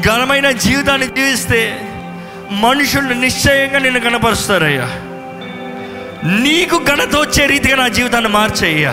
ఘనమైన 0.00 0.50
జీవితాన్ని 0.50 1.06
జీవిస్తే 1.06 1.88
మనుషులు 2.50 3.14
నిశ్చయంగా 3.14 3.78
నిన్ను 3.78 4.00
గణపరుస్తారయ్యా. 4.00 4.86
నీకు 6.30 6.84
ఘనత 6.84 7.16
వచ్చే 7.16 7.46
రీతిగా 7.46 7.76
నా 7.76 7.88
జీవితాన్ని 7.88 8.30
మార్చేయ్యా. 8.30 8.90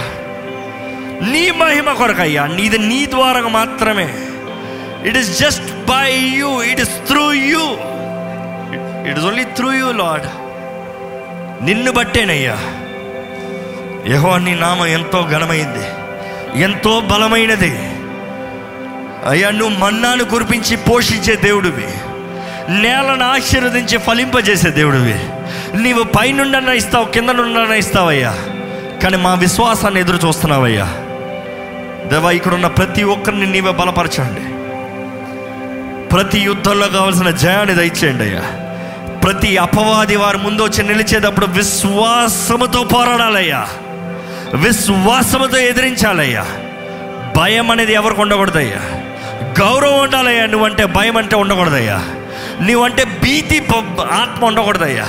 నీ 1.29 1.51
మహిమ 1.51 1.93
కొరకయ్యా. 1.93 2.47
నీది 2.47 2.77
నీ 2.77 3.05
ద్వారా 3.05 3.41
మాత్రమే. 3.41 4.13
It 5.05 5.17
is 5.17 5.39
just 5.39 5.85
by 5.85 6.11
you 6.11 6.63
it 6.63 6.81
is 6.81 6.89
through 6.89 7.33
you 7.33 7.61
it 9.09 9.17
is 9.17 9.25
only 9.25 9.43
through 9.43 9.71
you 9.71 9.91
Lord 9.91 10.23
నిన్ను 11.65 11.91
బట్టేనయ్యా. 11.91 12.57
యహో 14.07 14.37
నీ 14.37 14.55
నామ 14.55 14.85
ఎంతో 14.85 15.27
ఘనమైంది. 15.31 15.85
ఎంతో 16.61 16.99
బలమైనది. 16.99 17.89
అయ్యా 19.29 19.49
నువ్వు 19.49 19.77
మన్నాను 19.77 20.23
కురిపించి 20.23 20.75
పోషించే 20.77 21.35
దేవుడివి. 21.35 21.87
నేలను 22.81 23.25
ఆశీర్వదించి 23.25 23.97
ఫలింపజేసే 23.97 24.69
దేవుడివి. 24.69 25.19
నీవు 25.81 26.03
పైనుండన్నా 26.03 26.73
ఇస్తావు 26.73 27.05
కింద 27.05 27.29
నుండన్నా 27.29 27.75
ఇస్తావయ్యా. 27.75 28.31
కానీ 29.03 29.17
మా 29.17 29.33
విశ్వాసాన్ని 29.33 29.99
ఎదురు 29.99 30.27
చూస్తున్నావయ్యా 30.27 30.85
దేవా 32.09 32.31
ఇక్కడ 32.31 32.53
ఉన్న 32.53 32.67
ప్రతి 32.67 33.03
ఒక్కరిని 33.03 33.45
నీవే 33.45 33.71
బలపరచండి. 33.71 34.58
ప్రతి 36.11 36.39
యుద్ధంలో 36.39 36.87
కావాల్సిన 36.87 37.29
జయాన్ని 37.29 37.75
దయచేయండి 37.75 38.23
అయ్యా. 38.23 38.41
ప్రతి 39.23 39.57
అపవాది 39.57 40.15
వారి 40.15 40.37
ముందు 40.37 40.61
వచ్చి 40.61 40.83
నిలిచేటప్పుడు 40.83 41.45
విశ్వాసముతో 41.45 42.83
పోరాడాలయ్యా. 42.83 43.67
విశ్వాసముతో 44.53 45.57
ఎదిరించాలయ్యా. 45.57 46.45
భయం 47.37 47.71
అనేది 47.71 47.93
ఎవరికి 47.93 48.21
ఉండకూడదయ్యా. 48.21 48.99
గౌరవం 49.59 49.99
ఉండాలయ్యా. 49.99 50.45
నువ్వంటే 50.45 50.85
భయం 50.85 51.17
అంటే 51.17 51.35
ఉండకూడదయ్యా. 51.35 52.01
నువ్వంటే 52.61 53.03
భీతి 53.03 53.59
ఆత్మ 54.11 54.45
ఉండకూడదయ్యా. 54.45 55.05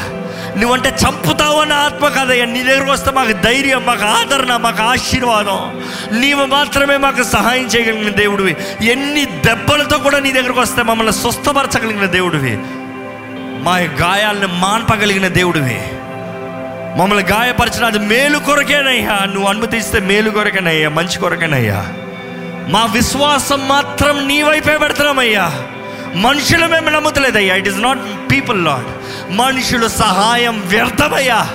నువ్వంటే 0.57 0.89
చంపుతావు 0.89 1.61
అన్న 1.61 1.73
ఆత్మ 1.73 2.09
కాదయ్యా. 2.09 2.45
నీ 2.45 2.63
దగ్గరకు 2.63 2.91
వస్తే 2.91 3.11
మాకు 3.11 3.33
ధైర్యం 3.33 3.87
మాకు 3.87 4.05
ఆదరణ 4.05 4.57
మాకు 4.57 4.83
ఆశీర్వాదం. 4.83 5.83
నీవు 6.13 6.47
మాత్రమే 6.47 6.97
మాకు 6.97 7.23
సహాయం 7.23 7.67
చేయగలిగిన 7.67 8.09
దేవుడివి. 8.09 8.57
ఎన్ని 8.87 9.25
దెబ్బలతో 9.25 9.99
కూడా 9.99 10.19
నీ 10.19 10.33
దగ్గరకు 10.33 10.61
వస్తే 10.61 10.83
మమ్మల్ని 10.83 11.13
స్వస్థపరచగలిగిన 11.13 12.05
దేవుడివి. 12.07 12.59
మా 13.63 13.77
గాయాలను 13.77 14.47
మాన్పగలిగిన 14.47 15.29
దేవుడివి. 15.29 15.83
మమ్మల్ని 16.97 17.25
గాయపరిచిన 17.25 17.85
అది 17.85 17.99
మేలు 17.99 18.39
కొరకేనయ్యా. 18.39 19.25
నువ్వు 19.25 19.49
అనుమతిస్తే 19.49 20.01
మేలు 20.01 20.31
కొరకేనయ్యా 20.31 20.89
మంచి 20.89 21.19
కొరకేనయ్యా. 21.19 21.87
మా 22.69 22.85
విశ్వాసం 22.85 23.69
మాత్రం 23.69 24.29
నీ 24.29 24.43
వైపే 24.43 24.77
పెడుతున్నామయ్యా. 24.77 25.63
మనుషులు 26.15 26.67
మేము 26.67 26.91
నమ్ముతలేదయ్యా. 26.91 27.55
It 27.55 27.69
is 27.69 27.79
not 27.79 27.99
people 28.33 28.65
Lord 28.65 28.87
మనుషులు 29.33 29.89
సహాయం 29.89 30.63
వ్యర్థమయ్యా. 30.67 31.49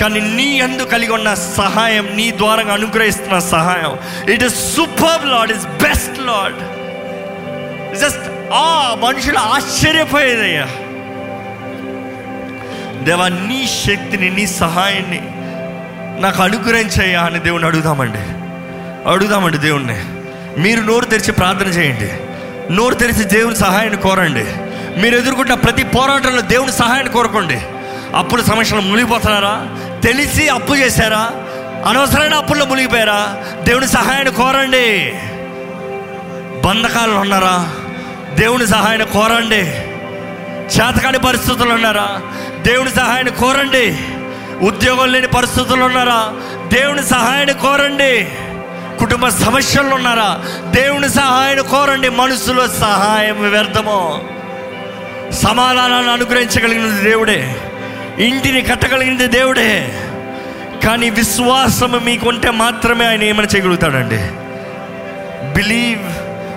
కానీ 0.00 0.20
నీ 0.20 0.60
అందు 0.60 0.82
కలిగి 0.82 1.12
ఉన్న 1.12 1.34
సహాయం 1.34 2.10
నీ 2.14 2.30
ద్వారా 2.30 2.72
అనుగ్రహిస్తున్న 2.72 3.38
సహాయం. 3.38 3.98
It 4.32 4.44
is 4.44 4.76
super 4.76 5.26
Lord 5.26 5.52
is 5.52 5.66
best 5.66 6.18
Lord 6.18 6.76
just 8.00 8.50
ఆ 8.52 8.96
మనుషులు 9.02 9.38
ఆశ్చర్యపోయేదయ్యా. 9.38 10.68
దేవా 13.04 13.28
నీ 13.28 13.68
శక్తిని 13.86 14.30
నీ 14.30 14.46
సహాయాన్ని 14.46 15.22
నాకు 16.22 16.42
అనుగ్రహించయ్యా 16.42 17.22
అని 17.22 17.38
దేవుని 17.38 17.66
అడుగుదామండి. 17.66 18.18
అడుగుదామండి 19.10 19.58
దేవుణ్ణి. 19.58 20.04
మీరు 20.60 20.80
నోరు 20.80 21.04
తెరిచి 21.04 21.32
ప్రార్థన 21.32 21.66
చేయండి. 21.66 22.12
నోరు 22.70 22.94
తెరిచి 22.94 23.24
దేవుని 23.24 23.56
సహాయాన్ని 23.56 24.02
కోరండి. 24.02 24.44
మీరు 25.00 25.16
ఎదుర్కొంటున్న 25.16 25.60
ప్రతి 25.60 25.84
పోరాటంలో 25.84 26.40
దేవుని 26.40 26.72
సహాయాన్ని 26.72 27.12
కోరుకోండి. 27.12 27.60
అప్పుల 28.16 28.42
సమస్యలు 28.42 28.80
మునిగిపోతున్నారా 28.80 29.66
తెలిసి 30.04 30.48
అప్పు 30.48 30.74
చేశారా? 30.74 31.30
అనవసరమైన 31.86 32.34
అప్పుల్లో 32.34 32.66
మునిగిపోయారా? 32.66 33.44
దేవుని 33.62 33.88
సహాయాన్ని 33.88 34.32
కోరండి. 34.34 35.14
బంధకాలు 36.66 37.12
ఉన్నారా? 37.12 37.72
దేవుని 38.34 38.66
సహాయాన్ని 38.66 39.06
కోరండి. 39.06 39.62
చేతకాని 40.76 41.18
పరిస్థితులు 41.18 41.74
ఉన్నారా? 41.74 42.20
దేవుని 42.66 42.90
సహాయాన్ని 42.90 43.32
కోరండి. 43.32 43.98
ఉద్యోగం 44.66 45.12
లేని 45.12 45.26
పరిస్థితులు 45.26 45.84
ఉన్నారా? 45.84 46.32
దేవుని 46.72 47.02
సహాయాన్ని 47.02 47.54
కోరండి. 47.54 48.28
కుటుంబ 48.98 49.28
సమస్యలు 49.28 49.94
ఉన్నారా? 49.94 50.44
దేవుని 50.70 51.08
సహాయం 51.08 51.64
కోరండి. 51.64 52.08
మనసులో 52.08 52.68
సహాయం 52.68 53.50
వ్యర్థమో. 53.50 54.20
సమాధానాన్ని 55.32 56.12
అనుగ్రహించగలిగినది 56.12 57.10
దేవుడే. 57.10 57.56
ఇంటిని 58.18 58.62
కట్టగలిగింది 58.62 59.26
దేవుడే. 59.26 60.02
కానీ 60.84 61.10
విశ్వాసం 61.10 62.00
మీకుంటే 62.04 62.50
మాత్రమే 62.50 63.06
ఆయన 63.06 63.22
ఏమైనా 63.22 63.48
చేయగలుగుతాడండి. 63.56 64.16
బిలీవ్ 65.52 66.02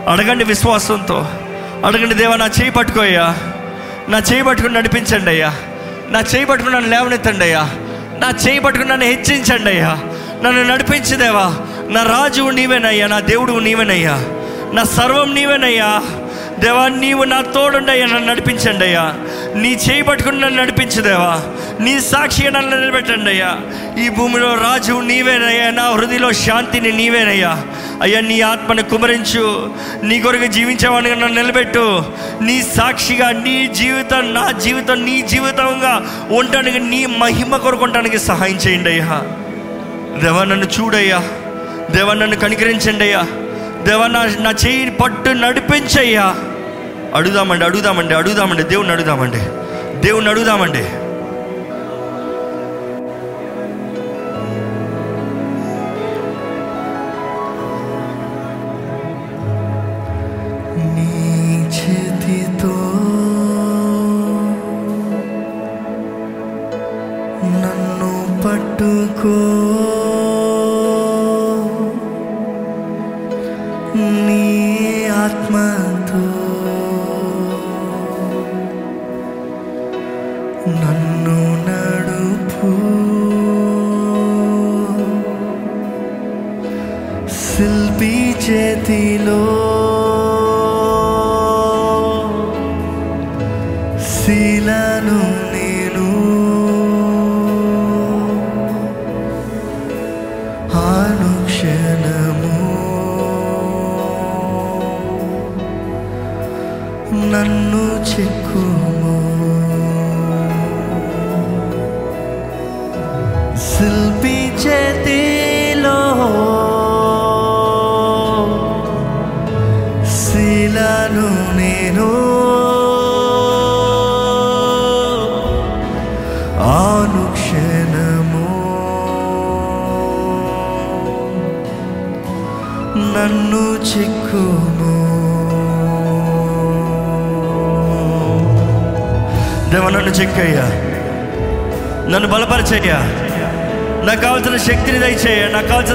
అడగండి 0.09 0.43
విశ్వాసంతో. 0.43 1.27
అడగండి 1.85 2.15
దేవా 2.15 2.35
నా 2.35 2.45
చేయి 2.45 2.69
పట్టుకోయ్యా 2.69 3.35
నా 4.09 4.21
చేయి 4.31 4.43
పట్టుకుని 4.43 4.73
నడిపించండి 4.73 5.29
అయ్యా. 5.29 5.55
నా 6.09 6.23
చేయి 6.35 6.45
పట్టుకుని 6.45 6.75
నన్ను 6.75 6.89
లేవనెత్తండి 6.89 7.43
అయ్యా. 7.43 7.61
నా 8.19 8.33
చేయి 8.47 8.59
పట్టుకుని 8.59 8.89
నన్ను 8.89 9.05
హెచ్చించండి 9.05 9.69
అయ్యా. 9.69 9.99
నన్ను 10.43 10.63
నడిపించదేవా 10.63 11.55
నా 11.89 12.03
రాజువు 12.03 12.49
నీవేనయ్యా 12.49 13.07
నా 13.07 13.19
దేవుడు 13.19 13.51
నీవేనయ్యా. 13.51 14.15
నా 14.73 14.83
సర్వం 14.83 15.35
నీవేనయ్యా. 15.35 16.01
దేవా 16.59 16.87
నీవు 16.87 17.23
నా 17.23 17.41
తోడుండయ్యా 17.41 18.05
నన్ను 18.05 18.25
నడిపించండి 18.25 18.85
అయ్యా. 18.85 19.13
నీ 19.55 19.79
చేయి 19.89 20.01
పట్టుకుని 20.01 20.39
నన్ను 20.39 20.61
నడిపించదేవా 20.61 21.41
నీ 21.79 21.99
సాక్షిగా 21.99 22.51
నన్ను 22.51 22.79
నిలబెట్టండి 22.79 23.29
అయ్యా. 23.29 23.57
ఈ 24.03 24.09
భూమిలో 24.09 24.53
రాజు 24.53 25.01
నీవేనయ్యా 25.01 25.71
నా 25.71 25.89
హృదయలో 25.89 26.31
శాంతిని 26.31 26.91
నీవేనయ్యా. 26.91 27.63
అయ్యా 28.01 28.19
నీ 28.19 28.41
ఆత్మని 28.41 28.83
కుమరించు. 28.83 29.73
నీ 30.03 30.19
కొరకు 30.19 30.45
జీవించేవాడిగా 30.45 31.15
నన్ను 31.15 31.41
నిలబెట్టు. 31.41 32.03
నీ 32.41 32.63
సాక్షిగా 32.77 33.31
నీ 33.31 33.67
జీవితం 33.67 34.33
నా 34.33 34.51
జీవితం 34.51 35.05
నీ 35.05 35.21
జీవితంగా 35.21 36.25
ఉండడానికి 36.31 36.79
నీ 36.79 37.05
మహిమ 37.05 37.57
కొరకు 37.57 37.83
ఉండడానికి 37.83 38.19
సహాయం 38.19 38.55
చేయండి 38.55 38.89
అయ్యా. 38.89 39.21
దేవా 40.23 40.43
నన్ను 40.43 40.65
చూడయ్యా. 40.65 41.23
దేవ 41.91 42.13
నన్ను 42.13 42.35
కనికరించండి 42.37 43.03
అయ్యా. 43.03 43.21
దేవ 43.83 44.07
నా 44.07 44.35
నా 44.39 44.53
చేయి 44.65 44.89
పట్టు 44.89 45.29
నడిపించయ్యా. 45.29 46.35
అడుగుదామండి 47.15 47.65
అడుగుదామండి 47.65 48.13
అడుగుదామండి 48.13 48.63
దేవుణ్ణి 48.63 48.93
అడుగుదామండి. 48.93 49.39
దేవుణ్ణి 49.99 50.31
అడుగుదామండి. 50.31 50.85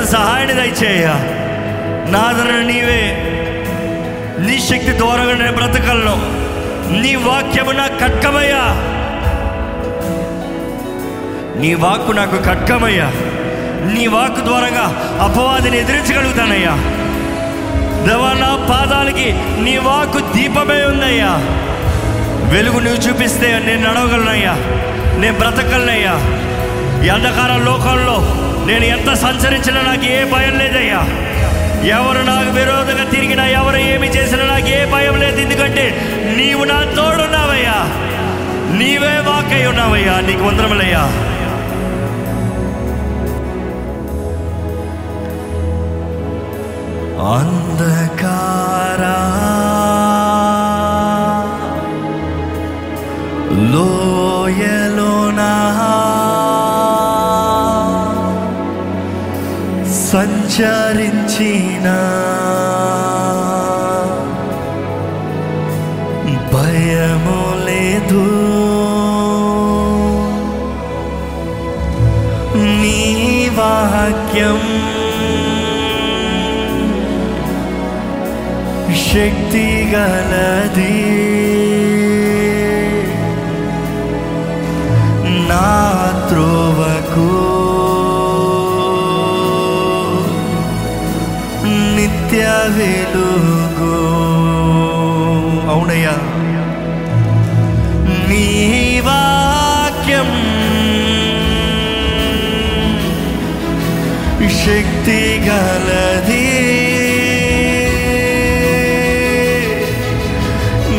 సహాయాన్ని 0.04 0.54
దయచేయ. 0.54 1.06
నా 2.10 2.32
నీవే 2.62 3.30
నీ 4.38 4.60
శక్తి 4.60 4.92
దూరంగా 4.92 5.32
నేను 5.32 5.52
బ్రతకలను. 5.52 6.44
నీ 7.00 7.14
వాక్యము 7.14 7.70
నా 7.70 7.86
కట్కమయ్యా 7.86 8.94
నీ 11.60 11.74
వాక్కు 11.74 12.12
నాకు 12.12 12.42
కట్కమయ్యా 12.42 13.12
నీ 13.92 14.06
వాక్కు 14.06 14.40
ద్వారాగా 14.40 15.18
అపవాదిని 15.20 15.78
ఎదిరించగలుగుతానయ్యా. 15.78 16.70
దేవా 18.08 18.32
నా 18.32 18.66
పాదాలకి 18.70 19.32
నీ 19.60 19.76
వాక్కు 19.76 20.18
దీపమే 20.18 20.84
ఉందయ్యా. 20.84 21.28
వెలుగు 22.52 22.80
నువ్వు 22.80 23.00
చూపిస్తే 23.00 23.62
నేను 23.66 23.90
నడవగలనయ్యా. 23.90 24.52
నేను 25.20 25.38
బ్రతకలనయ్యా. 25.38 26.12
ఈ 27.06 27.08
అంధకార 27.08 27.56
లోకంలో 27.64 28.43
నేను 28.66 28.84
ఎంత 28.84 29.14
సంచరించినా 29.14 29.80
నాకు 29.82 30.06
ఏ 30.06 30.24
భయం 30.24 30.58
లేదయ్యా. 30.58 31.00
ఎవరు 31.96 32.22
నాకు 32.22 32.50
విరోధంగా 32.50 33.04
తిరిగినా 33.04 33.46
ఎవరు 33.46 33.76
ఏమి 33.76 34.08
చేసినా 34.08 34.44
నాకు 34.44 34.68
ఏ 34.68 34.84
భయం 34.84 35.16
లేదు. 35.16 35.40
ఎందుకంటే 35.40 35.84
నీవు 36.36 36.64
నా 36.64 36.78
తోడున్నావయ్యా. 36.96 37.76
నీవే 38.78 39.14
వాకై 39.28 39.66
ఉన్నావయ్యా. 39.66 40.20
నీకు 40.20 40.42
వందరములయ్యా 40.42 41.04
అంధకారా 47.84 49.14
లోయలోనా 53.74 55.50
సంచరించిన 60.44 61.88
భయము 66.52 67.40
లేదు. 67.66 68.24
నీ 72.80 73.00
వాక్యం 73.58 74.60
శక్తి 79.06 79.66
గలది. 79.94 81.00
నా 85.48 85.68
త్రోవకు 86.28 87.30
నిత్య 92.34 92.48
వెలుగు 92.68 93.98
అవునయ్యా. 95.70 96.12
నీ 98.28 99.00
వాక్యం 99.04 100.30
శక్తి 104.48 105.40
గలది. 105.46 106.50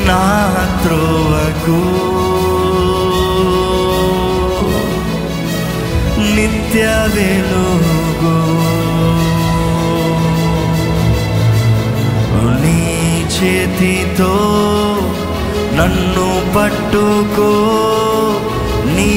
నా 0.07 0.53
త్రోవకు. 0.83 1.81
నిత్య 6.35 6.85
వెలుగు 7.15 7.74
చేతితో 14.15 14.33
నన్ను 15.77 16.27
పట్టుకో 16.55 17.51
నీ 18.95 19.13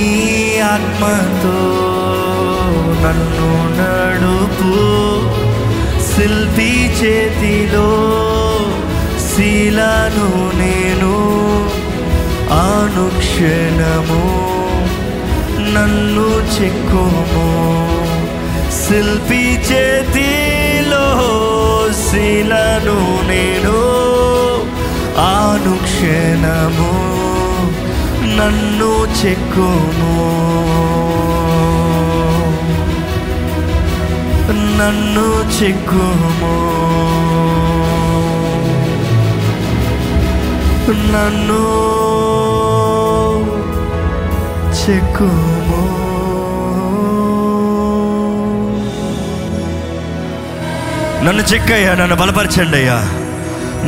ఆత్మతో 0.73 1.59
నన్ను 3.03 3.51
నడుపు. 3.79 4.73
శిల్పి 6.09 6.73
చేతిలో 7.01 7.91
శీలను 9.29 10.29
నేను 10.61 11.15
అనుక్షణము 12.59 14.25
నన్ను 15.75 16.29
చెక్కుము. 16.57 17.49
శిల్పి 18.83 19.45
చేతిలో 19.71 21.07
శిలను 22.07 22.99
నేను 23.31 23.77
అనుక్షణము 25.19 27.09
నన్ను 28.37 29.07
చెక్కుము. 29.21 30.29
నన్ను 34.79 35.45
చెక్కుము. 35.63 36.55
నన్ను 40.91 41.63
చెక్కుము. 44.81 45.99
నన్ను 51.25 51.43
చెక్కయ్యా 51.43 51.95
నన్ను 51.95 52.17
బలపరచండి 52.17 52.77
అయ్యా 52.77 53.18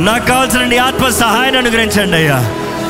నాకు 0.01 0.25
కావాల్సిన 0.25 0.63
నీ 0.63 0.77
ఆత్మ 0.77 1.09
సహాయాన్ని 1.09 1.57
అనుగ్రహించండి 1.57 2.17
అయ్యా. 2.17 2.37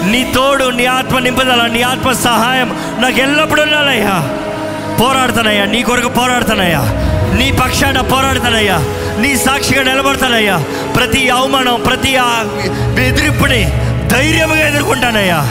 నీ 0.05 0.31
తోడు 0.35 0.69
నీ 0.69 0.85
ఆత్మ 0.85 1.19
నింపుదల 1.19 1.67
నీ 1.67 1.81
ఆత్మ 1.81 2.11
సహాయం 2.11 2.75
నాకు 2.99 3.19
ఎల్లప్పుడూ 3.19 3.61
ఉండాలయ్యా. 3.63 4.29
పోరాడుతానయ్యా 5.01 5.65
నీ 5.65 5.83
కొరకు 5.83 6.09
పోరాడుతానయ్యా. 6.09 6.81
నీ 7.37 7.51
పక్షాన 7.51 8.01
పోరాడుతానయ్యా. 8.01 8.77
నీ 9.21 9.37
సాక్షిగా 9.37 9.83
నిలబడతానయ్యా. 9.83 10.57
ప్రతి 10.95 11.29
అవమానం 11.29 11.81
ప్రతి 11.85 12.15
ఆ 12.15 12.43
ధైర్యంగా 14.07 14.67
ఎదుర్కొంటానయ్యా. 14.67 15.49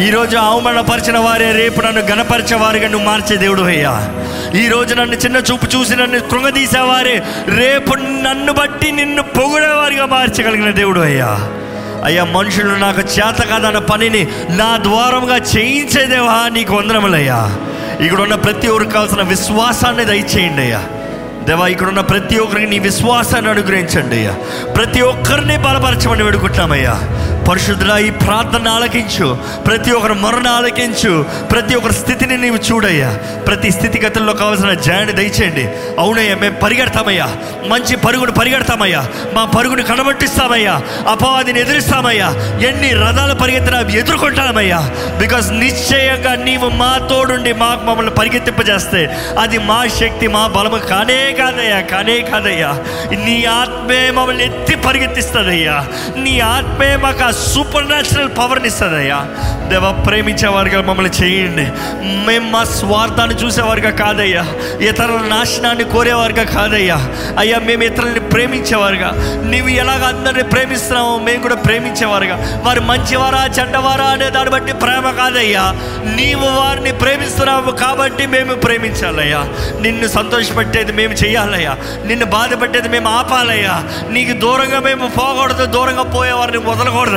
ఈరోజు 0.00 0.36
అవమానపరిచిన 0.36 1.18
వారే 1.18 1.52
రేపు 1.52 1.80
నన్ను 1.80 2.00
గణపరిచే 2.00 2.56
వారిగా 2.56 2.88
నువ్వు 2.88 3.06
మార్చే 3.06 3.36
దేవుడు 3.36 3.62
అయ్యా. 3.62 4.08
ఈ 4.54 4.68
రోజు 4.68 4.94
నన్ను 4.94 5.16
చిన్న 5.16 5.36
చూపు 5.36 5.66
చూసి 5.66 5.96
నన్ను 5.96 6.20
కృంగదీసేవారే 6.20 7.14
రేపు 7.56 7.94
నన్ను 7.94 8.52
బట్టి 8.52 8.92
నిన్ను 8.92 9.22
పొగిడేవారిగా 9.22 10.06
మార్చగలిగిన 10.06 10.70
దేవుడు 10.70 11.00
అయ్యా. 11.00 11.30
అయ్యా 12.04 12.24
మనుషులు 12.24 12.74
నాకు 12.74 13.00
చేత 13.00 13.42
కాదన్న 13.42 13.78
పనిని 13.78 14.22
నా 14.50 14.76
ద్వారంగా 14.82 15.36
చేయించేదేవా 15.54 16.48
నీకు 16.48 16.74
వందనములయ్యా. 16.74 17.40
ఇక్కడ 18.00 18.20
ఉన్న 18.20 18.34
ప్రతి 18.34 18.68
ఒక్కరికి 18.68 18.92
కావాల్సిన 18.92 19.22
విశ్వాసాన్ని 19.22 20.04
దయచేయండి 20.04 20.62
అయ్యా. 20.62 20.82
దేవా 21.44 21.66
ఇక్కడ 21.68 21.88
ఉన్న 21.88 22.00
ప్రతి 22.00 22.38
ఒక్కరికి 22.38 22.66
నీ 22.66 22.78
విశ్వాసాన్ని 22.78 23.50
అనుగ్రహించండి 23.50 24.16
అయ్యా. 24.16 24.34
ప్రతి 24.76 25.00
ఒక్కరిని 25.02 25.56
బలపరచమని 25.56 26.22
వేడుకుంటున్నామయ్యా. 26.22 26.94
పరిశుద్ధుడా 27.48 27.98
ఈ 27.98 28.10
ప్రార్థన 28.10 28.68
ఆలకించు. 28.68 29.38
ప్రతి 29.66 29.90
ఒక్కరు 29.90 30.14
మరణ 30.14 30.46
ఆలకించు. 30.46 31.26
ప్రతి 31.50 31.74
ఒక్కరి 31.74 31.94
స్థితిని 31.94 32.38
నీవు 32.38 32.56
చూడయ్యా. 32.56 33.18
ప్రతి 33.46 33.70
స్థితిగతుల్లో 33.70 34.32
కావాల్సిన 34.32 34.74
జయాన్ని 34.74 35.12
దయచేయండి. 35.12 35.68
అవునయ్యా 35.98 36.34
మేము 36.34 36.54
పరిగెడతామయ్యా. 36.54 37.36
మంచి 37.68 37.96
పరుగును 37.96 38.32
పరిగెడతామయ్యా. 38.32 39.08
మా 39.32 39.44
పరుగును 39.44 39.82
కనబట్టిస్తామయ్యా. 39.82 40.80
అపవాదిని 41.08 41.60
ఎదురిస్తామయ్యా. 41.60 42.28
ఎన్ని 42.68 42.92
రథాలు 42.92 43.34
పరిగెత్తినా 43.34 43.78
అవి 43.78 43.98
ఎదుర్కొంటామయ్యా. 43.98 44.90
బికాస్ 45.18 45.52
నిశ్చయంగా 45.52 46.34
నీవు 46.34 46.68
మా 46.68 46.98
తోడుండి 47.10 47.52
మాకు 47.52 47.84
మమ్మల్ని 47.84 48.12
పరిగెత్తింపజేస్తే 48.12 49.16
అది 49.38 49.58
మా 49.58 49.86
శక్తి 50.00 50.28
మా 50.28 50.46
బలము 50.46 50.78
కానే 50.78 51.32
కాదయ్యా 51.32 51.80
కానే 51.80 52.20
కాదయ్యా. 52.20 52.68
నీ 53.24 53.44
ఆత్మే 53.44 54.10
మమ్మల్ని 54.10 54.44
ఎత్తి 54.44 54.74
పరిగెత్తిస్తుందయ్యా. 54.74 55.86
నీ 56.16 56.40
ఆత్మే 56.40 56.96
మాకు 56.96 57.24
ఆ 57.24 57.30
సూపర్ 57.34 57.86
న్యాచురల్ 57.86 58.28
పవర్ని 58.38 58.68
ఇస్తుందయ్యా 58.68 59.26
దేవ 59.68 60.02
ప్రేమించేవారుగా 60.06 60.80
మమ్మల్ని 60.80 61.12
చేయండి. 61.22 61.66
మేము 62.26 62.50
మా 62.50 62.64
స్వార్థాన్ని 62.64 63.36
చూసేవారుగా 63.36 63.90
కాదయ్యా. 63.90 64.46
ఇతరుల 64.80 65.20
నాశనాన్ని 65.28 65.84
కోరేవారుగా 65.84 66.42
కాదయ్యా. 66.42 66.98
అయ్యా 67.38 67.58
మేము 67.58 67.82
ఇతరులని 67.82 68.20
ప్రేమించేవారుగా. 68.20 69.10
నీవు 69.44 69.68
ఎలాగ 69.68 70.04
అందరిని 70.04 70.42
ప్రేమిస్తున్నావో 70.42 71.18
మేము 71.18 71.42
కూడా 71.42 71.54
ప్రేమించేవారుగా. 71.54 72.60
వారు 72.64 72.80
మంచివారా 72.80 73.44
చెడ్డవారా 73.44 74.04
అనే 74.04 74.30
దాన్ని 74.30 74.50
బట్టి 74.50 74.72
ప్రేమ 74.72 75.10
కాదయ్యా. 75.10 75.74
నీవు 76.14 76.46
వారిని 76.46 76.92
ప్రేమిస్తున్నావు 76.92 77.70
కాబట్టి 77.70 78.26
మేము 78.26 78.54
ప్రేమించాలయ్యా. 78.54 79.44
నిన్ను 79.80 80.08
సంతోషపెట్టేది 80.08 80.92
మేము 80.92 81.12
చేయాలయ్యా 81.12 81.76
నిన్ను 82.04 82.26
బాధపెట్టేది 82.26 82.88
మేము 82.88 83.08
ఆపాలయ్యా. 83.08 83.82
నీకు 84.10 84.32
దూరంగా 84.32 84.80
మేము 84.80 85.08
పోకూడదు 85.08 85.66
దూరంగా 85.66 86.02
పోయేవారిని 86.02 86.58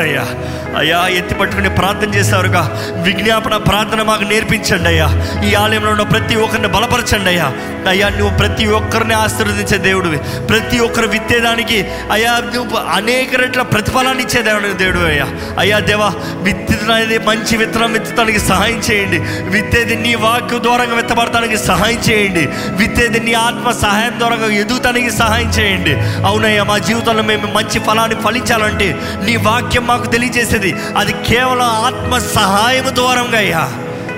Yeah. 0.07 0.66
అయ్యా 0.77 1.07
ఎత్తి 1.07 1.35
పట్టుకుని 1.35 1.69
ప్రార్థన 1.69 2.13
చేశారుగా 2.13 2.93
విజ్ఞాపన 2.95 3.57
ప్రార్థన 3.57 4.01
మాకు 4.01 4.23
నేర్పించండి 4.23 4.89
అయ్యా. 4.89 5.07
ఈ 5.45 5.53
ఆలయంలో 5.53 5.91
ఉన్న 5.91 6.01
ప్రతి 6.01 6.35
ఒక్కరిని 6.35 6.67
బలపరచండి 6.67 7.29
అయ్యా. 7.29 7.51
అయ్యా 7.89 8.09
నువ్వు 8.09 8.37
ప్రతి 8.37 8.65
ఒక్కరిని 8.65 9.13
ఆశీర్వదించే 9.13 9.77
దేవుడివి. 9.77 10.17
ప్రతి 10.17 10.79
ఒక్కరు 10.79 11.07
విత్తేదానికి 11.07 11.87
అయ్యా 12.11 12.41
నువ్వు 12.55 12.77
అనేక 12.77 13.35
రెట్ల 13.35 13.61
ప్రతిఫలాన్ని 13.61 14.23
ఇచ్చే 14.23 14.41
దేవుడు 14.41 14.73
దేవుడు 14.73 14.99
అయ్యా. 14.99 15.27
అయ్యా 15.59 15.79
దేవా 15.79 16.13
విత్తనం 16.35 16.91
అనేది 16.91 17.17
మంచి 17.17 17.57
విత్తనం 17.57 17.93
విత్తడానికి 17.93 18.39
సహాయం 18.39 18.81
చేయండి. 18.91 19.19
విత్తేది 19.49 19.95
నీ 19.95 20.15
వాక్య 20.15 20.59
దూరంగా 20.59 20.95
విత్తబడటానికి 20.95 21.57
సహాయం 21.57 21.99
చేయండి. 21.99 22.47
విత్తేది 22.69 23.19
నీ 23.19 23.33
ఆత్మ 23.33 23.71
సహాయం 23.71 24.19
ద్వారా 24.19 24.35
ఎదుగుతానికి 24.35 25.11
సహాయం 25.11 25.49
చేయండి. 25.49 25.93
అవునయ్యా 26.25 26.63
మా 26.63 26.77
జీవితంలో 26.77 27.23
మేము 27.23 27.53
మంచి 27.53 27.79
ఫలాన్ని 27.79 28.21
ఫలించాలంటే 28.21 28.97
నీ 29.25 29.35
వాక్యం 29.35 29.87
మాకు 29.87 30.05
తెలియజేసేది 30.05 30.66
అది 30.97 31.11
కేవలం 31.11 31.61
ఆత్మ 31.61 32.17
సహాయం 32.17 32.95
ద్వారంగా 32.95 33.37
అయ్యా. 33.37 33.69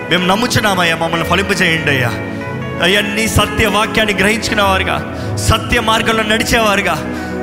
మేము 0.09 0.27
నమ్ముచున్నామయ్యా 0.27 0.95
మమ్మల్ని 0.95 1.27
ఫలింపజేయండి 1.27 1.91
అయ్యా. 1.91 2.11
అయ్యా 2.83 3.01
నీ 3.01 3.27
సత్య 3.27 3.67
వాక్యాన్ని 3.67 4.15
గ్రహించుకునేవారుగా. 4.15 5.15
సత్య 5.35 5.79
మార్గంలో 5.79 6.23
నడిచేవారుగా. 6.23 6.95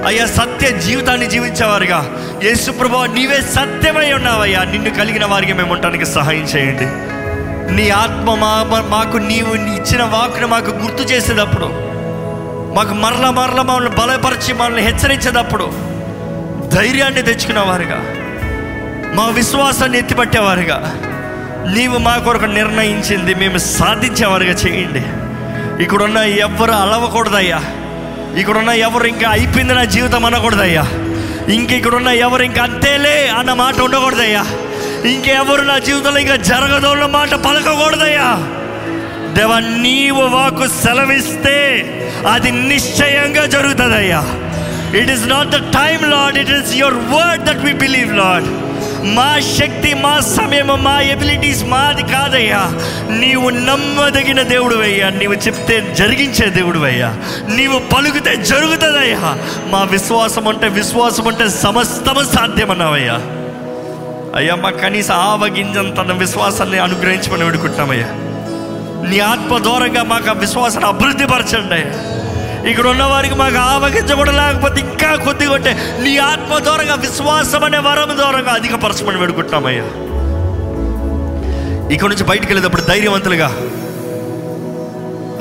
అయ్యా 0.07 0.27
సత్య 0.27 0.71
జీవితాన్ని 0.71 1.27
జీవించేవారుగా. 1.27 2.11
యేసు 2.45 2.71
ప్రభు 2.71 2.97
నీవే 2.97 3.41
సత్యమై 3.41 4.13
ఉన్నావయ్యా. 4.13 4.65
నిన్ను 4.65 4.91
కలిగిన 4.91 5.25
వారికి 5.25 5.53
మేము 5.53 5.73
ఉండటానికి 5.73 6.07
సహాయం 6.07 6.43
చేయండి. 6.43 7.17
నీ 7.75 7.91
ఆత్మ 7.91 8.35
మా 8.35 8.85
మాకు 8.89 9.17
నీవు 9.17 9.55
నీ 9.55 9.77
ఇచ్చిన 9.77 10.03
వాకును 10.03 10.47
మాకు 10.47 10.71
గుర్తు 10.71 11.03
చేసేటప్పుడు 11.03 11.67
మాకు 12.75 12.95
మరల 12.95 13.31
మరల 13.31 13.63
మమ్మల్ని 13.63 13.91
బలపరిచి 13.91 14.53
మనల్ని 14.53 14.83
హెచ్చరించేటప్పుడు 14.83 15.73
ధైర్యాన్ని 16.75 17.23
తెచ్చుకునేవారుగా. 17.23 18.26
మా 19.17 19.27
విశ్వాసాన్ని 19.27 19.99
ఎత్తిపట్టేవారుగా. 19.99 20.79
నీవు 21.75 21.99
మా 21.99 22.17
కొరకు 22.17 22.45
నిర్ణయించింది 22.45 23.35
మేము 23.35 23.59
సాధించేవారుగా 23.59 24.53
చేయండి. 24.53 25.03
ఇక్కడున్న 25.83 26.19
ఎవరు 26.19 26.73
అలవకూడదయ్యా. 26.73 27.61
ఇక్కడున్న 28.39 28.71
ఎవరు 28.71 29.07
ఇంకా 29.07 29.29
అయిపోయింది 29.29 29.75
నా 29.75 29.85
జీవితం 29.85 30.25
అనకూడదయ్యా. 30.27 30.85
ఇంక 31.53 31.73
ఇక్కడున్న 31.73 32.09
ఎవరు 32.09 32.43
ఇంకా 32.43 32.63
అంతేలే 32.63 33.29
అన్న 33.39 33.53
మాట 33.53 33.81
ఉండకూడదయ్యా. 33.81 34.45
ఇంకెవరు 35.11 35.63
నా 35.63 35.79
జీవితంలో 35.79 36.19
ఇంకా 36.19 36.37
జరగదు 36.37 36.87
అన్న 36.87 37.07
మాట 37.07 37.35
పలకకూడదయ్యా. 37.35 38.29
దేవా 39.35 39.59
నీవు 39.59 40.23
వాకు 40.23 40.67
సెలవిస్తే 40.67 41.59
అది 42.33 42.51
నిశ్చయంగా 42.51 43.47
జరుగుతుందయ్యా. 43.47 44.23
It 45.01 45.11
is 45.11 45.29
not 45.29 45.49
the 45.49 45.57
time 45.57 46.11
Lord 46.11 46.39
it 46.39 46.51
is 46.51 46.75
your 46.75 46.95
word 46.95 47.45
that 47.45 47.59
we 47.59 47.73
believe 47.73 48.17
Lord 48.17 48.66
మా 49.05 49.41
శక్తి 49.41 49.95
మా 49.95 50.21
సమయం 50.21 50.67
మా 50.67 51.01
ఎబిలిటీస్ 51.01 51.65
మాది 51.65 52.03
కాదయ్యా. 52.03 52.69
నీవు 53.11 53.51
నమ్మదగిన 53.51 54.43
దేవుడు 54.43 54.75
అయ్యా 54.75 55.11
నీవు 55.11 55.33
చెప్తే 55.33 55.95
జరిగించే 55.95 56.47
దేవుడు 56.47 56.79
అయ్యా 56.79 57.15
నీవు 57.49 57.79
పలుకుతే 57.79 58.37
జరుగుతుందయ్యా. 58.37 59.37
మా 59.71 59.83
విశ్వాసం 59.83 60.49
అంటే 60.49 60.69
విశ్వాసం 60.69 61.29
అంటే 61.29 61.49
సమస్తము 61.49 62.25
సాధ్యమన్నావయ్యా. 62.25 63.21
అయ్యా 64.37 64.55
మా 64.55 64.71
కనీస 64.71 65.11
ఆవగింజంత 65.11 66.01
విశ్వాసాన్ని 66.01 66.79
అనుగ్రహించమని 66.79 67.45
వేడుకుంటామయ్యా 67.45 68.07
నీ 69.11 69.19
ఆత్మ 69.19 69.59
దూరంగా 69.59 70.03
మాకు 70.03 70.31
ఆ 70.31 70.33
విశ్వాసాన్ని 70.33 70.89
అభివృద్ధి 70.89 71.27
పరచండి 71.27 71.85
ఇక్కడ 72.71 72.87
ఉన్న 72.87 73.05
వారికి 73.05 73.35
మాకు 73.35 73.59
ఆవగించబడలేకపోతే 73.67 74.39
లేకపోతే 74.41 74.81
ఇంకా 74.85 75.11
కొద్దిగా 75.25 75.53
ఉంటే 75.57 75.73
నీ 76.05 76.13
ఆత్మ 76.25 76.59
దూరంగా 76.59 76.97
విశ్వాసం 77.05 77.65
అనే 77.65 77.79
వరం 77.87 78.11
దూరంగా 78.19 78.53
అధికపరచమని 78.53 79.19
వేడుకుంటున్నామయ్యా. 79.19 79.87
ఇక్కడ 81.91 82.09
నుంచి 82.09 82.25
బయటికి 82.25 82.51
వెళ్ళేటప్పుడు 82.51 82.85
ధైర్యవంతులుగా 82.85 83.49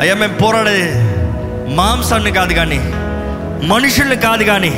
అయ్యా 0.01 0.15
మేము 0.15 0.35
పోరాడే 0.37 0.77
మాంసాన్ని 1.75 2.31
కాదు 2.31 2.53
కానీ 2.53 2.79
మనుషుల్ని 3.67 4.17
కాదు 4.23 4.43
కానీ 4.43 4.73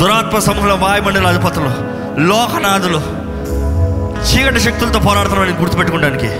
దురాత్మ 0.00 0.38
సమూహంలో 0.38 0.76
వాయుమండల 0.76 1.26
అధిపతులు 1.26 1.70
లోకనాథులు 2.28 3.00
చీకటి 4.24 4.60
శక్తులతో 4.60 5.00
పోరాడుతున్నామని 5.00 5.58
గుర్తుపెట్టుకోవడానికి 5.60 6.30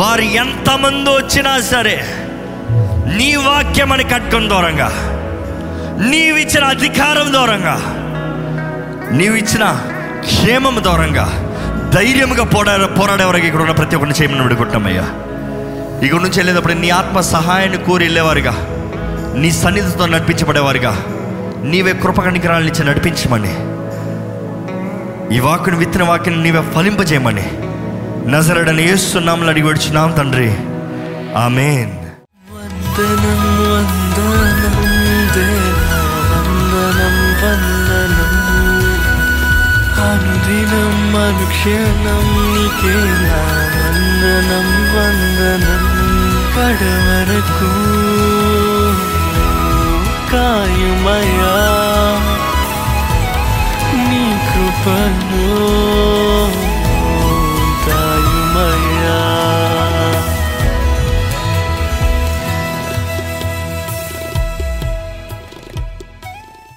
వారు 0.00 0.24
ఎంతమంది 0.36 1.10
వచ్చినా 1.10 1.52
సరే 1.66 1.96
నీ 3.14 3.36
వాక్యం 3.36 3.92
అని 3.92 4.04
కట్టుకుని 4.04 4.48
దూరంగా. 4.48 4.92
నీవిచ్చిన 6.10 6.64
అధికారం 6.64 7.32
దూరంగా. 7.32 7.80
నీవిచ్చిన 9.12 9.80
క్షేమం 10.20 10.80
దూరంగా. 10.84 11.52
ధైర్యముగా 11.94 12.44
పోరాడే 12.44 12.86
పోరాడే 12.86 13.24
వరకు 13.24 13.46
ఇక్కడ 13.46 13.60
ఉన్న 13.60 13.72
ప్రతి 13.72 13.96
ఒక్కరిని 13.96 14.22
చేయమని 14.22 14.42
విడుకుంటామయ్యా 14.42 15.02
ఇక్కడ 16.02 16.18
నుంచి 16.18 16.36
వెళ్ళేటప్పుడు 16.36 16.72
నీ 16.72 16.90
ఆత్మ 16.90 17.20
సహాయాన్ని 17.20 17.78
కోరి 17.78 18.04
వెళ్ళేవారుగా. 18.04 18.54
నీ 19.36 19.50
సన్నిధితో 19.50 20.06
నడిపించబడేవారుగా. 20.06 21.02
నీవే 21.62 21.92
కృపకణికరాలను 21.92 22.68
ఇచ్చి 22.68 22.84
నడిపించమని. 22.84 23.54
ఈ 25.36 25.40
వాకుని 25.40 25.76
విత్తిన 25.76 26.02
వాక్యని 26.02 26.42
నీవే 26.42 26.62
ఫలింపజేయమని. 26.74 27.50
నజరడని 28.30 28.92
ఏస్తున్నాములు 28.92 29.48
అడిగి 29.48 29.66
వచ్చినాం 29.66 30.12
తండ్రి. 30.12 30.54
ఆమెన్. 31.36 32.05
വന്ദനം 32.96 33.40
വന്ദനം 33.62 34.76
ദേവാവന്ദനം 35.34 37.16
വന്ദനം 37.40 38.32
അനുദിനം 40.06 40.94
അനുക്ഷണം 41.24 42.24
നികേ 42.52 42.96
വന്ദനം 43.76 44.68
വന്ദനം 44.94 45.84
കടവരക്കൂ 46.56 47.72
കായുമയാ 50.32 51.54
നീ 54.00 54.24
കൃപനോ 54.48 55.52